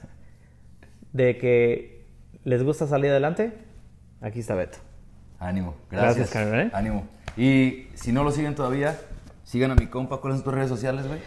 de 1.12 1.38
que 1.38 2.06
les 2.44 2.62
gusta 2.62 2.86
salir 2.86 3.10
adelante, 3.10 3.52
aquí 4.20 4.40
está 4.40 4.54
Beto. 4.54 4.78
Ánimo. 5.38 5.76
Gracias, 5.90 6.16
Gracias. 6.16 6.30
carnal, 6.30 6.66
¿eh? 6.66 6.70
Ánimo. 6.72 7.06
Y 7.36 7.88
si 7.94 8.12
no 8.12 8.24
lo 8.24 8.30
siguen 8.30 8.54
todavía, 8.54 8.98
sigan 9.44 9.70
a 9.70 9.74
mi 9.74 9.86
compa. 9.86 10.20
¿Cuáles 10.20 10.38
son 10.38 10.44
tus 10.44 10.54
redes 10.54 10.68
sociales, 10.68 11.06
güey? 11.06 11.20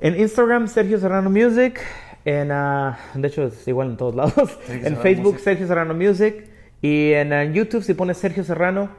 En 0.00 0.18
Instagram, 0.18 0.68
Sergio 0.68 0.98
Serrano 0.98 1.30
Music. 1.30 1.80
En, 2.24 2.50
ah, 2.50 2.98
de 3.14 3.28
hecho, 3.28 3.44
es 3.44 3.68
igual 3.68 3.90
en 3.90 3.96
todos 3.96 4.14
lados. 4.14 4.58
en 4.68 4.82
Serrano 4.82 5.02
Facebook, 5.02 5.32
Music. 5.32 5.44
Sergio 5.44 5.66
Serrano 5.66 5.94
Music. 5.94 6.48
Y 6.80 7.12
en 7.12 7.32
ah, 7.32 7.44
YouTube, 7.44 7.82
si 7.82 7.94
pones 7.94 8.16
Sergio 8.16 8.44
Serrano, 8.44 8.90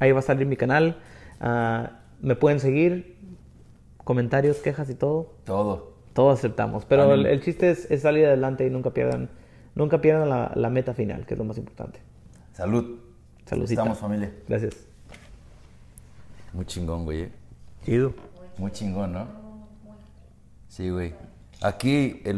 ahí 0.00 0.12
va 0.12 0.18
a 0.18 0.22
salir 0.22 0.46
mi 0.46 0.56
canal. 0.56 0.98
Ah, 1.40 2.00
me 2.20 2.34
pueden 2.34 2.60
seguir. 2.60 3.16
Comentarios, 3.98 4.58
quejas 4.58 4.90
y 4.90 4.94
todo. 4.94 5.34
Todo. 5.44 5.93
Todo 6.14 6.30
aceptamos. 6.30 6.86
Pero 6.86 7.12
el, 7.12 7.26
el 7.26 7.42
chiste 7.42 7.70
es, 7.70 7.90
es 7.90 8.00
salir 8.02 8.24
adelante 8.24 8.66
y 8.66 8.70
nunca 8.70 8.90
pierdan, 8.90 9.28
nunca 9.74 10.00
pierdan 10.00 10.30
la, 10.30 10.50
la 10.54 10.70
meta 10.70 10.94
final, 10.94 11.26
que 11.26 11.34
es 11.34 11.38
lo 11.38 11.44
más 11.44 11.58
importante. 11.58 12.00
Salud. 12.52 13.00
Saludcita. 13.44 13.82
Estamos, 13.82 13.98
familia. 13.98 14.32
Gracias. 14.48 14.86
Muy 16.54 16.64
chingón, 16.64 17.04
güey. 17.04 17.22
eh. 17.24 17.32
Chido. 17.84 18.14
Muy 18.56 18.70
chingón, 18.70 19.12
¿no? 19.12 19.26
Sí, 20.68 20.88
güey. 20.88 21.12
Aquí 21.60 22.22
el 22.24 22.32